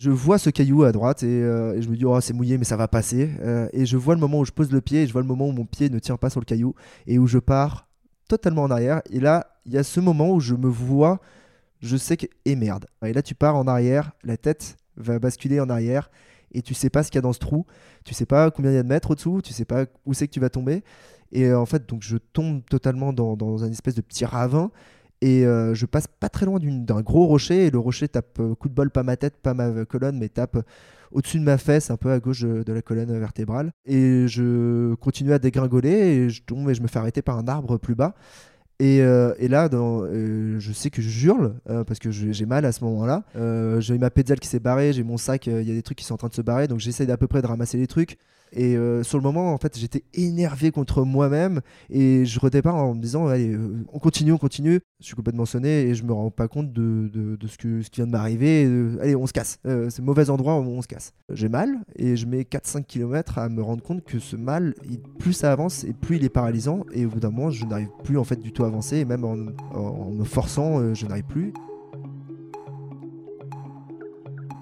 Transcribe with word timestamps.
Je 0.00 0.10
vois 0.10 0.38
ce 0.38 0.48
caillou 0.48 0.84
à 0.84 0.92
droite 0.92 1.24
et, 1.24 1.42
euh, 1.42 1.74
et 1.74 1.82
je 1.82 1.88
me 1.88 1.96
dis, 1.96 2.04
oh, 2.04 2.20
c'est 2.20 2.32
mouillé, 2.32 2.56
mais 2.56 2.64
ça 2.64 2.76
va 2.76 2.86
passer. 2.86 3.30
Euh, 3.40 3.68
et 3.72 3.84
je 3.84 3.96
vois 3.96 4.14
le 4.14 4.20
moment 4.20 4.38
où 4.38 4.44
je 4.44 4.52
pose 4.52 4.70
le 4.70 4.80
pied 4.80 5.02
et 5.02 5.06
je 5.08 5.12
vois 5.12 5.22
le 5.22 5.26
moment 5.26 5.48
où 5.48 5.52
mon 5.52 5.66
pied 5.66 5.90
ne 5.90 5.98
tient 5.98 6.16
pas 6.16 6.30
sur 6.30 6.38
le 6.38 6.44
caillou 6.44 6.76
et 7.08 7.18
où 7.18 7.26
je 7.26 7.38
pars 7.38 7.88
totalement 8.28 8.62
en 8.62 8.70
arrière. 8.70 9.02
Et 9.10 9.18
là, 9.18 9.58
il 9.66 9.72
y 9.72 9.78
a 9.78 9.82
ce 9.82 9.98
moment 9.98 10.30
où 10.30 10.38
je 10.38 10.54
me 10.54 10.68
vois, 10.68 11.20
je 11.80 11.96
sais 11.96 12.16
que, 12.16 12.26
et 12.44 12.54
merde. 12.54 12.86
Et 13.04 13.12
là, 13.12 13.22
tu 13.22 13.34
pars 13.34 13.56
en 13.56 13.66
arrière, 13.66 14.12
la 14.22 14.36
tête 14.36 14.76
va 14.96 15.18
basculer 15.18 15.58
en 15.58 15.68
arrière 15.68 16.10
et 16.52 16.62
tu 16.62 16.74
sais 16.74 16.90
pas 16.90 17.02
ce 17.02 17.10
qu'il 17.10 17.16
y 17.16 17.18
a 17.18 17.22
dans 17.22 17.32
ce 17.32 17.40
trou. 17.40 17.66
Tu 18.04 18.14
sais 18.14 18.26
pas 18.26 18.52
combien 18.52 18.70
il 18.70 18.74
y 18.74 18.78
a 18.78 18.84
de 18.84 18.88
mètres 18.88 19.10
au-dessous, 19.10 19.42
tu 19.42 19.52
sais 19.52 19.64
pas 19.64 19.86
où 20.06 20.14
c'est 20.14 20.28
que 20.28 20.32
tu 20.32 20.40
vas 20.40 20.48
tomber. 20.48 20.84
Et 21.32 21.46
euh, 21.46 21.58
en 21.58 21.66
fait, 21.66 21.88
donc 21.88 22.02
je 22.02 22.18
tombe 22.18 22.62
totalement 22.70 23.12
dans, 23.12 23.36
dans 23.36 23.64
un 23.64 23.70
espèce 23.72 23.96
de 23.96 24.00
petit 24.00 24.24
ravin. 24.24 24.70
Et 25.20 25.44
euh, 25.44 25.74
je 25.74 25.86
passe 25.86 26.06
pas 26.06 26.28
très 26.28 26.46
loin 26.46 26.58
d'un 26.60 27.00
gros 27.00 27.26
rocher. 27.26 27.66
Et 27.66 27.70
le 27.70 27.78
rocher 27.78 28.08
tape, 28.08 28.38
euh, 28.40 28.54
coup 28.54 28.68
de 28.68 28.74
bol, 28.74 28.90
pas 28.90 29.02
ma 29.02 29.16
tête, 29.16 29.36
pas 29.42 29.54
ma 29.54 29.84
colonne, 29.84 30.18
mais 30.18 30.28
tape 30.28 30.58
au-dessus 31.10 31.38
de 31.38 31.44
ma 31.44 31.56
fesse, 31.56 31.90
un 31.90 31.96
peu 31.96 32.10
à 32.10 32.20
gauche 32.20 32.42
de, 32.42 32.72
la 32.72 32.82
colonne 32.82 33.18
vertébrale. 33.18 33.72
Et 33.86 34.28
je 34.28 34.94
continue 34.96 35.32
à 35.32 35.38
dégringoler. 35.38 35.90
Et 35.90 36.30
je 36.30 36.42
tombe 36.42 36.68
et 36.70 36.74
je 36.74 36.82
me 36.82 36.88
fais 36.88 36.98
arrêter 36.98 37.22
par 37.22 37.38
un 37.38 37.48
arbre 37.48 37.78
plus 37.78 37.94
bas. 37.94 38.14
Et, 38.80 39.00
euh, 39.02 39.34
et 39.38 39.48
là, 39.48 39.68
dans, 39.68 40.02
euh, 40.04 40.60
je 40.60 40.72
sais 40.72 40.90
que 40.90 41.02
je 41.02 41.26
hurle 41.26 41.54
euh, 41.68 41.82
parce 41.82 41.98
que 41.98 42.12
j'ai 42.12 42.46
mal 42.46 42.64
à 42.64 42.70
ce 42.70 42.84
moment-là. 42.84 43.24
Euh, 43.34 43.80
j'ai 43.80 43.98
ma 43.98 44.10
pédale 44.10 44.38
qui 44.38 44.48
s'est 44.48 44.60
barrée, 44.60 44.92
j'ai 44.92 45.02
mon 45.02 45.16
sac, 45.16 45.48
euh, 45.48 45.62
il 45.62 45.68
y 45.68 45.72
a 45.72 45.74
des 45.74 45.82
trucs 45.82 45.98
qui 45.98 46.04
sont 46.04 46.14
en 46.14 46.18
train 46.18 46.28
de 46.28 46.34
se 46.34 46.42
barrer, 46.42 46.68
donc 46.68 46.78
j'essaye 46.78 47.10
à 47.10 47.16
peu 47.16 47.26
près 47.26 47.42
de 47.42 47.46
ramasser 47.48 47.76
les 47.76 47.88
trucs. 47.88 48.18
Et 48.52 48.76
euh, 48.76 49.02
sur 49.02 49.18
le 49.18 49.22
moment, 49.22 49.52
en 49.52 49.58
fait, 49.58 49.78
j'étais 49.78 50.04
énervé 50.14 50.70
contre 50.70 51.02
moi-même 51.04 51.60
et 51.90 52.24
je 52.24 52.40
redépare 52.40 52.76
en 52.76 52.94
me 52.94 53.00
disant 53.00 53.26
allez, 53.26 53.52
euh, 53.52 53.84
on 53.92 53.98
continue, 53.98 54.32
on 54.32 54.38
continue. 54.38 54.80
Je 55.00 55.06
suis 55.06 55.14
complètement 55.14 55.44
sonné 55.44 55.82
et 55.82 55.94
je 55.94 56.04
me 56.04 56.12
rends 56.12 56.30
pas 56.30 56.48
compte 56.48 56.72
de, 56.72 57.38
ce, 57.46 57.56
qui 57.56 57.96
vient 57.96 58.06
de 58.06 58.12
m'arriver. 58.12 58.64
Allez, 59.00 59.14
on 59.16 59.26
se 59.26 59.32
casse. 59.32 59.58
Euh, 59.66 59.90
c'est 59.90 60.02
mauvais 60.02 60.30
endroit, 60.30 60.54
on, 60.54 60.66
on 60.66 60.82
se 60.82 60.88
casse. 60.88 61.12
J'ai 61.32 61.48
mal 61.48 61.76
et 61.96 62.16
je 62.16 62.26
mets 62.26 62.42
4-5 62.42 62.84
km 62.84 63.38
à 63.38 63.48
me 63.48 63.62
rendre 63.62 63.82
compte 63.82 64.04
que 64.04 64.18
ce 64.18 64.36
mal, 64.36 64.74
plus 65.18 65.32
ça 65.32 65.52
avance 65.52 65.84
et 65.84 65.92
plus 65.92 66.16
il 66.16 66.24
est 66.24 66.30
paralysant. 66.30 66.84
Et 66.92 67.06
au 67.06 67.10
bout 67.10 67.20
d'un 67.20 67.30
moment, 67.30 67.50
je 67.50 67.64
n'arrive 67.64 67.90
plus 68.04 68.18
en 68.18 68.24
fait 68.24 68.40
du 68.40 68.52
tout 68.52 68.64
à 68.64 68.66
avancer. 68.66 69.04
Même 69.04 69.24
en, 69.24 69.36
me 69.36 70.24
forçant, 70.24 70.94
je 70.94 71.06
n'arrive 71.06 71.24
plus. 71.24 71.52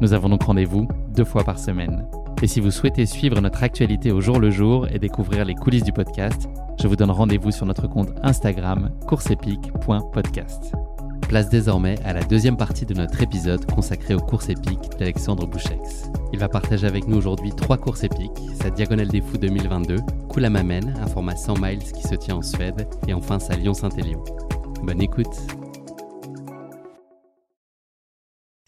Nous 0.00 0.12
avons 0.12 0.28
donc 0.28 0.42
rendez-vous 0.42 0.86
deux 1.14 1.24
fois 1.24 1.42
par 1.42 1.58
semaine. 1.58 2.06
Et 2.42 2.46
si 2.46 2.60
vous 2.60 2.70
souhaitez 2.70 3.06
suivre 3.06 3.40
notre 3.40 3.62
actualité 3.62 4.12
au 4.12 4.20
jour 4.20 4.38
le 4.38 4.50
jour 4.50 4.86
et 4.88 4.98
découvrir 4.98 5.44
les 5.46 5.54
coulisses 5.54 5.84
du 5.84 5.92
podcast, 5.92 6.48
je 6.78 6.86
vous 6.86 6.96
donne 6.96 7.10
rendez-vous 7.10 7.50
sur 7.50 7.64
notre 7.64 7.88
compte 7.88 8.10
Instagram 8.22 8.90
courseepique.podcast. 9.06 10.74
Place 11.28 11.48
désormais 11.48 11.96
à 12.04 12.12
la 12.12 12.22
deuxième 12.22 12.58
partie 12.58 12.84
de 12.84 12.92
notre 12.94 13.22
épisode 13.22 13.64
consacré 13.72 14.14
aux 14.14 14.20
courses 14.20 14.50
épiques 14.50 14.90
d'Alexandre 14.98 15.46
Bouchex. 15.46 16.10
Il 16.32 16.38
va 16.38 16.48
partager 16.48 16.86
avec 16.86 17.08
nous 17.08 17.16
aujourd'hui 17.16 17.50
trois 17.52 17.78
courses 17.78 18.04
épiques, 18.04 18.38
sa 18.54 18.70
Diagonale 18.70 19.08
des 19.08 19.22
Fous 19.22 19.38
2022, 19.38 19.96
Koulamamène, 20.28 20.94
un 21.02 21.06
format 21.06 21.36
100 21.36 21.54
miles 21.58 21.82
qui 21.82 22.02
se 22.02 22.14
tient 22.14 22.36
en 22.36 22.42
Suède, 22.42 22.86
et 23.08 23.14
enfin 23.14 23.38
sa 23.38 23.56
Lyon-Saint-Élion. 23.56 24.22
Bonne 24.84 25.00
écoute 25.00 25.65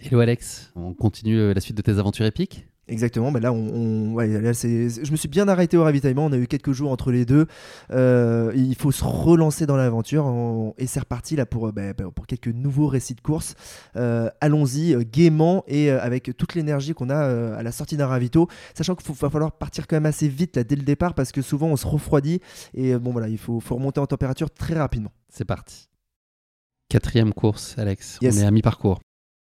Hello 0.00 0.20
Alex, 0.20 0.70
on 0.76 0.94
continue 0.94 1.38
euh, 1.38 1.54
la 1.54 1.60
suite 1.60 1.76
de 1.76 1.82
tes 1.82 1.98
aventures 1.98 2.24
épiques? 2.26 2.66
Exactement, 2.86 3.30
mais 3.30 3.40
là, 3.40 3.52
on, 3.52 3.56
on- 3.56 4.14
ouais, 4.14 4.28
là, 4.40 4.54
c'est- 4.54 4.88
c'est- 4.88 5.04
je 5.04 5.10
me 5.12 5.16
suis 5.16 5.28
bien 5.28 5.46
arrêté 5.48 5.76
au 5.76 5.82
ravitaillement. 5.82 6.24
On 6.24 6.32
a 6.32 6.38
eu 6.38 6.46
quelques 6.46 6.72
jours 6.72 6.90
entre 6.90 7.10
les 7.12 7.26
deux. 7.26 7.46
Euh, 7.90 8.50
il 8.54 8.74
faut 8.76 8.92
se 8.92 9.04
relancer 9.04 9.66
dans 9.66 9.76
l'aventure 9.76 10.24
On- 10.24 10.72
et 10.78 10.86
c'est 10.86 11.00
reparti 11.00 11.36
là 11.36 11.44
pour, 11.44 11.66
euh, 11.66 11.72
bah, 11.72 11.92
bah, 11.92 12.04
pour 12.14 12.26
quelques 12.26 12.46
nouveaux 12.48 12.86
récits 12.86 13.14
de 13.14 13.20
course. 13.20 13.56
Euh, 13.96 14.30
Allons-y 14.40 14.96
gaiement 15.04 15.64
et 15.66 15.90
avec 15.90 16.34
toute 16.38 16.54
l'énergie 16.54 16.94
qu'on 16.94 17.10
a 17.10 17.56
à 17.58 17.62
la 17.62 17.72
sortie 17.72 17.96
d'un 17.98 18.06
ravito, 18.06 18.48
sachant 18.74 18.94
qu'il 18.94 19.12
va 19.14 19.28
falloir 19.28 19.52
partir 19.52 19.86
quand 19.86 19.96
même 19.96 20.06
assez 20.06 20.28
vite 20.28 20.56
là, 20.56 20.64
dès 20.64 20.76
le 20.76 20.82
départ 20.82 21.12
parce 21.14 21.30
que 21.32 21.42
souvent 21.42 21.66
on 21.66 21.76
se 21.76 21.86
refroidit 21.86 22.40
et 22.72 22.96
bon 22.96 23.10
voilà, 23.10 23.28
il 23.28 23.36
faut, 23.38 23.60
faut 23.60 23.74
remonter 23.74 24.00
en 24.00 24.06
température 24.06 24.48
très 24.50 24.74
rapidement. 24.74 25.10
C'est 25.28 25.44
parti. 25.44 25.88
Quatrième 26.88 27.34
course, 27.34 27.74
Alex. 27.76 28.18
Yes. 28.22 28.34
On 28.34 28.40
est 28.40 28.46
à 28.46 28.50
mi-parcours. 28.50 29.00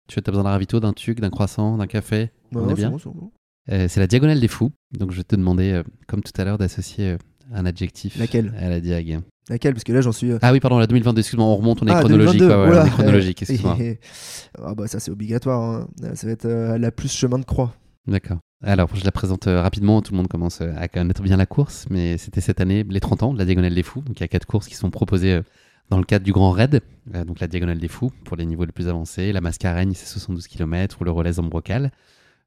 Tu 0.09 0.20
as 0.20 0.22
besoin 0.31 0.44
d'un 0.44 0.50
ravito, 0.50 0.80
d'un 0.80 0.94
tuc, 0.94 1.20
d'un 1.22 1.30
croissant, 1.30 1.78
d'un 1.78 1.88
café 1.88 2.31
Non, 2.52 2.64
On 2.64 2.66
est 2.66 2.70
c'est 2.70 2.75
bien 2.75 2.90
bon, 2.92 2.97
c'est 2.97 3.09
bon. 3.09 3.31
Euh, 3.72 3.88
C'est 3.88 4.00
la 4.00 4.08
diagonale 4.08 4.40
des 4.40 4.47
fous. 4.47 4.72
Donc 4.97 5.12
je 5.12 5.18
vais 5.18 5.24
te 5.24 5.36
demander, 5.36 5.72
euh, 5.72 5.84
comme 6.08 6.22
tout 6.22 6.31
à 6.42 6.44
l'heure, 6.44 6.58
d'associer 6.58 7.12
euh, 7.12 7.18
un 7.53 7.66
adjectif 7.66 8.18
Laquelle 8.18 8.53
à 8.59 8.69
la 8.69 8.80
diag. 8.80 9.22
Laquelle? 9.50 9.74
Parce 9.74 9.84
que 9.84 9.94
là 9.94 10.02
j'en 10.02 10.12
suis. 10.12 10.31
Ah 10.42 10.52
oui, 10.52 10.59
pardon, 10.59 10.78
la 10.80 10.88
2022, 10.88 11.19
excuse-moi, 11.19 11.48
on 11.48 11.56
remonte, 11.56 11.81
on 11.84 11.88
est 11.88 11.92
Ah, 11.92 12.00
chronologique. 12.00 12.40
2022, 12.40 12.48
ouais, 12.48 12.62
ouais, 12.66 12.69
oula, 12.72 12.84
on 12.84 12.86
est 12.86 12.90
chronologique, 12.90 13.42
excuse-moi. 13.44 13.78
ah 14.64 14.74
bah 14.75 14.88
ça 14.88 15.00
c'est 15.00 15.12
obligatoire. 15.12 15.62
hein. 15.62 15.88
Ça 16.16 16.25
va 16.28 16.34
être 16.34 16.48
la 16.48 16.92
plus 16.92 17.12
chemin 17.12 17.38
de 17.40 17.46
croix. 17.46 17.74
D'accord. 18.08 18.38
Alors, 18.64 18.90
je 18.96 19.06
la 19.06 19.12
présente 19.12 19.46
rapidement. 19.46 20.02
Tout 20.02 20.12
le 20.14 20.18
monde 20.18 20.28
commence 20.28 20.62
à 20.62 20.88
connaître 20.88 21.22
bien 21.22 21.38
la 21.38 21.46
course, 21.46 21.86
mais 21.90 22.18
c'était 22.18 22.42
cette 22.42 22.59
année 22.59 22.84
les 22.90 23.00
30 23.00 23.24
ans 23.24 23.34
de 23.34 23.38
la 23.40 23.46
Diagonale 23.46 23.74
des 23.75 23.84
Fous. 23.84 24.02
Donc, 24.02 24.19
il 24.19 24.22
y 24.22 24.24
a 24.24 24.28
quatre 24.28 24.46
courses 24.48 24.68
qui 24.68 24.75
sont 24.75 24.90
proposées 24.90 25.40
dans 25.89 25.97
le 25.97 26.03
cadre 26.03 26.25
du 26.25 26.31
Grand 26.31 26.51
Raid. 26.51 26.81
Euh, 27.16 27.25
donc, 27.25 27.39
la 27.39 27.47
Diagonale 27.47 27.79
des 27.79 27.88
Fous 27.88 28.11
pour 28.25 28.38
les 28.38 28.45
niveaux 28.45 28.66
les 28.66 28.72
plus 28.72 28.88
avancés, 28.88 29.31
la 29.31 29.41
Mascareigne, 29.41 29.94
c'est 29.94 30.05
72 30.05 30.47
km, 30.47 30.97
ou 31.01 31.03
le 31.03 31.11
relais 31.11 31.39
en 31.39 31.44
brocal. 31.44 31.91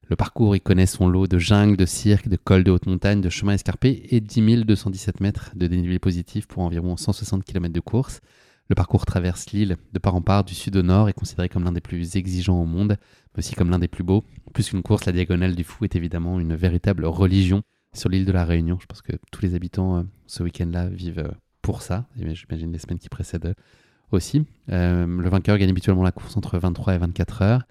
Le 0.09 0.15
parcours, 0.15 0.55
il 0.55 0.59
connaît 0.59 0.85
son 0.85 1.07
lot 1.07 1.27
de 1.27 1.39
jungle, 1.39 1.77
de 1.77 1.85
cirque, 1.85 2.27
de 2.27 2.35
cols 2.35 2.63
de 2.63 2.71
haute 2.71 2.87
montagne, 2.87 3.21
de 3.21 3.29
chemins 3.29 3.53
escarpés 3.53 4.07
et 4.11 4.19
10 4.19 4.65
217 4.65 5.21
mètres 5.21 5.51
de 5.55 5.65
dénivelé 5.65 5.97
positif 5.97 6.45
pour 6.45 6.63
environ 6.63 6.97
160 6.97 7.43
km 7.45 7.73
de 7.73 7.79
course. 7.79 8.19
Le 8.69 8.75
parcours 8.75 9.05
traverse 9.05 9.49
l'île 9.51 9.77
de 9.93 9.99
part 9.99 10.15
en 10.15 10.21
part, 10.21 10.43
du 10.43 10.55
sud 10.55 10.75
au 10.75 10.81
nord, 10.81 11.07
est 11.07 11.13
considéré 11.13 11.47
comme 11.47 11.63
l'un 11.63 11.71
des 11.71 11.81
plus 11.81 12.15
exigeants 12.15 12.61
au 12.61 12.65
monde, 12.65 12.97
mais 13.33 13.39
aussi 13.39 13.55
comme 13.55 13.69
l'un 13.69 13.79
des 13.79 13.87
plus 13.87 14.03
beaux. 14.03 14.23
Plus 14.53 14.69
qu'une 14.69 14.83
course, 14.83 15.05
la 15.05 15.11
Diagonale 15.11 15.55
du 15.55 15.63
Fou 15.63 15.85
est 15.85 15.95
évidemment 15.95 16.39
une 16.39 16.55
véritable 16.55 17.05
religion 17.05 17.63
sur 17.93 18.09
l'île 18.09 18.25
de 18.25 18.31
la 18.31 18.45
Réunion. 18.45 18.77
Je 18.81 18.85
pense 18.85 19.01
que 19.01 19.13
tous 19.31 19.41
les 19.41 19.55
habitants 19.55 19.97
euh, 19.97 20.03
ce 20.27 20.43
week-end-là 20.43 20.87
vivent 20.87 21.19
euh, 21.19 21.31
pour 21.63 21.81
ça, 21.81 22.05
j'imagine 22.15 22.71
les 22.71 22.77
semaines 22.77 22.99
qui 22.99 23.09
précèdent 23.09 23.55
aussi. 24.11 24.45
Euh, 24.69 25.07
le 25.07 25.29
vainqueur 25.29 25.57
gagne 25.57 25.71
habituellement 25.71 26.03
la 26.03 26.11
course 26.11 26.37
entre 26.37 26.59
23 26.59 26.93
et 26.93 26.97
24 26.99 27.41
heures. 27.41 27.63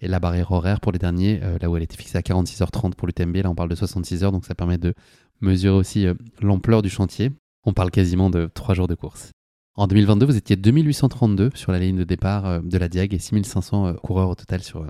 Et 0.00 0.06
la 0.06 0.20
barrière 0.20 0.52
horaire 0.52 0.80
pour 0.80 0.92
les 0.92 0.98
derniers, 0.98 1.40
euh, 1.42 1.58
là 1.60 1.68
où 1.68 1.76
elle 1.76 1.82
était 1.82 1.96
fixée 1.96 2.16
à 2.16 2.20
46h30 2.20 2.94
pour 2.94 3.08
l'UTMB, 3.08 3.36
là 3.36 3.50
on 3.50 3.54
parle 3.54 3.68
de 3.68 3.74
66 3.74 4.22
heures, 4.22 4.32
donc 4.32 4.44
ça 4.44 4.54
permet 4.54 4.78
de 4.78 4.94
mesurer 5.40 5.76
aussi 5.76 6.06
euh, 6.06 6.14
l'ampleur 6.40 6.82
du 6.82 6.88
chantier. 6.88 7.32
On 7.64 7.72
parle 7.72 7.90
quasiment 7.90 8.30
de 8.30 8.48
3 8.52 8.74
jours 8.74 8.86
de 8.86 8.94
course. 8.94 9.32
En 9.74 9.86
2022, 9.86 10.26
vous 10.26 10.36
étiez 10.36 10.56
2832 10.56 11.50
sur 11.54 11.72
la 11.72 11.78
ligne 11.78 11.96
de 11.96 12.04
départ 12.04 12.62
de 12.62 12.78
la 12.78 12.88
Diag 12.88 13.12
et 13.14 13.18
6500 13.18 13.86
euh, 13.86 13.92
coureurs 13.94 14.28
au 14.28 14.34
total 14.34 14.62
sur, 14.62 14.86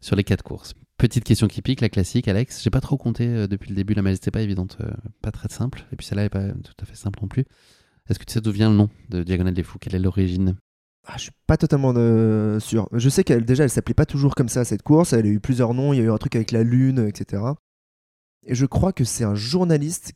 sur 0.00 0.14
les 0.14 0.24
4 0.24 0.42
courses. 0.42 0.74
Petite 0.96 1.24
question 1.24 1.48
qui 1.48 1.60
pique, 1.60 1.80
la 1.80 1.88
classique, 1.88 2.28
Alex. 2.28 2.62
J'ai 2.62 2.70
pas 2.70 2.80
trop 2.80 2.96
compté 2.96 3.46
depuis 3.48 3.68
le 3.68 3.76
début, 3.76 3.94
la 3.94 4.02
majesté 4.02 4.30
pas 4.30 4.40
évidente, 4.40 4.78
pas 5.20 5.30
très 5.30 5.48
simple. 5.48 5.84
Et 5.92 5.96
puis 5.96 6.06
celle-là 6.06 6.24
est 6.24 6.30
pas 6.30 6.48
tout 6.48 6.72
à 6.80 6.86
fait 6.86 6.96
simple 6.96 7.18
non 7.20 7.28
plus. 7.28 7.44
Est-ce 8.08 8.18
que 8.18 8.24
tu 8.24 8.32
sais 8.32 8.40
d'où 8.40 8.52
vient 8.52 8.70
le 8.70 8.76
nom 8.76 8.88
de 9.08 9.22
Diagonale 9.22 9.54
des 9.54 9.62
Fous? 9.62 9.78
Quelle 9.78 9.94
est 9.94 9.98
l'origine? 9.98 10.56
Ah, 11.06 11.14
je 11.16 11.24
suis 11.24 11.32
pas 11.46 11.56
totalement 11.56 11.92
euh, 11.96 12.58
sûr. 12.58 12.88
Je 12.92 13.08
sais 13.08 13.22
qu'elle 13.22 13.44
déjà 13.44 13.64
elle 13.64 13.70
s'appelait 13.70 13.94
pas 13.94 14.06
toujours 14.06 14.34
comme 14.34 14.48
ça 14.48 14.64
cette 14.64 14.82
course. 14.82 15.12
Elle 15.12 15.26
a 15.26 15.28
eu 15.28 15.40
plusieurs 15.40 15.72
noms. 15.72 15.92
Il 15.92 15.98
y 15.98 16.00
a 16.00 16.04
eu 16.04 16.10
un 16.10 16.18
truc 16.18 16.34
avec 16.34 16.50
la 16.50 16.62
lune, 16.64 17.06
etc. 17.06 17.42
Et 18.44 18.54
je 18.54 18.66
crois 18.66 18.92
que 18.92 19.04
c'est 19.04 19.24
un 19.24 19.34
journaliste 19.34 20.12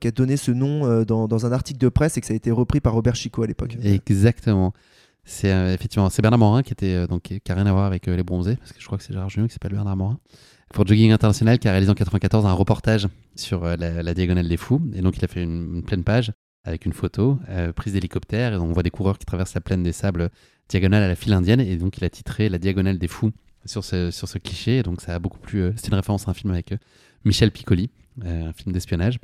qui 0.00 0.08
a 0.08 0.10
donné 0.10 0.36
ce 0.36 0.50
nom 0.50 0.84
euh, 0.84 1.04
dans, 1.04 1.26
dans 1.26 1.46
un 1.46 1.52
article 1.52 1.78
de 1.78 1.88
presse 1.88 2.18
et 2.18 2.20
que 2.20 2.26
ça 2.26 2.34
a 2.34 2.36
été 2.36 2.50
repris 2.50 2.80
par 2.80 2.92
Robert 2.92 3.16
Chico 3.16 3.42
à 3.42 3.46
l'époque. 3.46 3.78
Exactement. 3.82 4.72
C'est 5.24 5.52
euh, 5.52 5.72
effectivement 5.74 6.08
c'est 6.10 6.22
Bernard 6.22 6.38
Morin 6.38 6.62
qui 6.62 6.72
était 6.72 6.94
euh, 6.94 7.06
donc 7.06 7.22
qui 7.22 7.52
a 7.52 7.54
rien 7.54 7.66
à 7.66 7.72
voir 7.72 7.84
avec 7.84 8.06
les 8.06 8.22
bronzés 8.22 8.56
parce 8.56 8.72
que 8.72 8.80
je 8.80 8.86
crois 8.86 8.98
que 8.98 9.04
c'est 9.04 9.12
Gérard 9.12 9.28
Junior 9.30 9.48
qui 9.48 9.54
s'appelle 9.54 9.72
Bernard 9.72 9.96
Morin. 9.96 10.18
Pour 10.72 10.86
Jogging 10.86 11.12
International 11.12 11.58
qui 11.58 11.66
a 11.66 11.72
réalisé 11.72 11.90
en 11.90 11.94
94 11.94 12.44
un 12.44 12.52
reportage 12.52 13.08
sur 13.36 13.64
la, 13.64 13.76
la 13.76 14.14
diagonale 14.14 14.48
des 14.48 14.56
fous 14.56 14.82
et 14.94 15.00
donc 15.00 15.16
il 15.16 15.24
a 15.24 15.28
fait 15.28 15.42
une, 15.42 15.76
une 15.76 15.82
pleine 15.82 16.04
page 16.04 16.32
avec 16.66 16.84
une 16.84 16.92
photo 16.92 17.38
euh, 17.48 17.72
prise 17.72 17.92
d'hélicoptère 17.94 18.52
et 18.52 18.56
on 18.56 18.72
voit 18.72 18.82
des 18.82 18.90
coureurs 18.90 19.18
qui 19.18 19.24
traversent 19.24 19.54
la 19.54 19.60
plaine 19.60 19.82
des 19.82 19.92
sables 19.92 20.30
diagonale 20.68 21.02
à 21.02 21.08
la 21.08 21.14
file 21.14 21.32
indienne 21.32 21.60
et 21.60 21.76
donc 21.76 21.96
il 21.96 22.04
a 22.04 22.10
titré 22.10 22.48
la 22.48 22.58
diagonale 22.58 22.98
des 22.98 23.08
fous 23.08 23.32
sur 23.64 23.84
ce, 23.84 24.38
cliché 24.38 24.78
et 24.78 24.82
donc 24.82 25.00
ça 25.00 25.14
a 25.14 25.18
beaucoup 25.18 25.38
plu 25.38 25.60
euh, 25.62 25.72
c'est 25.76 25.88
une 25.88 25.94
référence 25.94 26.28
à 26.28 26.32
un 26.32 26.34
film 26.34 26.52
avec 26.52 26.72
euh, 26.72 26.76
Michel 27.24 27.50
Piccoli 27.50 27.90
un 28.24 28.52
film 28.52 28.72
d'espionnage 28.72 29.18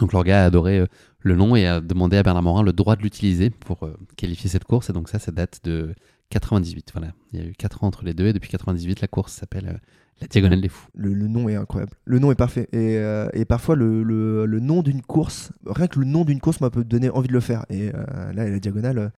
donc 0.00 0.12
leur 0.12 0.24
gars 0.24 0.42
a 0.42 0.46
adoré 0.46 0.84
le 1.20 1.34
nom 1.34 1.56
et 1.56 1.66
a 1.66 1.80
demandé 1.80 2.16
à 2.16 2.22
Bernard 2.22 2.42
Morin 2.42 2.62
le 2.62 2.72
droit 2.72 2.94
de 2.94 3.02
l'utiliser 3.02 3.48
pour 3.48 3.88
qualifier 4.16 4.50
cette 4.50 4.64
course. 4.64 4.90
Et 4.90 4.92
donc 4.92 5.08
ça, 5.08 5.18
ça 5.18 5.32
date 5.32 5.60
de 5.64 5.94
98. 6.30 6.90
Voilà, 6.92 7.12
il 7.32 7.40
y 7.40 7.42
a 7.42 7.46
eu 7.46 7.52
4 7.52 7.84
ans 7.84 7.86
entre 7.88 8.04
les 8.04 8.14
deux 8.14 8.26
et 8.26 8.32
depuis 8.32 8.50
98, 8.50 9.00
la 9.00 9.08
course 9.08 9.32
s'appelle 9.32 9.68
euh, 9.68 9.78
la 10.20 10.26
Diagonale 10.26 10.60
des 10.60 10.68
Fous. 10.68 10.88
Le, 10.94 11.12
le 11.14 11.28
nom 11.28 11.48
est 11.48 11.54
incroyable. 11.56 11.92
Le 12.04 12.18
nom 12.18 12.30
est 12.32 12.36
parfait. 12.36 12.68
Et, 12.72 12.98
euh, 12.98 13.28
et 13.32 13.44
parfois, 13.44 13.76
le, 13.76 14.02
le- 14.02 14.46
le 14.46 14.60
nom 14.60 14.82
d'une 14.82 15.02
course, 15.02 15.52
rien 15.66 15.86
que 15.86 15.98
le 15.98 16.04
nom 16.06 16.24
d'une 16.24 16.40
course 16.40 16.60
m'a 16.60 16.70
peut 16.70 16.84
donner 16.84 17.08
envie 17.10 17.28
de 17.28 17.32
le 17.32 17.40
faire. 17.40 17.64
Et 17.70 17.90
euh, 17.94 18.32
là, 18.32 18.48
la 18.48 18.58
diagonale, 18.58 19.12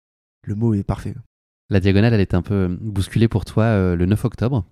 le 0.45 0.55
mot 0.55 0.73
est 0.73 0.83
parfait. 0.83 1.15
La 1.71 1.79
Diagonale, 1.79 2.13
elle 2.15 2.21
était 2.21 2.35
un 2.35 2.41
peu 2.41 2.67
bousculée 2.81 3.27
pour 3.27 3.45
toi 3.45 3.95
le 3.95 4.05
9 4.07 4.25
octobre, 4.25 4.65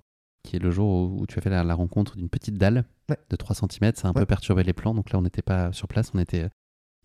qui 0.43 0.55
est 0.55 0.59
le 0.59 0.71
jour 0.71 1.11
où, 1.13 1.27
tu 1.27 1.37
as 1.37 1.41
fait 1.43 1.49
la, 1.51 1.63
la 1.63 1.75
rencontre 1.75 2.15
d'une 2.17 2.29
petite 2.29 2.57
dalle 2.57 2.85
Ouais. 3.09 3.17
de 3.29 3.35
3 3.37 3.55
cm. 3.55 3.91
Ça 3.95 4.07
a 4.07 4.11
un 4.11 4.13
Ouais. 4.13 4.21
peu 4.21 4.25
perturbé 4.25 4.63
les 4.63 4.73
plans. 4.73 4.93
Donc 4.95 5.11
là, 5.11 5.19
on 5.19 5.21
n'était 5.21 5.41
pas 5.43 5.71
sur 5.71 5.87
place, 5.87 6.11
on 6.15 6.19
était 6.19 6.49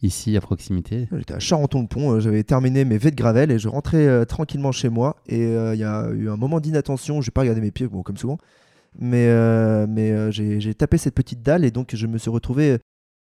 ici 0.02 0.36
à 0.36 0.40
proximité. 0.40 1.08
J'étais 1.16 1.34
à 1.34 1.38
Charenton-le-Pont, 1.38 2.12
euh, 2.12 2.20
j'avais 2.20 2.42
terminé 2.44 2.84
mes 2.84 2.98
vets 2.98 3.10
de 3.10 3.16
gravel 3.16 3.50
et 3.50 3.58
je 3.58 3.68
rentrais 3.68 4.06
euh, 4.06 4.24
tranquillement 4.24 4.72
chez 4.72 4.88
moi. 4.88 5.16
Et 5.26 5.42
euh, 5.44 5.74
il 5.74 5.80
y 5.80 5.84
a 5.84 6.08
eu 6.10 6.28
un 6.28 6.36
moment 6.36 6.60
d'inattention, 6.60 7.20
j'ai 7.20 7.30
pas 7.30 7.42
regardé 7.42 7.60
mes 7.60 7.70
pieds, 7.70 7.86
bon, 7.88 8.02
comme 8.02 8.16
souvent, 8.16 8.38
mais, 8.98 9.26
euh, 9.28 9.86
mais 9.88 10.30
j'ai 10.32 10.74
tapé 10.74 10.98
cette 10.98 11.14
petite 11.14 11.42
dalle 11.42 11.64
et 11.64 11.70
donc 11.70 11.94
je 11.94 12.06
me 12.06 12.18
suis 12.18 12.30
retrouvé 12.30 12.78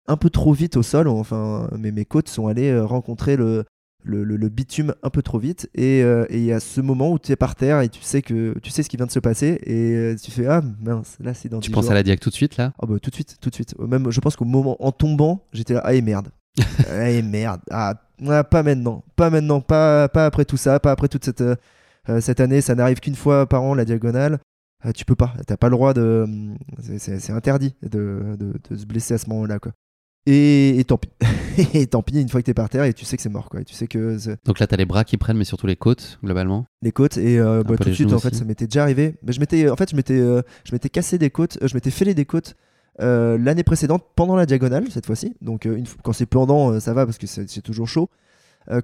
un 0.07 0.17
peu 0.17 0.31
trop 0.31 0.53
vite 0.53 0.77
au 0.77 0.83
sol. 0.83 1.09
Enfin, 1.09 1.69
mes, 1.79 1.91
mes 1.93 2.05
côtes 2.05 2.29
sont 2.29 2.47
allées 2.47 2.79
rencontrer 2.79 3.37
le, 3.37 3.65
le, 4.05 4.23
le- 4.23 4.37
le 4.37 4.49
bitume 4.49 4.95
un 5.03 5.11
peu 5.11 5.21
trop 5.23 5.39
vite. 5.41 5.69
Et 5.75 6.03
il 6.31 6.45
y 6.45 6.53
a 6.53 6.61
ce 6.61 6.81
moment 6.81 7.11
où 7.11 7.19
tu 7.19 7.33
es 7.33 7.37
par 7.37 7.57
terre 7.57 7.81
et 7.81 7.89
tu 7.89 8.01
sais, 8.03 8.23
que, 8.23 8.57
tu 8.63 8.71
sais 8.71 8.85
ce 8.85 8.89
qui 8.89 8.97
vient 8.97 9.07
de 9.07 9.11
se 9.11 9.19
passer 9.19 9.59
et 9.65 10.15
tu 10.23 10.31
fais 10.31 10.47
Ah 10.47 10.63
mince, 10.81 11.17
là 11.19 11.35
c'est 11.35 11.49
dans 11.49 11.59
Tu 11.59 11.71
10 11.71 11.75
penses 11.75 11.85
jours. 11.87 11.91
à 11.91 11.95
la 11.95 12.03
Diag 12.05 12.21
tout 12.21 12.31
de 12.31 12.35
suite 12.37 12.57
là? 12.57 12.73
Ah 12.81 12.87
bah 12.87 12.99
tout 13.03 13.11
de 13.11 13.15
suite, 13.17 13.37
tout 13.41 13.51
de 13.51 13.55
suite. 13.57 13.77
Même, 13.81 14.11
je 14.13 14.21
pense 14.21 14.37
qu'au 14.37 14.45
moment 14.45 14.77
en 14.79 14.93
tombant, 14.93 15.43
j'étais 15.53 15.75
là, 15.75 15.81
ah 15.85 15.95
et 15.95 16.03
merde, 16.03 16.29
et 17.07 17.23
merde, 17.23 17.61
ah 17.71 17.95
pas 18.51 18.63
maintenant, 18.63 19.05
pas 19.15 19.31
maintenant, 19.31 19.61
pas, 19.61 20.09
pas 20.09 20.27
après 20.27 20.45
tout 20.45 20.57
ça, 20.57 20.81
pas 20.81 20.91
après 20.93 21.09
toute 21.09 21.25
cette, 21.25 21.41
euh, 21.43 21.57
euh, 22.09 22.21
cette 22.21 22.41
année, 22.41 22.61
ça 22.61 22.75
n'arrive 22.75 23.01
qu'une 23.01 23.15
fois 23.17 23.47
par 23.47 23.63
an 23.63 23.75
la 23.75 23.85
diagonale. 23.85 24.39
Euh, 24.85 24.93
tu 24.93 25.05
peux 25.05 25.15
pas, 25.17 25.35
t'as 25.47 25.57
pas 25.57 25.69
le 25.69 25.73
droit 25.77 25.93
de, 25.95 26.27
c'est- 26.81 27.19
c'est 27.19 27.33
interdit 27.33 27.75
de, 27.83 28.37
de, 28.39 28.53
de 28.71 28.77
se 28.77 28.87
blesser 28.87 29.15
à 29.15 29.19
ce 29.19 29.29
moment-là 29.31 29.59
quoi. 29.59 29.73
Et, 30.27 30.79
et 30.79 30.85
tant 30.85 30.99
pis, 30.99 31.09
et 31.75 31.87
tant 31.87 32.03
pis 32.03 32.21
une 32.21 32.29
fois 32.29 32.41
que 32.41 32.47
t'es 32.47 32.55
par 32.55 32.69
terre 32.69 32.85
et 32.85 32.93
tu 32.93 33.05
sais 33.05 33.17
que 33.17 33.23
c'est 33.23 33.29
mort 33.29 33.49
quoi, 33.49 33.61
et 33.61 33.65
tu 33.65 33.75
sais 33.75 33.87
que 33.87 34.17
Donc 34.45 34.59
là, 34.59 34.67
tu 34.67 34.75
as 34.75 34.77
les 34.77 34.85
bras 34.85 35.05
qui 35.05 35.17
prennent, 35.17 35.37
mais 35.39 35.45
surtout 35.45 35.67
les 35.67 35.77
côtes, 35.77 36.19
globalement. 36.23 36.67
les 36.83 36.93
côtes 36.93 37.17
et 37.17 37.39
euh, 37.39 37.63
bah, 37.63 37.77
tout 37.77 37.89
de 37.89 37.95
suite 37.95 38.13
en 38.13 38.19
fait 38.19 38.29
aussi. 38.29 38.39
ça 38.39 38.45
m'était 38.45 38.67
déjà 38.67 38.83
arrivé 38.83 39.17
mais 39.23 39.33
je 39.33 39.41
m'étais 39.41 39.69
en 39.71 39.77
fait 39.77 39.91
je 39.91 39.97
m'étais 39.97 40.19
je 40.19 40.73
m'étais 40.73 40.89
cassé 40.89 41.17
des 41.19 41.31
côtes 41.31 41.59
je 41.63 41.75
m'étais 41.75 41.91
fêlé 41.91 42.13
des 42.15 42.25
côtes 42.27 42.55
euh, 43.01 43.37
l'année 43.39 43.65
précédente 43.65 44.05
pendant 44.15 44.37
la 44.37 44.47
diagonale 44.47 44.91
cette 44.91 45.07
fois-ci. 45.07 45.35
Donc 45.41 45.67
euh, 45.67 45.83
quand 46.03 46.13
c'est 46.13 46.27
pendant 46.27 46.73
euh, 46.73 46.81
ça 46.81 46.95
va 46.95 47.05
parce 47.05 47.19
que 47.19 47.27
c'est 47.27 47.63
toujours 47.63 47.89
chaud. 47.89 48.09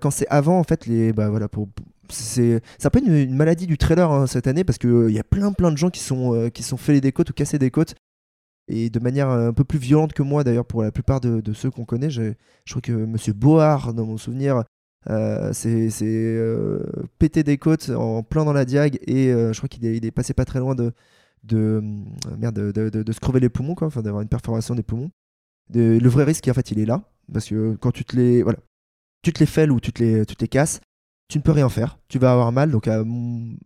Quand 0.01 0.13
c'est 0.13 0.29
avant 0.29 0.61
en 0.61 0.63
fait 0.63 0.87
les 0.87 1.13
bah 1.13 1.29
voilà 1.29 1.49
pour 1.49 1.69
c'est 2.09 2.61
un 2.85 2.91
peu 2.91 3.01
une, 3.01 3.17
une 3.17 3.35
maladie 3.35 3.67
du 3.67 3.79
trailer 3.79 4.13
hein, 4.13 4.29
cette 4.29 4.47
année 4.47 4.63
parce 4.63 4.79
que 4.79 4.87
euh, 4.87 5.11
il 5.11 5.17
y 5.17 5.19
a 5.19 5.25
plein 5.25 5.53
plein 5.53 5.73
de 5.73 5.77
gens 5.77 5.91
qui 5.91 5.99
sont 6.01 6.51
qui 6.55 6.63
sont 6.63 6.77
fêlés 6.77 7.01
des 7.01 7.11
côtes 7.11 7.31
ou 7.31 7.33
cassés 7.33 7.59
des 7.59 7.71
côtes. 7.71 7.95
Et 8.69 8.91
de 8.91 9.01
manière 9.01 9.29
un 9.29 9.53
peu 9.53 9.65
plus 9.65 9.81
violente 9.81 10.13
que 10.13 10.23
moi 10.23 10.45
d'ailleurs 10.45 10.67
pour 10.67 10.85
la 10.85 10.93
plupart 10.93 11.21
de, 11.21 11.53
ceux 11.53 11.71
qu'on 11.71 11.85
connaît 11.85 12.11
je 12.11 12.35
crois 12.71 12.81
que 12.81 12.93
Monsieur 12.93 13.33
Board 13.33 13.93
dans 13.95 14.07
mon 14.07 14.19
souvenir 14.19 14.63
euh, 15.11 15.53
c'est 15.53 15.91
euh, 16.03 16.81
pété 17.19 17.43
des 17.43 17.59
côtes 17.59 17.91
en 17.91 18.23
plein 18.23 18.45
dans 18.45 18.53
la 18.53 18.65
diag 18.65 19.01
et 19.09 19.33
je 19.33 19.57
crois 19.57 19.69
qu'il 19.69 19.85
est, 19.85 19.97
il 19.97 20.07
est 20.07 20.13
passé 20.13 20.33
pas 20.33 20.45
très 20.45 20.61
loin 20.61 20.77
de 20.77 20.93
de 21.45 21.83
euh, 21.83 22.37
merde 22.39 22.55
de, 22.55 23.13
se 23.13 23.21
crever 23.21 23.41
les 23.41 23.49
poumons 23.49 23.75
enfin 23.81 24.03
d'avoir 24.03 24.23
une 24.23 24.29
perforation 24.29 24.75
des 24.75 24.83
poumons. 24.83 25.11
Le 25.75 26.09
vrai 26.09 26.25
risque 26.25 26.49
en 26.49 26.55
fait 26.55 26.71
il 26.71 26.79
est 26.79 26.87
là 26.87 27.03
parce 27.33 27.49
que 27.49 27.77
quand 27.77 27.93
tu 27.93 28.05
te 28.05 28.17
les 28.17 28.43
voilà 28.43 28.59
tu 29.23 29.33
te 29.33 29.41
les 29.41 29.47
fêles 29.47 29.73
ou 29.73 29.81
tu 29.81 29.93
te 29.93 30.03
les 30.03 30.27
tu 30.27 30.37
te 30.37 30.43
les 30.43 30.49
casses 30.49 30.81
tu 31.29 31.39
ne 31.39 31.43
peux 31.43 31.53
rien 31.53 31.69
faire 31.69 31.99
tu 32.09 32.19
vas 32.19 32.33
avoir 32.33 32.53
mal 32.53 32.71
donc 32.71 32.89
à, 32.89 33.03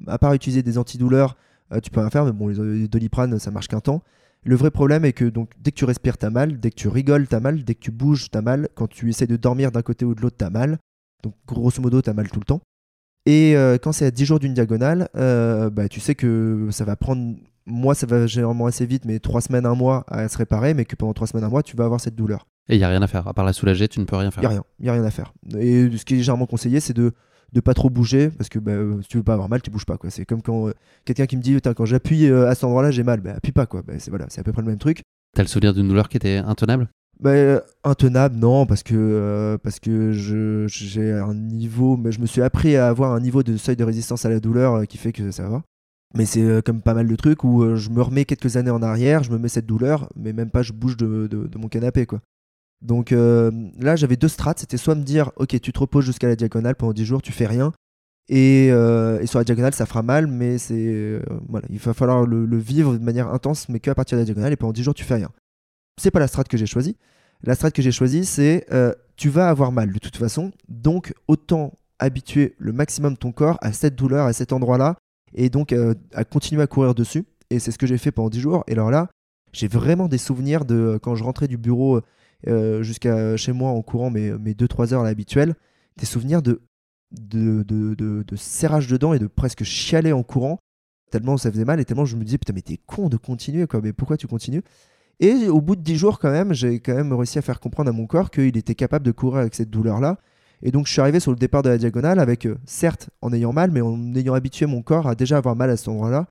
à 0.07 0.19
part 0.19 0.35
utiliser 0.35 0.63
des 0.63 0.79
antidouleurs 0.79 1.37
euh, 1.73 1.81
tu 1.81 1.91
peux 1.91 2.01
rien 2.01 2.11
faire 2.11 2.25
mais 2.25 2.33
bon 2.33 2.49
les, 2.49 2.81
les 2.81 2.89
doliprane 2.89 3.39
ça 3.39 3.51
marche 3.51 3.67
qu'un 3.67 3.81
temps 3.81 4.03
le 4.45 4.55
vrai 4.55 4.71
problème 4.71 5.05
est 5.05 5.15
que 5.15 5.25
donc 5.25 5.53
dès 5.59 5.73
que 5.73 5.77
tu 5.77 5.85
respires 5.85 6.19
t'as 6.19 6.31
mal 6.31 6.61
dès 6.61 6.71
que 6.71 6.77
tu 6.77 6.89
rigoles 6.89 7.27
t'as 7.27 7.41
mal 7.41 7.65
dès 7.65 7.75
que 7.75 7.81
tu 7.81 7.91
bouges 7.91 8.31
t'as 8.31 8.43
mal 8.43 8.69
quand 8.75 8.87
tu 8.87 9.09
essaies 9.09 9.27
de 9.27 9.37
dormir 9.37 9.73
d'un 9.73 9.83
côté 9.83 10.05
ou 10.05 10.15
de 10.15 10.21
l'autre 10.21 10.37
t'as 10.37 10.51
mal 10.51 10.79
donc 11.23 11.35
grosso 11.47 11.83
modo, 11.83 12.01
tu 12.03 12.11
as 12.11 12.15
mal 12.15 12.31
tout 12.31 12.41
le 12.41 12.45
temps. 12.45 12.61
Et 13.27 13.57
euh, 13.57 13.79
quand 13.79 13.93
c'est 13.93 14.07
à 14.07 14.11
10 14.11 14.25
jours 14.25 14.39
d'une 14.39 14.55
diagonale, 14.55 15.09
euh, 15.17 15.71
bah, 15.71 15.89
tu 15.89 16.01
sais 16.01 16.15
que 16.15 16.69
ça 16.71 16.85
va 16.85 16.95
prendre, 16.95 17.37
moi 17.67 17.95
ça 17.95 18.07
va 18.07 18.27
généralement 18.27 18.67
assez 18.67 18.87
vite, 18.87 19.05
mais 19.05 19.19
3 19.19 19.41
semaines, 19.41 19.67
un 19.67 19.75
mois 19.75 20.05
à 20.09 20.29
se 20.29 20.39
réparer, 20.39 20.75
mais 20.75 20.85
que 20.85 20.97
pendant 20.97 21.13
3 21.13 21.27
semaines, 21.27 21.45
un 21.45 21.49
mois, 21.51 21.63
tu 21.63 21.77
vas 21.77 21.85
avoir 21.85 22.01
cette 22.01 22.15
douleur. 22.15 22.47
Et 22.69 22.75
il 22.75 22.79
n'y 22.79 22.85
a 22.85 22.89
rien 22.89 23.03
à 23.03 23.07
faire. 23.07 23.27
À 23.29 23.35
part 23.35 23.45
la 23.45 23.53
soulager, 23.53 23.87
tu 23.89 24.01
ne 24.01 24.05
peux 24.05 24.17
rien 24.17 24.31
faire. 24.31 24.43
Il 24.43 24.47
n'y 24.49 24.55
a 24.55 24.59
rien, 24.59 24.65
il 24.81 24.89
a 24.89 24.93
rien 24.95 25.05
à 25.05 25.11
faire. 25.11 25.33
Et 25.59 25.89
ce 25.97 26.05
qui 26.05 26.15
est 26.15 26.19
généralement 26.19 26.47
conseillé, 26.47 26.81
c'est 26.81 26.95
de 26.95 27.13
de 27.53 27.61
pas 27.61 27.75
trop 27.75 27.89
bouger 27.91 28.29
parce 28.29 28.49
que 28.49 28.59
bah, 28.59 28.73
si 29.03 29.09
tu 29.09 29.19
veux 29.19 29.23
pas 29.23 29.35
avoir 29.35 29.49
mal 29.49 29.63
tu 29.63 29.71
bouges 29.71 29.87
pas 29.87 29.97
quoi 29.97 30.11
c'est 30.11 30.25
comme 30.27 30.43
quand 30.43 30.67
euh, 30.67 30.73
quelqu'un 31.05 31.27
qui 31.27 31.37
me 31.37 31.43
dit 31.43 31.57
quand 31.63 31.85
j'appuie 31.85 32.27
euh, 32.27 32.49
à 32.49 32.57
cet 32.57 32.65
endroit 32.65 32.83
là 32.83 32.91
j'ai 32.91 33.05
mal 33.05 33.21
bah 33.21 33.35
appuie 33.37 33.53
pas 33.53 33.67
quoi 33.67 33.83
bah, 33.83 33.93
c'est 33.99 34.11
voilà 34.11 34.27
c'est 34.31 34.41
à 34.41 34.45
peu 34.45 34.51
près 34.53 34.63
le 34.63 34.69
même 34.69 34.79
truc 34.79 35.03
T'as 35.33 35.43
le 35.43 35.49
souvenir 35.49 35.73
d'une 35.73 35.87
douleur 35.87 36.09
qui 36.09 36.17
était 36.17 36.39
intenable? 36.39 36.89
Bah, 37.21 37.31
euh, 37.31 37.61
intenable, 37.85 38.37
non, 38.37 38.67
parce 38.67 38.83
que, 38.83 38.95
euh, 38.97 39.59
parce 39.59 39.79
que 39.81 40.11
je- 40.13 40.67
j'ai 40.67 41.13
un 41.13 41.35
niveau, 41.35 41.97
mais 41.97 42.11
je 42.11 42.21
me 42.21 42.27
suis 42.27 42.43
appris 42.43 42.77
à 42.77 42.89
avoir 42.89 43.13
un 43.13 43.21
niveau 43.21 43.43
de 43.43 43.57
seuil 43.57 43.77
de 43.77 43.85
résistance 43.85 44.25
à 44.25 44.29
la 44.29 44.41
douleur 44.41 44.87
qui 44.87 44.99
fait 44.99 45.13
que 45.13 45.31
ça 45.31 45.49
va. 45.49 45.63
Mais 46.17 46.25
c'est 46.25 46.43
euh, 46.43 46.63
comme 46.63 46.81
pas 46.81 46.95
mal 46.95 47.07
de 47.07 47.17
trucs 47.17 47.45
où 47.45 47.63
euh, 47.63 47.77
je 47.77 47.91
me 47.91 48.01
remets 48.01 48.25
quelques 48.25 48.57
années 48.57 48.71
en 48.71 48.83
arrière, 48.83 49.23
je 49.23 49.31
me 49.31 49.39
mets 49.39 49.49
cette 49.49 49.67
douleur, 49.67 50.09
mais 50.17 50.33
même 50.33 50.51
pas 50.51 50.63
je 50.63 50.73
bouge 50.73 50.97
de, 50.97 51.49
mon 51.57 51.69
canapé, 51.69 52.07
quoi. 52.07 52.21
Donc 52.83 53.13
euh, 53.13 53.51
là, 53.79 53.97
j'avais 53.97 54.17
deux 54.17 54.29
strates, 54.29 54.59
c'était 54.61 54.77
soit 54.77 54.95
me 54.95 55.03
dire, 55.03 55.31
ok, 55.37 55.61
tu 55.61 55.73
te 55.73 55.79
reposes 55.79 56.05
jusqu'à 56.05 56.29
la 56.29 56.37
diagonale 56.37 56.75
pendant 56.75 56.93
10 56.93 57.05
jours, 57.05 57.23
tu 57.23 57.33
fais 57.33 57.47
rien, 57.47 57.73
et, 58.29 58.69
sur 59.27 59.39
la 59.39 59.45
diagonale, 59.45 59.75
ça 59.75 59.87
fera 59.87 60.03
mal, 60.03 60.27
mais 60.27 60.59
c'est 60.59 61.21
il 61.71 61.79
va 61.79 61.95
falloir 61.95 62.27
le, 62.27 62.59
vivre 62.59 62.95
de 62.95 63.05
manière 63.05 63.29
intense, 63.29 63.69
mais 63.69 63.81
qu'à 63.81 63.95
partir 63.95 64.17
de 64.17 64.23
la 64.23 64.25
diagonale, 64.25 64.53
et 64.53 64.57
pendant 64.57 64.73
10 64.73 64.83
jours, 64.83 64.95
tu 64.95 65.05
fais 65.05 65.17
rien. 65.17 65.31
C'est 66.01 66.11
pas 66.11 66.21
la 66.21 66.29
strate 66.29 66.49
que 66.49 66.57
j'ai 66.57 66.67
choisie. 66.67 66.97
La 67.43 67.55
strat 67.55 67.71
que 67.71 67.83
j'ai 67.83 67.93
choisie, 67.93 68.25
c'est 68.25 68.67
tu 69.17 69.29
vas 69.29 69.49
avoir 69.49 69.73
mal 69.73 69.93
de 69.93 69.99
toute 69.99 70.17
façon, 70.17 70.53
donc 70.69 71.15
autant 71.29 71.73
habituer 71.99 72.55
le 72.59 72.73
maximum 72.73 73.17
ton 73.17 73.33
corps 73.33 73.59
à 73.63 73.73
cette 73.73 73.97
douleur, 73.97 74.27
à 74.27 74.33
cet 74.35 74.53
endroit-là, 74.53 74.97
et 75.35 75.49
donc 75.51 75.73
euh, 75.73 75.95
à 76.15 76.25
continuer 76.25 76.63
à 76.63 76.67
courir 76.67 76.95
dessus. 76.95 77.25
Et 77.51 77.59
c'est 77.59 77.71
ce 77.71 77.79
que 77.79 77.87
j'ai 77.87 77.99
fait 77.99 78.11
pendant 78.13 78.29
10 78.31 78.41
jours. 78.41 78.65
Et 78.67 78.73
alors 78.73 78.91
là, 78.91 79.09
j'ai 79.53 79.69
vraiment 79.69 80.09
des 80.09 80.19
souvenirs 80.19 80.65
de 80.65 80.75
euh, 80.75 80.99
quand 80.99 81.15
je 81.15 81.25
rentrais 81.25 81.49
du 81.49 81.57
bureau 81.57 82.01
euh, 82.49 82.83
jusqu'à 82.83 83.37
chez 83.37 83.53
moi 83.53 83.71
en 83.71 83.83
courant 83.83 84.11
mes, 84.11 84.33
mes 84.33 84.53
2-3 84.55 84.93
heures 84.95 85.01
à 85.03 85.05
l'habituel, 85.05 85.55
des 85.97 86.07
souvenirs 86.07 86.43
de- 86.43 86.61
de 87.13 88.37
serrage 88.37 88.89
de 88.89 88.97
dents 88.97 89.13
et 89.15 89.19
de 89.19 89.27
presque 89.27 89.63
chialer 89.65 90.13
en 90.13 90.23
courant, 90.23 90.59
tellement 91.11 91.37
ça 91.37 91.51
faisait 91.51 91.65
mal 91.65 91.81
et 91.81 91.85
tellement 91.85 92.05
je 92.05 92.17
me 92.17 92.25
disais, 92.25 92.39
putain, 92.39 92.53
mais 92.53 92.63
t'es 92.63 92.79
con 92.85 93.09
de 93.09 93.17
continuer, 93.17 93.67
quoi, 93.67 93.81
mais 93.83 93.93
pourquoi 93.93 94.17
tu 94.17 94.27
continues? 94.27 94.63
Et 95.21 95.49
au 95.49 95.61
bout 95.63 95.77
de 95.77 95.81
10 95.83 95.97
jours, 95.97 96.19
quand 96.19 96.31
même, 96.31 96.53
j'ai 96.53 96.79
quand 96.81 96.95
même 96.95 97.13
réussi 97.13 97.39
à 97.39 97.43
faire 97.43 97.61
comprendre 97.61 97.89
à 97.89 97.93
mon 97.93 98.07
corps 98.07 98.31
qu'il 98.31 98.57
était 98.57 98.75
capable 98.75 99.05
de 99.07 99.13
courir 99.13 99.41
avec 99.41 99.55
cette 99.55 99.71
douleur-là. 99.71 100.19
Et 100.63 100.71
donc, 100.71 100.87
je 100.87 100.93
suis 100.93 101.01
arrivé 101.01 101.21
sur 101.21 101.31
le 101.31 101.37
départ 101.37 101.63
de 101.63 101.69
la 101.69 101.79
diagonale 101.79 102.19
avec, 102.19 102.47
euh, 102.47 102.57
certes, 102.65 103.11
en 103.21 103.33
ayant 103.33 103.53
mal, 103.53 103.71
mais 103.71 103.81
en 103.81 104.15
ayant 104.15 104.35
habitué 104.35 104.67
mon 104.67 104.83
corps 104.83 105.07
à 105.07 105.15
déjà 105.15 105.37
avoir 105.37 105.57
mal 105.57 105.71
à 105.71 105.77
cet 105.77 105.89
endroit-là. 105.89 106.27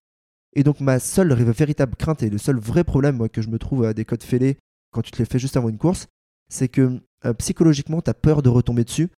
Et 0.53 0.63
donc, 0.63 0.79
ma 0.79 0.99
seule 0.99 1.33
véritable 1.33 1.95
crainte 1.95 2.23
et 2.23 2.29
le 2.29 2.37
seul 2.37 2.57
vrai 2.57 2.83
problème 2.83 3.27
que 3.29 3.41
je 3.41 3.49
me 3.49 3.59
trouve 3.59 3.85
à 3.85 3.93
des 3.93 4.05
codes 4.05 4.23
fêlés 4.23 4.57
quand 4.91 5.01
tu 5.01 5.11
te 5.11 5.17
les 5.17 5.25
fais 5.25 5.39
juste 5.39 5.57
avant 5.57 5.69
une 5.69 5.77
course, 5.77 6.07
c'est 6.49 6.69
que 6.69 7.01
euh, 7.25 7.33
psychologiquement, 7.33 8.01
tu 8.01 8.09
as 8.09 8.13
peur 8.13 8.41
de 8.41 8.49
retomber 8.49 8.83
dessus. 8.85 9.09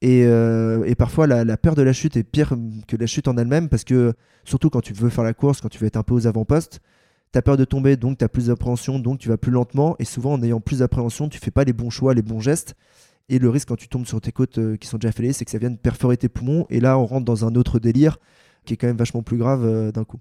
Et, 0.00 0.24
euh, 0.24 0.84
et 0.84 0.94
parfois, 0.94 1.26
la, 1.26 1.56
peur 1.56 1.74
de 1.74 1.82
la 1.82 1.92
chute 1.92 2.16
est 2.16 2.22
pire 2.22 2.54
que 2.86 2.96
la 2.96 3.06
chute 3.06 3.28
en 3.28 3.36
elle-même, 3.36 3.68
parce 3.68 3.84
que, 3.84 4.14
surtout 4.44 4.70
quand 4.70 4.80
tu 4.80 4.94
veux 4.94 5.10
faire 5.10 5.24
la 5.24 5.34
course, 5.34 5.60
quand 5.60 5.68
tu 5.68 5.78
veux 5.78 5.86
être 5.86 5.96
un 5.96 6.02
peu 6.02 6.14
aux 6.14 6.26
avant-postes, 6.26 6.80
T'as 7.30 7.42
peur 7.42 7.58
de 7.58 7.64
tomber, 7.64 7.96
donc 7.96 8.18
t'as 8.18 8.28
plus 8.28 8.46
d'appréhension, 8.46 8.98
donc 8.98 9.18
tu 9.18 9.28
vas 9.28 9.36
plus 9.36 9.52
lentement. 9.52 9.96
Et 9.98 10.04
souvent, 10.04 10.32
en 10.32 10.42
ayant 10.42 10.60
plus 10.60 10.78
d'appréhension, 10.78 11.28
tu 11.28 11.38
fais 11.38 11.50
pas 11.50 11.64
les 11.64 11.74
bons 11.74 11.90
choix, 11.90 12.14
les 12.14 12.22
bons 12.22 12.40
gestes. 12.40 12.74
Et 13.28 13.38
le 13.38 13.50
risque 13.50 13.68
quand 13.68 13.76
tu 13.76 13.88
tombes 13.88 14.06
sur 14.06 14.20
tes 14.20 14.32
côtes 14.32 14.58
euh, 14.58 14.76
qui 14.76 14.86
sont 14.88 14.96
déjà 14.98 15.12
fêlées, 15.12 15.32
c'est 15.32 15.44
que 15.44 15.50
ça 15.50 15.58
vienne 15.58 15.76
perforer 15.76 16.16
tes 16.16 16.28
poumons. 16.28 16.66
Et 16.70 16.80
là, 16.80 16.98
on 16.98 17.04
rentre 17.06 17.24
dans 17.24 17.44
un 17.44 17.54
autre 17.56 17.78
délire 17.78 18.18
qui 18.64 18.74
est 18.74 18.76
quand 18.76 18.86
même 18.86 18.96
vachement 18.96 19.22
plus 19.22 19.36
grave 19.36 19.64
euh, 19.64 19.92
d'un 19.92 20.04
coup. 20.04 20.18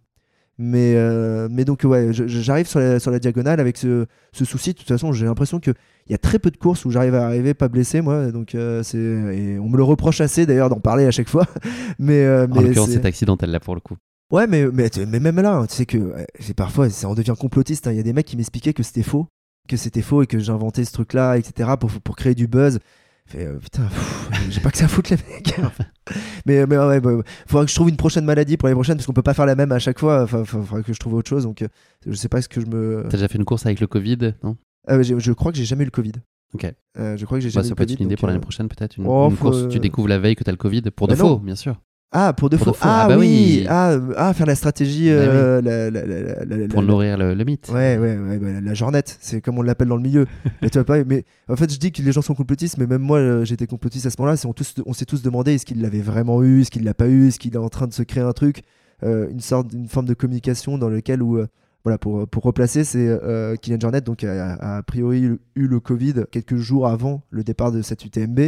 Mais, 0.59 0.95
euh, 0.95 1.47
mais 1.51 1.65
donc, 1.65 1.81
ouais, 1.83 2.09
j'arrive 2.11 2.65
sur 2.65 2.79
la, 2.79 2.99
sur 2.99 3.11
la 3.11 3.19
diagonale 3.19 3.59
avec 3.59 3.77
ce, 3.77 4.07
ce 4.31 4.43
souci. 4.43 4.73
De 4.73 4.77
toute 4.79 4.87
façon, 4.87 5.11
j'ai 5.13 5.25
l'impression 5.25 5.59
qu'il 5.59 5.75
y 6.09 6.15
a 6.15 6.17
très 6.17 6.39
peu 6.39 6.49
de 6.49 6.57
courses 6.57 6.83
où 6.83 6.89
j'arrive 6.89 7.13
à 7.13 7.27
arriver 7.27 7.53
pas 7.53 7.67
blessé, 7.67 8.01
moi. 8.01 8.31
Donc, 8.31 8.57
c'est, 8.81 8.97
et 8.97 9.59
on 9.59 9.69
me 9.69 9.77
le 9.77 9.83
reproche 9.83 10.19
assez 10.19 10.47
d'ailleurs 10.47 10.69
d'en 10.69 10.79
parler 10.79 11.05
à 11.05 11.11
chaque 11.11 11.29
fois. 11.29 11.45
mais, 11.99 12.23
euh, 12.25 12.47
En 12.49 12.55
mais 12.55 12.63
l'occurrence, 12.69 12.89
c'est- 12.89 13.05
accidentel 13.05 13.51
là 13.51 13.59
pour 13.59 13.75
le 13.75 13.81
coup. 13.81 13.97
Ouais, 14.31 14.47
mais, 14.47 14.65
mais, 14.73 14.89
mais 15.07 15.19
même 15.19 15.39
là, 15.39 15.57
hein, 15.57 15.67
tu 15.67 15.75
sais 15.75 15.85
que 15.85 16.11
parfois, 16.55 16.89
ça 16.89 17.07
en 17.07 17.13
devient 17.13 17.35
complotiste. 17.39 17.85
hein. 17.87 17.91
Il 17.91 17.97
y 17.97 17.99
a 17.99 18.03
des 18.03 18.11
mecs 18.13 18.25
qui 18.25 18.35
m'expliquaient 18.35 18.73
que 18.73 18.83
c'était 18.83 19.03
faux, 19.03 19.27
que 19.67 19.77
c'était 19.77 20.01
faux 20.01 20.24
et 20.24 20.27
que 20.27 20.39
j'inventais 20.39 20.86
ce 20.86 20.91
truc-là, 20.93 21.38
etc., 21.38 21.71
pour, 21.79 21.89
pour 21.91 22.15
créer 22.15 22.33
du 22.36 22.47
buzz. 22.47 22.79
Fait, 23.27 23.45
euh, 23.45 23.57
putain, 23.59 23.83
j'ai 24.50 24.62
pas 24.62 24.71
que 24.71 24.77
ça 24.77 24.86
à 24.86 24.88
foutre, 24.88 25.12
les 25.12 25.17
mecs. 25.17 25.53
mais 26.45 26.65
mais 26.65 26.77
ouais, 26.77 27.01
bah, 27.01 27.12
faudra 27.45 27.65
que 27.65 27.69
je 27.69 27.75
trouve 27.75 27.89
une 27.89 27.97
prochaine 27.97 28.24
maladie 28.25 28.55
pour 28.57 28.67
l'année 28.67 28.75
prochaine, 28.77 28.95
parce 28.95 29.05
qu'on 29.05 29.13
peut 29.13 29.21
pas 29.21 29.33
faire 29.33 29.45
la 29.45 29.55
même 29.55 29.71
à 29.74 29.79
chaque 29.79 30.00
fois. 30.00 30.24
Enfin, 30.24 30.45
fa- 30.45 30.62
faudra 30.62 30.81
que 30.81 30.93
je 30.93 31.00
trouve 31.00 31.13
autre 31.15 31.27
chose. 31.29 31.43
Donc, 31.43 31.62
euh, 31.62 31.67
je 32.05 32.13
sais 32.13 32.29
pas 32.29 32.41
ce 32.41 32.47
que 32.47 32.62
je 32.62 32.65
me. 32.67 33.03
T'as 33.03 33.17
déjà 33.17 33.27
fait 33.27 33.38
une 33.38 33.43
course 33.45 33.65
avec 33.65 33.79
le 33.81 33.88
Covid, 33.88 34.33
non? 34.43 34.55
Ah, 34.88 35.01
je 35.01 35.31
crois 35.33 35.51
que 35.51 35.57
j'ai 35.57 35.65
jamais 35.65 35.81
eu 35.83 35.86
le 35.88 35.91
Covid. 35.91 36.13
Ok. 36.53 36.74
Euh, 36.97 37.17
je 37.17 37.25
crois 37.25 37.38
que 37.38 37.41
j'ai 37.41 37.50
Bah, 37.50 37.55
jamais 37.55 37.65
eu 37.65 37.69
ça 37.69 37.75
peut 37.75 37.83
être 37.83 37.89
Covid. 37.89 38.00
une 38.03 38.05
idée 38.07 38.15
pour 38.15 38.27
l'année 38.27 38.38
euh, 38.38 38.41
prochaine, 38.41 38.69
peut-être. 38.69 38.95
Une, 38.95 39.05
oh, 39.05 39.29
une 39.29 39.36
course 39.36 39.67
tu 39.67 39.79
découvres 39.79 40.07
la 40.07 40.17
veille 40.19 40.36
que 40.38 40.45
t'as 40.45 40.51
le 40.51 40.57
Covid, 40.57 40.83
pour 40.95 41.09
de 41.09 41.15
bah 41.15 41.21
non. 41.24 41.29
faux, 41.31 41.39
bien 41.39 41.55
sûr. 41.55 41.81
Ah, 42.13 42.31
pour 42.33 42.49
de 42.49 42.55
Pour 42.55 42.67
faux. 42.67 42.71
de 42.71 42.75
faux. 42.77 42.83
Ah, 42.87 43.01
Ah 43.03 43.07
bah 43.09 43.17
oui. 43.17 43.59
oui. 43.61 43.65
Ah, 43.69 43.97
ah, 44.15 44.33
faire 44.33 44.45
la 44.45 44.55
stratégie. 44.55 45.09
Euh, 45.09 45.61
la, 45.61 45.89
la- 45.91 46.05
la- 46.05 46.45
la- 46.45 46.57
la- 46.57 46.67
Pour 46.69 46.81
nourrir 46.81 47.17
le, 47.17 47.33
le 47.33 47.43
mythe. 47.43 47.67
Ouais, 47.69 47.97
ouais, 47.97 48.17
ouais, 48.17 48.37
bah, 48.37 48.61
la 48.61 48.73
jornette, 48.73 49.17
c'est 49.19 49.41
comme 49.41 49.57
on 49.59 49.61
l'appelle 49.61 49.89
dans 49.89 49.97
le 49.97 50.01
milieu. 50.01 50.25
mais 50.61 50.69
tu 50.69 50.77
vois 50.77 50.85
pas, 50.85 51.03
mais 51.03 51.25
en 51.49 51.57
fait, 51.57 51.71
je 51.71 51.77
dis 51.77 51.91
que 51.91 52.01
les 52.01 52.11
gens 52.13 52.21
sont 52.21 52.33
complotistes, 52.33 52.77
mais 52.77 52.87
même 52.87 53.01
moi, 53.01 53.17
euh, 53.19 53.43
j'étais 53.45 53.67
complotiste 53.67 54.05
à 54.05 54.09
ce 54.09 54.15
moment-là. 54.19 54.37
On, 54.45 54.53
tous- 54.53 54.75
on 54.85 54.93
s'est 54.93 55.05
tous 55.05 55.21
demandé 55.21 55.55
est-ce 55.55 55.65
qu'il 55.65 55.81
l'avait 55.81 55.99
vraiment 56.01 56.41
eu, 56.43 56.61
est-ce 56.61 56.71
qu'il 56.71 56.85
l'a 56.85 56.93
pas 56.93 57.07
eu, 57.07 57.27
est-ce 57.27 57.39
qu'il 57.39 57.53
est 57.53 57.57
en 57.57 57.69
train 57.69 57.87
de 57.87 57.93
se 57.93 58.03
créer 58.03 58.23
un 58.23 58.31
truc, 58.33 58.61
euh, 59.03 59.27
une 59.29 59.41
sorte, 59.41 59.73
une 59.73 59.89
forme 59.89 60.05
de 60.05 60.13
communication 60.13 60.77
dans 60.77 60.89
lequel 60.89 61.21
où, 61.21 61.37
euh, 61.37 61.47
voilà, 61.83 61.97
pour, 61.97 62.25
pour 62.27 62.43
replacer, 62.43 62.85
c'est 62.85 63.19
Kylian 63.61 63.79
Jornet, 63.81 63.99
donc 64.01 64.23
a, 64.23 64.53
a- 64.55 64.77
a 64.77 64.83
priori 64.83 65.23
eu 65.23 65.67
le 65.67 65.79
Covid 65.81 66.23
quelques 66.31 66.55
jours 66.55 66.87
avant 66.87 67.21
le 67.31 67.43
départ 67.43 67.71
de 67.73 67.81
cette 67.81 68.03
UTMB. 68.05 68.39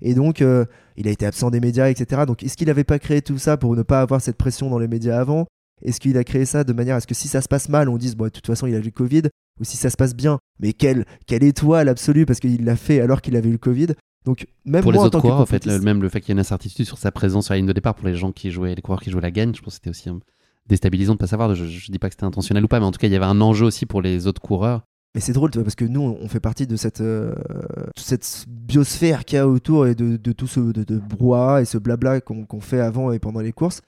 Et 0.00 0.14
donc, 0.14 0.42
euh, 0.42 0.64
il 0.96 1.08
a 1.08 1.10
été 1.10 1.24
absent 1.26 1.50
des 1.50 1.60
médias, 1.60 1.88
etc. 1.88 2.22
Donc, 2.26 2.42
est-ce 2.42 2.56
qu'il 2.56 2.66
n'avait 2.66 2.84
pas 2.84 2.98
créé 2.98 3.22
tout 3.22 3.38
ça 3.38 3.56
pour 3.56 3.74
ne 3.76 3.82
pas 3.82 4.00
avoir 4.00 4.20
cette 4.20 4.36
pression 4.36 4.68
dans 4.70 4.78
les 4.78 4.88
médias 4.88 5.18
avant? 5.20 5.46
Est-ce 5.82 6.00
qu'il 6.00 6.16
a 6.18 6.24
créé 6.24 6.44
ça 6.44 6.64
de 6.64 6.72
manière 6.72 6.96
à 6.96 7.00
ce 7.00 7.06
que 7.06 7.14
si 7.14 7.28
ça 7.28 7.40
se 7.40 7.48
passe 7.48 7.68
mal, 7.68 7.88
on 7.88 7.96
dise, 7.96 8.16
bon, 8.16 8.24
de 8.24 8.28
toute 8.30 8.46
façon, 8.46 8.66
il 8.66 8.74
a 8.74 8.78
eu 8.78 8.82
le 8.82 8.90
Covid 8.90 9.22
Ou 9.60 9.64
si 9.64 9.76
ça 9.76 9.90
se 9.90 9.96
passe 9.96 10.14
bien, 10.14 10.38
mais 10.60 10.72
quelle, 10.72 11.04
quelle 11.26 11.42
étoile 11.44 11.88
absolue 11.88 12.26
parce 12.26 12.40
qu'il 12.40 12.64
l'a 12.64 12.76
fait 12.76 13.00
alors 13.00 13.20
qu'il 13.22 13.36
avait 13.36 13.48
eu 13.48 13.52
le 13.52 13.58
Covid 13.58 13.88
Donc, 14.24 14.46
même 14.64 14.82
Pour 14.82 14.92
les 14.92 14.98
en 14.98 15.02
autres 15.02 15.10
tant 15.12 15.20
coureurs, 15.20 15.40
en 15.40 15.46
fait, 15.46 15.64
le- 15.66 15.80
même 15.80 16.02
le 16.02 16.08
fait 16.08 16.20
qu'il 16.20 16.28
y 16.28 16.32
ait 16.32 16.34
une 16.34 16.40
incertitude 16.40 16.86
sur 16.86 16.98
sa 16.98 17.10
présence 17.12 17.46
sur 17.46 17.54
la 17.54 17.58
ligne 17.58 17.66
de 17.66 17.72
départ 17.72 17.94
pour 17.94 18.06
les 18.08 18.14
gens 18.14 18.32
qui 18.32 18.50
jouaient, 18.50 18.74
les 18.74 18.82
coureurs 18.82 19.00
qui 19.02 19.10
jouaient 19.10 19.20
la 19.20 19.30
gagne, 19.30 19.54
je 19.54 19.60
pense 19.62 19.74
que 19.74 19.76
c'était 19.84 19.90
aussi 19.90 20.08
un- 20.08 20.20
déstabilisant 20.68 21.12
de 21.14 21.18
pas 21.18 21.26
savoir. 21.26 21.54
Je, 21.54 21.66
je 21.66 21.92
dis 21.92 21.98
pas 21.98 22.08
que 22.08 22.14
c'était 22.14 22.24
intentionnel 22.24 22.64
ou 22.64 22.68
pas, 22.68 22.80
mais 22.80 22.86
en 22.86 22.90
tout 22.92 22.98
cas, 22.98 23.06
il 23.06 23.12
y 23.12 23.16
avait 23.16 23.24
un 23.24 23.40
enjeu 23.40 23.66
aussi 23.66 23.84
pour 23.86 24.00
les 24.02 24.26
autres 24.26 24.40
coureurs. 24.40 24.82
Mais 25.14 25.20
c'est 25.20 25.32
drôle, 25.32 25.50
tu 25.50 25.58
vois, 25.58 25.64
parce 25.64 25.76
que 25.76 25.84
nous, 25.84 26.00
on 26.00 26.28
fait 26.28 26.40
partie 26.40 26.66
de 26.66 26.74
cette, 26.74 27.00
euh, 27.00 27.34
cette 27.96 28.46
biosphère 28.48 29.24
qu'il 29.24 29.36
y 29.36 29.38
a 29.38 29.46
autour 29.46 29.86
et 29.86 29.94
de, 29.94 30.16
de 30.16 30.32
tout 30.32 30.48
ce 30.48 30.58
de, 30.58 30.82
de 30.82 30.98
brouhaha 30.98 31.62
et 31.62 31.64
ce 31.64 31.78
blabla 31.78 32.20
qu'on 32.20 32.60
fait 32.60 32.80
avant 32.80 33.12
et 33.12 33.20
pendant 33.20 33.40
les 33.40 33.52
courses. 33.52 33.80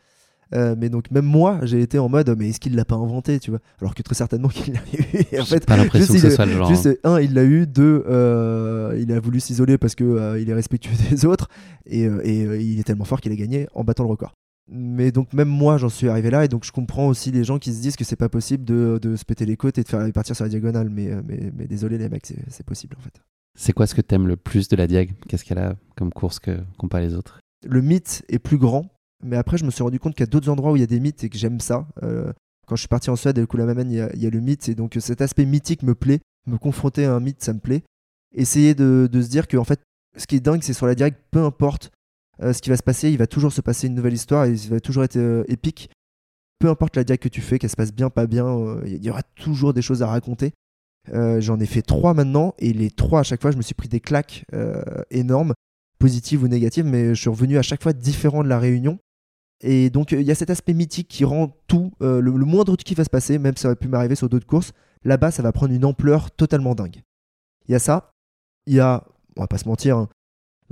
Euh, 0.55 0.77
mais 0.79 0.89
donc, 0.89 1.11
même 1.11 1.25
moi, 1.25 1.59
j'ai 1.65 1.81
été 1.81 1.99
en 1.99 2.09
mode, 2.09 2.33
mais 2.39 2.51
est-ce 2.51 2.61
qu'il 2.61 2.77
l'a 2.77 2.85
pas 2.85 2.95
inventé, 2.95 3.41
tu 3.41 3.51
vois? 3.51 3.59
Alors 3.81 3.97
que 3.97 4.03
très 4.03 4.15
certainement 4.15 4.47
qu'il 4.47 4.75
l'a 4.75 4.81
eu. 4.93 5.25
Et 5.33 5.41
en 5.41 5.45
fait, 5.45 5.67
pas 5.67 5.77
l'impression 5.77 6.15
que 6.15 6.21
juste, 6.21 6.31
ce 6.31 6.37
soit 6.37 6.47
le 6.47 6.53
genre. 6.53 6.69
Juste, 6.69 6.89
un, 7.03 7.21
il 7.21 7.35
l'a 7.35 7.43
eu. 7.43 7.67
Deux, 7.67 8.05
euh, 8.09 8.97
il 9.01 9.11
a 9.11 9.19
voulu 9.19 9.41
s'isoler 9.41 9.79
parce 9.79 9.97
que 9.97 10.39
il 10.41 10.49
est 10.49 10.55
respectueux 10.55 10.95
des 11.11 11.25
autres. 11.25 11.49
Et, 11.87 12.03
et, 12.05 12.61
il 12.61 12.79
est 12.79 12.85
tellement 12.85 13.05
fort 13.05 13.21
qu'il 13.21 13.33
a 13.33 13.37
gagné 13.37 13.67
en 13.75 13.83
battant 13.83 14.05
le 14.05 14.11
record. 14.11 14.37
Mais 14.69 15.13
donc, 15.13 15.33
même 15.33 15.49
moi, 15.49 15.79
j'en 15.79 15.89
suis 15.89 16.09
arrivé 16.09 16.31
là. 16.31 16.45
Et 16.45 16.49
donc, 16.49 16.65
je 16.65 16.73
comprends 16.73 17.07
aussi 17.07 17.31
les 17.31 17.45
gens 17.45 17.59
qui 17.59 17.73
se 17.73 17.81
disent 17.81 17.97
que 17.97 18.05
c'est 18.05 18.17
pas 18.17 18.29
possible 18.29 18.65
de, 18.65 18.99
de 19.01 19.15
se 19.17 19.25
péter 19.25 19.47
les 19.47 19.57
côtes 19.57 19.79
et 19.79 19.83
de 19.85 19.89
faire 19.89 20.13
partir 20.13 20.35
sur 20.35 20.45
la 20.45 20.49
diagonale. 20.49 20.89
Mais, 20.91 21.13
euh, 21.13 21.23
mais, 21.25 21.53
mais 21.57 21.67
désolé, 21.67 21.99
les 21.99 22.09
mecs, 22.09 22.33
c'est 22.49 22.67
possible 22.67 22.97
en 22.99 23.03
fait. 23.03 23.21
C'est 23.59 23.73
quoi 23.73 23.87
ce 23.87 23.95
que 23.95 24.03
t'aimes 24.03 24.27
le 24.27 24.37
plus 24.37 24.69
de 24.69 24.77
la 24.77 24.87
Diag? 24.87 25.15
Qu'est-ce 25.29 25.45
qu'elle 25.45 25.59
a 25.59 25.77
comme 25.97 26.13
course 26.13 26.39
que 26.41 26.59
qu'ont 26.79 26.89
pas 26.89 27.01
les 27.01 27.15
autres? 27.15 27.41
Le 27.67 27.81
mythe 27.81 28.23
est 28.29 28.39
plus 28.39 28.59
grand. 28.59 28.87
Mais 29.25 29.37
après, 29.37 29.57
je 29.57 29.65
me 29.65 29.71
suis 29.71 29.83
rendu 29.83 29.99
compte 29.99 30.15
qu'il 30.15 30.21
y 30.27 30.29
a 30.29 30.31
d'autres 30.31 30.51
endroits 30.51 30.73
où 30.73 30.77
il 30.77 30.81
y 30.81 30.83
a 30.83 30.87
des 30.87 31.01
mythes 31.01 31.25
et 31.25 31.31
que 31.31 31.39
j'aime 31.39 31.59
ça. 31.61 31.87
Euh, 32.03 32.33
quand 32.67 32.77
je 32.77 32.81
suis 32.81 32.89
parti 32.89 33.09
en 33.09 33.17
Suède, 33.17 33.39
le 33.39 33.47
Kullamamen, 33.47 33.91
il 33.91 33.97
y, 33.97 34.01
a- 34.01 34.13
il 34.15 34.23
y 34.23 34.27
a 34.27 34.31
le 34.31 34.41
mythe. 34.41 34.69
Et 34.69 34.75
donc, 34.75 34.97
cet 35.01 35.23
aspect 35.23 35.47
mythique 35.47 35.83
me 35.83 35.95
plaît. 35.95 36.21
Me 36.47 36.59
confronter 36.59 37.07
à 37.07 37.15
un 37.15 37.21
mythe, 37.21 37.43
ça 37.43 37.55
me 37.55 37.59
plaît. 37.61 37.83
Essayer 38.35 38.75
de, 38.75 39.09
de 39.11 39.23
se 39.23 39.29
dire 39.29 39.49
que, 39.49 39.57
en 39.57 39.65
fait, 39.65 39.81
ce 40.19 40.27
qui 40.27 40.37
est 40.37 40.41
dingue, 40.41 40.63
c'est 40.63 40.75
sur 40.75 40.87
la 40.87 40.95
direct, 40.95 41.19
peu 41.31 41.43
importe 41.43 41.91
euh, 42.43 42.53
ce 42.53 42.61
qui 42.61 42.71
va 42.71 42.77
se 42.77 42.83
passer, 42.83 43.11
il 43.11 43.19
va 43.19 43.27
toujours 43.27 43.53
se 43.53 43.61
passer 43.61 43.87
une 43.87 43.95
nouvelle 43.95 44.13
histoire 44.13 44.47
il 44.47 44.57
va 44.69 44.81
toujours 44.81 45.05
être 45.05 45.17
euh, 45.17 45.45
épique. 45.49 45.91
Peu 46.59 46.69
importe 46.69 46.97
la 46.97 47.05
direct 47.05 47.23
que 47.23 47.29
tu 47.29 47.41
fais, 47.41 47.59
qu'elle 47.59 47.71
se 47.71 47.77
passe 47.77 47.93
bien, 47.93 48.11
pas 48.11 48.27
bien, 48.27 48.47
euh, 48.47 48.83
il 48.87 49.05
y 49.05 49.11
aura 49.11 49.23
toujours 49.23 49.75
des 49.75 49.83
choses 49.83 50.03
à 50.03 50.07
raconter. 50.07 50.53
J'en 51.13 51.61
ai 51.61 51.67
fait 51.67 51.83
trois 51.83 52.15
maintenant 52.15 52.53
et 52.59 52.73
les 52.73 52.91
trois 52.91 53.21
à 53.21 53.23
chaque 53.23 53.41
fois, 53.41 53.53
je 53.53 53.57
me 53.57 53.63
suis 53.63 53.75
pris 53.75 53.89
des 53.89 54.01
claques 54.01 54.45
énormes, 55.13 55.55
positives 56.01 56.43
ou 56.43 56.49
négatives, 56.49 56.85
mais 56.85 57.15
je 57.15 57.21
suis 57.21 57.31
revenu 57.31 57.59
à 57.59 57.63
chaque 57.63 57.81
fois 57.81 57.93
différent 57.93 58.43
de 58.43 58.49
la 58.49 58.59
réunion. 58.59 58.99
Et 59.61 59.89
donc 59.89 60.11
il 60.11 60.23
y 60.23 60.33
a 60.33 60.35
cet 60.35 60.51
aspect 60.51 60.75
mythique 60.75 61.07
qui 61.07 61.25
rend 61.25 61.55
tout, 61.69 61.93
le, 62.01 62.33
moindre 62.33 62.75
truc 62.75 62.83
qui 62.83 62.97
va 62.97 63.05
se 63.05 63.11
passer, 63.11 63.39
même 63.39 63.57
si 63.57 63.63
ça 63.63 63.69
aurait 63.69 63.77
pu 63.77 63.87
m'arriver 63.87 64.17
sur 64.17 64.29
d'autres 64.29 64.49
courses, 64.49 64.73
là-bas 65.05 65.31
ça 65.31 65.45
va 65.45 65.53
prendre 65.53 65.73
une 65.73 65.85
ampleur 65.85 66.33
totalement 66.33 66.75
dingue. 66.75 67.03
Il 67.69 67.73
y 67.73 67.77
a 67.77 67.79
ça, 67.79 68.11
il 68.67 68.75
y 68.75 68.81
a, 68.81 69.05
on 69.37 69.43
va 69.43 69.47
pas 69.47 69.59
se 69.59 69.69
mentir, 69.69 69.97
hein, 69.97 70.09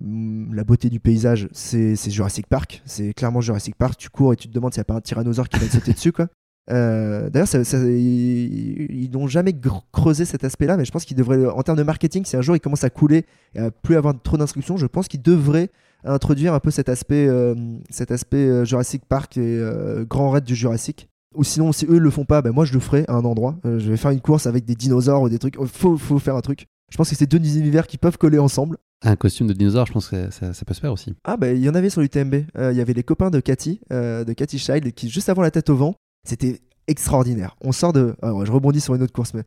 la 0.02 0.64
beauté 0.64 0.90
du 0.90 1.00
paysage, 1.00 1.48
c'est 1.52 1.96
Jurassic 2.10 2.46
Park, 2.46 2.82
c'est 2.84 3.14
clairement 3.14 3.40
Jurassic 3.40 3.76
Park, 3.76 3.96
tu 3.96 4.10
cours 4.10 4.32
et 4.32 4.36
tu 4.36 4.48
te 4.48 4.52
demandes 4.52 4.72
s'il 4.72 4.80
n'y 4.80 4.82
a 4.82 4.86
pas 4.86 4.94
un 4.94 5.00
tyrannosaure 5.00 5.48
qui 5.48 5.58
va 5.58 5.66
te 5.66 5.72
sauter 5.72 5.92
dessus 5.92 6.12
quoi. 6.12 6.28
Euh, 6.70 7.28
D'ailleurs, 7.28 7.46
ils 7.52 9.10
n'ont 9.12 9.26
jamais 9.26 9.54
creusé 9.92 10.24
cet 10.24 10.44
aspect-là, 10.44 10.78
mais 10.78 10.86
je 10.86 10.92
pense 10.92 11.04
qu'ils 11.04 11.16
devraient, 11.18 11.44
en 11.44 11.62
termes 11.62 11.76
de 11.76 11.82
marketing, 11.82 12.24
si 12.24 12.38
un 12.38 12.40
jour 12.40 12.56
ils 12.56 12.60
commencent 12.60 12.84
à 12.84 12.88
couler 12.88 13.26
et 13.54 13.58
à 13.58 13.70
plus 13.70 13.96
avoir 13.96 14.14
trop 14.22 14.38
d'instructions, 14.38 14.78
je 14.78 14.86
pense 14.86 15.06
qu'ils 15.06 15.20
devraient 15.20 15.68
introduire 16.04 16.54
un 16.54 16.60
peu 16.60 16.70
cet 16.70 16.88
aspect, 16.88 17.26
euh, 17.28 17.54
cet 17.90 18.10
aspect 18.10 18.48
euh, 18.48 18.64
Jurassic 18.64 19.04
Park 19.04 19.36
et 19.36 19.62
grand 20.08 20.30
raid 20.30 20.44
du 20.44 20.54
Jurassic. 20.54 21.10
Ou 21.34 21.44
sinon, 21.44 21.70
si 21.72 21.84
eux 21.84 21.98
le 21.98 22.08
font 22.08 22.24
pas, 22.24 22.40
ben 22.40 22.52
moi 22.52 22.64
je 22.64 22.72
le 22.72 22.80
ferai 22.80 23.04
à 23.08 23.12
un 23.12 23.26
endroit. 23.26 23.58
Je 23.64 23.90
vais 23.90 23.98
faire 23.98 24.12
une 24.12 24.22
course 24.22 24.46
avec 24.46 24.64
des 24.64 24.74
dinosaures 24.74 25.20
ou 25.20 25.28
des 25.28 25.38
trucs. 25.38 25.56
Il 25.60 25.66
faut, 25.66 25.98
faut 25.98 26.18
faire 26.18 26.36
un 26.36 26.40
truc. 26.40 26.66
Je 26.90 26.96
pense 26.96 27.10
que 27.10 27.16
c'est 27.16 27.26
deux 27.26 27.38
univers 27.58 27.86
qui 27.86 27.98
peuvent 27.98 28.16
coller 28.16 28.38
ensemble. 28.38 28.78
Un 29.06 29.16
costume 29.16 29.46
de 29.46 29.52
dinosaure, 29.52 29.86
je 29.86 29.92
pense 29.92 30.08
que 30.08 30.30
ça, 30.30 30.52
ça 30.54 30.64
peut 30.64 30.72
se 30.74 30.80
faire 30.80 30.92
aussi. 30.92 31.14
Ah 31.24 31.36
bah 31.36 31.50
il 31.52 31.62
y 31.62 31.68
en 31.68 31.74
avait 31.74 31.90
sur 31.90 32.00
l'UTMB. 32.00 32.34
Euh, 32.56 32.72
Il 32.72 32.78
y 32.78 32.80
avait 32.80 32.94
les 32.94 33.02
copains 33.02 33.30
de 33.30 33.38
Cathy, 33.40 33.80
euh, 33.92 34.24
de 34.24 34.32
Cathy 34.32 34.58
Child, 34.58 34.92
qui 34.94 35.10
juste 35.10 35.28
avant 35.28 35.42
la 35.42 35.50
tête 35.50 35.68
au 35.68 35.76
vent, 35.76 35.94
c'était 36.26 36.60
extraordinaire. 36.86 37.56
On 37.62 37.72
sort 37.72 37.92
de, 37.92 38.14
alors, 38.22 38.44
je 38.46 38.52
rebondis 38.52 38.80
sur 38.80 38.94
une 38.94 39.02
autre 39.02 39.12
course, 39.12 39.32
mais 39.34 39.42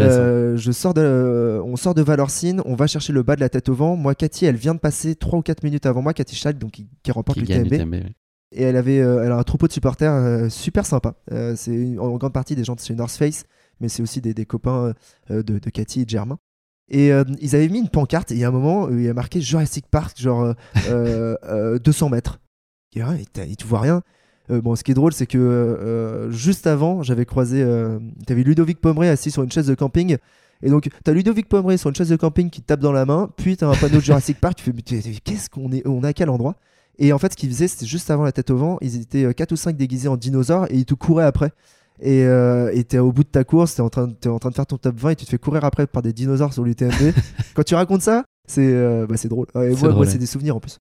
euh, 0.00 0.56
je 0.56 0.72
sors 0.72 0.94
de, 0.94 1.00
euh, 1.02 1.62
on 1.64 1.76
sort 1.76 1.94
de 1.94 2.02
Valorcine, 2.02 2.62
on 2.64 2.74
va 2.74 2.86
chercher 2.86 3.12
le 3.12 3.22
bas 3.22 3.36
de 3.36 3.40
la 3.40 3.48
tête 3.48 3.68
au 3.68 3.74
vent. 3.74 3.96
Moi, 3.96 4.14
Cathy, 4.14 4.46
elle 4.46 4.56
vient 4.56 4.74
de 4.74 4.80
passer 4.80 5.14
3 5.14 5.38
ou 5.38 5.42
4 5.42 5.62
minutes 5.64 5.86
avant 5.86 6.02
moi, 6.02 6.14
Cathy 6.14 6.36
Child, 6.36 6.58
donc 6.58 6.72
qui, 6.72 6.88
qui 7.02 7.12
remporte 7.12 7.38
l'UTMB. 7.38 7.72
oui. 7.72 8.02
Et 8.56 8.62
elle 8.62 8.76
avait, 8.76 8.96
elle 8.96 9.32
a 9.32 9.36
un 9.36 9.42
troupeau 9.42 9.66
de 9.66 9.72
supporters 9.72 10.48
super 10.48 10.86
sympa. 10.86 11.16
C'est 11.56 11.98
en 11.98 12.16
grande 12.16 12.32
partie 12.32 12.54
des 12.54 12.62
gens 12.62 12.76
de 12.76 12.80
chez 12.80 12.94
North 12.94 13.10
Face, 13.10 13.44
mais 13.80 13.88
c'est 13.88 14.00
aussi 14.00 14.20
des, 14.20 14.32
des 14.32 14.46
copains 14.46 14.94
de, 15.28 15.42
de 15.42 15.70
Cathy 15.70 16.02
et 16.02 16.04
de 16.04 16.10
Germain. 16.10 16.38
Et 16.88 17.12
euh, 17.12 17.24
ils 17.40 17.56
avaient 17.56 17.68
mis 17.68 17.78
une 17.78 17.88
pancarte 17.88 18.30
et 18.30 18.34
il 18.34 18.40
y 18.40 18.44
a 18.44 18.48
un 18.48 18.52
moment 18.52 18.88
il 18.90 19.02
y 19.02 19.08
a 19.08 19.14
marqué 19.14 19.40
Jurassic 19.40 19.86
Park, 19.90 20.20
genre 20.20 20.42
euh, 20.42 20.54
euh, 20.88 21.36
euh, 21.44 21.78
200 21.78 22.10
mètres. 22.10 22.40
Et, 22.94 23.02
ouais, 23.02 23.24
et 23.38 23.56
tu 23.56 23.66
vois 23.66 23.80
rien. 23.80 24.02
Bon, 24.50 24.76
ce 24.76 24.84
qui 24.84 24.90
est 24.90 24.94
drôle, 24.94 25.14
c'est 25.14 25.26
que 25.26 26.28
juste 26.30 26.66
avant, 26.66 27.02
j'avais 27.02 27.24
croisé. 27.24 27.64
T'avais 28.26 28.42
Ludovic 28.42 28.78
Pomeray 28.78 29.08
assis 29.08 29.30
sur 29.30 29.42
une 29.42 29.50
chaise 29.50 29.66
de 29.66 29.74
camping. 29.74 30.18
Et 30.62 30.68
donc, 30.68 30.88
t'as 31.02 31.12
Ludovic 31.12 31.48
Pomeray 31.48 31.78
sur 31.78 31.88
une 31.88 31.96
chaise 31.96 32.10
de 32.10 32.16
camping 32.16 32.50
qui 32.50 32.60
te 32.60 32.66
tape 32.66 32.80
dans 32.80 32.92
la 32.92 33.06
main. 33.06 33.30
Puis 33.36 33.56
t'as 33.56 33.68
un 33.68 33.74
panneau 33.74 33.96
de 33.96 34.02
Jurassic 34.02 34.38
Park. 34.38 34.56
Tu 34.56 34.64
fais, 34.64 34.72
mais 34.72 34.82
qu'est-ce 34.82 35.48
qu'on 35.48 35.72
est 35.72 35.84
On 35.88 36.04
est 36.04 36.08
à 36.08 36.12
quel 36.12 36.28
endroit? 36.28 36.56
Et 36.98 37.12
en 37.14 37.18
fait, 37.18 37.32
ce 37.32 37.36
qu'ils 37.38 37.48
faisaient, 37.48 37.68
c'était 37.68 37.86
juste 37.86 38.10
avant 38.10 38.22
la 38.22 38.32
tête 38.32 38.50
au 38.50 38.56
vent. 38.58 38.76
Ils 38.82 39.00
étaient 39.00 39.32
4 39.32 39.52
ou 39.52 39.56
5 39.56 39.76
déguisés 39.76 40.08
en 40.08 40.18
dinosaures 40.18 40.66
et 40.70 40.76
ils 40.76 40.84
te 40.84 40.94
couraient 40.94 41.24
après. 41.24 41.50
Et 42.00 42.24
euh, 42.24 42.82
t'es 42.88 42.98
au 42.98 43.12
bout 43.12 43.22
de 43.22 43.28
ta 43.28 43.44
course, 43.44 43.76
t'es 43.76 43.80
en, 43.80 43.88
train 43.88 44.12
en 44.26 44.38
train 44.38 44.50
de 44.50 44.54
faire 44.54 44.66
ton 44.66 44.78
top 44.78 44.98
20 44.98 45.10
et 45.10 45.16
tu 45.16 45.24
te 45.24 45.30
fais 45.30 45.38
courir 45.38 45.64
après 45.64 45.86
par 45.86 46.02
des 46.02 46.12
dinosaures 46.12 46.52
sur 46.52 46.64
l'UTMB. 46.64 47.12
Quand 47.54 47.62
tu 47.62 47.74
racontes 47.74 48.02
ça, 48.02 48.24
c'est 48.48 48.66
euh, 48.66 49.06
bah, 49.06 49.14
drôle. 49.24 49.46
Moi, 49.54 50.06
c'est 50.06 50.18
des 50.18 50.26
souvenirs 50.26 50.56
en 50.56 50.60
plus. 50.60 50.78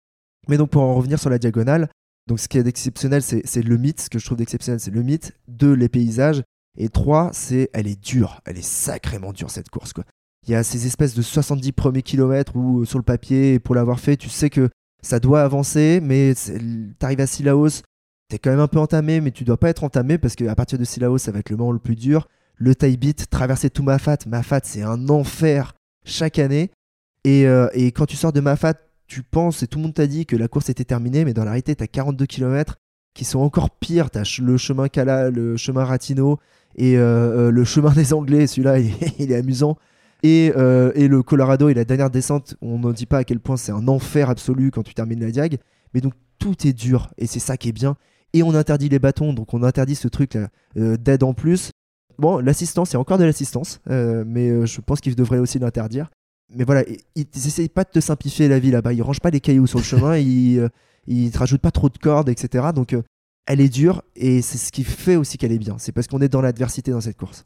Mais 0.50 0.58
donc, 0.58 0.72
pour 0.72 0.82
en 0.82 0.96
revenir 0.96 1.20
sur 1.20 1.30
la 1.30 1.38
diagonale, 1.38 1.90
donc 2.28 2.40
ce 2.40 2.48
qui 2.48 2.58
est 2.58 2.64
d'exceptionnel, 2.64 3.22
c'est 3.22 3.62
le 3.62 3.78
mythe. 3.78 4.02
Ce 4.02 4.10
que 4.10 4.20
je 4.20 4.26
trouve 4.26 4.38
d'exceptionnel, 4.38 4.80
c'est 4.80 4.92
le 4.92 5.04
mythe. 5.04 5.34
Deux, 5.48 5.74
les 5.74 5.90
paysages. 5.90 6.42
Et 6.78 6.90
trois, 6.90 7.30
c'est 7.34 7.70
elle 7.74 7.88
est 7.88 8.02
dure. 8.02 8.42
Elle 8.46 8.58
est 8.58 8.66
sacrément 8.66 9.32
dure 9.34 9.52
cette 9.52 9.70
course. 9.70 9.94
Quoi. 9.94 10.06
Il 10.48 10.52
y 10.52 10.56
a 10.56 10.64
ces 10.64 10.88
espèces 10.88 11.14
de 11.14 11.22
70 11.22 11.72
premiers 11.74 12.02
kilomètres 12.02 12.56
où 12.56 12.82
euh, 12.82 12.86
sur 12.86 12.98
le 12.98 13.04
papier, 13.04 13.60
pour 13.60 13.76
l'avoir 13.76 14.00
fait, 14.00 14.18
tu 14.18 14.30
sais 14.30 14.50
que 14.50 14.70
ça 15.02 15.20
doit 15.20 15.44
avancer, 15.44 16.00
mais 16.02 16.34
t'arrives 16.98 17.20
à 17.20 17.28
Sillaos, 17.28 17.82
t'es 18.34 18.40
quand 18.40 18.50
même 18.50 18.60
un 18.60 18.68
peu 18.68 18.80
entamé, 18.80 19.22
mais 19.22 19.30
tu 19.30 19.44
dois 19.44 19.58
pas 19.58 19.70
être 19.70 19.84
entamé 19.84 20.18
parce 20.18 20.36
qu'à 20.36 20.56
partir 20.56 20.80
de 20.80 20.84
Sillaos, 20.84 21.20
ça 21.20 21.32
va 21.32 21.38
être 21.38 21.52
le 21.52 21.58
moment 21.58 21.72
le 21.72 21.78
plus 21.78 21.96
dur. 21.96 22.28
Le 22.56 22.74
tie 22.74 22.98
beat, 22.98 23.30
traverser 23.30 23.70
tout 23.70 23.84
Mafat. 23.84 24.18
Mafat, 24.26 24.62
c'est 24.64 24.82
un 24.82 25.08
enfer 25.10 25.76
chaque 26.04 26.40
année. 26.40 26.72
Et, 27.26 27.46
euh, 27.46 27.68
et 27.74 27.92
quand 27.92 28.08
tu 28.08 28.16
sors 28.16 28.34
de 28.34 28.42
Mafat, 28.42 28.74
tu 29.06 29.22
penses, 29.22 29.62
et 29.62 29.68
tout 29.68 29.78
le 29.78 29.84
monde 29.84 29.94
t'a 29.94 30.08
dit 30.08 30.26
que 30.26 30.36
la 30.36 30.48
course 30.48 30.70
était 30.70 30.84
terminée, 30.84 31.26
mais 31.26 31.36
dans 31.36 31.44
la 31.44 31.52
réalité, 31.52 31.76
t'as 31.76 31.86
42 31.86 32.26
km 32.26 32.78
qui 33.14 33.24
sont 33.24 33.40
encore 33.40 33.70
pires. 33.70 34.10
T'as 34.10 34.24
le 34.42 34.58
chemin 34.58 34.88
Cala, 34.88 35.30
le 35.30 35.56
chemin 35.56 35.86
Ratino 35.86 36.40
et 36.76 36.98
euh, 36.98 37.50
euh, 37.50 37.52
le 37.52 37.64
chemin 37.64 37.92
des 37.92 38.16
Anglais. 38.16 38.48
Celui-là, 38.48 38.80
il, 39.20 39.32
est 39.32 39.36
amusant. 39.36 39.78
Et, 40.24 40.46
et 40.48 41.08
le 41.08 41.22
Colorado 41.22 41.70
et 41.70 41.76
la 41.76 41.86
dernière 41.86 42.10
descente, 42.10 42.56
on 42.62 42.80
ne 42.80 42.94
dit 42.94 43.06
pas 43.06 43.20
à 43.20 43.24
quel 43.26 43.40
point 43.40 43.58
c'est 43.58 43.74
un 43.74 43.88
enfer 43.88 44.32
absolu 44.32 44.72
quand 44.72 44.82
tu 44.82 44.96
termines 44.96 45.20
la 45.20 45.30
diag. 45.30 45.60
Mais 45.94 46.02
donc 46.02 46.14
tout 46.40 46.68
est 46.68 46.74
dur 46.74 47.12
et 47.20 47.28
c'est 47.28 47.40
ça 47.40 47.58
qui 47.58 47.70
est 47.70 47.74
bien. 47.74 47.96
Et 48.34 48.42
on 48.44 48.54
interdit 48.56 48.90
les 48.90 49.00
bâtons, 49.00 49.34
donc 49.34 49.54
on 49.54 49.62
interdit 49.64 49.96
ce 49.96 50.08
truc 50.08 50.34
là 50.34 50.48
euh, 50.78 50.98
d'aide 50.98 51.24
en 51.24 51.34
plus. 51.34 51.72
Bon, 52.18 52.38
l'assistance, 52.40 52.92
il 52.92 52.94
y 52.94 52.98
a 52.98 53.00
encore 53.00 53.18
de 53.18 53.24
l'assistance, 53.24 53.80
euh, 53.90 54.24
mais 54.26 54.50
euh, 54.50 54.66
je 54.66 54.82
pense 54.82 55.02
qu'ils 55.02 55.16
devraient 55.16 55.40
aussi 55.40 55.60
l'interdire. 55.60 56.10
Mais 56.56 56.64
voilà, 56.64 56.84
i- 56.90 56.98
ils 57.16 57.26
n'essayent 57.36 57.70
pas 57.70 57.84
de 57.84 57.90
te 57.90 58.00
simplifier 58.00 58.48
la 58.48 58.60
vie 58.60 58.72
là-bas. 58.72 58.94
Ils 58.94 59.02
rangent 59.02 59.20
pas 59.20 59.30
les 59.32 59.40
cailloux 59.40 59.68
sur 59.68 59.80
le 59.80 59.84
chemin, 59.92 60.18
ils, 60.18 60.60
euh, 60.60 60.70
ils 61.08 61.32
te 61.32 61.38
rajoutent 61.40 61.62
pas 61.62 61.72
trop 61.72 61.90
de 61.90 61.98
cordes, 61.98 62.30
etc. 62.30 62.68
Donc 62.76 62.94
euh, 62.94 63.02
elle 63.46 63.62
est 63.62 63.70
dure 63.70 64.04
et 64.16 64.42
c'est 64.42 64.58
ce 64.58 64.72
qui 64.72 64.84
fait 64.84 65.16
aussi 65.16 65.38
qu'elle 65.38 65.52
est 65.52 65.60
bien. 65.60 65.76
C'est 65.78 65.92
parce 65.92 66.08
qu'on 66.08 66.22
est 66.22 66.30
dans 66.30 66.42
l'adversité 66.42 66.92
dans 66.92 67.02
cette 67.02 67.18
course. 67.18 67.44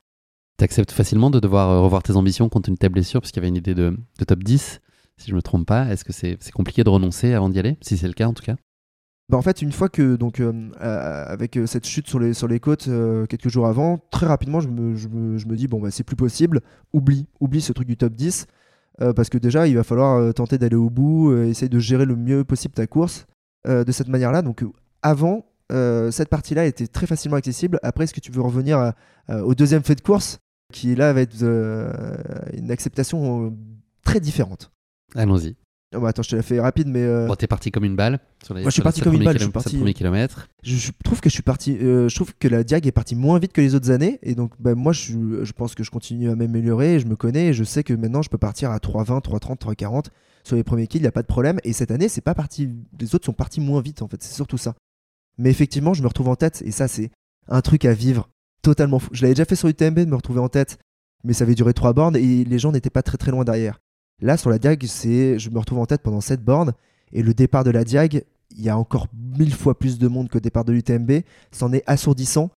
T'acceptes 0.57 0.91
facilement 0.91 1.29
de 1.29 1.39
devoir 1.39 1.83
revoir 1.83 2.01
tes 2.03 2.15
ambitions 2.15 2.49
compte 2.49 2.65
tenu 2.65 2.75
de 2.75 2.79
ta 2.79 2.89
blessure, 2.89 3.21
parce 3.21 3.31
qu'il 3.31 3.41
y 3.41 3.43
avait 3.43 3.49
une 3.49 3.57
idée 3.57 3.75
de, 3.75 3.95
de 4.19 4.25
top 4.25 4.43
10, 4.43 4.79
si 5.17 5.29
je 5.29 5.35
me 5.35 5.41
trompe 5.41 5.67
pas. 5.67 5.85
Est-ce 5.91 6.03
que 6.03 6.13
c'est 6.13 6.37
c'est 6.39 6.51
compliqué 6.51 6.83
de 6.83 6.89
renoncer 6.89 7.33
avant 7.33 7.49
d'y 7.49 7.59
aller? 7.59 7.77
Si 7.81 7.97
c'est 7.97 8.07
le 8.07 8.13
cas, 8.13 8.27
en 8.27 8.33
tout 8.33 8.43
cas 8.43 8.55
Bah, 9.29 9.37
en 9.37 9.41
fait, 9.41 9.61
une 9.61 9.73
fois 9.73 9.89
que, 9.89 10.15
donc, 10.15 10.39
euh, 10.39 10.53
euh, 10.81 11.25
avec 11.27 11.57
euh, 11.57 11.65
cette 11.65 11.85
chute 11.85 12.07
sur 12.07 12.17
les, 12.17 12.33
sur 12.33 12.47
les 12.47 12.61
côtes 12.61 12.89
quelques 13.27 13.49
jours 13.49 13.67
avant, 13.67 13.99
très 14.09 14.25
rapidement, 14.25 14.61
je 14.61 14.69
me, 14.69 14.95
je 14.95 15.09
me, 15.09 15.37
je 15.37 15.47
me 15.47 15.55
dis, 15.57 15.67
bon, 15.67 15.81
bah, 15.81 15.91
c'est 15.91 16.03
plus 16.03 16.15
possible, 16.15 16.61
oublie, 16.93 17.27
oublie 17.41 17.61
ce 17.61 17.73
truc 17.73 17.87
du 17.87 17.97
top 17.97 18.13
10, 18.13 18.47
parce 19.15 19.29
que 19.29 19.37
déjà, 19.37 19.67
il 19.67 19.75
va 19.75 19.83
falloir 19.83 20.33
tenter 20.33 20.57
d'aller 20.57 20.75
au 20.75 20.89
bout, 20.89 21.35
essayer 21.43 21.69
de 21.69 21.77
gérer 21.77 22.05
le 22.05 22.15
mieux 22.15 22.43
possible 22.43 22.73
ta 22.73 22.87
course 22.87 23.27
de 23.67 23.91
cette 23.91 24.07
manière-là. 24.07 24.41
Donc, 24.41 24.63
avant, 25.03 25.45
cette 25.69 26.29
partie-là 26.29 26.65
était 26.65 26.87
très 26.87 27.05
facilement 27.05 27.37
accessible. 27.37 27.79
Après, 27.83 28.05
est-ce 28.05 28.13
que 28.13 28.19
tu 28.19 28.31
veux 28.31 28.41
revenir 28.41 28.93
au 29.29 29.53
deuxième 29.53 29.83
fait 29.83 29.93
de 29.93 30.01
course, 30.01 30.39
qui 30.73 30.95
là 30.95 31.13
va 31.13 31.21
être 31.21 31.43
une 32.53 32.71
acceptation 32.71 33.55
très 34.03 34.19
différente? 34.19 34.71
Allons-y. 35.13 35.55
Oh, 35.95 36.01
bah, 36.01 36.09
attends, 36.09 36.21
je 36.21 36.29
te 36.29 36.35
la 36.35 36.41
fais 36.41 36.59
rapide, 36.59 36.87
mais. 36.89 37.01
Euh... 37.01 37.27
Bon, 37.27 37.35
t'es 37.35 37.47
parti 37.47 37.71
comme 37.71 37.85
une 37.85 37.95
balle. 37.95 38.19
Sur 38.43 38.53
les, 38.53 38.61
Moi, 38.61 38.69
je 38.69 38.73
suis 38.73 38.81
parti 38.81 38.99
comme 38.99 39.13
une 39.13 39.23
balle. 39.23 39.37
Je 39.37 39.43
suis 39.43 39.51
parti. 39.51 39.93
kilomètre. 39.93 40.49
Je, 40.61 40.91
trouve 41.03 41.21
que 41.21 41.29
je 41.29 41.33
suis 41.33 41.43
parti. 41.43 41.77
Euh, 41.77 42.09
je 42.09 42.15
trouve 42.15 42.33
que 42.37 42.49
la 42.49 42.65
Diag 42.65 42.85
est 42.85 42.91
partie 42.91 43.15
moins 43.15 43.39
vite 43.39 43.53
que 43.53 43.61
les 43.61 43.73
autres 43.73 43.89
années, 43.89 44.19
et 44.21 44.35
donc, 44.35 44.51
bah, 44.59 44.75
moi, 44.75 44.91
je, 44.91 45.43
je, 45.43 45.51
pense 45.53 45.75
que 45.75 45.83
je 45.85 45.91
continue 45.91 46.29
à 46.29 46.35
m'améliorer. 46.35 46.99
Je 46.99 47.07
me 47.07 47.15
connais, 47.15 47.47
et 47.47 47.53
je 47.53 47.63
sais 47.63 47.83
que 47.83 47.93
maintenant, 47.93 48.21
je 48.21 48.29
peux 48.29 48.37
partir 48.37 48.71
à 48.71 48.79
3,20, 48.79 49.21
3,30, 49.21 49.59
3,40 49.59 50.05
sur 50.43 50.57
les 50.57 50.63
premiers 50.65 50.87
kills. 50.87 50.99
Il 50.99 51.03
n'y 51.03 51.07
a 51.07 51.13
pas 51.13 51.21
de 51.21 51.27
problème. 51.27 51.57
Et 51.63 51.71
cette 51.71 51.91
année, 51.91 52.09
c'est 52.09 52.21
pas 52.21 52.35
parti. 52.35 52.69
Les 52.99 53.15
autres 53.15 53.25
sont 53.25 53.33
partis 53.33 53.61
moins 53.61 53.79
vite, 53.79 54.01
en 54.01 54.09
fait. 54.09 54.21
C'est 54.21 54.35
surtout 54.35 54.57
ça. 54.57 54.75
Mais 55.37 55.49
effectivement, 55.49 55.93
je 55.93 56.01
me 56.01 56.07
retrouve 56.07 56.27
en 56.27 56.35
tête, 56.35 56.61
et 56.65 56.71
ça, 56.71 56.89
c'est 56.89 57.11
un 57.47 57.61
truc 57.61 57.85
à 57.85 57.93
vivre 57.93 58.29
totalement 58.61 58.99
fou. 58.99 59.09
Je 59.13 59.21
l'avais 59.21 59.35
déjà 59.35 59.45
fait 59.45 59.55
sur 59.55 59.69
UTMB 59.69 59.99
de 59.99 60.05
me 60.05 60.15
retrouver 60.15 60.41
en 60.41 60.49
tête, 60.49 60.79
mais 61.23 61.31
ça 61.31 61.45
avait 61.45 61.55
duré 61.55 61.73
trois 61.73 61.93
bornes, 61.93 62.17
et 62.17 62.43
les 62.43 62.59
gens 62.59 62.73
n'étaient 62.73 62.89
pas 62.89 63.03
très 63.03 63.17
très 63.17 63.31
loin 63.31 63.45
derrière. 63.45 63.79
Là, 64.21 64.37
sur 64.37 64.49
la 64.49 64.57
Diag, 64.57 64.83
c'est, 64.85 65.37
je 65.37 65.49
me 65.49 65.59
retrouve 65.59 65.79
en 65.79 65.85
tête 65.85 66.01
pendant 66.01 66.21
cette 66.21 66.43
bornes. 66.43 66.73
Et 67.13 67.21
le 67.21 67.33
départ 67.33 67.63
de 67.63 67.71
la 67.71 67.83
Diag, 67.83 68.23
il 68.57 68.63
y 68.63 68.69
a 68.69 68.77
encore 68.77 69.07
mille 69.37 69.53
fois 69.53 69.77
plus 69.77 69.99
de 69.99 70.07
monde 70.07 70.29
que 70.29 70.35
le 70.35 70.41
départ 70.41 70.65
de 70.65 70.73
l'UTMB. 70.73 71.21
C'en 71.51 71.71
est 71.73 71.83
assourdissant. 71.85 72.49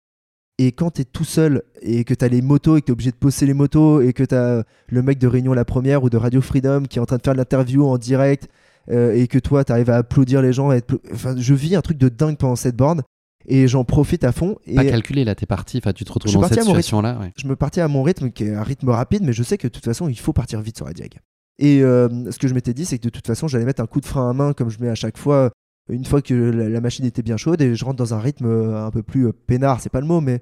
Et 0.58 0.74
quand 0.74 0.92
tu 0.92 1.02
es 1.02 1.06
tout 1.06 1.24
seul 1.24 1.64
et 1.82 2.04
que 2.04 2.14
tu 2.14 2.26
as 2.26 2.28
les 2.28 2.42
motos 2.42 2.78
et 2.78 2.82
que 2.82 2.88
tu 2.88 2.92
es 2.92 2.94
obligé 2.94 3.12
de 3.12 3.16
poser 3.16 3.46
les 3.46 3.54
motos 3.54 4.02
et 4.02 4.12
que 4.12 4.24
tu 4.24 4.36
as 4.36 4.66
le 4.88 5.02
mec 5.02 5.18
de 5.18 5.28
Réunion 5.28 5.54
la 5.54 5.64
première 5.64 6.04
ou 6.04 6.10
de 6.10 6.18
Radio 6.18 6.42
Freedom 6.42 6.84
qui 6.84 7.00
est 7.00 7.02
en 7.02 7.06
train 7.06 7.16
de 7.16 7.22
faire 7.24 7.34
l'interview 7.34 7.86
en 7.86 7.98
direct 7.98 8.50
euh, 8.92 9.16
et 9.16 9.28
que 9.28 9.40
toi 9.40 9.64
tu 9.64 9.72
arrives 9.72 9.90
à 9.90 9.96
applaudir 9.96 10.42
les 10.42 10.52
gens, 10.52 10.72
enfin, 11.14 11.36
je 11.38 11.54
vis 11.54 11.76
un 11.76 11.82
truc 11.82 11.98
de 11.98 12.10
dingue 12.10 12.36
pendant 12.36 12.58
cette 12.58 12.76
borne 12.76 13.04
et 13.48 13.70
j'en 13.70 13.86
profite 13.86 14.26
à 14.26 14.34
fond. 14.34 14.58
Et 14.66 14.76
pas 14.76 14.84
calculé 14.84 15.24
là, 15.24 15.34
t'es 15.34 15.46
parti, 15.46 15.78
enfin 15.78 15.94
tu 15.94 16.04
te 16.04 16.12
retrouves 16.12 16.34
dans 16.34 16.48
cette 16.50 16.60
situation 16.60 17.02
là. 17.02 17.18
Je 17.38 17.48
me 17.48 17.56
partais 17.56 17.80
à 17.80 17.88
mon 17.88 18.04
rythme 18.04 18.30
qui 18.30 18.44
est 18.44 18.54
un 18.54 18.64
rythme 18.64 18.90
rapide, 18.90 19.24
mais 19.24 19.32
je 19.32 19.44
sais 19.44 19.58
que 19.58 19.68
de 19.68 19.72
toute 19.72 19.86
façon 19.86 20.10
il 20.10 20.20
faut 20.20 20.34
partir 20.34 20.60
vite 20.60 20.76
sur 20.76 20.86
la 20.86 20.92
Diag. 20.92 21.20
Et 21.60 21.84
euh, 21.84 22.32
ce 22.32 22.40
que 22.40 22.48
je 22.48 22.54
m'étais 22.54 22.74
dit, 22.74 22.86
c'est 22.86 22.98
que 22.98 23.04
de 23.04 23.10
toute 23.10 23.28
façon, 23.28 23.48
j'allais 23.48 23.66
mettre 23.66 23.82
un 23.82 23.86
coup 23.86 24.00
de 24.00 24.06
frein 24.06 24.30
à 24.30 24.34
main 24.34 24.54
comme 24.54 24.70
je 24.70 24.80
mets 24.80 24.90
à 24.90 24.96
chaque 24.96 25.18
fois, 25.18 25.52
une 25.90 26.06
fois 26.06 26.22
que 26.22 26.34
la, 26.34 26.82
machine 26.82 27.06
était 27.06 27.22
bien 27.22 27.36
chaude, 27.36 27.62
et 27.62 27.76
je 27.76 27.86
rentre 27.86 27.98
dans 27.98 28.14
un 28.14 28.20
rythme 28.20 28.46
euh, 28.46 28.86
un 28.86 28.92
peu 28.92 29.04
plus 29.04 29.28
euh, 29.28 29.34
peinard, 29.34 29.82
c'est 29.82 29.90
pas 29.90 30.00
le 30.00 30.08
mot, 30.08 30.22
mais 30.22 30.40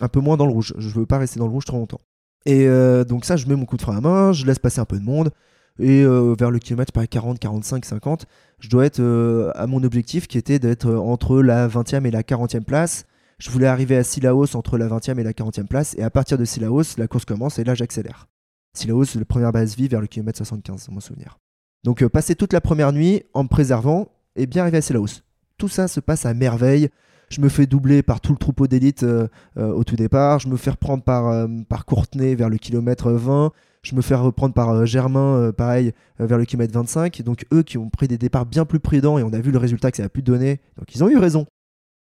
un 0.00 0.08
peu 0.08 0.20
moins 0.20 0.36
dans 0.36 0.46
le 0.46 0.52
rouge. 0.52 0.72
Je 0.78 0.88
veux 0.90 1.06
pas 1.06 1.18
rester 1.18 1.40
dans 1.40 1.46
le 1.46 1.52
rouge 1.52 1.64
trop 1.64 1.76
longtemps. 1.76 2.00
Et 2.46 2.66
donc 3.04 3.26
ça, 3.26 3.36
je 3.36 3.46
mets 3.46 3.54
mon 3.54 3.66
coup 3.66 3.76
de 3.76 3.82
frein 3.82 3.98
à 3.98 4.00
main, 4.00 4.32
je 4.32 4.46
laisse 4.46 4.58
passer 4.58 4.80
un 4.80 4.86
peu 4.86 4.98
de 4.98 5.04
monde, 5.04 5.30
et 5.78 6.06
vers 6.38 6.50
le 6.50 6.58
kilomètre, 6.58 6.90
par 6.90 7.06
40, 7.06 7.38
45, 7.38 7.84
50, 7.84 8.26
je 8.60 8.70
dois 8.70 8.86
être 8.86 9.52
à 9.54 9.66
mon 9.66 9.82
objectif 9.82 10.26
qui 10.26 10.38
était 10.38 10.58
d'être 10.58 10.90
entre 10.90 11.42
la 11.42 11.68
20e 11.68 12.06
et 12.06 12.10
la 12.10 12.22
40e 12.22 12.64
place. 12.64 13.04
Je 13.38 13.50
voulais 13.50 13.66
arriver 13.66 13.94
à 13.94 14.04
Silaos 14.04 14.56
entre 14.56 14.78
la 14.78 14.88
20e 14.88 15.18
et 15.18 15.22
la 15.22 15.32
40e 15.32 15.66
place, 15.66 15.94
et 15.98 16.02
à 16.02 16.08
partir 16.08 16.38
de 16.38 16.46
Silaos, 16.46 16.96
la 16.96 17.08
course 17.08 17.26
commence, 17.26 17.58
et 17.58 17.64
là 17.64 17.74
j'accélère. 17.74 18.26
Silaos, 18.72 19.04
c'est 19.04 19.18
la 19.18 19.24
première 19.24 19.52
base 19.52 19.76
vie 19.76 19.88
vers 19.88 20.00
le 20.00 20.06
kilomètre 20.06 20.38
75, 20.38 20.86
dans 20.86 20.94
mon 20.94 21.00
souvenir. 21.00 21.38
Donc, 21.84 22.02
euh, 22.02 22.08
passer 22.08 22.34
toute 22.34 22.52
la 22.52 22.60
première 22.60 22.92
nuit 22.92 23.22
en 23.34 23.44
me 23.44 23.48
préservant 23.48 24.08
et 24.36 24.46
bien 24.46 24.62
arriver 24.62 24.78
à 24.78 24.82
Silaos. 24.82 25.22
Tout 25.58 25.68
ça 25.68 25.88
se 25.88 26.00
passe 26.00 26.26
à 26.26 26.34
merveille. 26.34 26.88
Je 27.30 27.40
me 27.40 27.48
fais 27.48 27.66
doubler 27.66 28.02
par 28.02 28.20
tout 28.20 28.32
le 28.32 28.38
troupeau 28.38 28.66
d'élite 28.66 29.02
euh, 29.02 29.28
euh, 29.56 29.72
au 29.72 29.84
tout 29.84 29.96
départ. 29.96 30.40
Je 30.40 30.48
me 30.48 30.56
fais 30.56 30.70
reprendre 30.70 31.02
par, 31.02 31.86
Courtenay 31.86 32.34
vers 32.34 32.48
le 32.48 32.58
kilomètre 32.58 33.12
20. 33.12 33.52
Je 33.82 33.94
me 33.94 34.02
fais 34.02 34.14
reprendre 34.14 34.52
par 34.52 34.84
Germain, 34.84 35.52
pareil, 35.56 35.92
vers 36.18 36.36
le 36.36 36.44
kilomètre 36.44 36.74
25. 36.74 37.22
Donc, 37.22 37.46
eux 37.52 37.62
qui 37.62 37.78
ont 37.78 37.88
pris 37.88 38.08
des 38.08 38.18
départs 38.18 38.44
bien 38.44 38.66
plus 38.66 38.80
prudents 38.80 39.18
et 39.18 39.22
on 39.22 39.32
a 39.32 39.40
vu 39.40 39.52
le 39.52 39.58
résultat 39.58 39.90
que 39.90 39.96
ça 39.96 40.04
a 40.04 40.08
pu 40.10 40.20
donner. 40.20 40.60
Donc, 40.76 40.94
ils 40.94 41.02
ont 41.02 41.08
eu 41.08 41.16
raison. 41.16 41.46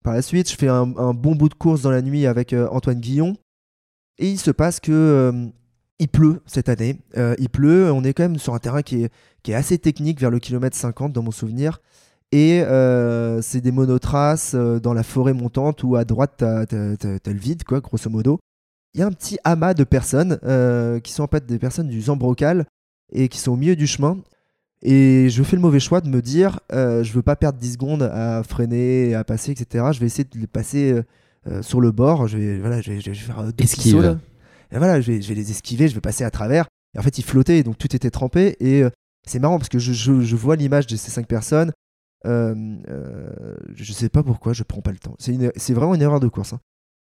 Par 0.05 0.13
la 0.13 0.21
suite, 0.21 0.51
je 0.51 0.57
fais 0.57 0.69
un 0.69 1.15
bon 1.15 1.35
bout 1.35 1.49
de 1.49 1.55
course 1.55 1.81
dans 1.81 1.91
la 1.91 2.03
nuit 2.03 2.27
avec 2.27 2.55
Antoine 2.71 3.01
Guillon. 3.01 3.35
Et 4.19 4.29
il 4.29 4.39
se 4.39 4.51
passe 4.51 4.79
que 4.79 5.51
il 5.99 6.09
pleut 6.09 6.41
cette 6.47 6.69
année. 6.69 7.01
Euh, 7.17 7.35
il 7.39 7.49
pleut. 7.49 7.93
On 7.93 8.05
est 8.05 8.13
quand 8.13 8.25
même 8.25 8.39
sur 8.39 8.55
un 8.55 8.59
terrain 8.59 8.83
qui 8.83 9.05
est, 9.05 9.13
qui 9.43 9.53
est 9.53 9.55
assez 9.55 9.79
technique 9.79 10.21
vers 10.21 10.31
le 10.31 10.39
kilomètre 10.39 10.77
50 10.77 11.13
dans 11.13 11.23
mon 11.23 11.31
souvenir. 11.31 11.81
Et 12.33 12.63
euh, 12.63 13.41
c'est 13.43 13.61
des 13.61 13.71
monotraces 13.71 14.55
euh, 14.55 14.81
dans 14.81 14.93
la 14.93 15.05
forêt 15.05 15.35
montante 15.35 15.85
où 15.85 15.95
à 15.95 16.05
droite, 16.05 16.35
t'as 16.39 16.63
as, 16.63 16.67
le 16.67 17.39
vide, 17.39 17.65
quoi, 17.65 17.81
grosso 17.81 18.11
modo. 18.11 18.41
Il 18.95 19.01
y 19.01 19.03
a 19.03 19.07
un 19.07 19.13
petit 19.13 19.39
amas 19.45 19.75
de 19.75 19.85
personnes 19.85 20.39
qui 21.03 21.13
sont 21.13 21.25
en 21.25 21.27
fait 21.27 21.47
des 21.47 21.59
personnes 21.59 21.89
du 21.89 22.01
Zambrocal 22.01 22.65
et 23.13 23.29
qui 23.29 23.39
sont 23.39 23.53
au 23.53 23.57
milieu 23.57 23.75
du 23.75 23.89
chemin. 23.89 24.19
Et 24.83 25.31
je 25.31 25.43
fais 25.43 25.57
le 25.57 25.63
mauvais 25.63 25.81
choix 25.81 26.01
de 26.01 26.09
me 26.09 26.23
dire, 26.23 26.61
je 26.71 27.13
veux 27.13 27.23
pas 27.23 27.35
perdre 27.35 27.59
10 27.59 27.73
secondes 27.73 28.03
à 28.05 28.45
freiner, 28.45 29.17
à 29.17 29.25
passer, 29.25 29.51
etc. 29.51 29.87
Je 29.93 29.99
vais 29.99 30.07
essayer 30.07 30.23
de 30.23 30.39
les 30.39 30.47
passer 30.47 30.95
sur 31.61 31.81
le 31.81 31.91
bord. 31.91 32.29
Je 32.29 32.39
vais, 32.39 32.59
voilà, 32.61 32.81
je 32.83 32.93
vais, 32.93 33.01
je 33.01 33.11
vais 33.11 33.17
faire 33.17 33.43
deux 33.43 33.65
Esquive 33.65 34.17
voilà, 34.79 35.01
je 35.01 35.13
vais, 35.13 35.35
les 35.35 35.51
esquiver, 35.51 35.89
je 35.89 35.95
vais 35.95 36.01
passer 36.01 36.25
à 36.25 36.31
travers. 36.31 36.67
Et 36.95 36.99
en 36.99 37.03
fait, 37.03 37.19
ils 37.19 37.25
flottaient, 37.25 37.63
donc 37.63 37.79
tout 37.79 37.95
était 37.95 38.11
trempé. 38.11 38.57
Et 38.61 38.83
euh, 38.83 38.91
c'est 39.27 39.39
marrant 39.39 39.59
parce 39.59 39.69
que 39.69 39.79
je, 39.79 40.37
vois 40.37 40.57
l'image 40.57 40.87
de 40.87 40.97
ces 40.97 41.11
cinq 41.11 41.27
personnes. 41.27 41.73
Euh, 42.27 42.55
euh, 42.89 43.57
je 43.75 43.93
sais 43.93 44.09
pas 44.09 44.23
pourquoi, 44.23 44.53
je 44.53 44.63
prends 44.63 44.81
pas 44.81 44.93
le 44.93 44.99
temps. 44.99 45.15
C'est 45.19 45.75
vraiment 45.75 45.95
une 45.95 46.03
erreur 46.03 46.21
de 46.21 46.29
course. 46.29 46.55
Hein. 46.55 46.61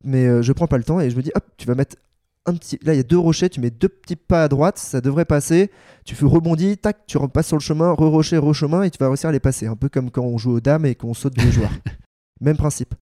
Mais 0.05 0.43
je 0.43 0.53
prends 0.53 0.67
pas 0.67 0.79
le 0.79 0.85
temps 0.85 1.01
et 1.01 1.11
je 1.11 1.17
me 1.17 1.23
dis, 1.23 1.33
hop, 1.35 1.45
tu 1.57 1.67
vas 1.67 1.75
mettre 1.75 1.97
un 2.45 2.55
petit. 2.55 2.79
Là, 2.83 2.95
il 2.95 2.99
y 2.99 3.01
a 3.01 3.03
deux 3.03 3.19
rochers, 3.19 3.49
tu 3.49 3.61
mets 3.61 3.71
deux 3.71 3.89
petits 3.89 4.17
pas 4.17 4.45
à 4.45 4.49
droite, 4.49 4.79
ça 4.79 5.01
devrait 5.01 5.25
passer. 5.25 5.71
Tu 6.05 6.15
fais 6.15 6.27
rebondir, 6.27 6.77
tac, 6.81 7.07
tu 7.07 7.19
repasses 7.19 7.49
sur 7.49 7.57
le 7.57 7.63
chemin, 7.63 7.93
re-rocher, 7.93 8.39
re-chemin 8.39 8.83
et 8.83 8.91
tu 8.91 8.99
vas 8.99 9.09
réussir 9.09 9.31
à 9.31 9.33
les 9.33 9.41
passer. 9.41 9.67
Un 9.67 9.77
peu 9.77 9.89
comme 9.89 10.11
quand 10.11 10.23
on 10.23 10.39
joue 10.39 10.53
aux 10.53 10.61
dames 10.61 10.87
et 10.87 10.95
qu'on 10.95 11.15
saute 11.15 11.35
deux 11.35 11.51
joueurs. 11.51 11.73
Même 12.41 12.57
principe. 12.57 12.95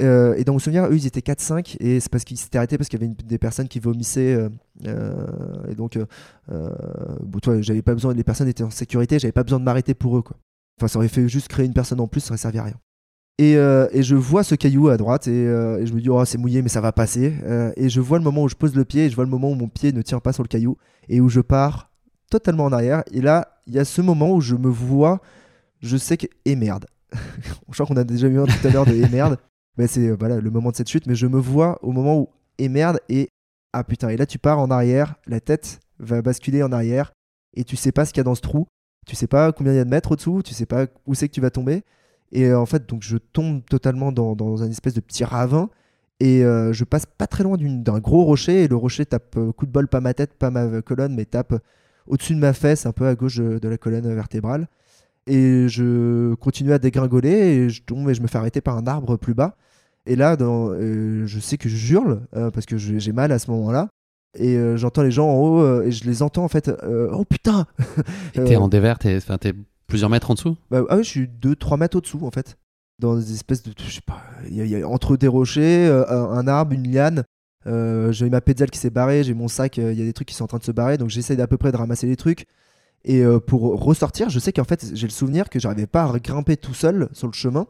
Euh, 0.00 0.34
et 0.36 0.44
dans 0.44 0.52
mon 0.52 0.58
souvenir, 0.58 0.84
eux, 0.86 0.96
ils 0.96 1.06
étaient 1.06 1.20
4-5 1.20 1.76
et 1.80 2.00
c'est 2.00 2.10
parce 2.10 2.24
qu'ils 2.24 2.36
s'étaient 2.36 2.58
arrêtés 2.58 2.78
parce 2.78 2.88
qu'il 2.88 3.00
y 3.00 3.04
avait 3.04 3.14
des 3.14 3.38
personnes 3.38 3.68
qui 3.68 3.80
vomissaient. 3.80 4.34
Euh, 4.34 4.48
euh, 4.86 5.26
et 5.70 5.74
donc, 5.74 5.98
bon, 6.48 7.38
toi, 7.40 7.60
j'avais 7.60 7.82
pas 7.82 7.94
besoin, 7.94 8.14
les 8.14 8.24
personnes 8.24 8.48
étaient 8.48 8.64
en 8.64 8.70
sécurité, 8.70 9.18
j'avais 9.18 9.32
pas 9.32 9.42
besoin 9.42 9.58
de 9.58 9.64
m'arrêter 9.64 9.94
pour 9.94 10.16
eux. 10.16 10.22
Quoi. 10.22 10.36
Enfin, 10.78 10.88
ça 10.88 10.98
aurait 10.98 11.08
fait 11.08 11.28
juste 11.28 11.48
créer 11.48 11.66
une 11.66 11.72
personne 11.72 12.00
en 12.00 12.06
plus, 12.06 12.20
ça 12.20 12.30
aurait 12.30 12.38
servi 12.38 12.58
à 12.58 12.64
rien. 12.64 12.76
Et, 13.40 13.52
et 13.52 14.02
je 14.02 14.16
vois 14.16 14.42
ce 14.42 14.56
caillou 14.56 14.88
à 14.88 14.96
droite 14.96 15.28
et, 15.28 15.44
je 15.44 15.92
me 15.92 16.00
dis, 16.00 16.10
oh, 16.10 16.24
c'est 16.24 16.38
mouillé, 16.38 16.60
mais 16.60 16.68
ça 16.68 16.80
va 16.80 16.90
passer. 16.90 17.34
et 17.76 17.88
je 17.88 18.00
vois 18.00 18.18
le 18.18 18.24
moment 18.24 18.42
où 18.42 18.48
je 18.48 18.56
pose 18.56 18.74
le 18.74 18.84
pied 18.84 19.06
et 19.06 19.10
je 19.10 19.14
vois 19.14 19.24
le 19.24 19.30
moment 19.30 19.50
où 19.50 19.54
mon 19.54 19.68
pied 19.68 19.92
ne 19.92 20.02
tient 20.02 20.18
pas 20.18 20.32
sur 20.32 20.42
le 20.42 20.48
caillou 20.48 20.76
et 21.08 21.20
où 21.20 21.28
je 21.28 21.40
pars 21.40 21.90
totalement 22.30 22.64
en 22.64 22.72
arrière. 22.72 23.04
Et 23.12 23.20
là, 23.20 23.60
il 23.66 23.74
y 23.74 23.78
a 23.78 23.84
ce 23.84 24.00
moment 24.02 24.32
où 24.32 24.40
je 24.40 24.56
me 24.56 24.68
vois, 24.68 25.20
je 25.80 25.96
sais 25.96 26.16
que, 26.16 26.26
et 26.44 26.56
merde. 26.56 26.86
je 27.12 27.74
crois 27.74 27.86
qu'on 27.86 27.96
a 27.96 28.04
déjà 28.04 28.26
eu 28.26 28.38
un 28.38 28.46
tout 28.46 28.66
à 28.66 28.70
l'heure 28.70 28.86
de 28.86 28.92
et 28.92 29.08
merde 29.08 29.38
c'est 29.86 30.08
euh, 30.08 30.16
voilà, 30.18 30.40
le 30.40 30.50
moment 30.50 30.70
de 30.70 30.76
cette 30.76 30.88
chute, 30.88 31.06
mais 31.06 31.14
je 31.14 31.26
me 31.26 31.38
vois 31.38 31.78
au 31.82 31.92
moment 31.92 32.18
où, 32.18 32.28
et 32.58 32.68
merde, 32.68 32.98
et 33.08 33.28
ah 33.72 33.84
putain, 33.84 34.08
et 34.08 34.16
là 34.16 34.26
tu 34.26 34.38
pars 34.38 34.58
en 34.58 34.70
arrière, 34.70 35.14
la 35.26 35.40
tête 35.40 35.80
va 35.98 36.22
basculer 36.22 36.62
en 36.62 36.72
arrière, 36.72 37.12
et 37.54 37.64
tu 37.64 37.76
sais 37.76 37.92
pas 37.92 38.04
ce 38.04 38.12
qu'il 38.12 38.20
y 38.20 38.22
a 38.22 38.24
dans 38.24 38.34
ce 38.34 38.40
trou, 38.40 38.66
tu 39.06 39.14
sais 39.14 39.26
pas 39.26 39.52
combien 39.52 39.72
il 39.72 39.76
y 39.76 39.80
a 39.80 39.84
de 39.84 39.90
mètres 39.90 40.12
au-dessous, 40.12 40.42
tu 40.42 40.54
sais 40.54 40.66
pas 40.66 40.86
où 41.06 41.14
c'est 41.14 41.28
que 41.28 41.34
tu 41.34 41.40
vas 41.40 41.50
tomber, 41.50 41.82
et 42.32 42.46
euh, 42.46 42.58
en 42.58 42.66
fait, 42.66 42.88
donc 42.88 43.02
je 43.02 43.16
tombe 43.18 43.62
totalement 43.64 44.12
dans, 44.12 44.34
dans 44.34 44.62
un 44.62 44.70
espèce 44.70 44.94
de 44.94 45.00
petit 45.00 45.24
ravin, 45.24 45.70
et 46.20 46.44
euh, 46.44 46.72
je 46.72 46.84
passe 46.84 47.06
pas 47.06 47.26
très 47.26 47.44
loin 47.44 47.56
d'un 47.58 48.00
gros 48.00 48.24
rocher, 48.24 48.64
et 48.64 48.68
le 48.68 48.76
rocher 48.76 49.06
tape, 49.06 49.38
coup 49.56 49.66
de 49.66 49.70
bol, 49.70 49.86
pas 49.86 50.00
ma 50.00 50.14
tête, 50.14 50.34
pas 50.34 50.50
ma 50.50 50.82
colonne, 50.82 51.14
mais 51.14 51.24
tape 51.24 51.54
au-dessus 52.08 52.34
de 52.34 52.40
ma 52.40 52.52
fesse, 52.52 52.86
un 52.86 52.92
peu 52.92 53.06
à 53.06 53.14
gauche 53.14 53.36
de 53.36 53.68
la 53.68 53.78
colonne 53.78 54.12
vertébrale. 54.14 54.66
Et 55.26 55.68
je 55.68 56.34
continue 56.36 56.72
à 56.72 56.78
dégringoler, 56.78 57.30
et 57.30 57.68
je 57.68 57.82
tombe 57.82 58.08
et 58.08 58.14
je 58.14 58.22
me 58.22 58.26
fais 58.26 58.38
arrêter 58.38 58.60
par 58.60 58.78
un 58.78 58.86
arbre 58.86 59.16
plus 59.16 59.34
bas. 59.34 59.56
Et 60.08 60.16
là, 60.16 60.36
dans, 60.36 60.70
euh, 60.70 61.26
je 61.26 61.38
sais 61.38 61.58
que 61.58 61.68
je 61.68 61.92
hurle 61.92 62.22
euh, 62.34 62.50
parce 62.50 62.64
que 62.64 62.78
j'ai 62.78 63.12
mal 63.12 63.30
à 63.30 63.38
ce 63.38 63.50
moment-là. 63.50 63.88
Et 64.38 64.56
euh, 64.56 64.76
j'entends 64.78 65.02
les 65.02 65.10
gens 65.10 65.28
en 65.28 65.36
haut 65.36 65.82
et 65.82 65.92
je 65.92 66.04
les 66.04 66.22
entends 66.22 66.44
en 66.44 66.48
fait. 66.48 66.70
oh 67.12 67.24
putain 67.24 67.66
t'es 68.32 68.56
en 68.56 68.68
dévers, 68.68 68.98
t'es 68.98 69.20
plusieurs 69.86 70.10
mètres 70.10 70.30
en 70.30 70.34
dessous? 70.34 70.56
Bah, 70.70 70.82
Ah 70.88 70.96
oui, 70.96 71.04
je 71.04 71.08
suis 71.08 71.28
2-3 71.42 71.78
mètres 71.78 71.98
au-dessous 71.98 72.20
en 72.22 72.30
fait. 72.30 72.56
Dans 72.98 73.16
des 73.16 73.34
espèces 73.34 73.62
de. 73.62 73.72
Je 73.78 73.90
sais 73.90 74.00
pas. 74.00 74.22
Il 74.50 74.66
y, 74.66 74.82
a 74.82 74.88
entre 74.88 75.16
des 75.18 75.28
rochers, 75.28 75.86
un, 76.08 76.48
arbre, 76.48 76.72
une 76.72 76.90
liane. 76.90 77.24
j'ai 77.66 78.30
ma 78.30 78.40
pédale 78.40 78.70
qui 78.70 78.78
s'est 78.78 78.90
barrée, 78.90 79.24
j'ai 79.24 79.34
mon 79.34 79.48
sac, 79.48 79.76
il 79.76 79.92
y 79.92 80.02
a 80.02 80.04
des 80.04 80.12
trucs 80.14 80.28
qui 80.28 80.34
sont 80.34 80.44
en 80.44 80.48
train 80.48 80.58
de 80.58 80.64
se 80.64 80.72
barrer, 80.72 80.96
donc 80.96 81.10
j'essaye 81.10 81.40
à 81.40 81.46
peu 81.46 81.58
près 81.58 81.70
de 81.70 81.76
ramasser 81.76 82.06
les 82.06 82.16
trucs. 82.16 82.46
Et 83.04 83.22
pour 83.46 83.60
ressortir, 83.82 84.30
je 84.30 84.38
sais 84.38 84.52
qu'en 84.52 84.64
fait, 84.64 84.86
j'ai 84.94 85.06
le 85.06 85.12
souvenir 85.12 85.50
que 85.50 85.58
j'arrivais 85.60 85.86
pas 85.86 86.04
à 86.04 86.18
grimper 86.18 86.56
tout 86.56 86.74
seul 86.74 87.08
sur 87.12 87.26
le 87.26 87.34
chemin. 87.34 87.66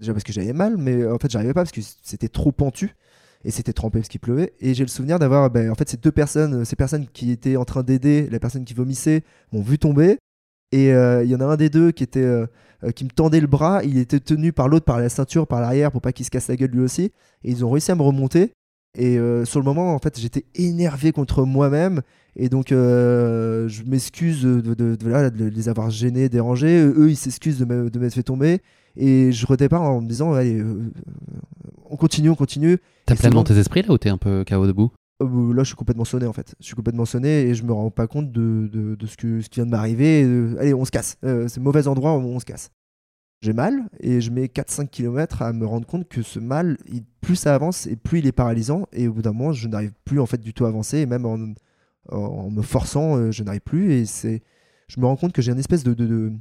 Déjà 0.00 0.12
parce 0.12 0.24
que 0.24 0.32
j'avais 0.32 0.52
mal, 0.52 0.76
mais 0.78 1.06
en 1.06 1.18
fait, 1.18 1.30
j'arrivais 1.30 1.54
pas 1.54 1.60
parce 1.60 1.70
que 1.70 1.82
c'était 2.02 2.28
trop 2.28 2.50
pentu 2.50 2.96
et 3.44 3.50
c'était 3.50 3.72
trempé 3.72 3.98
parce 3.98 4.08
qu'il 4.08 4.20
pleuvait. 4.20 4.54
Et 4.60 4.74
j'ai 4.74 4.82
le 4.82 4.88
souvenir 4.88 5.18
d'avoir, 5.18 5.50
ben, 5.50 5.70
en 5.70 5.74
fait, 5.74 5.88
ces 5.88 5.98
deux 5.98 6.10
personnes, 6.10 6.64
ces 6.64 6.74
personnes 6.74 7.06
qui 7.06 7.30
étaient 7.30 7.56
en 7.56 7.64
train 7.64 7.82
d'aider 7.82 8.28
la 8.30 8.38
personne 8.40 8.64
qui 8.64 8.74
vomissait, 8.74 9.22
m'ont 9.52 9.62
vu 9.62 9.78
tomber. 9.78 10.18
Et 10.72 10.88
il 10.88 11.26
y 11.26 11.34
en 11.34 11.40
a 11.40 11.44
un 11.44 11.56
des 11.56 11.68
deux 11.68 11.90
qui 11.92 12.04
était 12.04 12.28
qui 12.94 13.04
me 13.04 13.10
tendait 13.10 13.40
le 13.40 13.46
bras. 13.46 13.82
Il 13.84 13.98
était 13.98 14.20
tenu 14.20 14.52
par 14.52 14.68
l'autre 14.68 14.86
par 14.86 14.98
la 14.98 15.08
ceinture, 15.08 15.46
par 15.46 15.60
l'arrière, 15.60 15.92
pour 15.92 16.00
pas 16.00 16.12
qu'il 16.12 16.24
se 16.24 16.30
casse 16.30 16.48
la 16.48 16.56
gueule 16.56 16.70
lui 16.70 16.80
aussi. 16.80 17.12
Et 17.44 17.50
ils 17.50 17.64
ont 17.64 17.70
réussi 17.70 17.90
à 17.90 17.94
me 17.94 18.02
remonter. 18.02 18.52
Et 18.98 19.18
sur 19.44 19.60
le 19.60 19.64
moment, 19.64 19.94
en 19.94 19.98
fait, 19.98 20.18
j'étais 20.18 20.46
énervé 20.54 21.12
contre 21.12 21.44
moi-même. 21.44 22.00
Et 22.36 22.48
donc, 22.48 22.66
je 22.70 23.82
m'excuse 23.84 24.42
de, 24.42 24.74
de, 24.74 25.48
les 25.48 25.68
avoir 25.68 25.90
gênés, 25.90 26.28
dérangés. 26.28 26.78
Eux, 26.80 27.10
ils 27.10 27.16
s'excusent 27.16 27.58
de 27.58 27.64
m'être 27.98 28.14
fait 28.14 28.22
tomber. 28.22 28.60
Et 28.96 29.32
je 29.32 29.46
redépare 29.46 29.82
en 29.82 30.00
me 30.00 30.08
disant, 30.08 30.32
allez, 30.32 30.62
on 31.90 31.96
continue, 31.96 32.30
on 32.30 32.34
continue. 32.34 32.78
T'as 33.06 33.16
pleinement 33.16 33.44
tes 33.44 33.58
esprits 33.58 33.82
là 33.82 33.92
ou 33.92 33.98
t'es 33.98 34.08
un 34.08 34.18
peu 34.18 34.44
KO 34.48 34.66
debout? 34.66 34.90
Euh, 35.22 35.54
là, 35.54 35.62
je 35.62 35.68
suis 35.68 35.76
complètement 35.76 36.04
sonné 36.04 36.26
en 36.26 36.32
fait. 36.32 36.54
Je 36.60 36.66
suis 36.66 36.74
complètement 36.74 37.04
sonné 37.04 37.42
et 37.42 37.54
je 37.54 37.64
me 37.64 37.72
rends 37.72 37.90
pas 37.90 38.06
compte 38.06 38.32
de, 38.32 38.68
de, 38.72 39.06
ce, 39.06 39.16
que, 39.16 39.40
ce 39.40 39.48
qui 39.48 39.60
vient 39.60 39.66
de 39.66 39.70
m'arriver. 39.70 40.22
allez, 40.58 40.74
on 40.74 40.84
se 40.84 40.90
casse. 40.90 41.16
Euh, 41.24 41.48
c'est 41.48 41.60
mauvais 41.60 41.86
endroit, 41.88 42.12
on, 42.12 42.40
se 42.40 42.44
casse. 42.44 42.70
J'ai 43.42 43.52
mal 43.52 43.88
et 44.00 44.20
je 44.20 44.30
mets 44.30 44.46
4-5 44.46 44.88
km 44.88 45.42
à 45.42 45.52
me 45.52 45.66
rendre 45.66 45.86
compte 45.86 46.08
que 46.08 46.22
ce 46.22 46.38
mal, 46.38 46.76
plus 47.20 47.36
ça 47.36 47.54
avance 47.54 47.86
et 47.86 47.96
plus 47.96 48.18
il 48.18 48.26
est 48.26 48.32
paralysant. 48.32 48.86
Et 48.92 49.08
au 49.08 49.14
bout 49.14 49.22
d'un 49.22 49.32
moment, 49.32 49.52
je 49.52 49.68
n'arrive 49.68 49.92
plus 50.04 50.20
en 50.20 50.26
fait 50.26 50.40
du 50.40 50.52
tout 50.52 50.64
à 50.66 50.68
avancer. 50.68 50.98
Et 50.98 51.06
même 51.06 51.26
en, 51.26 51.54
en 52.08 52.50
me 52.50 52.62
forçant, 52.62 53.16
euh, 53.16 53.30
je 53.30 53.42
n'arrive 53.42 53.60
plus. 53.60 53.92
Et 53.92 54.06
c'est, 54.06 54.42
je 54.88 55.00
me 55.00 55.06
rends 55.06 55.16
compte 55.16 55.32
que 55.32 55.42
j'ai 55.42 55.52
une 55.52 55.58
espèce 55.58 55.84
de, 55.84 55.94
de, 55.94 56.32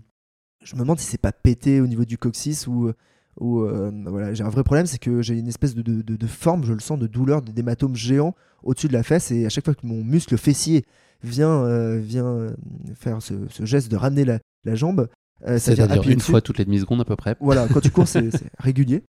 Je 0.63 0.75
me 0.75 0.81
demande 0.81 0.99
si 0.99 1.05
c'est 1.05 1.17
pas 1.17 1.31
pété 1.31 1.81
au 1.81 1.87
niveau 1.87 2.05
du 2.05 2.17
coccyx 2.17 2.67
ou 2.67 2.91
où 3.39 3.61
euh, 3.61 3.91
voilà, 4.05 4.33
j'ai 4.33 4.43
un 4.43 4.49
vrai 4.49 4.63
problème, 4.63 4.85
c'est 4.85 4.97
que 4.97 5.21
j'ai 5.21 5.37
une 5.37 5.47
espèce 5.47 5.73
de, 5.73 5.81
de, 5.81 6.01
de, 6.01 6.27
forme, 6.27 6.65
je 6.65 6.73
le 6.73 6.79
sens, 6.79 6.99
de 6.99 7.07
douleur, 7.07 7.41
d'hématome 7.41 7.95
géant 7.95 8.35
au-dessus 8.63 8.87
de 8.87 8.93
la 8.93 9.03
fesse, 9.03 9.31
et 9.31 9.45
à 9.45 9.49
chaque 9.49 9.65
fois 9.65 9.73
que 9.73 9.85
mon 9.87 10.03
muscle 10.03 10.37
fessier 10.37 10.85
vient, 11.23 11.63
euh, 11.63 11.99
vient 11.99 12.25
euh, 12.25 12.51
faire 12.95 13.21
ce, 13.21 13.33
ce, 13.49 13.65
geste 13.65 13.89
de 13.89 13.95
ramener 13.95 14.25
la, 14.25 14.39
la 14.65 14.75
jambe, 14.75 15.07
c'est-à-dire 15.45 16.03
une 16.09 16.19
fois 16.19 16.41
toutes 16.41 16.57
les 16.57 16.65
demi-secondes 16.65 16.99
à 16.99 17.05
peu 17.05 17.15
près. 17.15 17.37
Voilà, 17.39 17.67
quand 17.69 17.79
tu 17.79 17.91
cours, 17.91 18.07
c'est 18.07 18.29
régulier. 18.59 19.03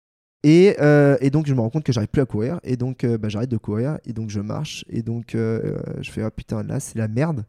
Et, 0.44 0.76
et, 1.20 1.30
donc 1.30 1.46
je 1.46 1.54
me 1.54 1.60
rends 1.60 1.70
compte 1.70 1.84
que 1.84 1.92
j'arrive 1.92 2.08
plus 2.08 2.22
à 2.22 2.26
courir, 2.26 2.60
et 2.62 2.76
donc 2.76 3.04
bah, 3.04 3.28
j'arrête 3.28 3.50
de 3.50 3.56
courir, 3.56 3.98
et 4.04 4.12
donc 4.12 4.30
je 4.30 4.40
marche, 4.40 4.84
et 4.88 5.02
donc 5.02 5.30
je 5.32 6.10
fais 6.10 6.22
ah 6.22 6.30
putain 6.30 6.62
là 6.62 6.78
c'est 6.78 6.96
la 6.96 7.08
merde, 7.08 7.44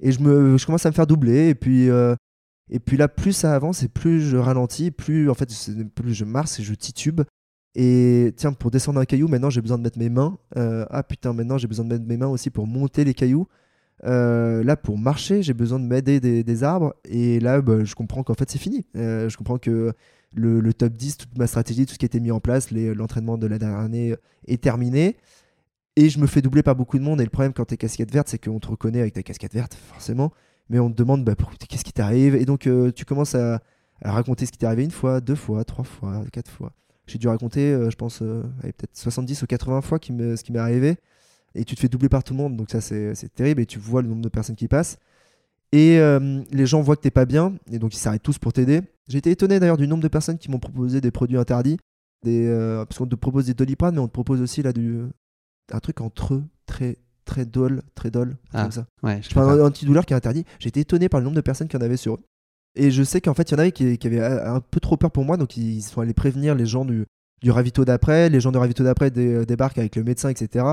et 0.00 0.12
je, 0.12 0.20
me, 0.20 0.56
je 0.56 0.64
commence 0.64 0.86
à 0.86 0.88
me 0.88 0.94
faire 0.94 1.06
doubler, 1.06 1.50
et 1.50 1.54
puis 1.54 1.90
et 2.72 2.78
puis 2.78 2.96
là, 2.96 3.06
plus 3.06 3.34
ça 3.34 3.54
avance 3.54 3.82
et 3.82 3.88
plus 3.88 4.22
je 4.22 4.38
ralentis, 4.38 4.90
plus 4.90 5.28
en 5.28 5.34
fait, 5.34 5.50
plus 5.94 6.14
je 6.14 6.24
marche 6.24 6.58
et 6.58 6.62
je 6.62 6.72
titube. 6.74 7.20
Et 7.74 8.32
tiens, 8.36 8.54
pour 8.54 8.70
descendre 8.70 8.98
un 8.98 9.04
caillou, 9.04 9.28
maintenant 9.28 9.50
j'ai 9.50 9.60
besoin 9.60 9.76
de 9.76 9.82
mettre 9.82 9.98
mes 9.98 10.08
mains. 10.08 10.38
Euh, 10.56 10.86
ah 10.88 11.02
putain, 11.02 11.34
maintenant 11.34 11.58
j'ai 11.58 11.68
besoin 11.68 11.84
de 11.84 11.90
mettre 11.90 12.06
mes 12.06 12.16
mains 12.16 12.28
aussi 12.28 12.48
pour 12.48 12.66
monter 12.66 13.04
les 13.04 13.12
cailloux. 13.12 13.46
Euh, 14.04 14.64
là, 14.64 14.76
pour 14.76 14.98
marcher, 14.98 15.42
j'ai 15.42 15.54
besoin 15.54 15.78
de 15.78 15.84
m'aider 15.84 16.20
des, 16.20 16.64
arbres. 16.64 16.94
Et 17.04 17.40
là, 17.40 17.60
bah, 17.60 17.84
je 17.84 17.94
comprends 17.94 18.22
qu'en 18.22 18.34
fait, 18.34 18.50
c'est 18.50 18.58
fini. 18.58 18.86
Euh, 18.96 19.28
je 19.28 19.36
comprends 19.36 19.58
que 19.58 19.92
le, 20.34 20.74
top 20.74 20.92
10, 20.94 21.16
toute 21.18 21.38
ma 21.38 21.46
stratégie, 21.46 21.86
tout 21.86 21.94
ce 21.94 21.98
qui 21.98 22.06
été 22.06 22.20
mis 22.20 22.30
en 22.30 22.40
place, 22.40 22.70
l'entraînement 22.70 23.38
de 23.38 23.46
la 23.46 23.58
dernière 23.58 23.78
année 23.78 24.14
est 24.46 24.62
terminé. 24.62 25.16
Et 25.96 26.08
je 26.08 26.18
me 26.18 26.26
fais 26.26 26.40
doubler 26.42 26.62
par 26.62 26.74
beaucoup 26.74 26.98
de 26.98 27.04
monde. 27.04 27.20
Et 27.20 27.24
le 27.24 27.30
problème 27.30 27.52
quand 27.52 27.66
t'es 27.66 27.76
casquette 27.76 28.12
verte, 28.12 28.28
c'est 28.28 28.42
qu'on 28.42 28.60
te 28.60 28.68
reconnaît 28.68 29.00
avec 29.00 29.14
ta 29.14 29.22
casquette 29.22 29.54
verte, 29.54 29.74
forcément 29.74 30.32
mais 30.70 30.78
on 30.78 30.90
te 30.90 30.96
demande 30.96 31.22
bah, 31.22 31.34
qu'est-ce 31.68 31.84
qui 31.84 31.92
t'arrive? 31.92 32.34
Et 32.34 32.46
donc, 32.46 32.66
euh, 32.66 32.90
tu 32.92 33.04
commences 33.04 33.34
à, 33.34 33.60
raconter 34.00 34.46
ce 34.46 34.52
qui 34.52 34.58
t'est 34.58 34.66
arrivé 34.66 34.84
une 34.84 34.90
fois, 34.90 35.20
deux 35.20 35.34
fois, 35.34 35.64
trois 35.64 35.84
fois, 35.84 36.24
quatre 36.32 36.50
fois. 36.50 36.72
J'ai 37.06 37.18
dû 37.18 37.28
raconter, 37.28 37.72
je 37.90 37.94
pense, 37.94 38.18
peut-être 38.18 38.96
70 38.96 39.42
ou 39.42 39.46
80 39.46 39.80
fois 39.82 39.98
ce 40.02 40.42
qui 40.42 40.52
m'est 40.52 40.58
arrivé. 40.58 40.96
Et 41.54 41.64
tu 41.64 41.74
te 41.74 41.80
fais 41.80 41.88
doubler 41.88 42.08
par 42.08 42.24
tout 42.24 42.32
le 42.34 42.38
monde. 42.38 42.56
Donc, 42.56 42.70
ça, 42.70 42.80
c'est, 42.80 43.34
terrible. 43.34 43.60
Et 43.60 43.66
tu 43.66 43.78
vois 43.78 44.02
le 44.02 44.08
nombre 44.08 44.22
de 44.22 44.28
personnes 44.28 44.56
qui 44.56 44.68
passent. 44.68 44.98
Et 45.72 45.98
les 46.50 46.66
gens 46.66 46.80
voient 46.80 46.96
que 46.96 47.02
t'es 47.02 47.10
pas 47.10 47.24
bien. 47.26 47.54
Et 47.70 47.78
donc, 47.78 47.94
ils 47.94 47.98
s'arrêtent 47.98 48.22
tous 48.22 48.38
pour 48.38 48.52
t'aider. 48.52 48.82
J'ai 49.08 49.18
été 49.18 49.30
étonné 49.30 49.58
d'ailleurs 49.60 49.76
du 49.76 49.88
nombre 49.88 50.02
de 50.02 50.08
personnes 50.08 50.38
qui 50.38 50.50
m'ont 50.50 50.58
proposé 50.58 51.00
des 51.00 51.10
produits 51.10 51.38
interdits. 51.38 51.78
Des, 52.24 52.48
parce 52.88 52.98
qu'on 52.98 53.06
te 53.06 53.16
propose 53.16 53.46
des 53.46 53.54
doliprane, 53.54 53.94
mais 53.94 54.00
on 54.00 54.06
te 54.06 54.12
propose 54.12 54.40
aussi 54.40 54.62
là, 54.62 54.72
du, 54.72 55.02
un 55.72 55.80
truc 55.80 56.00
entre 56.00 56.34
eux, 56.34 56.44
très 56.66 56.98
très 57.24 57.44
dol, 57.44 57.82
très 57.94 58.10
dol, 58.10 58.36
ah, 58.52 58.62
comme 58.62 58.72
ça. 58.72 58.86
Ouais, 59.02 59.20
je 59.22 59.38
un 59.38 59.64
antidouleur 59.64 60.06
qui 60.06 60.12
est 60.12 60.16
interdit. 60.16 60.44
J'ai 60.58 60.68
été 60.68 60.80
étonné 60.80 61.08
par 61.08 61.20
le 61.20 61.24
nombre 61.24 61.36
de 61.36 61.40
personnes 61.40 61.68
qui 61.68 61.76
en 61.76 61.80
avaient 61.80 61.96
sur 61.96 62.14
eux. 62.14 62.20
Et 62.74 62.90
je 62.90 63.02
sais 63.02 63.20
qu'en 63.20 63.34
fait, 63.34 63.50
il 63.50 63.52
y 63.52 63.54
en 63.54 63.58
avait 63.58 63.72
qui, 63.72 63.98
avaient 64.06 64.22
un 64.22 64.60
peu 64.60 64.80
trop 64.80 64.96
peur 64.96 65.10
pour 65.10 65.24
moi, 65.24 65.36
donc 65.36 65.56
ils 65.56 65.82
sont 65.82 66.00
allés 66.00 66.14
prévenir 66.14 66.54
les 66.54 66.66
gens 66.66 66.84
du, 66.84 67.06
du 67.42 67.50
ravito 67.50 67.84
d'après. 67.84 68.30
Les 68.30 68.40
gens 68.40 68.50
du 68.50 68.58
ravito 68.58 68.82
d'après 68.82 69.12
euh, 69.16 69.44
débarquent 69.44 69.78
avec 69.78 69.96
le 69.96 70.04
médecin, 70.04 70.30
etc. 70.30 70.64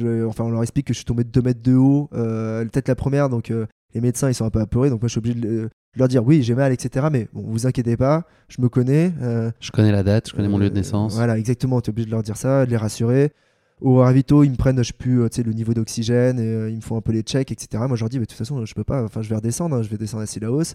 Je, 0.00 0.26
enfin, 0.26 0.44
on 0.44 0.50
leur 0.50 0.62
explique 0.62 0.86
que 0.86 0.92
je 0.92 0.98
suis 0.98 1.04
tombé 1.04 1.24
de 1.24 1.30
2 1.30 1.42
mètres 1.42 1.62
de 1.62 1.74
haut, 1.74 2.08
euh, 2.14 2.64
peut-être 2.64 2.88
la 2.88 2.94
première, 2.94 3.28
donc 3.28 3.50
euh, 3.50 3.66
les 3.94 4.00
médecins 4.00 4.28
ils 4.28 4.34
sont 4.34 4.44
un 4.44 4.50
peu 4.50 4.60
apeurés, 4.60 4.90
donc 4.90 5.00
moi 5.00 5.08
je 5.08 5.12
suis 5.12 5.18
obligé 5.18 5.34
de, 5.34 5.68
leur 5.96 6.08
dire 6.08 6.24
oui, 6.24 6.42
j'ai 6.42 6.54
mal, 6.54 6.72
etc. 6.72 7.08
Mais 7.10 7.28
bon, 7.32 7.42
vous 7.46 7.66
inquiétez 7.66 7.96
pas, 7.96 8.24
je 8.48 8.60
me 8.60 8.68
connais. 8.68 9.12
je 9.60 9.70
connais 9.70 9.92
la 9.92 10.02
date, 10.02 10.30
je 10.30 10.34
connais 10.34 10.48
mon 10.48 10.58
lieu 10.58 10.70
de 10.70 10.74
naissance. 10.74 11.14
Voilà, 11.14 11.38
exactement, 11.38 11.80
tu 11.80 11.90
es 11.90 11.92
obligé 11.92 12.06
de 12.06 12.12
leur 12.12 12.22
dire 12.22 12.36
ça, 12.36 12.66
de 12.66 12.70
les 12.70 12.76
rassurer. 12.76 13.32
Au 13.80 13.96
ravito, 13.96 14.44
ils 14.44 14.50
me 14.50 14.56
prennent, 14.56 14.76
je 14.78 14.88
sais 14.88 14.92
plus, 14.92 15.22
euh, 15.22 15.28
le 15.44 15.52
niveau 15.52 15.72
d'oxygène, 15.72 16.38
euh, 16.38 16.68
ils 16.70 16.76
me 16.76 16.82
font 16.82 16.96
un 16.96 17.00
peu 17.00 17.12
les 17.12 17.22
checks, 17.22 17.50
etc. 17.50 17.82
Moi, 17.88 17.96
je 17.96 18.02
leur 18.02 18.10
dis, 18.10 18.18
de 18.18 18.24
toute 18.24 18.36
façon, 18.36 18.64
je 18.66 18.74
peux 18.74 18.84
pas, 18.84 19.02
enfin, 19.02 19.22
je 19.22 19.28
vais 19.30 19.36
redescendre, 19.36 19.74
hein, 19.74 19.82
je 19.82 19.88
vais 19.88 19.96
descendre 19.96 20.22
à 20.22 20.26
Silaos. 20.26 20.74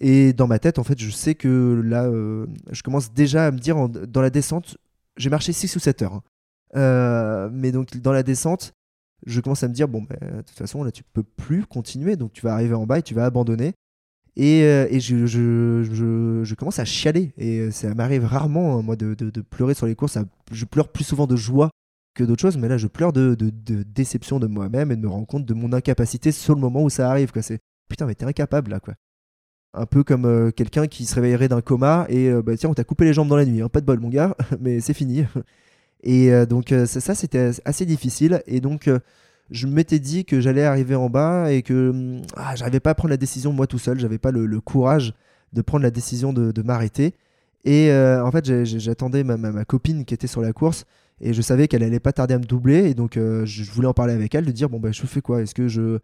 Et 0.00 0.32
dans 0.32 0.46
ma 0.46 0.58
tête, 0.58 0.78
en 0.78 0.84
fait, 0.84 0.98
je 0.98 1.10
sais 1.10 1.34
que 1.34 1.82
là, 1.84 2.06
euh, 2.06 2.46
je 2.70 2.82
commence 2.82 3.12
déjà 3.12 3.46
à 3.46 3.50
me 3.50 3.58
dire, 3.58 3.88
dans 3.88 4.22
la 4.22 4.30
descente, 4.30 4.78
j'ai 5.18 5.28
marché 5.28 5.52
6 5.52 5.76
ou 5.76 5.78
7 5.78 6.02
heures. 6.02 6.14
Hein. 6.14 6.22
Mais 6.74 7.72
donc, 7.72 7.96
dans 7.98 8.12
la 8.12 8.22
descente, 8.22 8.72
je 9.26 9.40
commence 9.40 9.62
à 9.62 9.68
me 9.68 9.74
dire, 9.74 9.88
bon, 9.88 10.02
bah, 10.02 10.16
de 10.20 10.42
toute 10.42 10.56
façon, 10.56 10.82
là, 10.82 10.90
tu 10.90 11.02
peux 11.04 11.22
plus 11.22 11.64
continuer, 11.64 12.16
donc 12.16 12.32
tu 12.32 12.42
vas 12.42 12.54
arriver 12.54 12.74
en 12.74 12.86
bas 12.86 12.98
et 12.98 13.02
tu 13.02 13.14
vas 13.14 13.24
abandonner. 13.24 13.74
Et, 14.34 14.60
et 14.60 15.00
je, 15.00 15.26
je, 15.26 16.54
commence 16.54 16.78
à 16.78 16.84
chialer. 16.84 17.32
Et 17.36 17.70
ça 17.70 17.94
m'arrive 17.94 18.24
rarement, 18.24 18.78
hein, 18.78 18.82
moi, 18.82 18.96
de, 18.96 19.14
de, 19.14 19.40
pleurer 19.40 19.74
sur 19.74 19.86
les 19.86 19.94
courses. 19.94 20.18
Je 20.50 20.64
pleure 20.64 20.88
plus 20.88 21.04
souvent 21.04 21.26
de 21.26 21.36
joie 21.36 21.70
que 22.14 22.24
d'autres 22.24 22.42
choses, 22.42 22.56
mais 22.58 22.68
là 22.68 22.78
je 22.78 22.86
pleure 22.86 23.12
de, 23.12 23.34
déception 23.34 24.38
de 24.38 24.46
moi-même 24.46 24.92
et 24.92 24.96
de 24.96 25.00
me 25.00 25.08
rendre 25.08 25.26
compte 25.26 25.46
de 25.46 25.54
mon 25.54 25.72
incapacité 25.72 26.32
sur 26.32 26.54
le 26.54 26.60
moment 26.60 26.82
où 26.82 26.90
ça 26.90 27.10
arrive. 27.10 27.32
C'est 27.40 27.60
putain, 27.88 28.06
mais 28.06 28.14
t'es 28.14 28.24
incapable 28.24 28.70
là, 28.70 28.80
quoi. 28.80 28.94
Un 29.74 29.86
peu 29.86 30.04
comme 30.04 30.26
euh, 30.26 30.50
quelqu'un 30.50 30.86
qui 30.86 31.06
se 31.06 31.14
réveillerait 31.14 31.48
d'un 31.48 31.62
coma 31.62 32.04
et 32.10 32.28
euh, 32.28 32.42
bah 32.42 32.56
tiens, 32.58 32.68
on 32.68 32.74
t'a 32.74 32.84
coupé 32.84 33.06
les 33.06 33.14
jambes 33.14 33.28
dans 33.28 33.36
la 33.36 33.46
nuit, 33.46 33.62
hein. 33.62 33.70
pas 33.70 33.80
de 33.80 33.86
bol, 33.86 34.00
mon 34.00 34.10
gars, 34.10 34.36
mais 34.60 34.80
c'est 34.80 34.92
fini. 34.92 35.24
Et 36.02 36.32
euh, 36.32 36.46
donc 36.46 36.74
ça, 36.86 37.00
ça 37.00 37.14
c'était 37.14 37.50
assez 37.64 37.86
difficile. 37.86 38.42
Et 38.46 38.60
donc 38.60 38.88
je 39.50 39.66
m'étais 39.66 39.98
dit 39.98 40.24
que 40.24 40.40
j'allais 40.40 40.64
arriver 40.64 40.94
en 40.94 41.10
bas 41.10 41.52
et 41.52 41.62
que 41.62 41.90
hum, 41.90 42.22
ah, 42.36 42.54
j'arrivais 42.56 42.80
pas 42.80 42.90
à 42.90 42.94
prendre 42.94 43.10
la 43.10 43.16
décision 43.16 43.52
moi 43.52 43.66
tout 43.66 43.78
seul, 43.78 43.98
j'avais 43.98 44.18
pas 44.18 44.30
le, 44.30 44.60
courage 44.60 45.14
de 45.52 45.62
prendre 45.62 45.82
la 45.82 45.90
décision 45.90 46.32
de, 46.32 46.62
m'arrêter. 46.62 47.14
Et 47.64 47.92
en 47.92 48.30
fait, 48.32 48.64
j'attendais 48.64 49.22
ma, 49.22 49.36
ma, 49.36 49.64
copine 49.64 50.04
qui 50.04 50.14
était 50.14 50.26
sur 50.26 50.40
la 50.40 50.52
course 50.52 50.84
et 51.22 51.32
je 51.32 51.40
savais 51.40 51.68
qu'elle 51.68 51.84
allait 51.84 52.00
pas 52.00 52.12
tarder 52.12 52.34
à 52.34 52.38
me 52.38 52.44
doubler 52.44 52.90
et 52.90 52.94
donc 52.94 53.16
euh, 53.16 53.46
je 53.46 53.70
voulais 53.70 53.86
en 53.86 53.94
parler 53.94 54.12
avec 54.12 54.34
elle 54.34 54.44
de 54.44 54.50
dire 54.50 54.68
bon 54.68 54.80
bah 54.80 54.90
je 54.90 55.00
fais 55.02 55.20
quoi? 55.20 55.40
Est-ce 55.40 55.54
que 55.54 55.68
je 55.68 55.98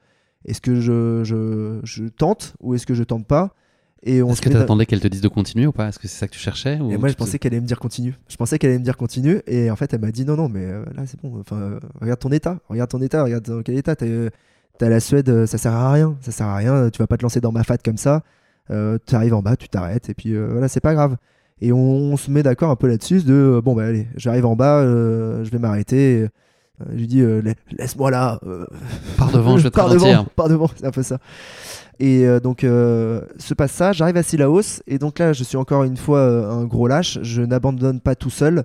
est-ce 0.45 0.61
que 0.61 0.77
je, 0.77 1.25
je, 1.25 1.81
je, 1.83 2.05
tente 2.05 2.55
ou 2.61 2.75
est-ce 2.75 2.87
que 2.87 2.95
je 2.95 3.03
tente 3.03 3.27
pas? 3.27 3.55
Et 4.03 4.19
Est-ce 4.19 4.41
que 4.41 4.49
tu 4.49 4.57
attendais 4.57 4.87
qu'elle 4.87 5.01
te 5.01 5.09
dise 5.09 5.21
de 5.21 5.29
continuer 5.29 5.67
ou 5.67 5.73
pas? 5.73 5.89
Est-ce 5.89 5.99
que 5.99 6.07
c'est 6.09 6.19
ça 6.19 6.27
que 6.29 6.33
tu 6.33 6.39
cherchais 6.39 6.79
ou 6.81 6.91
Et 6.91 6.97
moi, 6.97 7.09
je 7.09 7.15
pensais 7.15 7.39
qu'elle 7.39 7.53
allait 7.53 7.61
me 7.61 7.67
dire 7.67 7.79
continue. 7.79 8.15
Je 8.29 8.37
pensais 8.37 8.59
qu'elle 8.59 8.71
allait 8.71 8.79
me 8.79 8.85
dire 8.85 8.97
continue. 8.97 9.41
Et 9.47 9.71
en 9.71 9.77
fait, 9.77 9.93
elle 9.93 10.01
m'a 10.01 10.11
dit 10.11 10.25
non, 10.25 10.37
non, 10.37 10.49
mais 10.49 10.65
euh, 10.65 10.85
là, 10.95 11.03
c'est 11.07 11.21
bon. 11.21 11.39
Enfin, 11.41 11.57
euh, 11.57 11.81
regarde 12.01 12.21
ton 12.21 12.31
état. 12.31 12.59
Regarde 12.69 12.91
ton 12.91 13.01
état. 13.03 13.25
Regarde 13.25 13.45
dans 13.45 13.63
quel 13.63 13.77
état. 13.77 13.97
T'as 13.97 14.89
la 14.89 15.01
Suède, 15.01 15.47
ça 15.47 15.59
sert 15.59 15.73
à 15.73 15.93
rien. 15.93 16.17
Ça 16.21 16.31
sert 16.31 16.47
à 16.47 16.57
rien. 16.57 16.91
Tu 16.91 16.99
vas 16.99 17.07
pas 17.07 17.17
te 17.17 17.23
lancer 17.23 17.41
dans 17.41 17.53
ma 17.53 17.65
fat 17.65 17.79
comme 17.79 17.97
ça. 17.97 18.23
tu 18.69 19.15
arrives 19.15 19.35
en 19.35 19.43
bas, 19.43 19.57
tu 19.57 19.69
t'arrêtes. 19.69 20.09
Et 20.11 20.15
puis 20.15 20.37
voilà, 20.37 20.69
c'est 20.69 20.81
pas 20.81 20.95
grave. 20.95 21.17
Et 21.61 21.73
on, 21.73 22.17
se 22.17 22.31
met 22.31 22.43
d'accord 22.43 22.71
un 22.71 22.77
peu 22.77 22.87
là-dessus 22.87 23.23
de 23.25 23.35
euh, 23.35 23.61
bon, 23.61 23.75
bah 23.75 23.85
allez, 23.85 24.07
j'arrive 24.17 24.47
en 24.47 24.55
bas, 24.55 24.81
euh, 24.81 25.45
je 25.45 25.51
vais 25.51 25.59
m'arrêter. 25.59 26.23
Euh, 26.23 26.29
je 26.91 26.97
lui 26.97 27.07
dis 27.07 27.23
laisse-moi 27.77 28.11
là. 28.11 28.41
par 29.17 29.31
devant, 29.31 29.59
je 29.59 29.65
vais 29.65 29.71
te 29.71 29.77
par 29.77 29.89
devant, 29.89 30.25
par 30.37 30.49
devant, 30.49 30.71
c'est 30.77 30.87
un 30.87 30.91
peu 30.91 31.03
ça. 31.03 31.19
Et 32.01 32.27
donc, 32.41 32.61
se 32.63 33.55
passe 33.55 33.73
ça, 33.73 33.93
j'arrive 33.93 34.17
à 34.17 34.23
Silaos, 34.23 34.83
et 34.87 34.99
donc 34.99 35.19
là, 35.19 35.33
je 35.33 35.45
suis 35.45 35.57
encore 35.57 35.85
une 35.85 35.97
fois 35.97 36.23
un 36.51 36.65
gros 36.65 36.87
lâche. 36.87 37.19
Je 37.23 37.43
n'abandonne 37.43 38.01
pas 38.01 38.15
tout 38.15 38.31
seul. 38.31 38.65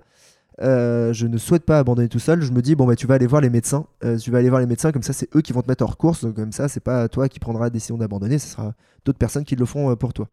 je 0.61 1.27
ne 1.27 1.37
souhaite 1.37 1.63
pas 1.63 1.79
abandonner 1.79 2.09
tout 2.09 2.19
seul. 2.19 2.41
Je 2.41 2.51
me 2.51 2.61
dis, 2.61 2.75
bon, 2.75 2.85
bah, 2.85 2.95
tu 2.95 3.07
vas 3.07 3.15
aller 3.15 3.27
voir 3.27 3.41
les 3.41 3.49
médecins. 3.49 3.85
tu 4.21 4.31
vas 4.31 4.37
aller 4.39 4.49
voir 4.49 4.61
les 4.61 4.67
médecins, 4.67 4.91
comme 4.91 5.03
ça, 5.03 5.13
c'est 5.13 5.33
eux 5.35 5.41
qui 5.41 5.53
vont 5.53 5.61
te 5.61 5.67
mettre 5.67 5.83
hors 5.83 5.97
course. 5.97 6.23
Donc, 6.23 6.35
comme 6.35 6.51
ça, 6.51 6.67
c'est 6.67 6.79
pas 6.79 7.07
toi 7.07 7.27
qui 7.29 7.39
prendras 7.39 7.65
la 7.65 7.69
décision 7.69 7.97
d'abandonner, 7.97 8.39
ce 8.39 8.47
sera 8.47 8.73
d'autres 9.05 9.19
personnes 9.19 9.45
qui 9.45 9.55
le 9.55 9.65
font 9.65 9.95
pour 9.95 10.13
toi. 10.13 10.27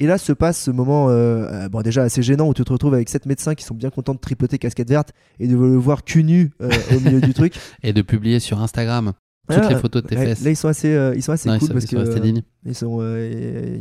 Et 0.00 0.06
là 0.06 0.18
se 0.18 0.32
passe 0.32 0.60
ce 0.60 0.70
moment, 0.72 1.08
euh, 1.08 1.46
euh, 1.50 1.68
bon 1.68 1.80
déjà 1.82 2.02
assez 2.02 2.22
gênant, 2.22 2.48
où 2.48 2.54
tu 2.54 2.64
te 2.64 2.72
retrouves 2.72 2.94
avec 2.94 3.08
sept 3.08 3.26
médecins 3.26 3.54
qui 3.54 3.64
sont 3.64 3.74
bien 3.74 3.90
contents 3.90 4.14
de 4.14 4.18
tripoter 4.18 4.58
casquette 4.58 4.88
verte 4.88 5.12
et 5.38 5.46
de 5.46 5.56
le 5.56 5.76
voir 5.76 6.02
cul 6.02 6.24
nu 6.24 6.50
euh, 6.60 6.70
au 6.96 7.00
milieu 7.00 7.20
du 7.20 7.32
truc. 7.32 7.54
Et 7.84 7.92
de 7.92 8.02
publier 8.02 8.40
sur 8.40 8.60
Instagram 8.60 9.12
toutes 9.48 9.68
les 9.68 9.76
photos 9.76 10.02
de 10.02 10.08
tes 10.08 10.16
fesses. 10.16 10.42
Là 10.42 10.50
ils 10.50 10.56
sont 10.56 10.68
assez, 10.68 11.12
ils 11.14 11.22
sont 11.22 11.32
assez 11.32 11.50
cool 11.58 11.68
parce 11.68 11.84
ils 11.84 12.12
sont 12.12 12.18
dignes. 12.18 12.42
ils 12.64 12.74
sont, 12.74 12.96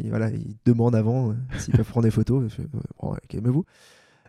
voilà, 0.10 0.30
ils 0.30 0.56
demandent 0.66 0.96
avant 0.96 1.34
s'ils 1.58 1.74
peuvent 1.74 1.88
prendre 1.88 2.04
des 2.04 2.12
photos. 2.12 2.44
Bon, 3.02 3.16
calmez-vous. 3.30 3.64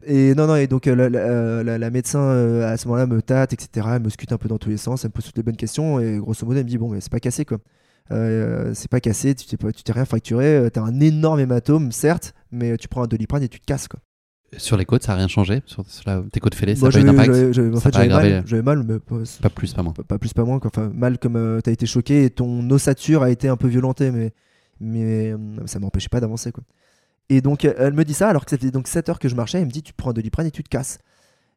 Et 0.07 0.35
non, 0.35 0.47
non, 0.47 0.55
et 0.55 0.68
donc 0.68 0.87
la, 0.87 1.09
la, 1.09 1.90
médecin 1.90 2.20
à 2.62 2.77
ce 2.77 2.87
moment-là 2.87 3.07
me 3.07 3.20
tâte, 3.20 3.53
etc. 3.53 3.88
Elle 3.97 4.03
me 4.03 4.11
scute 4.11 4.33
un 4.33 4.38
peu 4.38 4.49
dans 4.49 4.59
tous 4.59 4.70
les 4.70 4.77
sens, 4.77 5.05
elle 5.05 5.09
me 5.09 5.12
pose 5.12 5.25
toutes 5.25 5.37
les 5.37 5.42
bonnes 5.42 5.57
questions 5.57 5.99
et 5.99 6.18
grosso 6.18 6.47
modo 6.47 6.59
elle 6.59 6.64
me 6.64 6.70
dit 6.70 6.79
bon, 6.79 6.88
mais 6.88 7.01
c'est 7.01 7.11
pas 7.11 7.20
cassé 7.20 7.44
quoi. 7.44 7.59
Euh, 8.11 8.73
c'est 8.75 8.90
pas 8.90 9.01
cassé, 9.01 9.35
tu 9.35 9.47
t'es 9.47 9.57
pas- 9.57 9.73
tu 9.73 9.83
t'es 9.83 9.93
rien 9.93 10.05
fracturé, 10.05 10.45
euh, 10.57 10.71
t'as 10.71 10.83
un 10.83 11.01
énorme 11.01 11.40
hématome, 11.40 11.90
certes, 11.90 12.35
mais 12.53 12.77
tu 12.77 12.87
prends 12.88 13.03
un 13.03 13.07
doliprane 13.07 13.43
et 13.43 13.49
tu 13.49 13.61
te 13.61 13.64
casses 13.64 13.88
quoi. 13.88 14.01
Sur 14.59 14.77
les 14.77 14.85
côtes, 14.85 15.03
ça 15.03 15.12
n'a 15.12 15.19
rien 15.19 15.29
changé? 15.29 15.62
Sur, 15.67 15.85
sur 15.88 16.05
la- 16.09 16.23
tes 16.31 16.38
côtes 16.38 16.55
fêlées, 16.55 16.77
ça 16.77 16.87
n'a 16.87 16.93
pas 16.93 17.01
eu 17.01 17.05
d'impact? 17.05 17.33
j'avais- 17.33 17.53
j'avais- 17.53 17.77
en 17.77 17.81
fait, 17.81 17.93
j'avais 17.95 18.09
mal, 18.09 18.43
j'avais 18.47 18.62
mal, 18.62 18.85
mais 18.87 18.99
pas, 19.01 19.17
Pas 19.43 19.51
plus, 19.51 19.73
pas 19.75 19.83
moins. 19.83 19.93
pas- 19.95 20.05
pas 20.05 20.19
plus, 20.19 20.33
pas 20.33 20.45
moins. 20.45 20.61
quoi. 20.61 20.71
Enfin, 20.73 20.90
mal 20.95 21.19
comme 21.19 21.37
euh, 21.37 21.61
t'as 21.61 21.73
été 21.73 21.87
choqué 21.87 22.25
et 22.25 22.31
ton 22.31 22.69
ossature 22.71 23.23
a 23.25 23.31
été 23.31 23.49
un 23.49 23.57
peu 23.57 23.67
violentée, 23.69 24.11
mais, 24.12 24.33
mais 24.81 25.33
euh, 25.33 25.38
ça 25.67 25.79
m'empêchait 25.81 26.09
pas 26.11 26.21
d'avancer. 26.21 26.53
quoi. 26.53 26.62
Et 27.31 27.40
donc, 27.40 27.64
euh, 27.64 27.73
elle 27.79 27.95
me 27.95 28.05
dit 28.05 28.14
ça 28.14 28.29
alors 28.29 28.45
que 28.45 28.51
ça 28.51 28.59
faisait 28.59 28.71
donc 28.71 28.87
7 28.87 29.09
heures 29.09 29.19
que 29.19 29.29
je 29.31 29.35
marchais. 29.35 29.59
Elle 29.59 29.67
me 29.67 29.71
dit 29.71 29.83
Tu 29.83 29.95
prends 29.95 30.11
un 30.11 30.12
doliprane 30.12 30.47
et 30.47 30.51
tu 30.53 30.62
te 30.62 30.69
casses. 30.69 30.99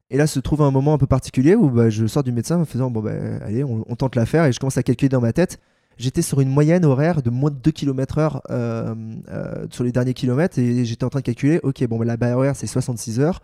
Et 0.09 0.15
là 0.17 0.25
se 0.25 0.39
trouve 0.39 0.61
un 0.61 0.71
moment 0.71 0.93
un 0.93 0.97
peu 0.97 1.07
particulier 1.07 1.53
où 1.55 1.69
bah, 1.69 1.89
je 1.89 2.07
sors 2.07 2.23
du 2.23 2.31
médecin 2.31 2.55
en 2.55 2.59
me 2.61 2.65
faisant 2.65 2.89
Bon, 2.89 3.01
bah, 3.01 3.11
allez, 3.45 3.63
on, 3.65 3.83
on 3.87 3.95
tente 3.97 4.15
l'affaire. 4.15 4.45
Et 4.45 4.53
je 4.53 4.59
commence 4.59 4.77
à 4.77 4.83
calculer 4.83 5.09
dans 5.09 5.21
ma 5.21 5.33
tête. 5.33 5.59
J'étais 5.97 6.21
sur 6.21 6.39
une 6.41 6.49
moyenne 6.49 6.85
horaire 6.85 7.21
de 7.21 7.29
moins 7.29 7.49
de 7.49 7.55
2 7.55 7.71
km/h 7.71 8.39
euh, 8.51 8.93
euh, 9.29 9.65
sur 9.71 9.83
les 9.83 9.91
derniers 9.91 10.13
kilomètres. 10.13 10.59
Et 10.59 10.85
j'étais 10.85 11.03
en 11.03 11.09
train 11.09 11.19
de 11.19 11.25
calculer 11.25 11.59
Ok, 11.63 11.83
bon, 11.87 11.97
bah, 11.97 12.05
la 12.05 12.17
barre 12.17 12.37
horaire 12.37 12.55
c'est 12.55 12.67
66 12.67 13.19
heures. 13.19 13.41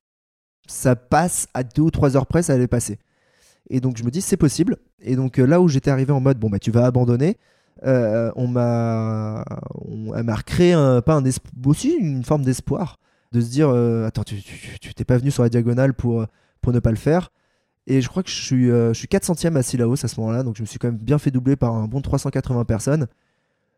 Ça 0.68 0.96
passe 0.96 1.48
à 1.54 1.64
2 1.64 1.82
ou 1.82 1.92
3 1.92 2.16
heures 2.16 2.28
près, 2.28 2.44
ça 2.44 2.54
allait 2.54 2.68
passer. 2.68 3.00
Et 3.70 3.80
donc 3.80 3.98
je 3.98 4.04
me 4.04 4.12
dis 4.12 4.22
c'est 4.22 4.38
possible. 4.38 4.78
Et 5.02 5.16
donc 5.16 5.40
euh, 5.40 5.46
là 5.46 5.60
où 5.62 5.68
j'étais 5.68 5.90
arrivé 5.92 6.12
en 6.12 6.20
mode 6.22 6.38
bon 6.38 6.50
bah 6.50 6.60
tu 6.60 6.70
vas 6.72 6.86
abandonner, 6.86 7.38
euh, 7.86 8.32
on 8.36 8.48
m'a, 8.48 9.44
recréé 10.36 10.74
pas 11.06 11.16
un 11.16 11.24
esp- 11.24 11.40
aussi 11.66 11.96
une 12.00 12.24
forme 12.24 12.44
d'espoir 12.44 12.98
de 13.32 13.42
se 13.42 13.50
dire 13.50 13.70
attends 14.06 14.24
tu 14.24 14.94
t'es 14.94 15.06
pas 15.06 15.18
venu 15.18 15.32
sur 15.32 15.44
la 15.44 15.50
diagonale 15.50 15.94
pour 15.94 16.26
pour 16.62 16.72
ne 16.74 16.80
pas 16.80 16.92
le 16.92 16.98
faire. 16.98 17.32
Et 17.88 18.02
je 18.02 18.08
crois 18.08 18.24
que 18.24 18.30
je 18.30 18.42
suis 18.42 18.72
euh, 18.72 18.94
je 18.94 19.00
suis 19.00 19.08
4 19.08 19.26
centièmes 19.26 19.58
à 19.58 19.64
Sillaos 19.64 20.06
à 20.06 20.08
ce 20.08 20.20
moment-là, 20.20 20.44
donc 20.44 20.56
je 20.56 20.62
me 20.62 20.66
suis 20.66 20.80
quand 20.80 20.88
même 20.88 20.98
bien 20.98 21.18
fait 21.18 21.32
doubler 21.32 21.56
par 21.56 21.74
un 21.76 21.88
bon 21.88 22.02
380 22.02 22.64
personnes, 22.64 23.08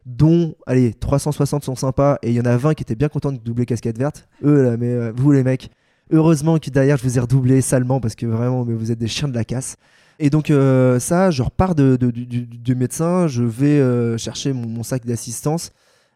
dont 0.06 0.56
allez 0.68 0.94
360 0.94 1.64
sont 1.64 1.76
sympas 1.76 2.20
et 2.22 2.30
il 2.30 2.36
y 2.36 2.40
en 2.40 2.46
a 2.46 2.56
20 2.56 2.76
qui 2.76 2.84
étaient 2.84 2.96
bien 2.96 3.10
contents 3.10 3.32
de 3.32 3.38
doubler 3.38 3.66
casquette 3.66 3.98
verte. 3.98 4.28
Eux 4.44 4.64
là, 4.64 4.78
mais 4.78 4.90
euh, 4.90 5.12
vous 5.16 5.32
les 5.32 5.44
mecs. 5.44 5.72
Heureusement 6.12 6.60
que 6.60 6.70
derrière 6.70 6.98
je 6.98 7.04
vous 7.04 7.18
ai 7.18 7.22
redoublé 7.22 7.62
salement 7.62 8.00
parce 8.00 8.14
que 8.14 8.28
vraiment 8.28 8.64
mais 8.64 8.76
vous 8.76 8.92
êtes 8.92 9.00
des 9.00 9.08
chiens 9.08 9.28
de 9.28 9.34
la 9.34 9.44
casse. 9.44 9.76
Et 10.20 10.30
donc 10.30 10.52
euh, 10.52 11.00
ça, 11.00 11.32
je 11.32 11.42
repars 11.42 11.74
de, 11.74 11.98
du, 11.98 12.76
médecin, 12.76 13.28
je 13.28 13.44
vais 13.44 13.80
euh, 13.80 14.18
chercher 14.18 14.54
mon, 14.54 14.84
sac 14.84 15.06
d'assistance. 15.06 15.72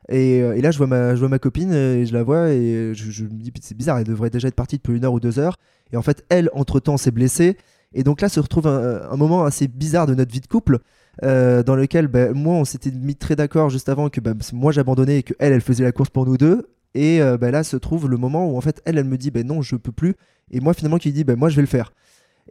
Et, 0.08 0.38
et 0.38 0.62
là, 0.62 0.72
je 0.72 0.78
vois, 0.78 0.88
ma, 0.88 1.16
je 1.16 1.20
vois 1.20 1.30
ma 1.30 1.38
copine 1.38 1.72
et 1.72 2.06
je 2.06 2.14
la 2.14 2.24
vois 2.24 2.50
et 2.50 2.94
je, 2.96 3.12
je 3.12 3.26
me 3.26 3.30
dis, 3.30 3.52
c'est 3.62 3.78
bizarre, 3.78 4.00
elle 4.00 4.06
devrait 4.06 4.32
déjà 4.32 4.48
être 4.48 4.56
partie 4.56 4.78
depuis 4.78 4.96
une 4.96 5.06
heure 5.06 5.14
ou 5.14 5.20
deux 5.20 5.38
heures. 5.38 5.58
Et 5.92 5.98
en 5.98 6.02
fait, 6.02 6.24
elle, 6.30 6.50
entre-temps, 6.54 6.98
s'est 6.98 7.12
blessée. 7.12 7.58
Et 7.94 8.04
donc 8.04 8.22
là 8.22 8.30
se 8.30 8.40
retrouve 8.40 8.68
un, 8.68 9.18
moment 9.18 9.44
assez 9.44 9.68
bizarre 9.68 10.06
de 10.06 10.14
notre 10.14 10.32
vie 10.32 10.42
de 10.42 10.48
couple 10.48 10.80
euh, 11.24 11.64
dans 11.64 11.76
lequel 11.76 12.08
bah, 12.08 12.34
moi, 12.34 12.56
on 12.56 12.66
s'était 12.66 12.92
mis 12.92 13.16
très 13.16 13.36
d'accord 13.36 13.70
juste 13.70 13.90
avant 13.90 14.10
que 14.10 14.22
bah, 14.22 14.34
moi 14.54 14.72
j'abandonnais 14.72 15.20
et 15.20 15.24
que 15.24 15.34
elle, 15.40 15.60
faisait 15.62 15.84
la 15.84 15.92
course 15.92 16.10
pour 16.10 16.26
nous 16.26 16.38
deux. 16.38 16.70
Et 16.96 17.22
euh, 17.22 17.38
bah, 17.38 17.52
là 17.52 17.64
se 17.64 17.78
trouve 17.78 18.08
le 18.10 18.18
moment 18.18 18.52
où 18.52 18.58
en 18.58 18.62
fait, 18.62 18.82
elle, 18.86 18.98
elle 18.98 19.06
me 19.06 19.18
dit, 19.18 19.32
bah, 19.32 19.44
non, 19.44 19.62
je 19.62 19.76
peux 19.76 19.92
plus. 19.92 20.16
Et 20.52 20.60
moi, 20.60 20.74
finalement, 20.74 20.98
qui 20.98 21.12
dit, 21.12 21.24
bah, 21.24 21.36
moi, 21.36 21.50
je 21.50 21.56
vais 21.56 21.62
le 21.62 21.68
faire. 21.68 21.94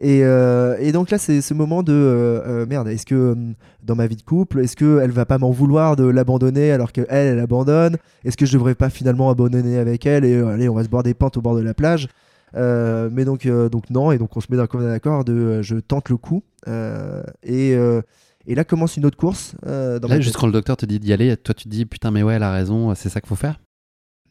Et, 0.01 0.21
euh, 0.23 0.77
et 0.79 0.93
donc 0.93 1.09
là, 1.09 1.17
c'est 1.17 1.41
ce 1.41 1.53
moment 1.53 1.83
de 1.83 2.65
merde. 2.69 2.87
Est-ce 2.87 3.05
que 3.05 3.15
euh, 3.15 3.35
dans 3.83 3.95
ma 3.95 4.07
vie 4.07 4.15
de 4.15 4.21
couple, 4.21 4.61
est-ce 4.61 4.77
que 4.77 4.99
elle 5.01 5.11
va 5.11 5.25
pas 5.25 5.37
m'en 5.37 5.51
vouloir 5.51 5.97
de 5.97 6.05
l'abandonner 6.05 6.71
alors 6.71 6.93
que 6.93 7.05
elle, 7.09 7.37
abandonne? 7.39 7.97
Est-ce 8.23 8.37
que 8.37 8.45
je 8.45 8.53
devrais 8.53 8.75
pas 8.75 8.89
finalement 8.89 9.29
abandonner 9.29 9.77
avec 9.77 10.05
elle 10.05 10.23
et 10.23 10.39
allez, 10.39 10.69
on 10.69 10.75
va 10.75 10.85
se 10.85 10.89
boire 10.89 11.03
des 11.03 11.13
pintes 11.13 11.35
au 11.35 11.41
bord 11.41 11.55
de 11.55 11.61
la 11.61 11.73
plage? 11.73 12.07
Mais 12.55 13.25
donc, 13.25 13.45
euh, 13.45 13.69
donc 13.69 13.89
non. 13.89 14.11
Et 14.11 14.17
donc 14.17 14.35
on 14.37 14.41
se 14.41 14.47
met 14.49 14.57
d'un 14.57 14.67
commun 14.67 14.91
accord 14.91 15.23
de 15.25 15.33
euh, 15.33 15.61
je 15.61 15.75
tente 15.75 16.09
le 16.09 16.17
coup. 16.17 16.43
Euh, 16.67 17.23
et, 17.43 17.75
euh, 17.75 18.01
et 18.45 18.55
là 18.55 18.63
commence 18.63 18.97
une 18.97 19.05
autre 19.05 19.17
course. 19.17 19.55
euh, 19.65 19.99
dans 19.99 20.07
Là, 20.07 20.19
juste 20.19 20.37
quand 20.37 20.47
le 20.47 20.53
docteur 20.53 20.77
te 20.77 20.85
dit 20.85 20.99
d'y 20.99 21.13
aller, 21.13 21.35
toi 21.37 21.53
tu 21.53 21.65
te 21.65 21.69
dis 21.69 21.85
putain, 21.85 22.11
mais 22.11 22.23
ouais, 22.23 22.35
elle 22.35 22.43
a 22.43 22.51
raison, 22.51 22.93
c'est 22.95 23.09
ça 23.09 23.21
qu'il 23.21 23.29
faut 23.29 23.35
faire 23.35 23.59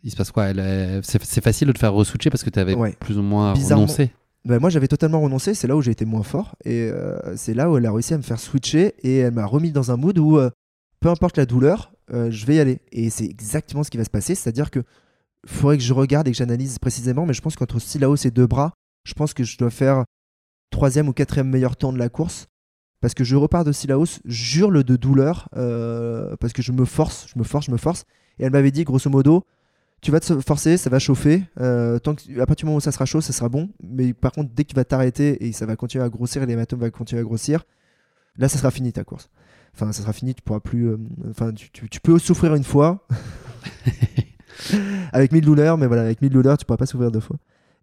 Il 0.04 0.10
se 0.10 0.16
passe 0.16 0.30
quoi? 0.30 0.44
Euh, 0.44 1.00
C'est 1.02 1.42
facile 1.42 1.68
de 1.68 1.72
te 1.72 1.78
faire 1.78 1.94
re-switcher 1.94 2.30
parce 2.30 2.44
que 2.44 2.50
tu 2.50 2.58
avais 2.58 2.74
Ouais. 2.74 2.94
plus 3.00 3.18
ou 3.18 3.22
moins 3.22 3.52
renoncé. 3.54 4.10
Bah, 4.44 4.58
moi 4.60 4.70
j'avais 4.70 4.88
totalement 4.88 5.20
renoncé, 5.20 5.52
c'est 5.54 5.66
là 5.66 5.76
où 5.76 5.82
j'ai 5.82 5.90
été 5.90 6.04
moins 6.04 6.22
fort 6.22 6.54
et 6.64 6.88
euh, 6.92 7.18
c'est 7.36 7.54
là 7.54 7.70
où 7.70 7.76
elle 7.76 7.84
a 7.86 7.92
réussi 7.92 8.14
à 8.14 8.16
me 8.18 8.22
faire 8.22 8.38
switcher 8.40 8.94
et 9.02 9.18
elle 9.18 9.34
m'a 9.34 9.44
remis 9.44 9.72
dans 9.72 9.90
un 9.90 9.96
mood 9.96 10.16
où 10.18 10.38
euh, 10.38 10.48
peu 11.00 11.08
importe 11.08 11.36
la 11.36 11.44
douleur, 11.44 11.92
euh, 12.12 12.30
je 12.30 12.46
vais 12.46 12.54
y 12.56 12.60
aller. 12.60 12.78
Et 12.92 13.10
c'est 13.10 13.24
exactement 13.26 13.82
ce 13.84 13.90
qui 13.90 13.98
va 13.98 14.04
se 14.04 14.10
passer, 14.10 14.34
c'est-à-dire 14.34 14.70
que 14.70 14.80
faudrait 15.46 15.78
que 15.78 15.84
je 15.84 15.92
regarde 15.92 16.28
et 16.28 16.32
que 16.32 16.36
j'analyse 16.36 16.78
précisément, 16.78 17.26
mais 17.26 17.34
je 17.34 17.40
pense 17.40 17.56
qu'entre 17.56 17.78
Silaos 17.78 18.16
et 18.24 18.30
deux 18.30 18.46
bras, 18.46 18.72
je 19.04 19.14
pense 19.14 19.34
que 19.34 19.44
je 19.44 19.56
dois 19.58 19.70
faire 19.70 20.04
troisième 20.70 21.08
ou 21.08 21.12
quatrième 21.12 21.48
meilleur 21.48 21.76
temps 21.76 21.92
de 21.92 21.98
la 21.98 22.08
course 22.08 22.46
parce 23.00 23.14
que 23.14 23.22
je 23.24 23.36
repars 23.36 23.64
de 23.64 23.72
Silaos, 23.72 24.18
j'hurle 24.24 24.82
de 24.82 24.96
douleur 24.96 25.48
euh, 25.56 26.34
parce 26.40 26.52
que 26.52 26.62
je 26.62 26.72
me 26.72 26.84
force, 26.84 27.26
je 27.32 27.38
me 27.38 27.44
force, 27.44 27.66
je 27.66 27.70
me 27.70 27.76
force. 27.76 28.04
Et 28.38 28.44
elle 28.44 28.50
m'avait 28.52 28.72
dit 28.72 28.82
grosso 28.84 29.08
modo, 29.08 29.44
tu 30.00 30.10
vas 30.10 30.18
te 30.20 30.40
forcer, 30.40 30.76
ça 30.76 30.90
va 30.90 30.98
chauffer. 30.98 31.44
euh, 31.60 31.98
tant 32.00 32.14
que, 32.16 32.40
à 32.40 32.46
partir 32.46 32.64
du 32.64 32.66
moment 32.66 32.78
où 32.78 32.80
ça 32.80 32.90
sera 32.92 33.04
chaud, 33.04 33.20
ça 33.20 33.32
sera 33.32 33.48
bon. 33.48 33.70
Mais 33.82 34.12
par 34.14 34.32
contre, 34.32 34.50
dès 34.52 34.64
que 34.64 34.70
tu 34.70 34.74
vas 34.76 34.84
t'arrêter 34.84 35.46
et 35.46 35.52
ça 35.52 35.64
va 35.66 35.76
continuer 35.76 36.04
à 36.04 36.08
grossir 36.08 36.42
et 36.42 36.46
l'hématome 36.46 36.80
va 36.80 36.90
continuer 36.90 37.20
à 37.20 37.24
grossir, 37.24 37.64
là, 38.36 38.48
ça 38.48 38.58
sera 38.58 38.70
fini 38.72 38.92
ta 38.92 39.04
course. 39.04 39.28
Enfin, 39.74 39.92
ça 39.92 40.02
sera 40.02 40.12
fini, 40.12 40.34
tu 40.34 40.42
pourras 40.42 40.60
plus. 40.60 40.88
euh, 40.88 40.98
Enfin, 41.30 41.52
tu 41.52 42.00
peux 42.00 42.18
souffrir 42.18 42.54
une 42.56 42.64
fois 42.64 43.06
avec 45.12 45.32
1000 45.32 45.44
douleurs, 45.44 45.78
mais 45.78 45.86
voilà, 45.86 46.02
avec 46.02 46.20
1000 46.22 46.30
douleurs, 46.30 46.58
tu 46.58 46.64
pourras 46.64 46.76
pas 46.78 46.86
souffrir 46.86 47.10
deux 47.10 47.20
fois. 47.20 47.36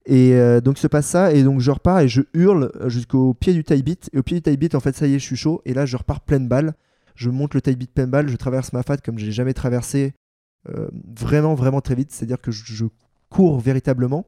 Et 0.07 0.33
euh, 0.35 0.61
donc 0.61 0.77
se 0.77 0.87
passe 0.87 1.07
ça, 1.07 1.33
et 1.33 1.41
donc 1.43 1.59
je 1.61 1.71
repars 1.71 1.99
et 2.01 2.07
je 2.07 2.21
hurle 2.33 2.71
jusqu'au 2.87 3.33
pied 3.33 3.53
du 3.53 3.63
taille 3.63 3.81
bit. 3.83 4.09
Et 4.13 4.19
au 4.19 4.23
pied 4.23 4.37
du 4.37 4.41
taille 4.43 4.57
bit, 4.57 4.75
en 4.75 4.79
fait, 4.79 4.95
ça 4.95 5.07
y 5.07 5.15
est, 5.15 5.19
je 5.19 5.25
suis 5.25 5.35
chaud. 5.35 5.61
Et 5.65 5.73
là, 5.73 5.85
je 5.87 5.97
repars 5.97 6.21
pleine 6.21 6.47
balle. 6.47 6.73
Je 7.15 7.29
monte 7.29 7.53
le 7.55 7.61
taille 7.61 7.75
bit 7.77 7.91
pleine 7.91 8.09
balle, 8.11 8.27
je 8.27 8.35
traverse 8.35 8.71
ma 8.73 8.83
fat 8.83 8.97
comme 8.97 9.17
j'ai 9.17 9.31
jamais 9.31 9.53
traversé 9.53 10.13
euh, 10.69 10.87
vraiment, 11.19 11.55
vraiment 11.55 11.81
très 11.81 11.95
vite. 11.95 12.11
C'est-à-dire 12.11 12.39
que 12.41 12.51
je, 12.51 12.63
je 12.65 12.85
cours 13.29 13.59
véritablement 13.59 14.25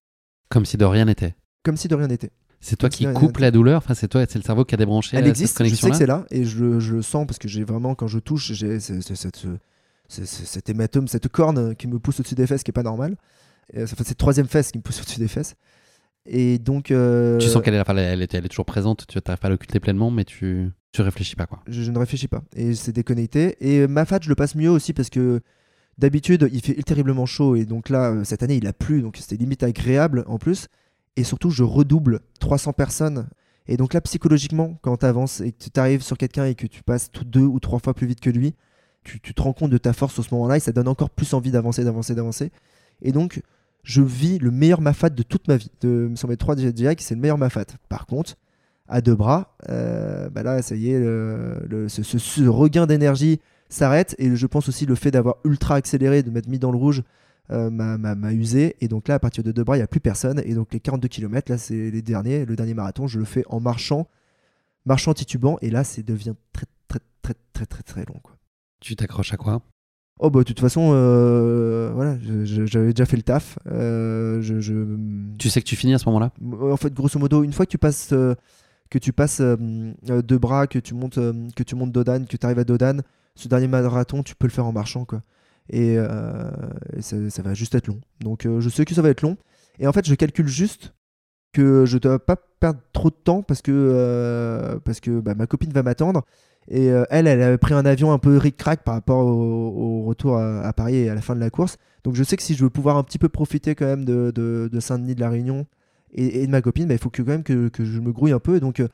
Comme 0.50 0.66
si 0.66 0.78
de 0.78 0.86
rien 0.86 1.06
n'était. 1.06 1.36
comme 1.64 1.78
si 1.78 1.88
de 1.90 1.96
rien 1.96 2.08
n'était. 2.08 2.32
C'est 2.60 2.76
toi 2.78 2.90
Comme 2.90 2.98
qui 2.98 3.14
coupe 3.14 3.38
la 3.38 3.52
douleur, 3.52 3.78
enfin 3.78 3.94
c'est 3.94 4.08
toi, 4.08 4.26
c'est 4.28 4.40
le 4.40 4.44
cerveau 4.44 4.66
qui 4.66 4.74
a 4.74 4.78
débranché 4.78 5.16
Elle 5.16 5.26
euh, 5.26 5.30
existe, 5.30 5.58
cette 5.58 5.68
je 5.68 5.76
sais 5.76 5.90
que 5.92 5.96
c'est 5.96 6.08
là, 6.08 6.26
et 6.32 6.44
je, 6.44 6.64
le- 6.64 6.80
je 6.80 6.96
le 6.96 7.02
sens 7.04 7.28
parce 7.28 7.38
que 7.38 7.48
j'ai 7.48 7.64
vraiment, 7.64 7.94
quand 7.94 8.08
je 8.08 8.18
touche, 8.18 8.52
j'ai 8.54 8.80
ce- 8.80 9.00
ce- 9.02 9.14
cette, 9.16 9.36
ce- 9.36 9.48
ce- 9.48 9.54
ce- 9.54 9.58
cet 10.08 10.70
hématome, 10.70 11.08
cette 11.08 11.28
corne 11.28 11.76
qui 11.76 11.88
me 11.88 12.00
pousse 12.00 12.20
au-dessus 12.20 12.36
des 12.36 12.48
fesses 12.48 12.64
qui 12.64 12.72
est 12.72 12.74
pas 12.74 12.84
normale. 12.84 13.16
Enfin, 13.76 13.96
cette 14.06 14.18
troisième 14.18 14.48
fesse 14.48 14.72
qui 14.72 14.78
me 14.78 14.84
pousse 14.84 15.02
au-dessus 15.02 15.20
des 15.20 15.28
fesses. 15.28 15.56
Et 16.26 16.58
donc. 16.60 16.92
euh, 16.92 17.38
Tu 17.38 17.48
sens 17.48 17.62
qu'elle 17.62 17.74
est, 17.74 17.80
enfin, 17.80 17.96
elle, 17.96 18.22
est, 18.22 18.34
elle 18.34 18.46
est 18.46 18.50
toujours 18.50 18.66
présente, 18.66 19.06
tu 19.08 19.18
n'arrives 19.18 19.40
pas 19.40 19.48
à 19.48 19.50
l'occulter 19.50 19.80
pleinement, 19.80 20.12
mais 20.12 20.26
tu, 20.26 20.70
tu 20.92 21.02
réfléchis 21.02 21.36
pas 21.36 21.46
quoi. 21.46 21.60
je, 21.68 21.82
je 21.84 21.92
ne 21.92 21.98
réfléchis 22.00 22.28
pas. 22.28 22.44
Et 22.56 22.74
c'est 22.76 22.92
déconnecté. 22.94 23.56
Et 23.62 23.88
ma 23.88 24.06
fat, 24.06 24.20
je 24.22 24.30
le 24.30 24.36
passe 24.36 24.56
mieux 24.56 24.70
aussi 24.70 24.94
parce 24.94 25.10
que 25.10 25.42
d'habitude, 25.98 26.50
il 26.52 26.62
fait 26.62 26.76
terriblement 26.84 27.26
chaud. 27.26 27.56
Et 27.56 27.66
donc 27.66 27.90
là, 27.90 28.12
euh, 28.12 28.24
cette 28.24 28.44
année, 28.44 28.56
il 28.58 28.68
a 28.68 28.74
plu. 28.74 29.02
Donc 29.02 29.18
c'était 29.18 29.36
limite 29.38 29.64
agréable 29.64 30.24
en 30.28 30.38
plus. 30.38 30.68
Et 31.16 31.24
surtout, 31.24 31.50
je 31.50 31.64
redouble 31.64 32.20
300 32.40 32.74
personnes. 32.74 33.28
Et 33.68 33.76
donc 33.76 33.94
là, 33.94 34.02
psychologiquement, 34.02 34.78
quand 34.82 34.98
tu 34.98 35.06
avances 35.06 35.42
et 35.42 35.52
que 35.52 35.58
tu 35.74 35.80
arrives 35.80 36.02
sur 36.02 36.18
quelqu'un 36.18 36.46
et 36.46 36.56
que 36.56 36.68
tu 36.68 36.84
passes 36.84 37.10
tout 37.12 37.26
deux 37.26 37.42
ou 37.42 37.60
trois 37.60 37.80
fois 37.80 37.94
plus 37.94 38.08
vite 38.08 38.22
que 38.22 38.30
lui, 38.30 38.54
tu, 39.08 39.34
te 39.34 39.42
rends 39.42 39.54
compte 39.54 39.72
de 39.72 39.78
ta 39.78 39.94
force 39.94 40.20
au 40.20 40.24
ce 40.24 40.34
moment-là 40.34 40.58
et 40.58 40.60
ça 40.60 40.72
donne 40.72 40.88
encore 40.88 41.10
plus 41.10 41.34
envie 41.34 41.52
d'avancer, 41.52 41.84
d'avancer, 41.84 42.14
d'avancer. 42.14 42.52
Et 43.02 43.12
donc, 43.12 43.42
je 43.84 44.02
vis 44.02 44.38
le 44.40 44.52
meilleur 44.52 44.82
mafat 44.82 45.10
de 45.10 45.24
toute 45.24 45.48
ma 45.48 45.56
vie. 45.56 45.72
De, 45.82 46.12
sur 46.16 46.28
mes 46.28 46.38
trois 46.38 46.56
DJI, 46.56 46.96
c'est 47.00 47.16
le 47.16 47.22
meilleur 47.22 47.38
mafat. 47.38 47.66
Par 47.90 48.06
contre, 48.06 48.36
à 48.90 49.02
deux 49.02 49.16
bras, 49.16 49.56
euh, 49.70 50.30
bah 50.30 50.44
là, 50.44 50.62
ça 50.62 50.76
y 50.76 50.92
est, 50.92 51.00
le, 51.00 51.88
ce, 51.88 52.48
regain 52.48 52.86
d'énergie 52.86 53.40
s'arrête. 53.70 54.16
Et 54.18 54.36
je 54.36 54.48
pense 54.48 54.68
aussi 54.70 54.86
le 54.86 54.96
fait 54.96 55.12
d'avoir 55.12 55.36
ultra 55.46 55.76
accéléré, 55.76 56.24
de 56.24 56.30
m'être 56.30 56.48
mis 56.48 56.60
dans 56.60 56.72
le 56.72 56.78
rouge, 56.78 57.04
euh, 57.52 57.70
m'a- 57.70 58.34
usé. 58.34 58.76
Et 58.82 58.88
donc 58.88 59.08
là, 59.08 59.16
à 59.16 59.20
partir 59.20 59.44
de 59.44 59.52
deux 59.52 59.64
bras, 59.64 59.78
il 59.78 59.80
n'y 59.80 59.84
a 59.84 59.88
plus 59.88 60.00
personne. 60.02 60.42
Et 60.46 60.54
donc 60.54 60.74
les 60.74 60.80
42 60.80 61.08
km, 61.08 61.52
là, 61.52 61.58
c'est 61.58 61.92
les 61.92 62.02
derniers. 62.02 62.46
Le 62.46 62.56
dernier 62.56 62.74
marathon, 62.74 63.08
je 63.08 63.20
le 63.20 63.26
fais 63.26 63.44
en 63.48 63.60
marchant, 63.60 64.08
marchant 64.86 65.14
titubant. 65.14 65.58
Et 65.62 65.70
là, 65.70 65.84
c'est 65.84 66.04
devient 66.04 66.36
très, 66.52 66.66
très, 66.88 67.00
très, 67.22 67.36
très, 67.54 67.66
très, 67.66 67.84
très 67.84 68.06
long. 68.06 68.20
Tu 68.80 68.96
t'accroches 68.96 69.34
à 69.34 69.38
quoi? 69.38 69.62
Oh 70.20 70.32
bah 70.32 70.40
de 70.40 70.44
toute 70.46 70.60
façon, 70.60 70.92
euh, 70.94 71.92
voilà, 71.94 72.18
j'avais 72.44 72.92
déjà 72.94 73.06
fait 73.06 73.18
le 73.18 73.24
taf. 73.24 73.60
Euh, 73.68 74.42
je, 74.42 74.60
je- 74.60 74.98
Tu 75.38 75.50
sais 75.50 75.62
que 75.62 75.68
tu 75.68 75.76
finis 75.76 75.94
à 75.94 76.00
ce 76.00 76.06
moment-là? 76.08 76.32
En 76.62 76.78
fait, 76.78 76.92
grosso 76.94 77.20
modo, 77.20 77.44
une 77.44 77.54
fois 77.54 77.66
que 77.68 77.72
tu 77.72 77.78
passes, 77.78 78.10
euh, 78.14 78.34
que 78.90 78.98
tu 78.98 79.14
passes 79.14 79.42
euh, 79.42 79.56
euh, 80.10 80.22
deux 80.24 80.40
bras, 80.40 80.66
que 80.66 80.80
tu 80.80 80.96
montes, 80.96 81.20
euh, 81.20 81.48
que 81.56 81.62
tu 81.64 81.76
montes 81.76 81.92
Dodane, 81.92 82.26
que 82.26 82.36
tu 82.38 82.46
arrives 82.46 82.58
à 82.60 82.64
Dodane, 82.64 83.04
ce 83.36 83.48
dernier 83.48 83.68
marathon, 83.68 84.24
tu 84.24 84.34
peux 84.36 84.48
le 84.48 84.52
faire 84.52 84.66
en 84.66 84.72
marchant, 84.74 85.06
quoi. 85.06 85.22
Et, 85.70 85.96
euh, 85.98 86.50
et 86.96 87.02
ça, 87.04 87.18
ça 87.30 87.42
va 87.44 87.54
juste 87.54 87.76
être 87.76 87.88
long. 87.88 88.00
Donc, 88.22 88.46
euh, 88.48 88.60
je 88.60 88.70
sais 88.70 88.86
que 88.86 88.96
ça 88.96 89.04
va 89.04 89.10
être 89.10 89.22
long. 89.22 89.38
Et 89.80 89.86
en 89.88 89.94
fait, 89.94 90.08
je 90.08 90.16
calcule 90.16 90.48
juste 90.48 90.94
que 91.54 91.86
je 91.86 91.98
dois 91.98 92.20
pas 92.20 92.36
perdre 92.60 92.80
trop 92.94 93.10
de 93.10 93.16
temps 93.16 93.42
parce 93.44 93.62
que 93.62 93.72
euh, 93.74 94.80
parce 94.84 95.00
que 95.00 95.20
bah, 95.20 95.36
ma 95.36 95.48
copine 95.48 95.72
va 95.72 95.84
m'attendre. 95.84 96.24
Et 96.70 96.92
euh, 96.92 97.06
elle, 97.10 97.28
elle 97.28 97.42
avait 97.42 97.58
pris 97.58 97.74
un 97.74 97.86
avion 97.86 98.12
un 98.12 98.18
peu 98.20 98.38
ric-crac 98.38 98.84
par 98.84 98.94
rapport 98.96 99.26
au, 99.26 100.02
au 100.02 100.04
retour 100.04 100.38
à, 100.38 100.62
à 100.62 100.74
Paris 100.74 100.96
et 100.96 101.10
à 101.10 101.16
la 101.16 101.22
fin 101.22 101.34
de 101.36 101.40
la 101.40 101.50
course. 101.50 101.78
Donc 102.04 102.16
je 102.16 102.24
sais 102.24 102.36
que 102.38 102.44
si 102.44 102.56
je 102.56 102.64
veux 102.64 102.70
pouvoir 102.70 102.98
un 102.98 103.04
petit 103.04 103.20
peu 103.20 103.30
profiter 103.30 103.74
quand 103.76 103.86
même 103.86 104.06
de, 104.06 104.32
de- 104.36 104.70
de 104.72 104.80
Saint-Denis, 104.80 105.16
de 105.16 105.22
la 105.22 105.30
Réunion 105.30 105.66
et, 106.14 106.42
et 106.44 106.46
de 106.48 106.52
ma 106.52 106.62
copine, 106.62 106.88
bah, 106.88 106.94
il 106.94 107.00
faut 107.00 107.10
que 107.10 107.22
quand 107.22 107.32
même 107.32 107.44
que, 107.44 107.70
que 107.70 107.84
je 107.86 108.00
me 108.00 108.12
grouille 108.12 108.32
un 108.34 108.40
peu. 108.40 108.58
Et 108.58 108.60
donc 108.60 108.80
euh, 108.82 108.88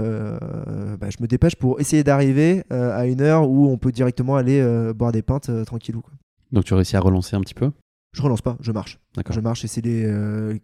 euh, 0.00 0.96
bah, 0.96 1.08
je 1.10 1.16
me 1.22 1.26
dépêche 1.28 1.56
pour 1.56 1.80
essayer 1.80 2.04
d'arriver 2.04 2.64
euh, 2.72 2.96
à 2.98 3.06
une 3.06 3.20
heure 3.20 3.48
où 3.48 3.68
on 3.68 3.78
peut 3.78 3.92
directement 3.92 4.36
aller 4.36 4.62
boire 4.94 5.12
des 5.12 5.22
pintes 5.22 5.50
tranquillou. 5.66 6.00
Quoi. 6.00 6.12
Donc 6.52 6.64
tu 6.64 6.74
réussis 6.74 6.96
à 6.96 7.00
relancer 7.00 7.36
un 7.36 7.40
petit 7.40 7.54
peu? 7.54 7.70
Je 8.14 8.22
relance 8.22 8.40
pas, 8.40 8.56
je 8.60 8.72
marche. 8.72 8.98
Je 9.30 9.40
marche 9.40 9.64
et 9.64 9.68
c'est 9.68 9.84
les 9.84 10.10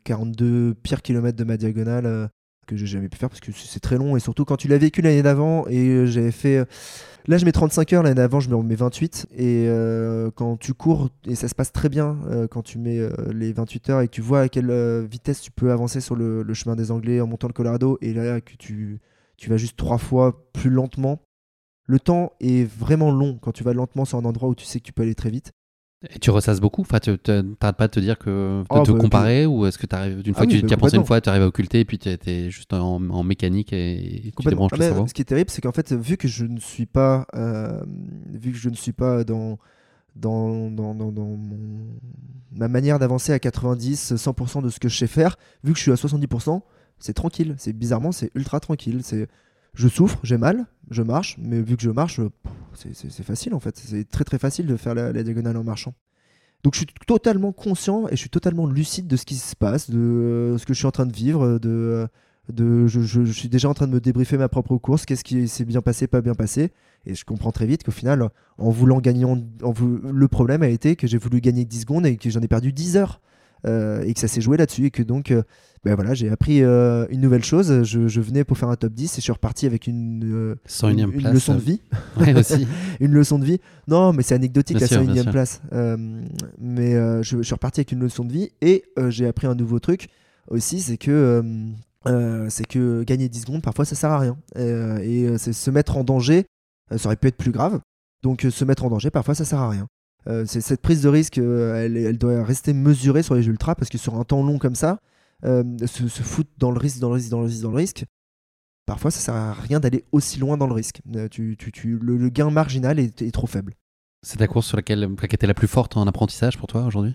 42 0.04 0.74
pires 0.82 1.02
kilomètres 1.02 1.36
de 1.36 1.44
ma 1.44 1.56
diagonale 1.58 2.30
que 2.64 2.76
j'ai 2.76 2.86
jamais 2.86 3.08
pu 3.08 3.18
faire 3.18 3.28
parce 3.28 3.40
que 3.40 3.52
c'est 3.52 3.80
très 3.80 3.96
long 3.96 4.16
et 4.16 4.20
surtout 4.20 4.44
quand 4.44 4.56
tu 4.56 4.68
l'as 4.68 4.78
vécu 4.78 5.02
l'année 5.02 5.22
d'avant 5.22 5.66
et 5.68 6.06
j'avais 6.06 6.30
fait 6.30 6.66
là 7.26 7.38
je 7.38 7.44
mets 7.44 7.52
35 7.52 7.92
heures 7.92 8.02
l'année 8.02 8.14
d'avant 8.14 8.40
je 8.40 8.48
me 8.50 8.56
remets 8.56 8.74
28 8.74 9.26
et 9.36 9.68
quand 10.34 10.56
tu 10.56 10.74
cours 10.74 11.08
et 11.26 11.34
ça 11.34 11.48
se 11.48 11.54
passe 11.54 11.72
très 11.72 11.88
bien 11.88 12.18
quand 12.50 12.62
tu 12.62 12.78
mets 12.78 13.00
les 13.32 13.52
28 13.52 13.90
heures 13.90 14.00
et 14.00 14.08
que 14.08 14.12
tu 14.12 14.20
vois 14.20 14.40
à 14.42 14.48
quelle 14.48 15.04
vitesse 15.04 15.40
tu 15.40 15.50
peux 15.50 15.72
avancer 15.72 16.00
sur 16.00 16.16
le, 16.16 16.44
chemin 16.54 16.76
des 16.76 16.90
Anglais 16.90 17.20
en 17.20 17.26
montant 17.26 17.48
le 17.48 17.52
Colorado 17.52 17.98
et 18.00 18.12
là 18.12 18.40
tu 18.40 19.00
tu 19.36 19.50
vas 19.50 19.56
juste 19.56 19.76
trois 19.76 19.98
fois 19.98 20.50
plus 20.52 20.70
lentement. 20.70 21.20
Le 21.86 22.00
temps 22.00 22.32
est 22.40 22.64
vraiment 22.64 23.10
long 23.10 23.38
quand 23.40 23.52
tu 23.52 23.64
vas 23.64 23.74
lentement 23.74 24.04
sur 24.04 24.18
un 24.18 24.24
endroit 24.24 24.48
où 24.48 24.54
tu 24.54 24.64
sais 24.64 24.80
que 24.80 24.84
tu 24.84 24.92
peux 24.92 25.02
aller 25.02 25.14
très 25.14 25.30
vite. 25.30 25.52
Et 26.14 26.18
tu 26.18 26.30
ressasses 26.30 26.60
beaucoup 26.60 26.82
enfin, 26.82 26.98
Tu 26.98 27.10
n'arrêtes 27.10 27.76
pas 27.76 27.86
de 27.86 27.92
te 27.92 28.00
dire 28.00 28.18
que 28.18 28.60
de 28.60 28.64
oh, 28.68 28.82
te 28.82 28.92
bah, 28.92 28.98
comparer 28.98 29.46
ou 29.46 29.66
est-ce 29.66 29.78
que 29.78 29.86
tu 29.86 29.94
arrives 29.94 30.22
d'une 30.22 30.34
ah 30.34 30.38
fois 30.38 30.46
que 30.46 30.52
tu 30.52 30.62
bah, 30.62 30.74
as 30.74 30.76
pensé 30.76 30.96
une 30.96 31.04
fois, 31.04 31.20
tu 31.20 31.28
arrives 31.28 31.42
à 31.42 31.46
occulter 31.46 31.80
et 31.80 31.84
puis 31.84 31.98
tu 31.98 32.08
es, 32.08 32.50
juste 32.50 32.72
en, 32.72 32.98
mécanique 33.22 33.72
et 33.72 34.32
tu 34.38 34.48
débranches 34.48 34.72
ah, 34.74 34.76
le 34.76 34.82
cerveau 34.82 35.06
Ce 35.06 35.14
qui 35.14 35.22
est 35.22 35.26
terrible, 35.26 35.50
c'est 35.50 35.62
qu'en 35.62 35.72
fait, 35.72 35.92
vu 35.92 36.16
que 36.16 36.28
je 36.28 36.44
ne 36.44 36.58
suis 36.58 36.86
pas, 36.86 37.26
euh, 37.34 37.80
vu 38.32 38.52
que 38.52 38.58
je 38.58 38.68
ne 38.68 38.74
suis 38.74 38.92
pas 38.92 39.24
dans, 39.24 39.58
dans, 40.16 40.70
dans, 40.70 40.94
dans, 40.94 41.38
ma 42.52 42.68
manière 42.68 42.98
d'avancer 42.98 43.32
à 43.32 43.38
90, 43.38 44.14
100% 44.14 44.62
de 44.62 44.68
ce 44.68 44.78
que 44.78 44.88
je 44.88 44.96
sais 44.96 45.06
faire, 45.06 45.36
vu 45.62 45.72
que 45.72 45.78
je 45.78 45.82
suis 45.82 45.92
à 45.92 45.96
70%, 45.96 46.60
c'est 46.98 47.14
tranquille. 47.14 47.54
C'est 47.58 47.72
bizarrement, 47.72 48.12
c'est 48.12 48.30
ultra 48.34 48.60
tranquille. 48.60 49.00
C'est, 49.02 49.28
je 49.74 49.88
souffre, 49.88 50.18
j'ai 50.22 50.38
mal, 50.38 50.66
je 50.90 51.02
marche, 51.02 51.36
mais 51.38 51.60
vu 51.60 51.76
que 51.76 51.82
je 51.82 51.90
marche, 51.90 52.20
c'est 52.74 53.22
facile 53.22 53.54
en 53.54 53.60
fait. 53.60 53.76
C'est 53.76 54.08
très 54.08 54.24
très 54.24 54.38
facile 54.38 54.66
de 54.66 54.76
faire 54.76 54.94
la, 54.94 55.12
diagonale 55.22 55.56
en 55.56 55.64
marchant. 55.64 55.94
Donc 56.62 56.74
je 56.74 56.78
suis 56.78 56.86
totalement 57.06 57.52
conscient 57.52 58.06
et 58.08 58.12
je 58.12 58.16
suis 58.16 58.30
totalement 58.30 58.66
lucide 58.66 59.06
de 59.06 59.16
ce 59.16 59.26
qui 59.26 59.34
se 59.34 59.54
passe, 59.54 59.90
de 59.90 59.98
euh, 59.98 60.58
ce 60.58 60.64
que 60.64 60.72
je 60.72 60.78
suis 60.78 60.86
en 60.86 60.92
train 60.92 61.04
de 61.04 61.12
vivre, 61.12 61.58
de, 61.58 62.08
de 62.52 62.86
je, 62.86 63.24
suis 63.32 63.48
déjà 63.48 63.68
en 63.68 63.74
train 63.74 63.86
de 63.86 63.92
me 63.92 64.00
débriefer 64.00 64.38
ma 64.38 64.48
propre 64.48 64.76
course, 64.76 65.04
qu'est-ce 65.04 65.24
qui 65.24 65.48
s'est 65.48 65.64
bien 65.64 65.82
passé, 65.82 66.06
pas 66.06 66.22
bien 66.22 66.34
passé. 66.34 66.72
Et 67.04 67.14
je 67.14 67.24
comprends 67.24 67.52
très 67.52 67.66
vite 67.66 67.84
qu'au 67.84 67.92
final, 67.92 68.30
en 68.56 68.70
voulant 68.70 69.00
gagner, 69.00 69.26
le 69.26 70.28
problème 70.28 70.62
a 70.62 70.68
été 70.68 70.96
que 70.96 71.06
j'ai 71.06 71.18
voulu 71.18 71.40
gagner 71.40 71.66
10 71.66 71.80
secondes 71.82 72.06
et 72.06 72.16
que 72.16 72.30
j'en 72.30 72.40
ai 72.40 72.48
perdu 72.48 72.72
10 72.72 72.96
heures. 72.96 73.20
Euh, 73.66 74.02
et 74.02 74.12
que 74.12 74.20
ça 74.20 74.28
s'est 74.28 74.42
joué 74.42 74.58
là-dessus 74.58 74.86
et 74.86 74.90
que 74.90 75.02
donc 75.02 75.30
euh, 75.30 75.42
ben 75.84 75.94
voilà, 75.94 76.12
j'ai 76.12 76.28
appris 76.28 76.62
euh, 76.62 77.06
une 77.08 77.22
nouvelle 77.22 77.44
chose. 77.44 77.82
Je, 77.82 78.20
venais 78.20 78.44
pour 78.44 78.58
faire 78.58 78.68
un 78.68 78.76
top 78.76 78.92
10 78.92 79.04
et 79.04 79.16
je 79.16 79.20
suis 79.22 79.32
reparti 79.32 79.64
avec 79.64 79.86
une, 79.86 80.56
une, 80.82 81.32
leçon 81.32 81.54
de 81.54 81.60
vie. 81.60 81.80
aussi. 82.36 82.66
une 83.00 83.12
leçon 83.12 83.38
de 83.38 83.44
vie. 83.46 83.60
Non, 83.88 84.12
mais 84.12 84.22
c'est 84.22 84.34
anecdotique 84.34 84.80
la 84.80 84.86
101 84.86 85.24
place. 85.30 85.62
mais 86.58 87.22
je, 87.22 87.42
suis 87.42 87.54
reparti 87.54 87.80
avec 87.80 87.92
une 87.92 88.00
leçon 88.00 88.24
de 88.24 88.32
vie 88.32 88.50
et 88.60 88.84
j'ai 89.08 89.26
appris 89.26 89.46
un 89.46 89.54
nouveau 89.54 89.78
truc 89.78 90.08
aussi 90.48 90.80
c'est 90.80 90.98
que. 90.98 91.42
c'est 92.48 92.66
que 92.66 93.02
gagner 93.04 93.30
10 93.30 93.40
secondes, 93.40 93.62
parfois 93.62 93.86
ça 93.86 93.94
sert 93.94 94.10
à 94.10 94.18
rien. 94.18 94.36
et 94.56 95.26
c'est 95.38 95.54
se 95.54 95.70
mettre 95.70 95.96
en 95.96 96.04
danger, 96.04 96.44
ça 96.94 97.06
aurait 97.06 97.16
pu 97.16 97.28
être 97.28 97.38
plus 97.38 97.52
grave. 97.52 97.80
Donc 98.22 98.46
se 98.48 98.64
mettre 98.64 98.84
en 98.84 98.90
danger, 98.90 99.10
parfois 99.10 99.34
ça 99.34 99.46
sert 99.46 99.60
à 99.60 99.70
rien. 99.70 99.86
Euh, 100.26 100.46
cette 100.46 100.80
prise 100.80 101.02
de 101.02 101.08
risque, 101.08 101.38
euh, 101.38 101.84
elle, 101.84 102.18
doit 102.18 102.42
rester 102.44 102.72
mesurée 102.72 103.22
sur 103.22 103.34
les 103.34 103.46
ultras 103.46 103.74
parce 103.74 103.90
que 103.90 103.98
sur 103.98 104.14
un 104.14 104.24
temps 104.24 104.42
long 104.42 104.58
comme 104.58 104.74
ça, 104.74 105.00
euh, 105.44 105.62
se, 105.86 106.22
foutre 106.22 106.50
dans 106.56 106.70
le 106.70 106.78
risque, 106.78 106.98
dans 106.98 107.08
le 107.08 107.14
risque, 107.14 107.30
dans 107.30 107.40
le 107.40 107.46
risque, 107.46 107.62
dans 107.62 107.70
le 107.70 107.76
risque, 107.76 108.04
parfois 108.86 109.10
ça 109.10 109.20
sert 109.20 109.34
à 109.34 109.52
rien 109.52 109.80
d'aller 109.80 110.04
aussi 110.12 110.38
loin 110.38 110.56
dans 110.56 110.66
le 110.66 110.72
risque. 110.72 111.02
Tu, 111.30 111.56
tu, 111.58 111.98
le, 111.98 112.28
gain 112.30 112.50
marginal 112.50 112.98
est, 112.98 113.32
trop 113.32 113.46
faible. 113.46 113.74
C'est 114.22 114.40
la 114.40 114.48
course 114.48 114.66
sur 114.66 114.76
laquelle 114.76 115.06
qui 115.16 115.34
était 115.34 115.46
la 115.46 115.54
plus 115.54 115.68
forte 115.68 115.96
en 115.98 116.06
apprentissage 116.06 116.56
pour 116.56 116.68
toi 116.68 116.84
aujourd'hui? 116.84 117.14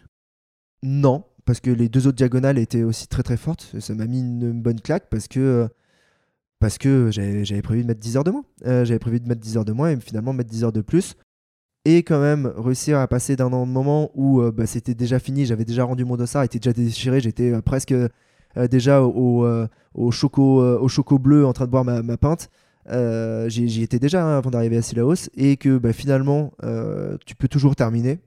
Non, 0.83 1.25
parce 1.45 1.59
que 1.59 1.71
les 1.71 1.89
deux 1.89 2.05
autres 2.05 2.17
diagonales 2.17 2.59
étaient 2.59 2.83
aussi 2.83 3.07
très 3.07 3.23
très 3.23 3.37
fortes. 3.37 3.75
Ça 3.79 3.95
m'a 3.95 4.05
mis 4.05 4.19
une 4.19 4.61
bonne 4.61 4.79
claque 4.79 5.09
parce 5.09 5.27
que 5.27 5.67
parce 6.59 6.77
que 6.77 7.09
j'avais 7.09 7.61
prévu 7.63 7.81
de 7.81 7.87
mettre 7.87 8.01
10 8.01 8.17
heures 8.17 8.23
de 8.23 8.31
moins. 8.31 8.43
j'avais 8.63 8.99
prévu 8.99 9.19
de 9.19 9.27
mettre 9.27 9.41
10 9.41 9.57
heures 9.57 9.65
de 9.65 9.71
moins 9.71 9.89
et 9.89 9.99
finalement 9.99 10.33
mettre 10.33 10.51
10 10.51 10.65
heures 10.65 10.71
de 10.71 10.81
plus 10.81 11.15
et 11.85 12.03
quand 12.03 12.19
même 12.19 12.51
réussir 12.57 12.99
à 12.99 13.07
passer 13.07 13.35
d'un 13.35 13.49
moment 13.49 14.11
où 14.13 14.41
euh, 14.41 14.51
bah, 14.51 14.65
c'était 14.65 14.95
déjà 14.95 15.19
fini, 15.19 15.45
j'avais 15.45 15.65
déjà 15.65 15.83
rendu 15.83 16.05
mon 16.05 16.17
dossard, 16.17 16.43
était 16.43 16.59
déjà 16.59 16.73
déchiré, 16.73 17.21
j'étais 17.21 17.51
euh, 17.51 17.61
presque 17.61 17.93
euh, 17.93 18.09
déjà 18.69 19.01
au, 19.03 19.45
au, 19.93 20.11
choco, 20.11 20.61
au 20.61 20.87
choco 20.87 21.19
bleu 21.19 21.45
en 21.45 21.53
train 21.53 21.65
de 21.65 21.71
boire 21.71 21.85
ma, 21.85 22.01
ma 22.01 22.17
pinte. 22.17 22.49
J'y 23.47 23.83
étais 23.83 23.99
déjà 23.99 24.25
hein, 24.25 24.37
avant 24.37 24.49
d'arriver 24.49 24.77
à 24.77 24.81
Silaos 24.81 25.29
et 25.35 25.55
que 25.57 25.77
bah, 25.77 25.93
finalement 25.93 26.51
tu 27.25 27.35
peux 27.35 27.47
toujours 27.47 27.75
terminer. 27.75 28.19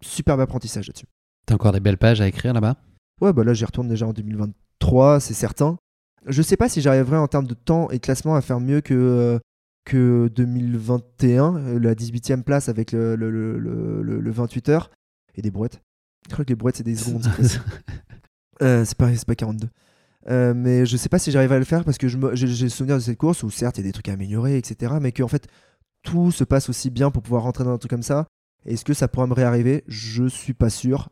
Superbe 0.00 0.40
apprentissage 0.40 0.88
là-dessus. 0.88 1.06
T'as 1.46 1.54
encore 1.54 1.72
des 1.72 1.80
belles 1.80 1.98
pages 1.98 2.20
à 2.20 2.26
écrire 2.26 2.52
là-bas? 2.52 2.76
Ouais, 3.20 3.32
bah 3.32 3.44
là 3.44 3.54
j'y 3.54 3.64
retourne 3.64 3.86
déjà 3.86 4.06
en 4.06 4.12
2023, 4.12 5.20
c'est 5.20 5.34
certain. 5.34 5.76
Je 6.26 6.42
sais 6.42 6.56
pas 6.56 6.68
si 6.68 6.80
j'arriverai 6.80 7.16
en 7.16 7.28
termes 7.28 7.46
de 7.46 7.54
temps 7.54 7.88
et 7.90 7.98
de 7.98 8.00
classement 8.00 8.34
à 8.34 8.40
faire 8.40 8.58
mieux 8.58 8.80
que 8.80 9.38
que 9.84 10.28
2021, 10.34 11.56
euh, 11.56 11.78
la 11.78 11.94
18e 11.94 12.42
place 12.42 12.68
avec 12.68 12.92
le, 12.92 13.16
le, 13.16 13.58
le, 13.58 14.02
le 14.02 14.30
28 14.30 14.68
heures 14.70 14.90
et 15.34 15.42
des 15.42 15.50
brouettes. 15.50 15.80
Je 16.28 16.32
crois 16.32 16.44
que 16.44 16.50
les 16.50 16.56
brouettes, 16.56 16.76
c'est 16.76 16.84
des 16.84 16.96
secondes. 16.96 17.26
euh, 18.62 18.84
c'est 18.84 18.96
pas, 18.96 19.10
pas 19.26 19.34
42. 19.34 19.68
Euh, 20.30 20.54
mais 20.54 20.86
je 20.86 20.96
sais 20.96 21.10
pas 21.10 21.18
si 21.18 21.30
j'arrive 21.30 21.52
à 21.52 21.58
le 21.58 21.66
faire 21.66 21.84
parce 21.84 21.98
que 21.98 22.08
j'ai 22.08 22.46
le 22.46 22.68
souvenir 22.70 22.96
de 22.96 23.02
cette 23.02 23.18
course 23.18 23.42
où 23.42 23.50
certes 23.50 23.76
il 23.76 23.82
y 23.82 23.84
a 23.84 23.88
des 23.88 23.92
trucs 23.92 24.08
à 24.08 24.12
améliorer, 24.12 24.56
etc. 24.56 24.94
Mais 25.00 25.12
que 25.12 25.22
en 25.22 25.28
fait 25.28 25.48
tout 26.02 26.30
se 26.30 26.44
passe 26.44 26.68
aussi 26.68 26.90
bien 26.90 27.10
pour 27.10 27.22
pouvoir 27.22 27.42
rentrer 27.42 27.64
dans 27.64 27.72
un 27.72 27.78
truc 27.78 27.90
comme 27.90 28.02
ça. 28.02 28.26
Est-ce 28.64 28.84
que 28.84 28.94
ça 28.94 29.08
pourra 29.08 29.26
me 29.26 29.34
réarriver? 29.34 29.84
Je 29.86 30.26
suis 30.26 30.54
pas 30.54 30.70
sûr. 30.70 31.10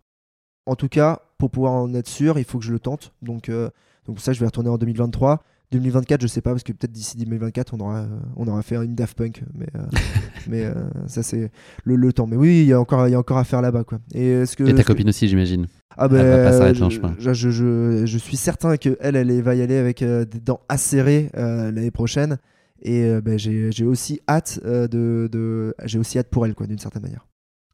En 0.65 0.77
tout 0.77 0.89
cas, 0.89 1.21
pour 1.39 1.51
pouvoir 1.51 1.73
en 1.73 1.93
être 1.95 2.09
sûr, 2.09 2.39
il 2.39 2.45
faut 2.45 2.59
que 2.59 2.65
je 2.65 2.73
le 2.73 2.79
tente. 2.79 3.13
Donc, 3.21 3.49
euh, 3.49 3.69
donc 4.07 4.21
ça, 4.21 4.33
je 4.33 4.41
vais 4.41 4.47
retourner 4.47 4.71
en 4.71 4.79
2023. 4.79 5.43
2024, 5.73 6.21
je 6.21 6.27
sais 6.27 6.41
pas, 6.41 6.51
parce 6.51 6.63
que 6.63 6.73
peut-être 6.73 6.93
d'ici 6.93 7.17
2024, 7.17 7.75
on 7.75 7.81
aura, 7.81 8.07
on 8.37 8.47
aura 8.47 8.63
fait 8.63 8.77
une 8.77 8.95
Daft 8.95 9.17
Punk. 9.17 9.43
Mais, 9.55 9.67
euh, 9.75 9.81
mais 10.49 10.65
euh, 10.65 10.75
ça, 11.07 11.23
c'est 11.23 11.51
le, 11.85 11.97
le, 11.97 12.13
temps. 12.13 12.27
Mais 12.27 12.37
oui, 12.37 12.61
il 12.61 12.67
y, 12.67 12.73
a 12.73 12.81
encore, 12.81 13.09
y 13.09 13.15
a 13.15 13.19
encore 13.19 13.39
à 13.39 13.45
faire 13.45 13.63
là-bas. 13.63 13.85
Quoi. 13.85 13.99
Et, 14.15 14.29
est-ce 14.29 14.57
que, 14.57 14.65
Et 14.65 14.75
ta 14.75 14.85
copine 14.85 15.09
aussi, 15.09 15.29
j'imagine. 15.29 15.67
Ah 15.97 16.09
ben, 16.09 16.23
bah, 16.23 16.73
je, 16.73 17.33
je, 17.33 17.51
je, 17.51 18.07
je, 18.07 18.19
suis 18.19 18.37
certain 18.37 18.77
qu'elle, 18.77 18.97
elle, 19.01 19.17
elle 19.17 19.43
va 19.43 19.55
y 19.55 19.63
aller 19.63 19.77
avec 19.77 20.03
euh, 20.03 20.25
des 20.25 20.41
dents 20.41 20.61
acérées 20.69 21.31
l'année 21.35 21.91
prochaine. 21.91 22.39
Et 22.85 23.21
ben, 23.21 23.39
j'ai 23.39 23.85
aussi 23.85 24.21
hâte 24.29 24.61
de, 24.65 25.29
de 25.31 25.75
j'ai 25.85 25.99
aussi 25.99 26.19
hâte 26.19 26.29
pour 26.31 26.47
elle, 26.47 26.55
quoi, 26.55 26.67
d'une 26.67 26.79
certaine 26.79 27.03
manière. 27.03 27.27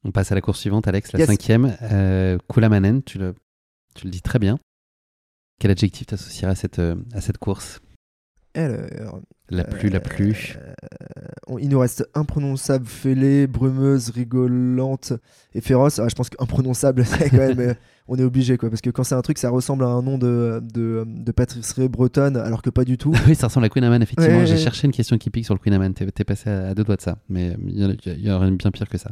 On 0.05 0.11
passe 0.13 0.33
à 0.33 0.35
la 0.35 0.43
course 0.43 0.61
suivante, 0.61 0.87
Alex, 0.87 1.13
la 1.13 1.27
cinquième. 1.27 1.75
Koulamanen, 2.47 3.03
tu 3.03 3.19
le, 3.19 3.35
tu 3.95 4.05
le 4.05 4.11
dis 4.11 4.21
très 4.21 4.39
bien. 4.39 4.59
Quel 5.61 5.71
adjectif 5.71 6.07
t'associerais 6.07 6.53
à 6.53 6.55
cette, 6.55 6.79
à 6.79 7.21
cette 7.21 7.39
course? 7.39 7.81
La 9.51 9.65
plus, 9.65 9.89
la. 9.89 9.99
Euh, 9.99 11.59
il 11.61 11.69
nous 11.69 11.79
reste 11.79 12.09
imprononçable, 12.15 12.87
fêlée, 12.87 13.47
brumeuse, 13.47 14.11
rigolante 14.11 15.15
et 15.55 15.61
féroce. 15.61 15.99
Ah, 15.99 16.09
je 16.09 16.15
pense 16.15 16.29
qu'imprononçable, 16.29 17.05
c'est 17.07 17.31
quand 17.31 17.39
même. 17.39 17.61
Euh, 17.61 17.75
on 18.09 18.17
est 18.17 18.23
obligé, 18.23 18.57
quoi. 18.57 18.71
Parce 18.71 18.81
que 18.81 18.91
quand 18.91 19.05
c'est 19.05 19.15
un 19.15 19.23
truc, 19.23 19.39
ça 19.39 19.51
ressemble 19.51 19.85
à 19.85 19.89
un 19.89 20.03
nom 20.03 20.19
de, 20.19 20.63
de, 20.63 21.05
de 21.07 21.33
pâtisserie 21.33 21.89
bretonne, 21.89 22.37
alors 22.37 22.63
que 22.63 22.71
pas 22.71 22.85
du 22.85 22.99
tout. 22.99 23.15
oui, 23.27 23.35
ça 23.35 23.49
ressemble 23.49 23.67
à 23.67 23.69
Queen 23.69 23.85
Amman, 23.85 24.03
effectivement. 24.03 24.45
J'ai 24.45 24.57
cherché 24.57 24.87
une 24.87 24.93
question 24.93 25.19
qui 25.19 25.31
pique 25.31 25.45
sur 25.45 25.55
le 25.55 25.61
Queen 25.61 25.75
Amman. 25.75 25.93
T'es 25.93 26.25
passé 26.25 26.51
à, 26.51 26.75
deux 26.75 26.85
doigts 26.85 26.97
de 26.97 27.03
ça. 27.03 27.19
Mais 27.29 27.57
il 27.67 27.79
y, 27.79 28.31
aurait 28.31 28.51
bien 28.51 28.71
pire 28.71 28.89
que 28.89 28.99
ça. 28.99 29.11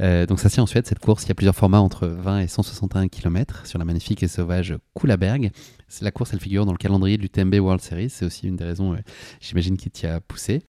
Euh, 0.00 0.26
donc 0.26 0.40
ça 0.40 0.48
c'est 0.48 0.60
en 0.60 0.66
Suède, 0.66 0.86
cette 0.86 0.98
course. 0.98 1.24
Il 1.24 1.28
y 1.28 1.32
a 1.32 1.34
plusieurs 1.34 1.54
formats 1.54 1.80
entre 1.80 2.06
20 2.06 2.40
et 2.40 2.48
161 2.48 3.08
km 3.08 3.66
sur 3.66 3.78
la 3.78 3.84
magnifique 3.84 4.22
et 4.22 4.28
sauvage 4.28 4.76
Kullaberg. 4.94 5.50
C'est 5.88 6.04
la 6.04 6.10
course, 6.10 6.32
elle 6.32 6.40
figure 6.40 6.66
dans 6.66 6.72
le 6.72 6.78
calendrier 6.78 7.16
de 7.16 7.22
l'UTMB 7.22 7.54
World 7.54 7.80
Series. 7.80 8.10
C'est 8.10 8.24
aussi 8.24 8.48
une 8.48 8.56
des 8.56 8.64
raisons, 8.64 8.94
euh, 8.94 8.98
j'imagine, 9.40 9.76
qui 9.76 9.90
t'y 9.90 10.06
a 10.06 10.20
poussé. 10.20 10.62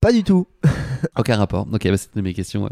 Pas 0.00 0.12
du 0.12 0.22
tout. 0.22 0.46
Aucun 1.18 1.36
rapport. 1.36 1.66
Ok, 1.72 1.88
bah, 1.88 1.96
c'était 1.96 2.22
mes 2.22 2.34
questions. 2.34 2.68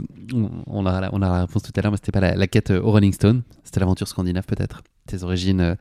On 0.67 0.87
a, 0.87 1.11
on 1.13 1.23
a 1.23 1.29
la 1.29 1.41
réponse 1.43 1.63
tout 1.63 1.73
à 1.75 1.81
l'heure, 1.81 1.93
mais 1.93 1.97
c'était 1.97 2.13
pas 2.13 2.21
la, 2.21 2.47
quête 2.47 2.71
au 2.71 2.91
Rolling 2.91 3.13
Stone. 3.13 3.43
C'était 3.65 3.81
l'aventure 3.81 4.09
scandinave 4.09 4.45
peut-être. 4.45 4.83
Tes 5.07 5.23
origines 5.23 5.61
euh, 5.61 5.75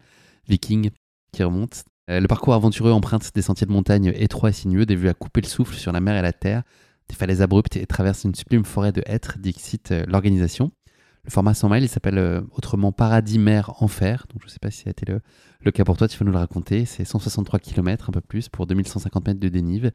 vikings 0.48 0.92
qui 1.34 1.44
remontent. 1.44 1.78
le 2.10 2.28
parcours 2.28 2.54
aventureux 2.54 2.92
emprunte 2.92 3.34
des 3.34 3.42
sentiers 3.42 3.68
de 3.68 3.72
montagne 3.72 4.12
étroits 4.16 4.50
et 4.50 4.54
sinueux, 4.54 4.86
des 4.86 4.96
vues 4.96 5.08
à 5.08 5.14
couper 5.14 5.40
le 5.40 5.48
souffle 5.48 5.76
sur 5.76 5.94
la 5.94 6.02
mer 6.02 6.18
et 6.18 6.22
la 6.22 6.34
terre 6.34 6.64
des 7.10 7.16
falaises 7.16 7.42
abruptes 7.42 7.76
et 7.78 7.86
traverse 7.86 8.24
une 8.24 8.36
sublime 8.36 8.66
forêt 8.66 8.92
de 8.92 9.04
hêtres, 9.06 9.38
dixit 9.40 9.92
euh, 9.92 10.06
l'organisation. 10.08 10.72
Le 11.24 11.30
format 11.30 11.54
100 11.54 11.70
miles, 11.70 11.84
il 11.84 11.90
s'appelle 11.90 12.18
euh, 12.18 12.42
autrement 12.52 12.92
Paradis 12.92 13.38
Mer 13.38 13.82
Enfer. 13.82 14.26
Donc 14.30 14.42
je 14.42 14.48
ne 14.48 14.50
sais 14.50 14.60
pas 14.60 14.72
si 14.72 14.84
ça 14.84 14.90
a 14.90 14.92
été 14.92 15.06
le, 15.06 15.72
cas 15.72 15.84
pour 15.84 15.98
toi, 15.98 16.08
tu 16.08 16.18
vas 16.18 16.26
nous 16.26 16.32
le 16.32 16.38
raconter. 16.38 16.86
C'est 16.86 17.06
163 17.06 17.60
km, 17.60 18.10
un 18.10 18.14
peu 18.14 18.22
plus, 18.22 18.50
pour 18.50 18.66
2150 18.66 19.28
mètres 19.28 19.40
de 19.40 19.50
dénive. 19.50 19.92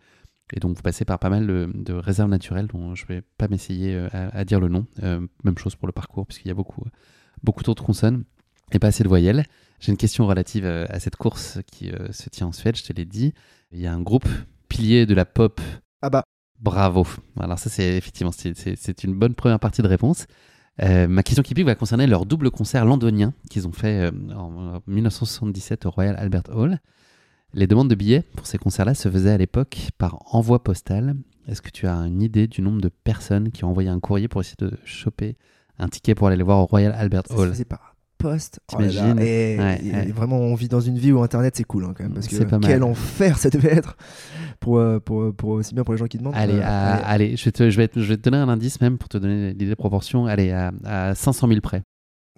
Et 0.52 0.61
donc 0.61 0.76
vous 0.76 0.82
passez 0.82 1.04
par 1.04 1.18
pas 1.18 1.30
mal 1.30 1.46
de, 1.46 1.92
réserves 1.92 2.30
naturelles 2.30 2.68
dont 2.68 2.94
je 2.94 3.04
ne 3.04 3.09
vais 3.09 3.22
pas 3.36 3.48
m'essayer 3.48 3.94
euh, 3.94 4.09
à, 4.12 4.44
dire 4.44 4.61
le 4.61 4.68
nom. 4.68 4.86
même 5.02 5.59
chose 5.59 5.74
pour 5.74 5.88
le 5.88 5.92
parcours, 5.92 6.26
puisqu'il 6.26 6.48
y 6.48 6.52
a 6.52 6.54
beaucoup, 6.54 6.84
beaucoup 7.42 7.64
trop 7.64 7.74
de 7.74 7.80
consonnes 7.80 8.22
et 8.70 8.78
pas 8.78 8.88
assez 8.88 9.02
de 9.02 9.09
voyelles. 9.09 9.44
J'ai 9.80 9.90
une 9.90 9.98
question 9.98 10.26
relative 10.26 10.64
à 10.64 11.00
cette 11.00 11.16
course 11.16 11.59
qui 11.66 11.90
se 12.11 12.30
tient 12.30 12.46
en 12.46 12.52
Suède, 12.52 12.76
je 12.76 12.84
te 12.84 12.92
l'ai 12.92 13.04
dit. 13.04 13.34
Il 13.72 13.80
y 13.80 13.86
a 13.86 13.92
un 13.92 14.00
groupe 14.00 14.28
pilier 14.68 15.07
de 15.07 15.14
la 15.14 15.24
pop. 15.24 15.61
Ah 16.02 16.11
bah. 16.11 16.24
Bravo. 16.61 17.07
Alors 17.38 17.59
ça, 17.59 17.70
c'est 17.70 17.96
effectivement, 17.96 18.32
c'est 18.32 19.04
une 19.04 19.14
bonne 19.14 19.34
première 19.34 19.61
partie 19.61 19.82
de 19.82 19.88
réponse. 19.88 20.26
Euh, 20.82 21.09
ma 21.09 21.22
question 21.22 21.42
qui 21.42 21.54
pique 21.54 21.64
va 21.64 21.74
concerner 21.74 22.07
leur 22.07 22.26
double 22.26 22.50
concert 22.50 22.84
londonien 22.84 23.32
qu'ils 23.48 23.66
ont 23.66 23.72
fait 23.72 24.11
euh, 24.11 24.34
en 24.34 24.80
1977 24.86 25.86
au 25.86 25.90
Royal 25.90 26.16
Albert 26.18 26.54
Hall. 26.54 26.78
Les 27.54 27.66
demandes 27.66 27.88
de 27.88 27.94
billets 27.94 28.24
pour 28.36 28.46
ces 28.46 28.59
concerts-là 28.59 28.94
se 28.94 29.11
faisaient 29.11 29.30
à 29.30 29.38
l'époque 29.38 29.90
par 29.96 30.22
envoi 30.34 30.62
postal. 30.62 31.16
Est-ce 31.48 31.62
que 31.62 31.70
tu 31.70 31.86
as 31.86 31.94
une 31.94 32.20
idée 32.20 32.46
du 32.46 32.61
nombre 32.61 32.80
de 32.80 32.88
personnes 32.88 33.50
qui 33.50 33.64
ont 33.64 33.70
envoyé 33.70 33.88
un 33.88 34.00
courrier 34.00 34.28
pour 34.28 34.42
essayer 34.42 34.57
de 34.59 34.72
choper 34.84 35.36
un 35.78 35.88
ticket 35.88 36.14
pour 36.14 36.26
aller 36.26 36.36
les 36.36 36.42
voir 36.42 36.59
au 36.59 36.66
Royal 36.66 36.92
Albert 36.92 37.30
Hall? 37.30 37.54
Poste. 38.28 38.60
Oh 38.74 38.80
et, 38.80 39.56
vraiment, 40.14 40.38
on 40.38 40.54
vit 40.54 40.68
dans 40.68 40.80
une 40.80 40.98
vie 40.98 41.12
où 41.12 41.22
Internet 41.22 41.54
c'est 41.56 41.64
cool 41.64 41.84
hein, 41.84 41.94
quand 41.96 42.04
même. 42.04 42.14
Parce 42.14 42.28
que 42.28 42.42
quel 42.58 42.82
enfer 42.82 43.38
ça 43.38 43.50
devait 43.50 43.72
être 43.72 43.96
pour, 44.60 44.78
euh, 44.78 44.98
pour, 44.98 45.34
pour, 45.34 45.50
aussi 45.50 45.74
bien 45.74 45.84
pour 45.84 45.94
les 45.94 45.98
gens 45.98 46.06
qui 46.06 46.18
demandent. 46.18 46.34
Allez, 46.34 46.58
euh, 46.58 46.98
allez. 47.04 47.36
je, 47.36 47.44
vais 47.44 47.52
te, 47.52 47.70
je, 47.70 47.76
vais 47.76 47.90
je 47.94 48.00
vais 48.00 48.16
te 48.16 48.22
donner 48.22 48.38
un 48.38 48.48
indice 48.48 48.80
même 48.80 48.98
pour 48.98 49.08
te 49.08 49.18
donner 49.18 49.50
l'idée 49.50 49.68
de 49.68 49.74
proportion. 49.74 50.26
Allez, 50.26 50.50
à, 50.50 50.72
à 50.84 51.14
500 51.14 51.48
000 51.48 51.60
près. 51.60 51.82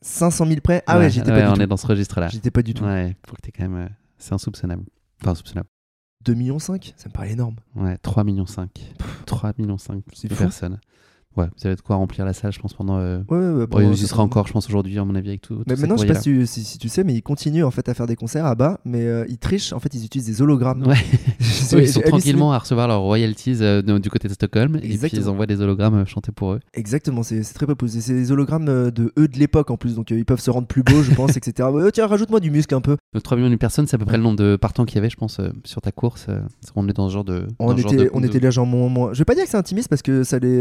500 0.03 0.47
000 0.47 0.61
près 0.61 0.82
Ah 0.86 0.99
ouais, 0.99 1.11
j'étais 1.11 1.30
pas 1.30 1.41
du 1.41 1.47
on 1.49 1.55
tout. 1.55 1.62
est 1.62 1.66
dans 1.66 1.76
ce 1.76 1.86
registre-là. 1.86 2.28
J'étais 2.28 2.51
pas 2.51 2.62
du 2.62 2.74
tout. 2.74 2.84
Ouais, 2.84 3.16
faut 3.26 3.36
que 3.36 3.41
t'es 3.41 3.53
quand 3.53 3.68
même. 3.68 3.86
Euh, 3.86 3.89
c'est 4.18 4.32
insoupçonnable. 4.32 4.84
Enfin, 5.20 5.32
insoupçonnable. 5.32 5.68
2 6.24 6.34
millions 6.34 6.59
5 6.59 6.95
Ça 6.97 7.09
me 7.09 7.12
paraît 7.12 7.32
énorme. 7.32 7.57
Ouais, 7.76 7.97
3 7.99 8.24
millions 8.24 8.47
5. 8.47 8.70
3 9.26 9.53
millions 9.59 9.78
5 9.78 10.03
de 10.24 10.34
personnes. 10.34 10.78
Ouais, 11.39 11.47
vous 11.57 11.66
avez 11.68 11.76
de 11.76 11.80
quoi 11.80 11.95
remplir 11.95 12.24
la 12.24 12.32
salle, 12.32 12.53
je 12.53 12.59
pense, 12.59 12.74
pendant. 12.74 12.99
Euh... 12.99 13.20
Ouais, 13.28 13.39
ouais, 13.39 13.66
bon, 13.68 13.78
il 13.78 13.93
y 13.93 13.97
sera 13.97 14.24
encore, 14.24 14.49
je 14.49 14.53
pense, 14.53 14.66
aujourd'hui, 14.68 14.99
à 14.99 15.05
mon 15.05 15.14
avis, 15.14 15.28
avec 15.28 15.43
tout. 15.43 15.62
Mais 15.68 15.76
maintenant, 15.76 15.97
je 15.97 16.03
sais 16.03 16.09
pas 16.09 16.18
si, 16.18 16.47
si, 16.47 16.78
tu 16.78 16.89
sais, 16.89 17.05
mais 17.05 17.14
ils 17.14 17.22
continuent 17.22 17.64
en 17.64 17.70
fait 17.70 17.89
à 17.89 17.95
faire 17.95 18.09
des 18.09 18.16
concerts 18.16 18.45
à 18.45 18.57
bas, 18.57 18.80
mais 18.84 19.03
euh, 19.03 19.24
ils 19.28 19.39
trichent. 19.39 19.72
En 19.72 19.78
fait, 19.78 19.95
ils 19.95 20.05
utilisent 20.05 20.26
des 20.26 20.43
hologrammes. 20.43 20.84
Ouais. 20.84 20.97
ils 21.78 21.89
sont 21.89 22.01
tranquillement 22.01 22.53
à 22.53 22.59
recevoir 22.59 22.89
leurs 22.89 23.03
royalties 23.03 23.59
euh, 23.61 23.82
du 24.01 24.11
côté 24.11 24.26
de 24.26 24.32
Stockholm, 24.32 24.74
Exactement. 24.76 25.07
et 25.07 25.09
puis 25.11 25.18
ils 25.18 25.28
envoient 25.28 25.47
des 25.47 25.61
hologrammes 25.61 25.99
euh, 25.99 26.07
chanter 26.07 26.32
pour 26.32 26.55
eux. 26.55 26.61
Exactement, 26.74 27.22
c'est 27.22 27.43
très 27.43 27.66
proposé. 27.66 28.01
C'est 28.01 28.14
des 28.14 28.32
hologrammes 28.32 28.91
de 28.91 29.12
eux 29.16 29.28
de 29.28 29.39
l'époque 29.39 29.70
en 29.70 29.76
plus, 29.76 29.95
donc 29.95 30.11
ils 30.11 30.24
peuvent 30.24 30.41
se 30.41 30.51
rendre 30.51 30.66
plus 30.66 30.82
beaux, 30.82 31.03
je 31.03 31.14
pense, 31.14 31.36
etc. 31.36 31.68
tiens, 31.93 32.09
rajoute-moi 32.09 32.41
du 32.41 32.51
muscle 32.51 32.74
un 32.74 32.80
peu. 32.80 32.97
Donc 33.14 33.22
3 33.22 33.36
millions 33.36 33.51
de 33.51 33.57
personnes, 33.57 33.86
c'est 33.86 33.95
à 33.95 33.99
peu 33.99 34.07
près 34.07 34.16
le 34.16 34.24
nombre 34.24 34.36
de 34.36 34.57
partants 34.57 34.84
qu'il 34.84 34.97
y 34.97 34.99
avait, 34.99 35.11
je 35.11 35.16
pense, 35.16 35.41
sur 35.64 35.80
ta 35.80 35.93
course. 35.93 36.26
on 36.74 36.89
est 36.89 36.93
dans 36.93 37.09
ce 37.09 37.14
genre 37.14 37.24
de. 37.24 37.47
On 37.61 37.76
était, 37.76 38.11
on 38.12 38.24
était 38.24 38.41
légèrement 38.41 38.89
moins. 38.89 39.12
Je 39.12 39.18
vais 39.18 39.24
pas 39.24 39.36
dire 39.36 39.45
que 39.45 39.51
c'est 39.51 39.57
intimiste 39.57 39.89
parce 39.89 40.03
que 40.03 40.24
ça 40.24 40.39
les, 40.41 40.59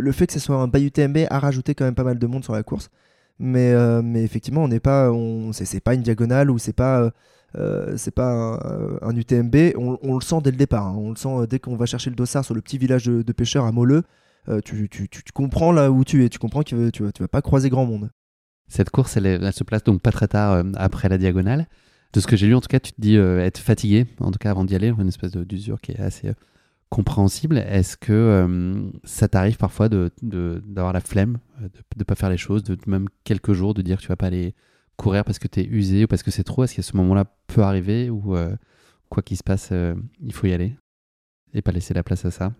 le, 0.00 0.12
fait 0.12 0.26
que 0.26 0.32
ce 0.32 0.40
soit 0.40 0.56
un 0.56 0.68
UTMB 0.68 1.26
a 1.30 1.38
rajouté 1.38 1.74
quand 1.74 1.84
même 1.84 1.94
pas 1.94 2.04
mal 2.04 2.18
de 2.18 2.26
monde 2.26 2.44
sur 2.44 2.52
la 2.52 2.62
course. 2.62 2.90
Mais, 3.38 3.72
euh, 3.72 4.02
mais 4.02 4.22
effectivement, 4.22 4.64
on 4.64 4.68
n'est 4.68 4.80
pas, 4.80 5.10
on, 5.12 5.52
c'est, 5.52 5.80
pas 5.80 5.94
une 5.94 6.02
diagonale 6.02 6.50
ou 6.50 6.58
c'est 6.58 6.72
pas, 6.72 7.02
euh, 7.02 7.10
euh, 7.56 8.10
pas 8.14 8.98
un, 9.02 9.14
UTMB. 9.14 9.74
On, 9.76 10.14
le 10.14 10.20
sent 10.22 10.36
dès 10.42 10.50
le 10.50 10.56
départ. 10.56 10.86
Hein. 10.86 10.96
On 10.96 11.10
le 11.10 11.16
sent 11.16 11.46
dès 11.48 11.58
qu'on 11.58 11.76
va 11.76 11.86
chercher 11.86 12.10
le 12.10 12.16
dossard 12.16 12.44
sur 12.44 12.54
le 12.54 12.62
petit 12.62 12.78
village 12.78 13.04
de, 13.06 13.32
pêcheurs 13.32 13.64
à 13.64 13.72
Moleux. 13.72 14.02
Tu, 14.64 14.88
tu, 14.88 15.08
tu, 15.08 15.22
comprends 15.34 15.72
là 15.72 15.90
où 15.90 16.04
tu 16.04 16.24
es. 16.24 16.28
Tu 16.28 16.38
comprends 16.38 16.62
que 16.62 16.90
tu 16.90 17.02
tu 17.12 17.22
vas 17.22 17.28
pas 17.28 17.42
croiser 17.42 17.68
grand 17.68 17.84
monde. 17.84 18.10
Cette 18.68 18.90
course, 18.90 19.16
elle, 19.16 19.26
elle 19.26 19.52
se 19.52 19.64
place 19.64 19.84
donc 19.84 20.00
pas 20.00 20.12
très 20.12 20.28
tard 20.28 20.64
après 20.76 21.08
la 21.08 21.18
diagonale. 21.18 21.66
De 22.12 22.20
ce 22.20 22.26
que 22.26 22.36
j'ai 22.36 22.46
lu, 22.46 22.54
en 22.54 22.60
tout 22.60 22.68
cas, 22.68 22.80
tu 22.80 22.92
te 22.92 23.00
dis 23.00 23.16
être 23.16 23.58
fatigué, 23.58 24.06
en 24.20 24.30
tout 24.30 24.38
cas 24.38 24.50
avant 24.50 24.64
d'y 24.64 24.74
aller, 24.76 24.88
une 24.96 25.08
espèce 25.08 25.32
d'usure 25.32 25.80
qui 25.80 25.92
est 25.92 26.00
assez 26.00 26.32
compréhensible. 26.96 27.58
Est-ce 27.58 27.98
que 27.98 28.12
euh, 28.14 28.90
ça 29.04 29.28
t'arrive 29.28 29.58
parfois 29.58 29.90
d'avoir 29.90 30.10
de, 30.22 30.62
d'avoir 30.66 30.92
la 30.94 31.00
flemme, 31.00 31.36
euh, 31.60 31.68
de 31.68 31.98
ne 31.98 32.04
pas 32.04 32.14
faire 32.14 32.30
les 32.30 32.38
choses, 32.38 32.62
de 32.62 32.78
même 32.86 33.06
quelques 33.22 33.52
jours 33.52 33.74
de 33.74 33.82
dire 33.82 33.98
que 33.98 34.02
tu 34.02 34.08
vas 34.08 34.16
pas 34.16 34.28
aller 34.28 34.54
courir 34.96 35.22
parce 35.22 35.38
que 35.38 35.46
tu 35.46 35.60
es 35.60 35.66
usé 35.66 36.04
ou 36.04 36.06
parce 36.06 36.22
que 36.22 36.30
c'est 36.30 36.42
trop? 36.42 36.64
Est-ce 36.64 36.74
que 36.74 36.80
ce 36.80 36.96
moment-là 36.96 37.26
peut 37.48 37.60
arriver 37.60 38.08
ou 38.08 38.34
euh, 38.34 38.56
quoi 39.10 39.22
qu'il 39.22 39.36
se 39.36 39.42
passe, 39.42 39.74
il 40.22 40.32
faut 40.32 40.46
y 40.46 40.54
aller 40.54 40.74
et 41.52 41.60
pas 41.60 41.70
laisser 41.70 41.92
la 41.92 42.02
place 42.02 42.24
à 42.24 42.30
ça? 42.30 42.54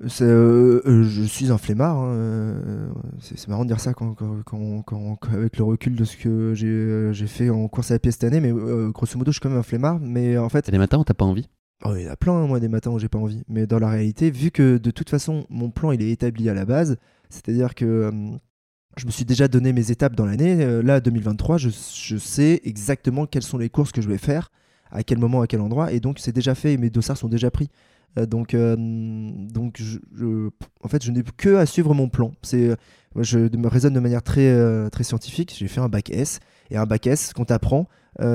Je 0.00 1.24
suis 1.26 1.50
un 1.50 1.58
flemmard. 1.58 1.98
Hein, 1.98 2.94
c'est 3.20 3.48
marrant 3.48 3.64
de 3.64 3.70
dire 3.70 3.80
ça 3.80 3.92
quand, 3.92 4.14
quand, 4.14 4.42
quand, 4.82 5.18
avec 5.32 5.58
le 5.58 5.64
recul 5.64 5.96
de 5.96 6.04
ce 6.04 6.16
que 6.16 6.54
j'ai 6.54 7.26
fait 7.26 7.50
en 7.50 7.66
course 7.66 7.90
à 7.90 7.98
pied 7.98 8.12
cette 8.12 8.22
année, 8.22 8.40
mais 8.40 8.52
grosso 8.92 9.18
modo, 9.18 9.32
je 9.32 9.38
suis 9.38 9.40
quand 9.40 9.50
même 9.50 9.58
un 9.58 9.64
flemmard. 9.64 9.98
Mais 9.98 10.38
en 10.38 10.48
fait, 10.48 10.70
des 10.70 10.78
matins 10.78 10.98
où 10.98 11.04
t'as 11.04 11.14
pas 11.14 11.24
envie? 11.24 11.48
Oh, 11.84 11.94
il 11.96 12.04
y 12.04 12.08
en 12.08 12.12
a 12.12 12.16
plein, 12.16 12.32
hein, 12.32 12.46
moi, 12.46 12.60
des 12.60 12.68
matins 12.68 12.90
où 12.90 12.98
j'ai 12.98 13.08
pas 13.08 13.18
envie. 13.18 13.42
Mais 13.48 13.66
dans 13.66 13.78
la 13.78 13.88
réalité, 13.88 14.30
vu 14.30 14.50
que 14.50 14.78
de 14.78 14.90
toute 14.90 15.10
façon, 15.10 15.44
mon 15.50 15.70
plan, 15.70 15.92
il 15.92 16.02
est 16.02 16.10
établi 16.10 16.48
à 16.48 16.54
la 16.54 16.64
base, 16.64 16.96
c'est-à-dire 17.28 17.74
que 17.74 18.38
je 18.96 19.06
me 19.06 19.10
suis 19.10 19.24
déjà 19.24 19.48
donné 19.48 19.72
mes 19.72 19.90
étapes 19.90 20.14
dans 20.14 20.26
l'année. 20.26 20.62
Euh, 20.62 20.82
là, 20.82 21.00
2023, 21.00 21.58
je, 21.58 21.70
sais 21.70 22.60
exactement 22.64 23.26
quelles 23.26 23.42
sont 23.42 23.58
les 23.58 23.68
courses 23.68 23.92
que 23.92 24.00
je 24.00 24.08
vais 24.08 24.18
faire, 24.18 24.50
à 24.90 25.02
quel 25.02 25.18
moment, 25.18 25.42
à 25.42 25.46
quel 25.46 25.60
endroit. 25.60 25.92
Et 25.92 26.00
donc, 26.00 26.18
c'est 26.18 26.32
déjà 26.32 26.54
fait 26.54 26.74
et 26.74 26.76
mes 26.76 26.90
dossards 26.90 27.16
sont 27.16 27.28
déjà 27.28 27.50
pris. 27.50 27.68
Euh, 28.18 28.26
donc, 28.26 28.54
euh, 28.54 28.76
donc 28.78 29.80
je, 29.80 29.98
en 30.82 30.88
fait, 30.88 31.04
je 31.04 31.10
n'ai 31.10 31.22
que 31.22 31.56
à 31.56 31.66
suivre 31.66 31.94
mon 31.94 32.08
plan. 32.08 32.32
C'est, 32.42 32.76
je 33.20 33.38
me 33.38 33.68
raisonne 33.68 33.94
de 33.94 34.00
manière 34.00 34.22
très, 34.22 34.90
très 34.90 35.04
scientifique. 35.04 35.54
J'ai 35.56 35.68
fait 35.68 35.80
un 35.80 35.88
bac 35.88 36.10
S. 36.10 36.40
Et 36.70 36.76
un 36.76 36.86
bac 36.86 37.06
S, 37.06 37.32
qu'on 37.32 37.44
t'apprend, 37.44 37.88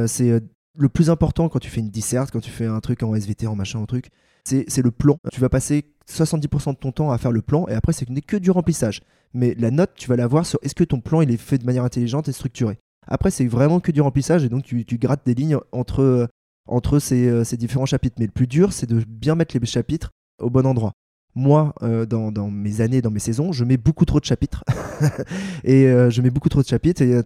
c'est 0.07 0.41
le 0.77 0.89
plus 0.89 1.09
important 1.09 1.49
quand 1.49 1.59
tu 1.59 1.69
fais 1.69 1.81
une 1.81 1.89
disserte, 1.89 2.31
quand 2.31 2.39
tu 2.39 2.51
fais 2.51 2.65
un 2.65 2.79
truc 2.79 3.03
en 3.03 3.15
SVT, 3.15 3.47
en 3.47 3.55
machin, 3.55 3.81
un 3.81 3.85
truc, 3.85 4.09
c'est 4.43 4.81
le 4.81 4.91
plan. 4.91 5.17
Tu 5.31 5.39
vas 5.39 5.49
passer 5.49 5.85
70% 6.09 6.73
de 6.73 6.77
ton 6.77 6.91
temps 6.91 7.11
à 7.11 7.17
faire 7.17 7.31
le 7.31 7.41
plan 7.41 7.67
et 7.67 7.73
après, 7.73 7.93
c'est 7.93 8.05
que 8.21 8.37
du 8.37 8.51
remplissage. 8.51 9.01
Mais 9.33 9.55
la 9.59 9.71
note, 9.71 9.91
tu 9.95 10.09
vas 10.09 10.15
la 10.15 10.27
voir 10.27 10.45
sur 10.45 10.59
est-ce 10.63 10.75
que 10.75 10.83
ton 10.83 11.01
plan 11.01 11.21
il 11.21 11.31
est 11.31 11.37
fait 11.37 11.57
de 11.57 11.65
manière 11.65 11.83
intelligente 11.83 12.27
et 12.27 12.31
structurée. 12.31 12.79
Après, 13.07 13.31
c'est 13.31 13.45
vraiment 13.47 13.79
que 13.79 13.91
du 13.91 14.01
remplissage 14.01 14.43
et 14.43 14.49
donc 14.49 14.63
tu, 14.63 14.85
grattes 14.97 15.25
des 15.25 15.35
lignes 15.35 15.57
entre, 15.71 16.27
entre 16.67 16.99
euh, 17.13 17.43
ces, 17.43 17.57
différents 17.57 17.85
chapitres. 17.85 18.15
Mais 18.19 18.25
le 18.25 18.31
plus 18.31 18.47
dur, 18.47 18.73
c'est 18.73 18.87
de 18.87 19.03
bien 19.07 19.35
mettre 19.35 19.57
les 19.57 19.65
chapitres 19.65 20.11
au 20.39 20.49
bon 20.49 20.65
endroit. 20.65 20.93
Moi, 21.35 21.73
euh, 21.83 22.05
dans, 22.05 22.49
mes 22.49 22.81
années, 22.81 23.01
dans 23.01 23.11
mes 23.11 23.19
saisons, 23.19 23.51
je 23.51 23.63
mets 23.63 23.77
beaucoup 23.77 24.05
trop 24.05 24.19
de 24.19 24.25
chapitres. 24.25 24.63
et 25.63 25.85
euh, 25.85 26.09
je 26.09 26.21
mets 26.21 26.31
beaucoup 26.31 26.49
trop 26.49 26.61
de 26.61 26.67
chapitres 26.67 27.01
et 27.03 27.21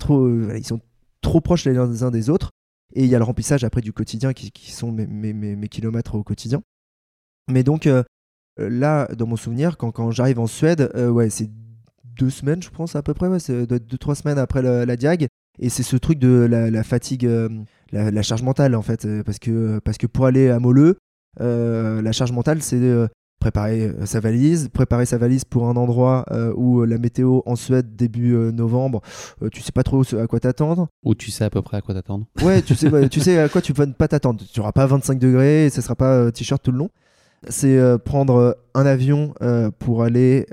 ils 0.57 0.65
sont 0.65 0.81
trop 1.21 1.39
proches 1.39 1.65
les 1.65 2.03
uns 2.03 2.11
des 2.11 2.29
autres. 2.29 2.51
Et 2.95 3.03
il 3.03 3.09
y 3.09 3.15
a 3.15 3.17
le 3.17 3.23
remplissage 3.23 3.63
après 3.63 3.81
du 3.81 3.93
quotidien 3.93 4.33
qui, 4.33 4.71
sont 4.71 4.91
mes, 4.91 5.67
kilomètres 5.67 6.15
au 6.15 6.23
quotidien. 6.23 6.61
Mais 7.49 7.63
donc 7.63 7.87
euh, 7.87 8.03
là, 8.57 9.07
dans 9.17 9.25
mon 9.25 9.35
souvenir, 9.35 9.77
quand, 9.77 10.11
j'arrive 10.11 10.39
en 10.39 10.47
Suède, 10.47 10.91
euh, 10.95 11.09
ouais, 11.09 11.29
c'est 11.29 11.49
deux 12.03 12.29
semaines, 12.29 12.61
je 12.61 12.69
pense 12.69 12.95
à 12.95 13.01
peu 13.01 13.13
près, 13.13 13.27
ouais, 13.27 13.39
c'est 13.39 13.65
deux, 13.65 13.97
trois 13.97 14.15
semaines 14.15 14.37
après 14.37 14.61
la, 14.61 14.95
diag. 14.95 15.27
Et 15.59 15.69
c'est 15.69 15.83
ce 15.83 15.97
truc 15.97 16.19
de 16.19 16.47
la, 16.49 16.83
fatigue, 16.83 17.25
euh, 17.25 17.49
la, 17.91 18.21
charge 18.21 18.43
mentale 18.43 18.75
en 18.75 18.81
fait, 18.81 19.07
parce 19.23 19.39
que, 19.39 19.79
parce 19.79 19.97
que 19.97 20.07
pour 20.07 20.25
aller 20.25 20.49
à 20.49 20.59
Moleux, 20.59 20.97
la 21.39 22.11
charge 22.11 22.31
mentale, 22.31 22.61
c'est 22.61 22.79
préparer 23.43 23.87
euh, 23.87 24.05
sa 24.05 24.21
valise, 24.21 24.69
préparer 24.69 25.05
sa 25.05 25.17
valise 25.17 25.43
pour 25.43 25.67
un 25.67 25.75
endroit 25.75 26.23
euh, 26.31 26.53
où 26.55 26.79
euh, 26.79 26.85
la 26.85 26.97
météo 26.97 27.41
en 27.45 27.57
Suède 27.57 27.93
début 27.97 28.33
novembre, 28.53 29.01
tu 29.51 29.61
sais 29.61 29.73
pas 29.73 29.83
trop 29.83 30.03
à 30.15 30.27
quoi 30.27 30.39
t'attendre. 30.39 30.87
Ou 31.03 31.13
tu 31.13 31.29
sais 31.29 31.43
à 31.43 31.49
peu 31.49 31.61
près 31.61 31.77
à 31.77 31.81
quoi 31.81 31.93
t'attendre. 31.93 32.25
Ouais, 32.41 32.61
tu 32.61 32.73
sais, 32.75 33.09
tu 33.09 33.19
sais 33.19 33.37
à 33.39 33.49
quoi 33.49 33.61
tu 33.61 33.73
vas 33.73 33.85
pas 33.87 34.07
t'attendre. 34.07 34.41
Tu 34.51 34.59
auras 34.61 34.71
pas 34.71 34.85
25 34.85 35.19
degrés 35.19 35.65
et 35.65 35.69
ce 35.69 35.81
sera 35.81 35.95
pas 35.95 36.31
t-shirt 36.31 36.63
tout 36.63 36.71
le 36.71 36.77
long. 36.77 36.89
C'est 37.49 37.77
prendre 38.05 38.57
un 38.73 38.85
avion 38.85 39.33
pour 39.79 40.03
aller 40.03 40.45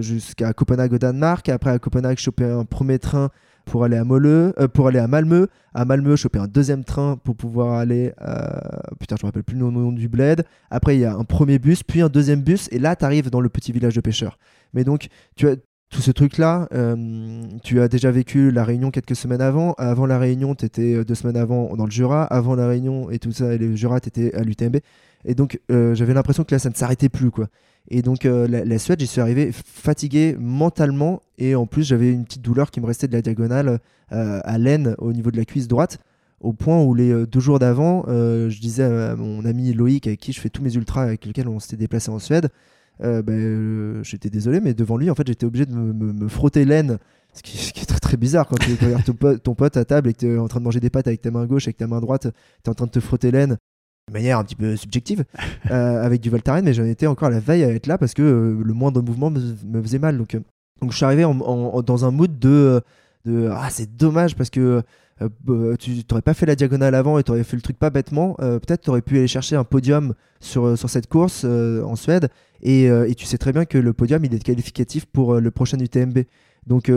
jusqu'à 0.00 0.52
Copenhague 0.52 0.92
au 0.92 0.98
Danemark, 0.98 1.48
après 1.48 1.70
à 1.70 1.78
Copenhague 1.78 2.18
choper 2.18 2.44
un 2.44 2.66
premier 2.66 2.98
train 2.98 3.30
pour 3.68 3.84
aller 3.84 3.96
à 3.96 4.04
Moleux, 4.04 4.52
euh, 4.58 4.66
pour 4.66 4.88
aller 4.88 4.98
à 4.98 5.06
Malmö. 5.06 5.46
À 5.74 5.84
Malmö, 5.84 6.16
choper 6.16 6.38
un 6.38 6.48
deuxième 6.48 6.84
train 6.84 7.16
pour 7.22 7.36
pouvoir 7.36 7.74
aller. 7.74 8.12
Putain, 8.98 9.16
je 9.16 9.24
me 9.24 9.28
rappelle 9.28 9.44
plus 9.44 9.56
le 9.56 9.70
nom 9.70 9.92
du 9.92 10.08
bled. 10.08 10.44
Après, 10.70 10.96
il 10.96 11.00
y 11.00 11.04
a 11.04 11.14
un 11.14 11.24
premier 11.24 11.58
bus, 11.58 11.82
puis 11.82 12.00
un 12.00 12.08
deuxième 12.08 12.42
bus, 12.42 12.68
et 12.72 12.78
là, 12.78 12.96
tu 12.96 13.04
arrives 13.04 13.30
dans 13.30 13.40
le 13.40 13.48
petit 13.48 13.70
village 13.70 13.94
de 13.94 14.00
pêcheurs. 14.00 14.38
Mais 14.72 14.82
donc, 14.82 15.08
tu 15.36 15.48
as 15.48 15.56
tout 15.90 16.00
ce 16.00 16.10
truc-là, 16.10 16.68
euh, 16.74 17.42
tu 17.62 17.80
as 17.80 17.88
déjà 17.88 18.10
vécu 18.10 18.50
la 18.50 18.64
Réunion 18.64 18.90
quelques 18.90 19.16
semaines 19.16 19.40
avant. 19.40 19.74
Avant 19.78 20.04
la 20.06 20.18
Réunion, 20.18 20.54
tu 20.54 20.64
étais 20.64 20.94
euh, 20.94 21.04
deux 21.04 21.14
semaines 21.14 21.36
avant 21.36 21.76
dans 21.76 21.84
le 21.84 21.90
Jura. 21.90 22.24
Avant 22.24 22.54
la 22.54 22.66
Réunion 22.66 23.10
et 23.10 23.18
tout 23.18 23.32
ça, 23.32 23.54
et 23.54 23.58
le 23.58 23.76
Jura, 23.76 24.00
tu 24.00 24.08
étais 24.08 24.34
à 24.34 24.42
l'UTMB. 24.42 24.78
Et 25.24 25.34
donc, 25.34 25.60
j'avais 25.68 26.14
l'impression 26.14 26.44
que 26.44 26.54
là, 26.54 26.58
ça 26.58 26.70
ne 26.70 26.74
s'arrêtait 26.74 27.08
plus, 27.08 27.30
quoi. 27.30 27.48
Et 27.90 28.02
donc 28.02 28.26
euh, 28.26 28.46
la, 28.46 28.78
Suède, 28.78 29.00
j'y 29.00 29.06
suis 29.06 29.20
arrivé 29.20 29.50
fatigué 29.52 30.36
mentalement. 30.38 31.22
Et 31.38 31.54
en 31.54 31.66
plus 31.66 31.84
j'avais 31.84 32.12
une 32.12 32.24
petite 32.24 32.42
douleur 32.42 32.70
qui 32.70 32.80
me 32.80 32.86
restait 32.86 33.08
de 33.08 33.12
la 33.12 33.22
diagonale 33.22 33.80
euh, 34.12 34.40
à 34.44 34.58
l'aine 34.58 34.94
au 34.98 35.12
niveau 35.12 35.30
de 35.30 35.36
la 35.36 35.44
cuisse 35.44 35.68
droite. 35.68 35.98
Au 36.40 36.52
point 36.52 36.80
où 36.82 36.94
les 36.94 37.10
euh, 37.10 37.26
deux 37.26 37.40
jours 37.40 37.58
d'avant, 37.58 38.04
je 38.06 38.60
disais 38.60 38.84
à 38.84 39.16
mon 39.16 39.44
ami 39.44 39.72
Loïc 39.72 40.06
avec 40.06 40.20
qui 40.20 40.32
je 40.32 40.40
fais 40.40 40.50
tous 40.50 40.62
mes 40.62 40.74
ultras 40.74 41.02
avec 41.02 41.26
lequel 41.26 41.48
on 41.48 41.58
s'était 41.58 41.76
déplacé 41.76 42.10
en 42.10 42.18
Suède, 42.18 42.50
ben, 43.00 44.02
j'étais 44.02 44.30
désolé, 44.30 44.60
mais 44.60 44.74
devant 44.74 44.96
lui, 44.96 45.08
en 45.08 45.14
fait, 45.14 45.26
j'étais 45.26 45.46
obligé 45.46 45.66
de 45.66 45.72
me, 45.72 46.28
frotter 46.28 46.64
l'aine. 46.64 46.98
Ce 47.32 47.42
qui, 47.42 47.56
est 47.80 48.00
très 48.00 48.16
bizarre 48.16 48.46
quand 48.46 48.56
tu 48.56 48.74
regardes 48.84 49.04
ton 49.04 49.38
ton 49.38 49.54
pote 49.54 49.76
à 49.76 49.84
table 49.84 50.08
et 50.08 50.14
que 50.14 50.18
tu 50.18 50.34
es 50.34 50.38
en 50.38 50.48
train 50.48 50.60
de 50.60 50.64
manger 50.64 50.80
des 50.80 50.90
pâtes 50.90 51.06
avec 51.06 51.20
ta 51.22 51.30
main 51.30 51.46
gauche, 51.46 51.66
avec 51.66 51.76
ta 51.76 51.86
main 51.86 52.00
droite, 52.00 52.22
tu 52.22 52.28
es 52.66 52.68
en 52.68 52.74
train 52.74 52.86
de 52.86 52.90
te 52.90 53.00
frotter 53.00 53.30
l'aine 53.30 53.56
de 54.08 54.12
manière 54.12 54.38
un 54.38 54.44
petit 54.44 54.56
peu 54.56 54.76
subjective 54.76 55.24
euh, 55.70 56.02
avec 56.02 56.20
du 56.20 56.30
Voltaren, 56.30 56.64
mais 56.64 56.72
j'en 56.72 56.84
étais 56.84 57.06
encore 57.06 57.28
à 57.28 57.30
la 57.30 57.40
veille 57.40 57.64
à 57.64 57.70
être 57.70 57.86
là 57.86 57.98
parce 57.98 58.14
que 58.14 58.22
euh, 58.22 58.62
le 58.62 58.74
moindre 58.74 59.02
mouvement 59.02 59.30
me, 59.30 59.82
faisait 59.82 59.98
mal. 59.98 60.18
Donc, 60.18 60.34
euh, 60.34 60.40
donc 60.80 60.92
je 60.92 60.96
suis 60.96 61.04
arrivé 61.04 61.22
dans 61.22 62.04
un 62.04 62.10
mood 62.10 62.38
de, 62.38 62.80
de 63.24 63.48
ah 63.52 63.68
c'est 63.70 63.96
dommage 63.96 64.36
parce 64.36 64.50
que 64.50 64.82
bah, 65.20 65.76
tu 65.76 65.90
n'aurais 66.08 66.22
pas 66.22 66.34
fait 66.34 66.46
la 66.46 66.54
diagonale 66.54 66.94
avant 66.94 67.18
et 67.18 67.24
tu 67.24 67.32
aurais 67.32 67.42
fait 67.42 67.56
le 67.56 67.62
truc 67.62 67.76
pas 67.76 67.90
bêtement, 67.90 68.34
peut-être 68.34 68.82
tu 68.82 68.90
aurais 68.90 69.02
pu 69.02 69.18
aller 69.18 69.26
chercher 69.26 69.56
un 69.56 69.64
podium 69.64 70.14
sur, 70.38 70.78
sur 70.78 70.88
cette 70.88 71.08
course 71.08 71.44
en 71.44 71.96
Suède. 71.96 72.28
Et, 72.62 72.84
et, 72.84 73.14
tu 73.16 73.26
sais 73.26 73.38
très 73.38 73.52
bien 73.52 73.64
que 73.64 73.76
le 73.76 73.92
podium, 73.92 74.24
il 74.24 74.32
est 74.32 74.38
qualificatif 74.38 75.06
pour 75.06 75.40
le 75.40 75.50
prochain 75.50 75.80
UTMB. 75.80 76.20
Donc 76.68 76.92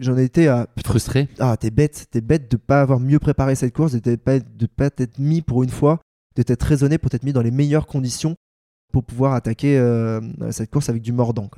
j'en 0.00 0.18
étais 0.18 0.48
à... 0.48 0.68
Frustré 0.84 1.28
Ah, 1.38 1.56
t'es 1.56 1.70
bête, 1.70 2.08
t'es 2.10 2.20
bête 2.20 2.50
de 2.50 2.58
pas 2.58 2.82
avoir 2.82 3.00
mieux 3.00 3.18
préparé 3.18 3.54
cette 3.54 3.72
course, 3.72 3.94
de 3.94 4.16
pas, 4.16 4.38
de 4.38 4.66
pas 4.66 4.90
t'être 4.90 5.18
mis 5.18 5.40
pour 5.40 5.62
une 5.62 5.70
fois, 5.70 6.00
de 6.36 6.42
t'être 6.42 6.62
raisonné 6.62 6.98
pour 6.98 7.10
t'être 7.10 7.24
mis 7.24 7.32
dans 7.32 7.42
les 7.42 7.50
meilleures 7.50 7.86
conditions 7.86 8.36
pour 8.92 9.04
pouvoir 9.04 9.34
attaquer 9.34 9.76
cette 10.50 10.70
course 10.70 10.88
avec 10.88 11.02
du 11.02 11.12
mordant. 11.12 11.50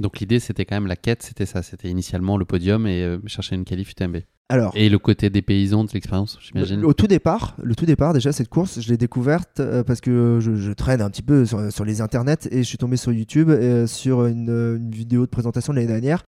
Donc 0.00 0.20
l'idée, 0.20 0.40
c'était 0.40 0.64
quand 0.64 0.76
même 0.76 0.86
la 0.86 0.96
quête, 0.96 1.22
c'était 1.22 1.46
ça, 1.46 1.62
c'était 1.62 1.88
initialement 1.88 2.36
le 2.36 2.44
podium 2.44 2.86
et 2.86 3.18
chercher 3.26 3.56
une 3.56 3.64
qualif 3.64 3.90
UTMB. 3.90 4.18
Alors, 4.50 4.72
et 4.76 4.90
le 4.90 4.98
côté 4.98 5.30
des 5.30 5.40
paysans 5.40 5.84
de 5.84 5.90
l'expérience, 5.92 6.38
j'imagine. 6.42 6.84
Au 6.84 6.92
tout 6.92 7.06
départ, 7.06 7.56
le 7.62 7.74
tout 7.74 7.86
départ 7.86 8.12
déjà 8.12 8.30
cette 8.30 8.50
course, 8.50 8.78
je 8.80 8.88
l'ai 8.90 8.98
découverte 8.98 9.60
euh, 9.60 9.82
parce 9.82 10.02
que 10.02 10.38
je, 10.40 10.72
traîne 10.72 11.00
un 11.00 11.08
petit 11.08 11.22
peu 11.22 11.46
sur, 11.46 11.84
les 11.84 12.00
internets 12.02 12.46
et 12.50 12.58
je 12.58 12.68
suis 12.68 12.76
tombé 12.76 12.98
sur 12.98 13.10
YouTube 13.10 13.48
euh, 13.48 13.86
sur 13.86 14.26
une, 14.26 14.90
vidéo 14.90 15.22
de 15.22 15.30
présentation 15.30 15.72
de 15.72 15.78
l'année 15.78 15.88
dernière. 15.88 16.24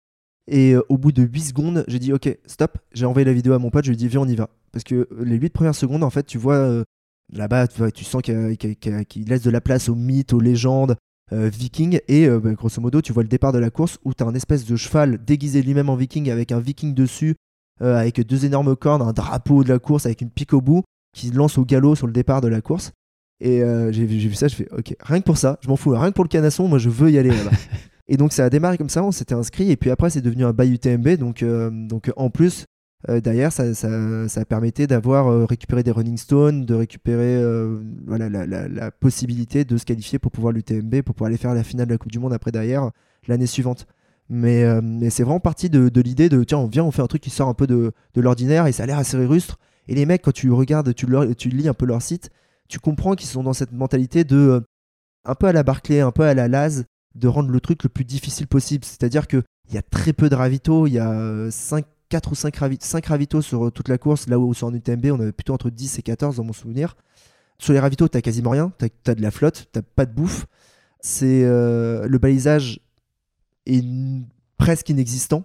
Et 0.48 0.76
euh, 0.76 0.84
au 0.90 1.00
bout 1.00 1.12
de 1.12 1.24
8 1.24 1.42
secondes, 1.42 1.86
j'ai 1.88 1.98
dit 1.98 2.14
ok, 2.14 2.38
stop, 2.46 2.78
j'ai 2.94 3.06
envoyé 3.08 3.26
la 3.26 3.34
vidéo 3.34 3.54
à 3.54 3.60
mon 3.60 3.72
pote, 3.72 3.86
je 3.86 3.90
lui 3.90 3.96
ai 3.96 3.98
dit 3.98 4.08
viens 4.08 4.22
on 4.22 4.28
y 4.28 4.36
va. 4.36 4.50
Parce 4.72 4.84
que 4.84 5.10
les 5.20 5.38
8 5.38 5.50
premières 5.50 5.76
secondes, 5.76 6.04
en 6.04 6.10
fait, 6.12 6.28
tu 6.28 6.38
vois 6.38 6.84
là-bas, 7.32 7.68
tu, 7.68 8.04
sens 8.04 8.22
qu'il 8.22 9.28
laisse 9.28 9.44
de 9.44 9.50
la 9.50 9.62
place 9.62 9.90
aux 9.90 9.96
mythes, 9.96 10.34
aux 10.34 10.40
légendes, 10.40 10.96
vikings 11.32 12.00
et 12.08 12.30
bah, 12.30 12.54
grosso 12.54 12.80
modo 12.80 13.02
tu 13.02 13.12
vois 13.12 13.24
le 13.24 13.30
départ 13.30 13.52
de 13.52 13.58
la 13.58 13.72
course 13.72 13.98
où 14.04 14.14
tu 14.14 14.22
as 14.22 14.28
un 14.28 14.36
espèce 14.36 14.66
de 14.66 14.76
cheval 14.76 15.18
déguisé 15.24 15.64
lui-même 15.64 15.90
en 15.90 15.96
viking 15.96 16.30
avec 16.30 16.52
un 16.52 16.60
viking 16.60 16.94
dessus 16.94 17.38
euh, 17.82 17.98
avec 17.98 18.22
deux 18.22 18.46
énormes 18.46 18.76
cornes, 18.76 19.02
un 19.02 19.14
drapeau 19.14 19.64
de 19.64 19.70
la 19.70 19.80
course 19.80 20.06
avec 20.06 20.22
une 20.22 20.30
pique 20.30 20.54
au 20.54 20.62
bout 20.62 20.84
qui 21.16 21.32
lance 21.32 21.58
au 21.58 21.66
galop 21.66 21.96
sur 21.96 22.06
le 22.06 22.14
départ 22.14 22.40
de 22.40 22.48
la 22.48 22.62
course. 22.62 22.92
Et 23.42 23.64
euh, 23.64 23.92
j'ai 23.92 24.06
vu 24.06 24.34
ça, 24.36 24.48
je 24.48 24.56
fais 24.56 24.68
ok, 24.72 24.96
rien 25.02 25.20
que 25.20 25.26
pour 25.26 25.38
ça, 25.38 25.58
je 25.62 25.68
m'en 25.68 25.76
fous, 25.76 25.90
rien 25.90 26.10
que 26.10 26.16
pour 26.16 26.24
le 26.24 26.30
canasson, 26.30 26.68
moi 26.68 26.78
je 26.78 26.90
veux 26.90 27.10
y 27.10 27.18
aller 27.18 27.32
là-bas. 27.32 27.52
et 28.08 28.16
donc 28.16 28.32
ça 28.32 28.46
a 28.46 28.50
démarré 28.50 28.78
comme 28.78 28.90
ça, 28.90 29.04
on 29.04 29.12
s'était 29.12 29.34
inscrit, 29.34 29.72
et 29.72 29.76
puis 29.76 29.90
après 29.90 30.12
c'est 30.12 30.22
devenu 30.22 30.46
un 30.46 30.54
bail 30.54 30.72
UTMB, 30.74 31.18
donc, 31.18 31.42
euh, 31.42 31.72
donc 31.72 32.12
en 32.16 32.30
plus, 32.30 32.66
derrière 33.08 33.52
ça, 33.52 34.46
permettait 34.48 34.88
d'avoir 34.88 35.48
récupéré 35.48 35.84
des 35.84 35.92
running 35.92 36.18
stones, 36.18 36.66
de 36.66 36.74
récupérer 36.74 37.44
voilà, 38.06 38.30
la, 38.30 38.92
possibilité 38.92 39.66
de 39.66 39.78
se 39.78 39.86
qualifier 39.86 40.20
pour 40.20 40.32
pouvoir 40.32 40.54
l'UTMB, 40.54 41.02
pour 41.02 41.16
pouvoir 41.16 41.28
aller 41.28 41.38
faire 41.38 41.54
la 41.54 41.64
finale 41.64 41.88
de 41.88 41.94
la 41.94 41.98
Coupe 41.98 42.12
du 42.12 42.20
Monde 42.20 42.34
après 42.34 42.52
derrière 42.52 42.92
l'année 43.28 43.48
suivante. 43.48 43.88
Euh, 44.32 44.82
mais, 44.84 45.10
c'est 45.10 45.24
vraiment 45.24 45.40
parti 45.40 45.70
de, 45.70 46.02
l'idée 46.02 46.30
de 46.30 46.44
tiens, 46.44 46.60
on 46.60 46.68
vient, 46.68 46.84
on 46.84 46.92
fait 46.92 47.02
un 47.02 47.08
truc 47.08 47.22
qui 47.22 47.30
sort 47.30 47.50
un 47.50 47.54
peu 47.54 47.68
de, 47.68 47.92
l'ordinaire 48.16 48.68
et 48.68 48.72
ça 48.72 48.84
a 48.84 48.86
l'air 48.86 48.98
assez 48.98 49.18
rustre. 49.18 49.58
Et 49.88 49.96
les 49.96 50.06
mecs, 50.06 50.22
quand 50.22 50.32
tu 50.32 50.52
regardes, 50.52 50.94
tu, 50.94 51.08
tu 51.38 51.50
lis 51.50 51.68
un 51.68 51.74
peu 51.74 51.86
leur 51.86 52.02
site, 52.02 52.30
tu 52.70 52.80
comprends 52.80 53.16
qu'ils 53.16 53.28
sont 53.28 53.44
dans 53.44 53.54
cette 53.54 53.74
mentalité 53.74 54.24
de 54.24 54.38
euh, 54.38 54.62
un 55.26 55.36
peu 55.36 55.48
à 55.48 55.54
la 55.54 55.64
Barclay, 55.64 56.00
un 56.00 56.12
peu 56.12 56.24
à 56.24 56.34
la 56.34 56.48
Laz, 56.48 56.86
de 57.16 57.28
rendre 57.28 57.50
le 57.50 57.60
truc 57.60 57.84
le 57.84 57.90
plus 57.90 58.06
difficile 58.06 58.48
possible. 58.48 58.86
C'est-à-dire 58.86 59.28
qu'il 59.28 59.44
y 59.72 59.78
a 59.78 59.82
très 59.82 60.14
peu 60.14 60.30
de 60.30 60.36
ravitaux, 60.36 60.88
il 60.88 60.94
y 60.94 61.00
a 61.00 61.52
5, 61.52 61.86
4 62.14 62.32
ou 62.32 62.36
5, 62.36 63.06
ravitaux 63.06 63.42
sur 63.42 63.66
euh, 63.66 63.72
toute 63.72 63.90
la 63.90 63.98
course, 63.98 64.28
là 64.28 64.40
où 64.40 64.54
sur 64.54 64.68
un 64.68 64.74
UTMB, 64.74 65.06
on 65.12 65.20
avait 65.20 65.32
plutôt 65.32 65.54
entre 65.54 65.70
10 65.70 66.00
et 66.00 66.02
14 66.02 66.38
dans 66.38 66.44
mon 66.44 66.54
souvenir. 66.54 66.96
Sur 67.58 67.74
les 67.74 67.80
ravitaux, 67.80 68.08
tu 68.08 68.22
quasiment 68.22 68.52
rien, 68.52 68.72
tu 68.80 68.86
as, 69.10 69.16
de 69.16 69.22
la 69.22 69.32
flotte, 69.32 69.68
tu 69.74 69.82
pas 69.82 70.06
de 70.06 70.14
bouffe. 70.14 70.46
C'est 71.00 71.44
le 71.44 72.18
balisage 72.18 72.80
est 73.66 73.84
presque 74.58 74.90
inexistant. 74.90 75.44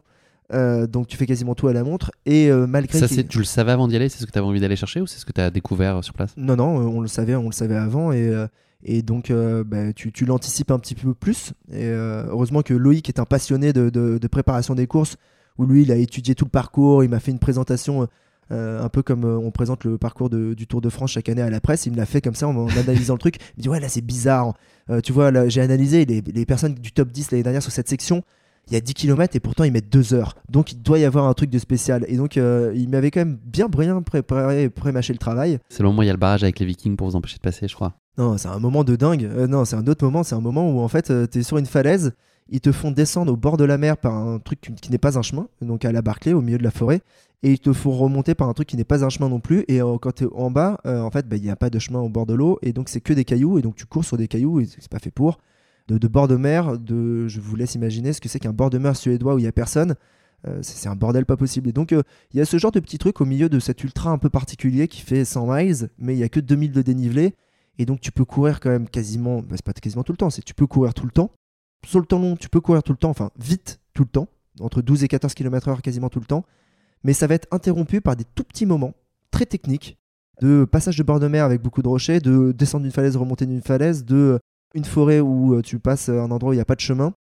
Euh, 0.51 0.87
donc 0.87 1.09
tu 1.09 1.19
fais 1.19 1.27
quasiment 1.27 1.55
tout 1.55 1.69
à 1.69 1.75
la 1.75 1.85
montre 1.85 2.11
et 2.25 2.51
euh, 2.51 2.67
malgré 2.67 2.99
ça 2.99 3.07
tu 3.07 3.39
le 3.39 3.45
savais 3.45 3.71
avant 3.71 3.87
d'y 3.87 3.97
aller? 3.97 4.09
C'est 4.09 4.21
ce 4.21 4.25
que 4.25 4.31
tu 4.31 4.39
avais 4.39 4.47
envie 4.47 4.61
d'aller 4.61 4.77
chercher 4.77 5.03
ou 5.03 5.07
c'est 5.07 5.19
ce 5.19 5.27
que 5.27 5.33
tu 5.33 5.43
as 5.43 5.51
découvert 5.51 6.03
sur 6.03 6.15
place? 6.15 6.33
Non 6.39 6.57
non 6.57 6.75
on 6.75 7.03
le 7.03 7.09
savait 7.09 7.35
on 7.35 7.45
le 7.49 7.53
savait 7.53 7.77
avant 7.77 8.13
et, 8.13 8.29
euh, 8.29 8.47
et 8.83 9.03
donc 9.03 9.31
bah, 9.31 9.93
tu, 9.93 10.11
tu 10.11 10.25
l'anticipes 10.25 10.71
un 10.71 10.79
petit 10.79 10.95
peu 10.95 11.13
plus 11.13 11.53
et 11.71 11.89
heureusement 11.91 12.63
que 12.63 12.73
Loïc 12.73 13.11
est 13.11 13.19
un 13.19 13.27
passionné 13.27 13.75
de, 13.75 13.91
de, 13.91 14.27
préparation 14.27 14.75
des 14.75 14.87
courses 14.87 15.17
où 15.59 15.67
lui 15.67 15.83
il 15.83 15.93
a 15.93 15.97
étudié 15.97 16.35
tout 16.35 16.45
le 16.45 16.51
parcours 16.51 17.05
il 17.05 17.11
m'a 17.11 17.21
fait 17.21 17.31
une 17.31 17.39
présentation 17.39 18.09
un 18.51 18.89
peu 18.89 19.03
comme 19.03 19.25
on 19.25 19.51
présente 19.51 19.85
le 19.85 19.99
parcours 19.99 20.31
du 20.31 20.67
Tour 20.67 20.81
de 20.81 20.89
France 20.89 21.11
chaque 21.11 21.29
année 21.29 21.43
à 21.43 21.51
la 21.51 21.61
presse. 21.61 21.85
Il 21.85 21.93
me 21.93 21.99
l'a 21.99 22.07
fait 22.07 22.23
comme 22.23 22.35
ça 22.35 22.49
en, 22.49 22.67
analysant 22.69 23.13
le 23.13 23.19
truc. 23.19 23.37
Il 23.37 23.59
me 23.59 23.63
dit 23.63 23.69
Ouais, 23.69 23.79
là 23.79 23.91
c'est 23.91 24.01
bizarre. 24.01 24.55
tu 25.05 25.13
vois, 25.13 25.49
j'ai 25.51 25.61
analysé 25.61 26.07
les, 26.07 26.23
les, 26.23 26.47
personnes 26.47 26.73
du 26.73 26.93
top 26.93 27.11
10 27.13 27.33
l'année 27.33 27.43
dernière 27.43 27.63
sur 27.63 27.73
cette 27.73 27.91
section 27.91 28.23
il 28.71 28.75
y 28.75 28.77
a 28.77 28.81
10 28.81 28.95
km 28.95 29.35
et 29.37 29.41
pourtant 29.41 29.65
ils 29.65 29.73
mettent 29.73 29.91
2 29.91 30.15
heures. 30.15 30.35
Donc 30.51 30.73
il 30.73 30.83
doit 30.83 30.99
y 30.99 31.05
avoir 31.05 31.27
un 31.27 31.35
truc 31.35 31.51
de 31.51 31.59
spécial. 31.59 32.05
Et 32.09 32.17
donc 32.17 32.37
euh, 32.37 32.73
il 32.75 32.89
m'avait 32.89 33.11
quand 33.11 33.21
même 33.21 33.39
bien, 33.45 33.69
bien 33.69 34.03
préparé 34.03 34.65
et 34.65 34.69
pré-mâché 34.69 35.13
le 35.13 35.19
travail. 35.19 35.59
Selon 35.69 35.93
moi, 35.93 36.05
il 36.05 36.09
y 36.09 36.11
a 36.11 36.15
le 36.15 36.19
barrage 36.19 36.43
avec 36.43 36.59
les 36.59 36.67
Vikings 36.67 36.97
pour 36.97 37.09
vous 37.09 37.17
empêcher 37.17 37.37
de 37.37 37.43
passer, 37.43 37.69
je 37.69 37.75
crois. 37.75 37.95
Non, 38.19 38.37
c'est 38.37 38.49
un 38.49 38.59
moment 38.59 38.85
de 38.85 38.97
dingue. 38.97 39.25
Euh, 39.25 39.47
non, 39.47 39.65
c'est 39.65 39.77
un 39.77 39.87
autre 39.87 40.05
moment. 40.05 40.23
C'est 40.23 40.35
un 40.35 40.41
moment 40.41 40.71
où 40.71 40.81
en 40.81 40.89
fait 40.89 41.11
euh, 41.11 41.27
tu 41.31 41.39
es 41.39 41.43
sur 41.43 41.59
une 41.59 41.67
falaise. 41.67 42.13
Ils 42.49 42.61
te 42.61 42.73
font 42.73 42.91
descendre 42.91 43.33
au 43.33 43.37
bord 43.37 43.57
de 43.57 43.65
la 43.65 43.79
mer 43.79 43.97
par 43.97 44.15
un 44.15 44.39
truc 44.39 44.61
qui, 44.61 44.91
n'est 44.91 44.99
pas 44.99 45.19
un 45.19 45.23
chemin, 45.23 45.49
donc 45.61 45.85
à 45.85 45.93
la 45.93 46.03
Barclay, 46.03 46.33
au 46.33 46.41
milieu 46.41 46.59
de 46.59 46.65
la 46.65 46.71
forêt. 46.71 47.03
Et 47.43 47.53
ils 47.53 47.59
te 47.61 47.73
font 47.73 47.93
remonter 47.93 48.35
par 48.35 48.49
un 48.49 48.53
truc 48.53 48.67
qui 48.67 48.77
n'est 48.77 48.85
pas 48.85 49.05
un 49.05 49.11
chemin 49.11 49.29
non 49.29 49.39
plus. 49.39 49.65
Et 49.69 49.79
quand 50.01 50.13
tu 50.13 50.25
es 50.25 50.29
en 50.35 50.51
bas, 50.51 50.81
en 50.85 51.11
fait, 51.11 51.29
bah, 51.29 51.37
il 51.37 51.43
n'y 51.43 51.51
a 51.51 51.57
pas 51.57 51.71
de 51.71 51.79
chemin 51.79 52.01
au 52.01 52.09
bord 52.09 52.27
de 52.27 52.35
l'eau. 52.35 52.59
Et 52.63 52.73
donc 52.73 52.89
c'est 52.89 53.01
que 53.01 53.13
des 53.13 53.25
cailloux. 53.25 53.59
Et 53.59 53.63
donc 53.63 53.77
tu 53.77 53.87
cours 53.87 54.05
sur 54.05 54.17
des 54.17 54.27
cailloux 54.27 54.61
et 54.61 54.67
c'est 54.67 54.89
pas 54.89 54.99
fait 54.99 55.13
pour 55.13 55.39
de, 55.89 56.09
bord 56.09 56.29
de 56.29 56.37
mer. 56.37 56.75
Je 56.87 57.41
vous 57.41 57.57
laisse 57.57 57.75
imaginer 57.75 58.13
ce 58.13 58.21
que 58.21 58.29
c'est 58.29 58.39
qu'un 58.39 58.53
bord 58.53 58.71
de 58.71 58.79
mer 58.79 58.97
suédois 58.97 59.35
où 59.35 59.39
il 59.39 59.43
n'y 59.43 59.49
a 59.49 59.53
personne. 59.53 59.95
Euh, 60.47 60.61
c'est 60.63 60.89
un 60.89 60.95
bordel 60.95 61.27
pas 61.27 61.37
possible. 61.37 61.69
Et 61.69 61.73
donc, 61.73 61.93
euh, 61.93 62.03
il 62.33 62.39
y 62.39 62.41
a 62.41 62.45
ce 62.45 62.59
genre 62.59 62.71
de 62.71 62.81
petit 62.81 62.99
truc 62.99 63.21
au 63.21 63.25
milieu 63.25 63.49
de 63.49 63.59
cet 63.59 63.83
ultra 63.83 64.11
un 64.11 64.19
peu 64.19 64.31
particulier 64.31 64.87
qui 64.87 65.01
fait 65.01 65.25
100 65.25 65.53
miles, 65.53 65.91
mais 65.99 66.15
il 66.15 66.19
n'y 66.19 66.23
a 66.23 66.29
que 66.29 66.41
2000 66.41 66.73
de 66.73 66.83
dénivelé. 66.83 67.35
Et 67.79 67.87
donc, 67.87 68.01
tu 68.01 68.13
peux 68.13 68.25
courir 68.25 68.61
quand 68.61 68.71
même 68.71 68.89
quasiment, 68.89 69.41
bah, 69.41 69.57
c'est 69.57 69.65
pas 69.65 69.73
quasiment 69.73 70.05
tout 70.05 70.13
le 70.13 70.19
temps, 70.19 70.31
c'est 70.31 70.43
tu 70.43 70.55
peux 70.55 70.67
courir 70.67 70.95
tout 70.95 71.07
le 71.07 71.11
temps. 71.11 71.33
Sur 71.87 72.01
le 72.01 72.07
temps 72.07 72.19
long, 72.19 72.37
tu 72.37 72.49
peux 72.49 72.61
courir 72.61 72.83
tout 72.83 72.93
le 72.93 72.99
temps, 72.99 73.11
enfin 73.11 73.31
vite 73.39 73.81
tout 73.95 74.03
le 74.03 74.09
temps, 74.09 74.29
entre 74.61 74.83
12 74.83 75.05
et 75.05 75.09
14 75.09 75.35
km/h 75.35 75.81
quasiment 75.81 76.09
tout 76.09 76.21
le 76.21 76.27
temps. 76.27 76.45
Mais 77.05 77.13
ça 77.13 77.27
va 77.27 77.35
être 77.35 77.49
interrompu 77.51 78.01
par 78.01 78.17
des 78.17 78.25
tout 78.25 78.45
petits 78.45 78.67
moments 78.67 78.95
très 79.31 79.47
techniques 79.47 79.99
de 80.41 80.65
passage 80.65 80.97
de 80.97 81.03
bord 81.03 81.21
de 81.21 81.29
mer 81.29 81.45
avec 81.45 81.63
beaucoup 81.63 81.83
de 81.83 81.89
rochers, 81.89 82.21
de 82.21 82.53
descendre 82.53 82.83
d'une 82.83 82.93
falaise, 82.93 83.17
remonter 83.17 83.47
d'une 83.47 83.63
falaise, 83.63 84.05
de 84.05 84.39
une 84.75 84.85
forêt 84.85 85.21
où 85.21 85.55
euh, 85.55 85.63
tu 85.63 85.79
passes 85.79 86.09
un 86.09 86.31
endroit 86.31 86.51
où 86.51 86.53
il 86.53 86.57
n'y 86.57 86.63
a 86.63 86.67
pas 86.67 86.75
de 86.75 86.81
chemin. 86.81 87.13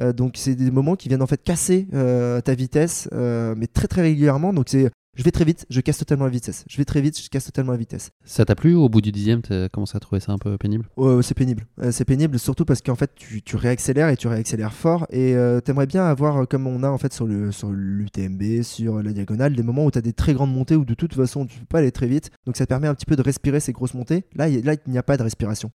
Euh, 0.00 0.12
donc 0.12 0.34
c'est 0.36 0.54
des 0.54 0.70
moments 0.70 0.96
qui 0.96 1.08
viennent 1.08 1.22
en 1.22 1.26
fait 1.26 1.42
casser 1.42 1.86
euh, 1.94 2.40
ta 2.40 2.54
vitesse, 2.54 3.08
mais 3.12 3.66
très 3.66 3.88
très 3.88 4.02
régulièrement. 4.02 4.52
Donc 4.52 4.66
c'est 4.68 4.90
je 5.16 5.22
vais 5.22 5.30
très 5.30 5.44
vite, 5.44 5.66
je 5.70 5.80
casse 5.80 5.98
totalement 5.98 6.24
la 6.24 6.30
vitesse. 6.30 6.64
Je 6.68 6.76
vais 6.76 6.84
très 6.84 7.00
vite, 7.00 7.20
je 7.20 7.28
casse 7.28 7.44
totalement 7.44 7.72
la 7.72 7.78
vitesse. 7.78 8.10
Ça 8.24 8.44
t'a 8.44 8.54
plu 8.54 8.74
au 8.74 8.88
bout 8.88 9.00
du 9.00 9.12
dixième 9.12 9.42
T'as 9.42 9.68
commencé 9.68 9.96
à 9.96 10.00
trouver 10.00 10.20
ça 10.20 10.32
un 10.32 10.38
peu 10.38 10.56
pénible? 10.58 10.88
C'est 11.22 11.34
pénible. 11.34 11.66
c'est 11.90 12.04
pénible 12.04 12.38
surtout 12.38 12.64
parce 12.64 12.80
qu'en 12.82 12.94
fait 12.94 13.10
tu, 13.14 13.42
tu, 13.42 13.56
réaccélères 13.56 14.08
et 14.08 14.16
tu 14.16 14.28
réaccélères 14.28 14.72
fort. 14.72 15.06
Et 15.10 15.34
t'aimerais 15.64 15.86
bien 15.86 16.04
avoir, 16.04 16.46
comme 16.48 16.66
on 16.66 16.82
a 16.82 16.88
en 16.88 16.98
fait 16.98 17.12
sur 17.12 17.26
l'UTMB, 17.26 17.52
sur, 17.52 17.70
l'UTMB, 17.70 18.62
sur 18.62 19.02
la 19.02 19.12
diagonale, 19.12 19.54
des 19.54 19.62
moments 19.62 19.84
où 19.84 19.90
tu 19.90 19.98
as 19.98 20.02
des 20.02 20.12
très 20.12 20.34
grandes 20.34 20.52
montées 20.52 20.76
où 20.76 20.84
de 20.84 20.94
toute 20.94 21.14
façon 21.14 21.46
tu 21.46 21.60
peux 21.60 21.66
pas 21.66 21.78
aller 21.78 21.92
très 21.92 22.06
vite. 22.06 22.30
Donc 22.46 22.56
ça 22.56 22.64
te 22.64 22.68
permet 22.68 22.88
un 22.88 22.94
petit 22.94 23.06
peu 23.06 23.16
de 23.16 23.22
respirer 23.22 23.60
ces 23.60 23.72
grosses 23.72 23.94
montées. 23.94 24.24
Là, 24.34 24.48
là 24.48 24.74
il 24.86 24.90
n'y 24.92 24.98
a 24.98 25.02
pas 25.02 25.16
de 25.16 25.22
respiration 25.22 25.70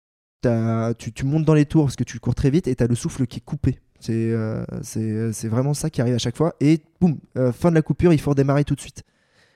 tu, 0.98 1.24
montes 1.24 1.44
dans 1.44 1.54
les 1.54 1.66
tours 1.66 1.84
parce 1.84 1.96
que 1.96 2.04
tu 2.04 2.20
cours 2.20 2.34
très 2.34 2.50
vite 2.50 2.68
et 2.68 2.74
tu 2.74 2.84
as 2.84 2.86
le 2.86 2.94
souffle 2.94 3.26
qui 3.26 3.38
est 3.38 3.44
coupé. 3.44 3.78
Euh, 4.08 4.64
c'est 4.82 5.48
vraiment 5.48 5.74
ça 5.74 5.90
qui 5.90 6.00
arrive 6.00 6.14
à 6.14 6.18
chaque 6.18 6.36
fois. 6.36 6.54
Et 6.60 6.80
boum, 7.00 7.18
euh, 7.36 7.52
fin 7.52 7.70
de 7.70 7.74
la 7.74 7.82
coupure, 7.82 8.12
il 8.12 8.20
faut 8.20 8.30
redémarrer 8.30 8.64
tout 8.64 8.74
de 8.74 8.80
suite. 8.80 9.02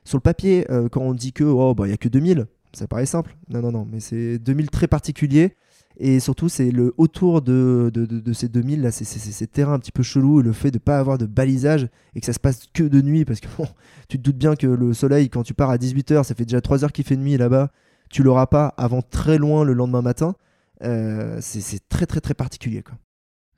Sur 0.04 0.18
le 0.18 0.22
papier, 0.22 0.70
euh, 0.70 0.88
quand 0.88 1.02
on 1.02 1.14
dit 1.14 1.32
que 1.32 1.44
oh, 1.44 1.74
bah, 1.74 1.86
il 1.86 1.88
n'y 1.88 1.94
a 1.94 1.98
que 1.98 2.08
2000, 2.08 2.46
ça 2.72 2.86
paraît 2.86 3.06
simple. 3.06 3.36
Non, 3.48 3.60
non, 3.60 3.72
non, 3.72 3.86
mais 3.90 4.00
c'est 4.00 4.38
2000 4.38 4.70
très 4.70 4.88
particuliers. 4.88 5.56
Et 5.98 6.20
surtout, 6.20 6.48
c'est 6.48 6.70
le 6.70 6.94
autour 6.96 7.42
de, 7.42 7.90
de, 7.94 8.32
ces 8.32 8.48
2000, 8.48 8.80
là, 8.82 8.90
c'est 8.90 9.04
ces 9.04 9.46
terrains 9.46 9.74
un 9.74 9.78
petit 9.78 9.92
peu 9.92 10.02
chelous 10.02 10.40
et 10.40 10.42
le 10.42 10.52
fait 10.52 10.70
de 10.70 10.76
ne 10.76 10.80
pas 10.80 10.98
avoir 10.98 11.18
de 11.18 11.26
balisage 11.26 11.88
et 12.14 12.20
que 12.20 12.26
ça 12.26 12.32
se 12.32 12.40
passe 12.40 12.66
que 12.72 12.82
de 12.82 13.02
nuit 13.02 13.24
parce 13.24 13.40
que 13.40 13.48
tu 14.08 14.18
te 14.18 14.22
doutes 14.22 14.38
bien 14.38 14.56
que 14.56 14.66
le 14.66 14.94
soleil, 14.94 15.28
quand 15.28 15.42
tu 15.42 15.54
pars 15.54 15.70
à 15.70 15.76
18h, 15.76 16.24
ça 16.24 16.34
fait 16.34 16.46
déjà 16.46 16.60
3 16.60 16.84
heures 16.84 16.92
qu'il 16.92 17.04
fait 17.04 17.16
nuit 17.16 17.36
là-bas, 17.36 17.70
tu 18.08 18.22
l'auras 18.22 18.46
pas 18.46 18.68
avant 18.78 19.02
très 19.02 19.36
loin 19.38 19.64
le 19.64 19.74
lendemain 19.74 20.02
matin. 20.02 20.34
Euh, 20.82 21.38
c'est 21.40 21.88
très 21.88 22.06
très 22.06 22.20
très 22.20 22.34
particulier 22.34 22.82
quoi. 22.82 22.96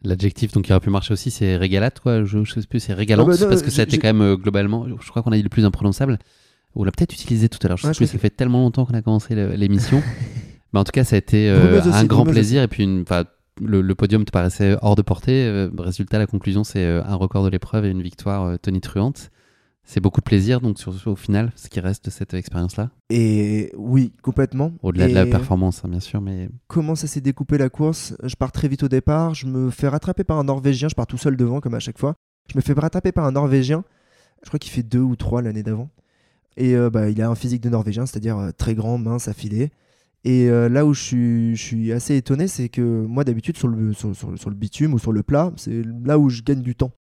L'adjectif 0.04 0.52
donc 0.52 0.64
qui 0.64 0.72
aurait 0.72 0.80
pu 0.80 0.90
marcher 0.90 1.12
aussi, 1.12 1.30
c'est 1.30 1.56
régalate 1.56 1.98
quoi. 1.98 2.24
Je, 2.24 2.44
sais 2.44 2.66
plus, 2.68 2.80
c'est 2.80 2.92
régalante 2.92 3.30
ah 3.32 3.36
bah 3.40 3.46
parce 3.48 3.62
que 3.62 3.70
ça 3.70 3.82
a 3.82 3.84
été 3.84 3.98
quand 3.98 4.08
même 4.08 4.20
euh, 4.20 4.36
globalement, 4.36 4.86
je 5.00 5.10
crois 5.10 5.22
qu'on 5.22 5.32
a 5.32 5.36
dit 5.36 5.42
le 5.42 5.48
plus 5.48 5.64
imprononçable. 5.64 6.18
On 6.74 6.84
l'a 6.84 6.90
peut-être 6.90 7.14
utilisé 7.14 7.48
tout 7.48 7.58
à 7.62 7.68
l'heure. 7.68 7.78
Je 7.78 7.86
sais 7.86 7.94
plus, 7.94 8.06
ça 8.06 8.18
fait 8.18 8.30
tellement 8.30 8.60
longtemps 8.60 8.84
qu'on 8.84 8.94
a 8.94 9.02
commencé 9.02 9.34
l'émission. 9.56 10.02
Mais 10.72 10.80
en 10.80 10.84
tout 10.84 10.92
cas, 10.92 11.04
ça 11.04 11.14
a 11.14 11.18
été 11.18 11.48
euh, 11.48 11.80
un 11.82 12.04
grand 12.04 12.26
plaisir 12.26 12.62
et 12.62 12.68
puis 12.68 12.82
une, 12.82 13.04
le, 13.62 13.80
le, 13.80 13.94
podium 13.94 14.24
te 14.24 14.32
paraissait 14.32 14.76
hors 14.82 14.96
de 14.96 15.02
portée. 15.02 15.68
résultat, 15.78 16.18
la 16.18 16.26
conclusion, 16.26 16.64
c'est 16.64 16.84
un 16.84 17.14
record 17.14 17.44
de 17.44 17.48
l'épreuve 17.48 17.86
et 17.86 17.90
une 17.90 18.02
victoire 18.02 18.58
tonitruante. 18.58 19.30
C'est 19.86 20.00
beaucoup 20.00 20.20
de 20.20 20.24
plaisir, 20.24 20.60
donc, 20.60 20.78
sur, 20.78 20.94
au 21.06 21.16
final, 21.16 21.52
ce 21.56 21.68
qui 21.68 21.78
reste 21.78 22.06
de 22.06 22.10
cette 22.10 22.32
expérience-là 22.32 22.90
Et 23.10 23.70
oui, 23.76 24.12
complètement. 24.22 24.72
Au-delà 24.82 25.08
de 25.08 25.14
la 25.14 25.26
performance, 25.26 25.82
hein, 25.84 25.88
bien 25.88 26.00
sûr, 26.00 26.22
mais... 26.22 26.48
Comment 26.68 26.94
ça 26.94 27.06
s'est 27.06 27.20
découpé 27.20 27.58
la 27.58 27.68
course? 27.68 28.16
Je 28.22 28.34
pars 28.34 28.50
très 28.50 28.66
vite 28.66 28.82
au 28.82 28.88
départ, 28.88 29.34
je 29.34 29.46
me 29.46 29.70
fais 29.70 29.88
rattraper 29.88 30.24
par 30.24 30.38
un 30.38 30.44
Norvégien, 30.44 30.88
je 30.88 30.94
pars 30.94 31.06
tout 31.06 31.18
seul 31.18 31.36
devant, 31.36 31.60
comme 31.60 31.74
à 31.74 31.80
chaque 31.80 31.98
fois. 31.98 32.14
Je 32.50 32.56
me 32.56 32.62
fais 32.62 32.72
rattraper 32.72 33.12
par 33.12 33.26
un 33.26 33.32
Norvégien, 33.32 33.84
je 34.42 34.48
crois 34.48 34.58
qu'il 34.58 34.72
fait 34.72 34.82
deux 34.82 35.00
ou 35.00 35.16
trois 35.16 35.42
l'année 35.42 35.62
d'avant. 35.62 35.90
Et 36.56 36.74
bah, 36.92 37.10
il 37.10 37.20
a 37.20 37.28
un 37.28 37.34
physique 37.34 37.62
de 37.62 37.68
Norvégien, 37.68 38.06
c'est-à-dire 38.06 38.52
très 38.56 38.74
grand, 38.74 38.96
mince, 38.96 39.28
affilé. 39.28 39.70
Et 40.24 40.48
là 40.48 40.86
où 40.86 40.94
je 40.94 41.02
suis, 41.02 41.56
je 41.56 41.62
suis 41.62 41.92
assez 41.92 42.16
étonné, 42.16 42.48
c'est 42.48 42.68
que 42.68 42.80
moi 42.80 43.24
d'habitude 43.24 43.56
sur 43.56 43.68
le, 43.68 43.92
sur, 43.92 44.14
sur, 44.14 44.50
le 44.50 44.56
bitume 44.56 44.94
ou 44.94 44.98
sur 44.98 45.12
le 45.12 45.22
plat, 45.22 45.52
c'est 45.56 45.82
là 46.04 46.18
où 46.18 46.30
je 46.30 46.42
gagne 46.42 46.62
du 46.62 46.74
temps. 46.74 46.92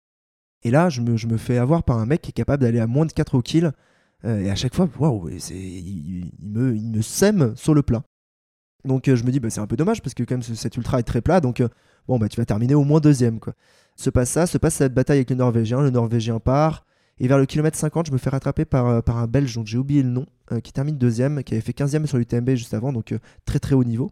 Et 0.65 0.71
là, 0.71 0.89
je 0.89 1.01
me, 1.01 1.37
fais 1.37 1.59
avoir 1.59 1.83
par 1.83 1.99
un 1.99 2.07
mec 2.07 2.23
qui 2.23 2.31
est 2.31 2.33
capable 2.33 2.63
d'aller 2.63 2.81
à 2.81 2.87
moins 2.87 3.07
de 3.07 3.13
4 3.13 3.35
au 3.35 3.43
kill. 3.43 3.73
et 4.25 4.51
à 4.51 4.55
chaque 4.55 4.75
fois, 4.75 4.89
waouh, 4.99 5.29
il, 5.29 6.31
me, 6.41 6.77
il 6.77 6.91
me 6.91 7.03
sème 7.03 7.53
sur 7.57 7.75
le 7.75 7.83
plat. 7.83 8.03
Donc 8.85 9.05
je 9.07 9.25
me 9.25 9.31
dis, 9.31 9.41
bah, 9.41 9.51
c'est 9.51 9.61
un 9.61 9.67
peu 9.67 9.77
dommage 9.77 10.03
parce 10.03 10.15
que 10.15 10.23
quand 10.23 10.35
même 10.35 10.43
cet 10.43 10.77
ultra 10.77 11.01
est 11.01 11.05
très 11.05 11.21
plat. 11.21 11.41
Donc 11.41 11.63
bon, 12.07 12.19
bah, 12.19 12.29
tu 12.29 12.37
vas 12.37 12.45
terminer 12.45 12.75
au 12.75 12.85
moins 12.85 13.01
deuxième. 13.01 13.41
Quoi. 13.41 13.55
Se 13.97 14.11
passe 14.11 14.31
ça, 14.31 14.47
se 14.47 14.59
passe 14.59 14.75
cette 14.75 14.95
bataille 14.95 15.19
avec 15.19 15.31
le 15.31 15.37
Norvégien. 15.37 15.81
Le 15.81 15.91
Norvégien 15.91 16.39
part. 16.39 16.85
Et 17.19 17.29
vers 17.29 17.39
le 17.39 17.47
kilomètre 17.47 17.79
50, 17.79 18.07
je 18.07 18.13
me 18.13 18.19
fais 18.19 18.31
rattraper 18.31 18.65
par, 18.65 18.89
euh, 18.89 19.01
un 19.07 19.27
Belge 19.27 19.55
dont 19.55 19.65
j'ai 19.65 19.79
oublié 19.79 20.03
le 20.03 20.09
nom, 20.09 20.27
euh, 20.51 20.61
qui 20.61 20.73
termine 20.73 20.97
deuxième, 20.97 21.45
qui 21.45 21.55
avait 21.55 21.61
fait 21.61 21.73
15e 21.73 22.07
sur 22.07 22.19
l'UTMB 22.19 22.51
juste 22.51 22.75
avant, 22.75 22.93
donc 22.93 23.13
euh, 23.13 23.19
très 23.45 23.59
très 23.59 23.75
haut 23.75 23.85
niveau, 23.85 24.11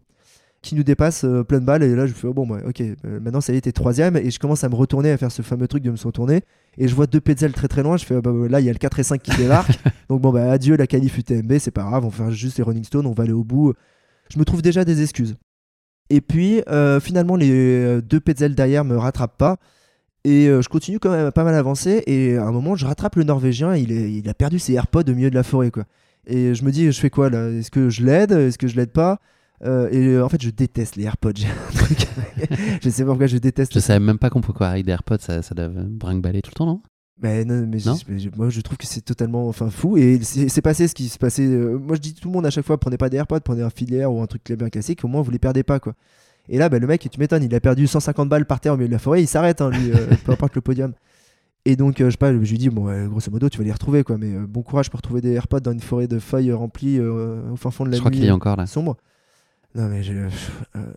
qui 0.61 0.75
nous 0.75 0.83
dépasse 0.83 1.25
plein 1.47 1.59
de 1.59 1.65
balles. 1.65 1.83
Et 1.83 1.95
là, 1.95 2.05
je 2.05 2.13
fais, 2.13 2.27
oh, 2.27 2.33
bon, 2.33 2.45
bah, 2.45 2.59
ok, 2.67 2.83
maintenant 3.03 3.41
ça 3.41 3.53
y 3.53 3.57
est, 3.57 3.61
t'es 3.61 3.71
troisième. 3.71 4.15
Et 4.17 4.29
je 4.29 4.39
commence 4.39 4.63
à 4.63 4.69
me 4.69 4.75
retourner, 4.75 5.11
à 5.11 5.17
faire 5.17 5.31
ce 5.31 5.41
fameux 5.41 5.67
truc 5.67 5.83
de 5.83 5.91
me 5.91 5.97
retourner. 5.97 6.41
Et 6.77 6.87
je 6.87 6.95
vois 6.95 7.07
deux 7.07 7.19
Petzl 7.21 7.51
très 7.51 7.67
très 7.67 7.83
loin. 7.83 7.97
Je 7.97 8.05
fais, 8.05 8.15
oh, 8.15 8.21
bah, 8.21 8.31
là, 8.49 8.59
il 8.59 8.65
y 8.65 8.69
a 8.69 8.73
le 8.73 8.77
4 8.77 8.99
et 8.99 9.03
5 9.03 9.21
qui 9.21 9.35
débarquent. 9.35 9.79
donc 10.09 10.21
bon, 10.21 10.31
bah, 10.31 10.51
adieu 10.51 10.75
la 10.77 10.87
qualif 10.87 11.17
UTMB, 11.17 11.57
c'est 11.59 11.71
pas 11.71 11.83
grave, 11.83 12.05
on 12.05 12.09
va 12.09 12.25
faire 12.25 12.31
juste 12.31 12.57
les 12.57 12.63
Running 12.63 12.83
Stones, 12.83 13.07
on 13.07 13.13
va 13.13 13.23
aller 13.23 13.33
au 13.33 13.43
bout. 13.43 13.73
Je 14.29 14.39
me 14.39 14.45
trouve 14.45 14.61
déjà 14.61 14.85
des 14.85 15.01
excuses. 15.01 15.35
Et 16.11 16.19
puis, 16.19 16.61
euh, 16.67 16.99
finalement, 16.99 17.37
les 17.37 17.51
euh, 17.51 18.01
deux 18.01 18.19
Petzl 18.19 18.53
derrière 18.53 18.83
me 18.83 18.97
rattrapent 18.97 19.37
pas. 19.37 19.57
Et 20.23 20.47
euh, 20.47 20.61
je 20.61 20.69
continue 20.69 20.99
quand 20.99 21.09
même 21.09 21.25
à 21.25 21.31
pas 21.31 21.45
mal 21.45 21.55
avancer. 21.55 22.03
Et 22.05 22.37
à 22.37 22.45
un 22.45 22.51
moment, 22.51 22.75
je 22.75 22.85
rattrape 22.85 23.15
le 23.15 23.23
Norvégien. 23.23 23.75
Il, 23.75 23.91
il 23.91 24.27
a 24.29 24.33
perdu 24.33 24.59
ses 24.59 24.73
AirPods 24.73 25.09
au 25.09 25.15
milieu 25.15 25.29
de 25.29 25.35
la 25.35 25.43
forêt. 25.43 25.71
Quoi. 25.71 25.85
Et 26.27 26.53
je 26.53 26.63
me 26.65 26.71
dis, 26.71 26.91
je 26.91 26.99
fais 26.99 27.09
quoi 27.09 27.29
là? 27.29 27.49
Est-ce 27.49 27.71
que 27.71 27.89
je 27.89 28.05
l'aide? 28.05 28.33
Est-ce 28.33 28.57
que 28.57 28.67
je 28.67 28.75
l'aide 28.75 28.91
pas? 28.91 29.19
Et 29.63 30.19
en 30.19 30.29
fait, 30.29 30.41
je 30.41 30.49
déteste 30.49 30.95
les 30.95 31.03
AirPods. 31.03 31.33
je 32.81 32.89
sais 32.89 33.03
pas 33.03 33.09
pourquoi 33.09 33.27
je 33.27 33.37
déteste. 33.37 33.73
Je 33.73 33.79
savais 33.79 33.99
même 33.99 34.17
pas 34.17 34.29
qu'on 34.29 34.41
pouvait 34.41 34.57
quoi 34.57 34.67
avec 34.67 34.85
des 34.85 34.91
AirPods, 34.91 35.19
ça, 35.19 35.41
ça 35.41 35.55
doit 35.55 35.69
brinque-baller 35.69 36.41
tout 36.41 36.51
le 36.51 36.57
temps, 36.57 36.65
non? 36.65 36.81
Mais 37.21 37.45
non, 37.45 37.67
mais, 37.67 37.77
moi 38.35 38.49
je 38.49 38.61
trouve 38.61 38.77
que 38.77 38.87
c'est 38.87 39.01
totalement 39.01 39.47
enfin 39.47 39.69
fou 39.69 39.95
et 39.95 40.19
c'est 40.23 40.61
passé 40.61 40.87
ce 40.87 40.95
qui 40.95 41.07
se 41.07 41.19
passait. 41.19 41.45
Euh, 41.45 41.77
moi 41.77 41.95
je 41.95 42.01
dis 42.01 42.15
tout 42.15 42.27
le 42.27 42.33
monde 42.33 42.47
à 42.47 42.49
chaque 42.49 42.65
fois 42.65 42.79
prenez 42.79 42.97
pas 42.97 43.09
des 43.09 43.17
AirPods, 43.17 43.41
prenez 43.41 43.61
un 43.61 43.69
filière 43.69 44.11
ou 44.11 44.23
un 44.23 44.25
truc 44.25 44.51
bien 44.53 44.69
classique, 44.69 45.05
au 45.05 45.07
moins 45.07 45.21
vous 45.21 45.29
les 45.29 45.37
perdez 45.37 45.61
pas 45.61 45.79
quoi. 45.79 45.93
Et 46.49 46.57
là, 46.57 46.67
bah, 46.67 46.79
le 46.79 46.87
mec, 46.87 47.07
tu 47.07 47.19
m'étonnes, 47.19 47.43
il 47.43 47.53
a 47.53 47.59
perdu 47.59 47.85
150 47.85 48.27
balles 48.27 48.47
par 48.47 48.59
terre 48.59 48.73
au 48.73 48.75
milieu 48.75 48.87
de 48.87 48.93
la 48.93 48.99
forêt, 48.99 49.21
il 49.21 49.27
s'arrête, 49.27 49.61
hein, 49.61 49.69
lui, 49.69 49.91
euh, 49.91 50.07
peu 50.25 50.31
importe 50.31 50.55
le 50.55 50.61
podium. 50.61 50.93
Et 51.65 51.75
donc, 51.75 52.01
euh, 52.01 52.05
je 52.05 52.11
sais 52.11 52.17
pas, 52.17 52.33
je 52.33 52.37
lui 52.37 52.57
dis, 52.57 52.69
bon, 52.69 53.07
grosso 53.07 53.29
modo, 53.29 53.47
tu 53.47 53.59
vas 53.59 53.63
les 53.63 53.71
retrouver, 53.71 54.03
quoi, 54.03 54.17
mais 54.17 54.31
bon 54.47 54.63
courage 54.63 54.89
pour 54.89 55.03
trouver 55.03 55.21
des 55.21 55.33
AirPods 55.33 55.59
dans 55.59 55.71
une 55.71 55.79
forêt 55.79 56.07
de 56.07 56.17
feuilles 56.17 56.51
remplies 56.51 56.99
au 56.99 57.55
fin 57.55 57.69
fond 57.69 57.85
de 57.85 57.91
la 57.91 57.97
je 57.97 58.01
nuit. 58.01 58.05
Je 58.05 58.09
crois 58.09 58.11
qu'il 58.11 58.25
y 58.25 58.29
a 58.29 58.35
encore 58.35 58.55
là. 58.55 58.65
Sombre. 58.65 58.97
Non, 59.73 59.87
mais 59.87 60.01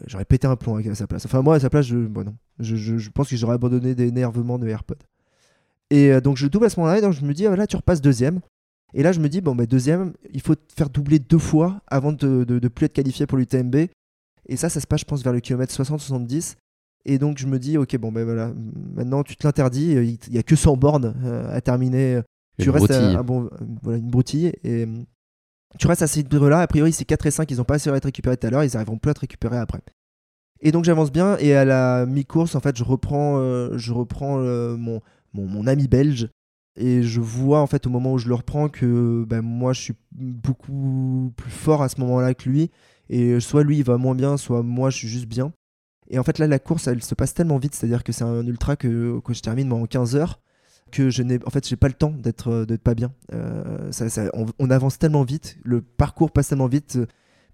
j'aurais 0.06 0.24
pété 0.24 0.46
un 0.46 0.56
plomb 0.56 0.76
à 0.76 0.94
sa 0.94 1.06
place. 1.06 1.24
Enfin, 1.26 1.42
moi, 1.42 1.56
à 1.56 1.60
sa 1.60 1.70
place, 1.70 1.86
je, 1.86 1.96
bon, 1.96 2.24
non. 2.24 2.34
je, 2.58 2.76
je 2.76 3.10
pense 3.10 3.28
que 3.28 3.36
j'aurais 3.36 3.54
abandonné 3.54 3.94
des 3.94 4.10
nervements 4.10 4.58
de 4.58 4.66
AirPods. 4.66 4.96
Et 5.90 6.12
euh, 6.12 6.20
donc 6.20 6.36
je 6.36 6.46
double 6.46 6.66
à 6.66 6.70
ce 6.70 6.80
moment-là, 6.80 6.98
et 6.98 7.00
donc 7.00 7.12
je 7.12 7.24
me 7.24 7.32
dis, 7.32 7.46
ah, 7.46 7.54
là 7.56 7.66
tu 7.66 7.76
repasses 7.76 8.00
deuxième. 8.00 8.40
Et 8.94 9.02
là 9.02 9.12
je 9.12 9.20
me 9.20 9.28
dis, 9.28 9.40
bon, 9.40 9.54
bah, 9.54 9.66
deuxième, 9.66 10.12
il 10.32 10.40
faut 10.40 10.54
faire 10.74 10.88
doubler 10.88 11.18
deux 11.18 11.38
fois 11.38 11.80
avant 11.86 12.12
de, 12.12 12.44
de, 12.44 12.68
plus 12.68 12.86
être 12.86 12.92
qualifié 12.92 13.26
pour 13.26 13.38
l'UTMB. 13.38 13.76
Et 14.46 14.56
ça, 14.56 14.68
ça 14.68 14.80
se 14.80 14.86
passe, 14.86 15.00
je 15.00 15.04
pense, 15.06 15.22
vers 15.22 15.32
le 15.32 15.40
kilomètre 15.40 15.72
60-70. 15.72 16.56
Et 17.06 17.18
donc 17.18 17.38
je 17.38 17.46
me 17.46 17.58
dis, 17.58 17.76
ok, 17.76 17.96
bon, 17.98 18.12
ben 18.12 18.24
voilà, 18.24 18.52
maintenant 18.94 19.22
tu 19.22 19.36
te 19.36 19.46
l'interdis, 19.46 19.92
il 19.92 20.32
n'y 20.32 20.38
a 20.38 20.42
que 20.42 20.56
100 20.56 20.76
bornes 20.76 21.14
euh, 21.24 21.54
à 21.54 21.60
terminer. 21.60 22.20
Tu 22.58 22.70
restes 22.70 22.90
à, 22.90 23.22
bon, 23.22 23.50
voilà, 23.82 23.98
une 23.98 24.08
broutille. 24.10 24.52
Et 24.62 24.86
tu 25.78 25.86
restes 25.86 26.02
à 26.02 26.06
ces 26.06 26.22
là 26.22 26.60
A 26.60 26.66
priori, 26.66 26.92
c'est 26.92 27.04
4 27.04 27.26
et 27.26 27.30
5, 27.30 27.50
ils 27.50 27.56
n'ont 27.58 27.64
pas 27.64 27.74
assez 27.74 27.90
à 27.90 27.96
être 27.96 28.10
tout 28.10 28.46
à 28.46 28.50
l'heure, 28.50 28.64
ils 28.64 28.76
arriveront 28.76 28.98
plus 28.98 29.10
à 29.10 29.14
te 29.14 29.20
récupérer 29.20 29.58
après. 29.58 29.80
Et 30.60 30.72
donc 30.72 30.84
j'avance 30.84 31.12
bien, 31.12 31.36
et 31.38 31.54
à 31.54 31.64
la 31.64 32.06
mi-course, 32.06 32.54
en 32.54 32.60
fait, 32.60 32.76
je 32.76 32.84
reprends, 32.84 33.38
euh, 33.38 33.76
je 33.76 33.92
reprends 33.92 34.38
mon, 34.38 35.00
mon, 35.34 35.66
ami 35.66 35.88
belge. 35.88 36.30
Et 36.76 37.02
je 37.02 37.20
vois 37.20 37.60
en 37.60 37.68
fait 37.68 37.86
au 37.86 37.90
moment 37.90 38.12
où 38.14 38.18
je 38.18 38.28
le 38.28 38.34
reprends 38.34 38.68
que 38.68 39.24
ben, 39.28 39.42
moi 39.42 39.72
je 39.72 39.80
suis 39.80 39.94
beaucoup 40.10 41.32
plus 41.36 41.50
fort 41.50 41.82
à 41.82 41.88
ce 41.88 42.00
moment-là 42.00 42.34
que 42.34 42.48
lui. 42.48 42.70
Et 43.08 43.38
soit 43.38 43.62
lui 43.62 43.78
il 43.78 43.84
va 43.84 43.96
moins 43.96 44.16
bien, 44.16 44.36
soit 44.36 44.64
moi 44.64 44.90
je 44.90 44.96
suis 44.96 45.08
juste 45.08 45.26
bien. 45.26 45.52
Et 46.08 46.18
en 46.18 46.24
fait 46.24 46.38
là 46.38 46.48
la 46.48 46.58
course 46.58 46.88
elle 46.88 47.00
se 47.02 47.14
passe 47.14 47.32
tellement 47.32 47.58
vite, 47.58 47.76
c'est-à-dire 47.76 48.02
que 48.02 48.10
c'est 48.10 48.24
un 48.24 48.44
ultra 48.44 48.74
que, 48.74 49.20
que 49.20 49.34
je 49.34 49.40
termine 49.40 49.72
en 49.72 49.86
15 49.86 50.16
heures 50.16 50.40
que 50.90 51.10
je 51.10 51.22
n'ai 51.22 51.38
en 51.44 51.50
fait 51.50 51.66
j'ai 51.68 51.76
pas 51.76 51.88
le 51.88 51.94
temps 51.94 52.10
d'être 52.10 52.66
pas 52.82 52.94
bien. 52.94 53.12
Euh, 53.32 53.90
on, 54.58 54.70
avance 54.70 54.98
tellement 54.98 55.24
vite, 55.24 55.58
le 55.64 55.80
parcours 55.80 56.30
passe 56.30 56.48
tellement 56.48 56.68
vite, 56.68 56.98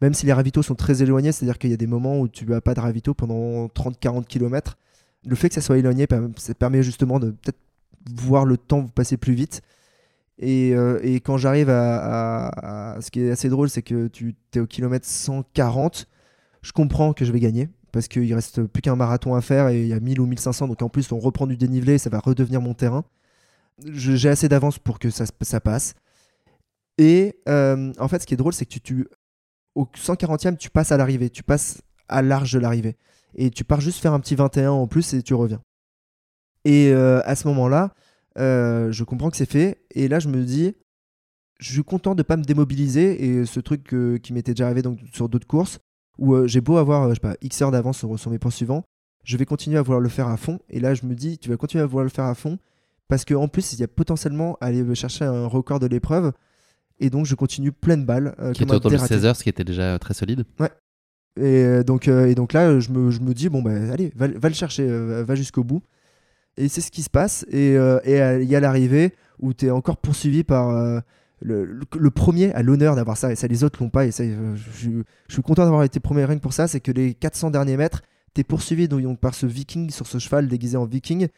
même 0.01 0.15
si 0.15 0.27
les 0.27 0.33
ravitaux 0.33 0.63
sont 0.63 0.75
très 0.75 1.03
éloignés, 1.03 1.33
c'est-à-dire 1.33 1.59
qu'il 1.59 1.71
y 1.71 1.75
a 1.75 1.79
des 1.79 1.87
moments 1.87 2.21
où 2.21 2.29
tu 2.29 2.47
n'as 2.47 2.61
pas 2.61 2.75
de 2.75 2.81
ravito 2.81 3.15
pendant 3.15 3.67
30-40 3.67 4.25
km. 4.27 4.77
Le 5.27 5.37
fait 5.37 5.49
que 5.49 5.55
ça 5.55 5.61
soit 5.61 5.79
éloigné, 5.79 6.07
ça 6.37 6.55
permet 6.55 6.83
justement 6.83 7.19
de 7.19 7.31
peut-être 7.31 7.59
voir 8.15 8.45
le 8.45 8.57
temps 8.57 8.87
passer 8.87 9.17
plus 9.17 9.35
vite. 9.35 9.63
Et, 10.39 10.75
euh, 10.75 10.99
et 11.03 11.21
quand 11.21 11.37
j'arrive 11.37 11.69
à, 11.71 12.97
Ce 13.01 13.11
qui 13.11 13.21
est 13.21 13.31
assez 13.31 13.49
drôle, 13.49 13.69
c'est 13.69 13.83
que 13.83 14.09
tu 14.09 14.35
es 14.55 14.61
au 14.61 14.67
kilomètre 14.67 15.07
140. 15.07 16.07
Je 16.63 16.73
comprends 16.73 17.13
que 17.13 17.25
je 17.25 17.33
vais 17.33 17.41
gagner 17.41 17.69
parce 17.93 18.09
qu'il 18.09 18.33
reste 18.35 18.63
plus 18.65 18.83
qu'un 18.83 18.97
marathon 18.97 19.35
à 19.35 19.41
faire 19.41 19.69
et 19.69 19.83
il 19.83 19.89
y 19.89 19.93
a 19.93 20.01
1000 20.01 20.21
ou 20.21 20.27
1500. 20.27 20.69
Donc 20.69 20.83
en 20.83 20.89
plus, 20.89 21.13
on 21.13 21.19
reprend 21.19 21.47
du 21.47 21.57
dénivelé 21.57 21.99
ça 21.99 22.11
va 22.11 22.19
redevenir 22.19 22.61
mon 22.61 22.75
terrain. 22.75 23.05
J'ai 23.87 24.29
assez 24.29 24.49
d'avance 24.49 24.79
pour 24.79 24.99
que 24.99 25.11
ça, 25.11 25.25
ça 25.43 25.61
passe. 25.61 25.95
Et 26.99 27.41
euh, 27.49 27.93
en 27.99 28.09
fait, 28.09 28.21
ce 28.21 28.27
qui 28.27 28.35
est 28.35 28.37
drôle, 28.37 28.53
c'est 28.53 28.67
que 28.67 28.71
tu, 28.71 28.81
tu, 28.81 29.09
au 29.75 29.85
140e, 29.85 30.57
tu 30.57 30.71
passes 30.71 30.93
à 30.93 30.97
l'arrivée. 30.97 31.31
Tu 31.31 31.43
passes 31.43 31.83
à 32.09 32.23
l'arche 32.23 32.53
de 32.53 32.59
l'arrivée. 32.59 32.97
Et 33.35 33.51
tu 33.51 33.65
pars 33.65 33.81
juste 33.81 34.01
faire 34.01 34.13
un 34.13 34.21
petit 34.21 34.35
21 34.35 34.71
en 34.71 34.87
plus 34.87 35.15
et 35.15 35.23
tu 35.23 35.35
reviens. 35.35 35.63
Et 36.65 36.91
euh, 36.93 37.23
à 37.25 37.37
ce 37.37 37.49
moment-là, 37.49 37.95
euh, 38.39 38.93
je 38.93 39.05
comprends 39.05 39.31
que 39.31 39.37
c'est 39.37 39.51
fait. 39.51 39.83
Et 39.93 40.09
là, 40.09 40.19
je 40.19 40.29
me 40.29 40.43
dis, 40.43 40.75
je 41.59 41.73
suis 41.73 41.85
content 41.85 42.15
de 42.15 42.21
ne 42.21 42.25
pas 42.25 42.37
me 42.37 42.45
démobiliser. 42.45 43.25
Et 43.25 43.47
ce 43.47 43.61
truc 43.61 43.95
qui 44.23 44.33
m'était 44.33 44.53
déjà 44.53 44.67
arrivé 44.67 44.83
donc, 44.83 44.99
sur 45.13 45.29
d'autres 45.29 45.47
courses, 45.47 45.79
où 46.19 46.47
j'ai 46.47 46.61
beau 46.61 46.77
avoir, 46.77 47.09
je 47.09 47.15
sais 47.15 47.21
pas, 47.21 47.37
X 47.41 47.63
heures 47.63 47.71
d'avance 47.71 47.99
sur, 47.99 48.31
mes 48.31 48.39
poursuivants, 48.39 48.85
je 49.25 49.37
vais 49.39 49.47
continuer 49.47 49.79
à 49.79 49.83
vouloir 49.83 50.01
le 50.01 50.09
faire 50.11 50.29
à 50.29 50.37
fond. 50.37 50.59
Et 50.69 50.81
là, 50.81 50.95
je 50.95 51.07
me 51.07 51.15
dis, 51.15 51.39
tu 51.39 51.49
vas 51.49 51.57
continuer 51.57 51.83
à 51.83 51.87
vouloir 51.87 52.05
le 52.05 52.11
faire 52.11 52.27
à 52.27 52.35
fond. 52.35 52.59
Parce 53.11 53.27
qu'en 53.27 53.49
plus, 53.49 53.75
il 53.75 53.81
y 53.81 53.83
a 53.83 53.89
potentiellement 53.89 54.57
aller 54.63 54.95
chercher 54.95 55.27
un 55.27 55.47
record 55.47 55.81
de 55.81 55.87
l'épreuve. 55.87 56.33
Et 56.99 57.11
donc, 57.11 57.27
je 57.27 57.35
continue 57.35 57.73
pleine 57.73 58.07
balle. 58.07 58.35
qui 58.55 58.63
était 58.63 58.73
autour 58.73 58.91
de 58.91 58.97
16 58.97 59.27
heures, 59.27 59.37
ce 59.37 59.43
qui 59.43 59.51
était 59.51 59.65
déjà 59.65 59.99
très 59.99 60.15
solide. 60.15 60.45
Ouais. 60.59 60.71
Et 61.41 61.85
donc, 61.85 62.09
et 62.09 62.35
donc 62.35 62.53
là, 62.53 62.81
je 62.81 62.91
me, 62.91 63.11
je 63.11 63.21
me 63.21 63.35
dis, 63.35 63.49
bon, 63.49 63.63
bah, 63.63 63.73
allez, 63.93 64.13
va, 64.17 64.29
va 64.29 64.49
le 64.49 64.55
chercher, 64.55 64.87
va 65.23 65.35
jusqu'au 65.35 65.65
bout. 65.65 65.83
Et 66.57 66.69
c'est 66.69 66.81
ce 66.81 66.91
qui 66.91 67.03
se 67.03 67.11
passe. 67.11 67.47
Et 67.51 67.77
euh, 67.77 67.99
euh, 68.07 68.43
il 68.43 68.49
y 68.49 68.57
a 68.57 68.61
l'arrivée 68.61 69.15
où 69.39 69.55
tu 69.55 69.67
es 69.67 69.71
encore 69.71 69.97
poursuivi 69.97 70.45
par 70.45 70.69
euh, 70.71 71.01
le, 71.41 72.11
premier 72.11 72.53
à 72.53 72.63
l'honneur 72.63 72.97
d'avoir 72.97 73.17
ça. 73.17 73.33
Et 73.33 73.37
ça, 73.37 73.47
les 73.47 73.65
autres 73.65 73.83
l'ont 73.83 73.91
pas. 73.91 74.07
Et 74.07 74.11
ça, 74.11 74.25
je, 74.25 75.03
suis 75.29 75.43
content 75.43 75.65
d'avoir 75.65 75.85
été 75.85 76.01
premier 76.01 76.25
ring 76.25 76.41
pour 76.41 76.53
ça. 76.53 76.69
C'est 76.69 76.81
que 76.81 76.93
les 76.93 77.15
400 77.15 77.51
derniers 77.51 77.77
mètres, 77.77 78.03
tu 78.35 78.43
es 78.43 78.45
poursuivi 78.45 78.89
donc, 78.89 79.19
par 79.21 79.35
ce 79.35 79.47
viking 79.47 79.91
sur 79.91 80.07
ce 80.07 80.19
cheval 80.19 80.49
déguisé 80.49 80.77
en 80.77 80.85
viking. 80.85 81.29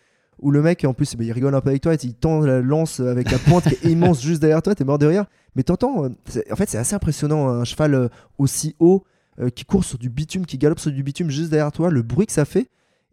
Où 0.43 0.51
le 0.51 0.61
mec, 0.61 0.84
en 0.84 0.93
plus, 0.93 1.14
il 1.18 1.32
rigole 1.32 1.55
un 1.55 1.61
peu 1.61 1.70
avec 1.70 1.82
toi, 1.82 1.95
et 1.95 1.99
il 2.03 2.14
tend 2.14 2.40
la 2.40 2.61
lance 2.61 3.01
avec 3.01 3.30
la 3.30 3.38
pointe 3.38 3.64
qui 3.64 3.74
est 3.74 3.90
immense 3.90 4.20
juste 4.26 4.40
derrière 4.40 4.61
toi, 4.61 4.74
t'es 4.74 4.84
mort 4.84 4.99
de 4.99 5.07
rire. 5.07 5.24
Mais 5.57 5.62
t'entends, 5.62 6.07
en 6.07 6.57
fait, 6.57 6.68
c'est 6.68 6.78
assez 6.78 6.95
impressionnant, 6.95 7.49
un 7.49 7.64
cheval 7.64 8.11
aussi 8.38 8.74
haut, 8.80 9.05
qui 9.55 9.64
court 9.64 9.84
sur 9.84 9.99
du 9.99 10.11
bitume, 10.11 10.45
qui 10.45 10.59
galope 10.59 10.78
sur 10.78 10.90
du 10.90 11.03
bitume 11.03 11.30
juste 11.30 11.51
derrière 11.51 11.72
toi, 11.72 11.90
le 11.90 12.03
bruit 12.03 12.26
que 12.26 12.32
ça 12.32 12.45
fait. 12.45 12.68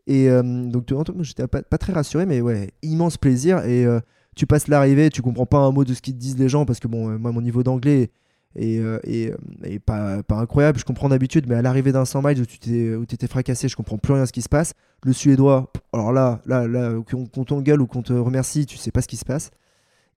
Et 0.09 0.27
euh, 0.27 0.41
donc, 0.41 0.91
j'étais 1.21 1.47
pas, 1.47 1.61
pas, 1.61 1.77
très 1.77 1.93
rassuré, 1.93 2.25
mais 2.25 2.41
ouais, 2.41 2.71
immense 2.81 3.17
plaisir. 3.17 3.63
Et 3.65 3.85
euh, 3.85 3.99
tu 4.35 4.47
passes 4.47 4.67
l'arrivée, 4.67 5.11
tu 5.11 5.21
comprends 5.21 5.45
pas 5.45 5.59
un 5.59 5.71
mot 5.71 5.85
de 5.85 5.93
ce 5.93 6.01
qu'ils 6.01 6.15
te 6.15 6.19
disent 6.19 6.37
les 6.39 6.49
gens, 6.49 6.65
parce 6.65 6.79
que 6.79 6.87
bon, 6.87 7.11
euh, 7.11 7.17
moi, 7.19 7.31
mon 7.31 7.41
niveau 7.41 7.61
d'anglais 7.61 8.09
est, 8.55 9.79
pas, 9.85 10.23
pas, 10.23 10.37
incroyable. 10.37 10.79
Je 10.79 10.85
comprends 10.85 11.09
d'habitude, 11.09 11.45
mais 11.47 11.55
à 11.55 11.61
l'arrivée 11.61 11.91
d'un 11.91 12.05
100 12.05 12.21
miles 12.21 12.41
où 12.41 13.05
tu 13.05 13.17
t'es 13.17 13.27
fracassé, 13.27 13.67
je 13.67 13.75
comprends 13.75 13.97
plus 13.97 14.13
rien 14.13 14.25
ce 14.25 14.33
qui 14.33 14.41
se 14.41 14.49
passe. 14.49 14.73
Le 15.03 15.13
suédois, 15.13 15.71
alors 15.93 16.11
là, 16.11 16.41
là, 16.45 16.67
là 16.67 16.93
qu'on 17.09 17.45
t'engueule 17.45 17.81
ou 17.81 17.87
qu'on 17.87 18.01
te 18.01 18.13
remercie, 18.13 18.65
tu 18.65 18.77
sais 18.77 18.91
pas 18.91 19.01
ce 19.01 19.07
qui 19.07 19.17
se 19.17 19.25
passe. 19.25 19.51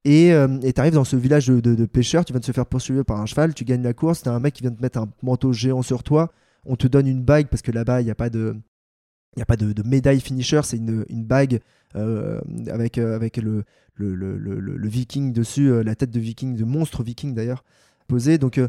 Et 0.04 0.32
tu 0.74 0.80
arrives 0.80 0.94
dans 0.94 1.04
ce 1.04 1.16
village 1.16 1.46
de, 1.46 1.86
pêcheurs, 1.86 2.24
tu 2.24 2.32
viens 2.32 2.40
de 2.40 2.44
se 2.44 2.52
faire 2.52 2.66
poursuivre 2.66 3.02
par 3.04 3.20
un 3.20 3.26
cheval, 3.26 3.54
tu 3.54 3.64
gagnes 3.64 3.82
la 3.82 3.92
course, 3.92 4.22
t'as 4.22 4.32
un 4.32 4.40
mec 4.40 4.54
qui 4.54 4.62
vient 4.62 4.72
te 4.72 4.82
mettre 4.82 4.98
un 4.98 5.08
manteau 5.22 5.52
géant 5.52 5.82
sur 5.82 6.02
toi, 6.02 6.32
on 6.64 6.76
te 6.76 6.86
donne 6.86 7.06
une 7.06 7.22
bague 7.22 7.48
parce 7.48 7.62
que 7.62 7.70
là-bas, 7.72 8.00
il 8.00 8.04
n'y 8.04 8.10
a 8.10 8.14
pas 8.14 8.30
de 8.30 8.56
n'y 9.36 9.42
a 9.42 9.46
pas 9.46 9.56
de, 9.56 9.82
médaille 9.82 10.20
finisher, 10.20 10.60
c'est 10.64 10.76
une, 10.76 11.04
une, 11.08 11.24
bague 11.24 11.60
euh, 11.96 12.40
avec, 12.68 12.98
euh, 12.98 13.16
avec 13.16 13.38
le, 13.38 13.64
le, 13.94 14.14
le, 14.14 14.36
le, 14.36 14.88
viking 14.88 15.32
dessus, 15.32 15.70
euh, 15.70 15.82
la 15.82 15.94
tête 15.94 16.10
de 16.10 16.20
viking, 16.20 16.56
de 16.56 16.64
monstre 16.64 17.02
viking 17.02 17.34
d'ailleurs, 17.34 17.64
Donc, 18.38 18.60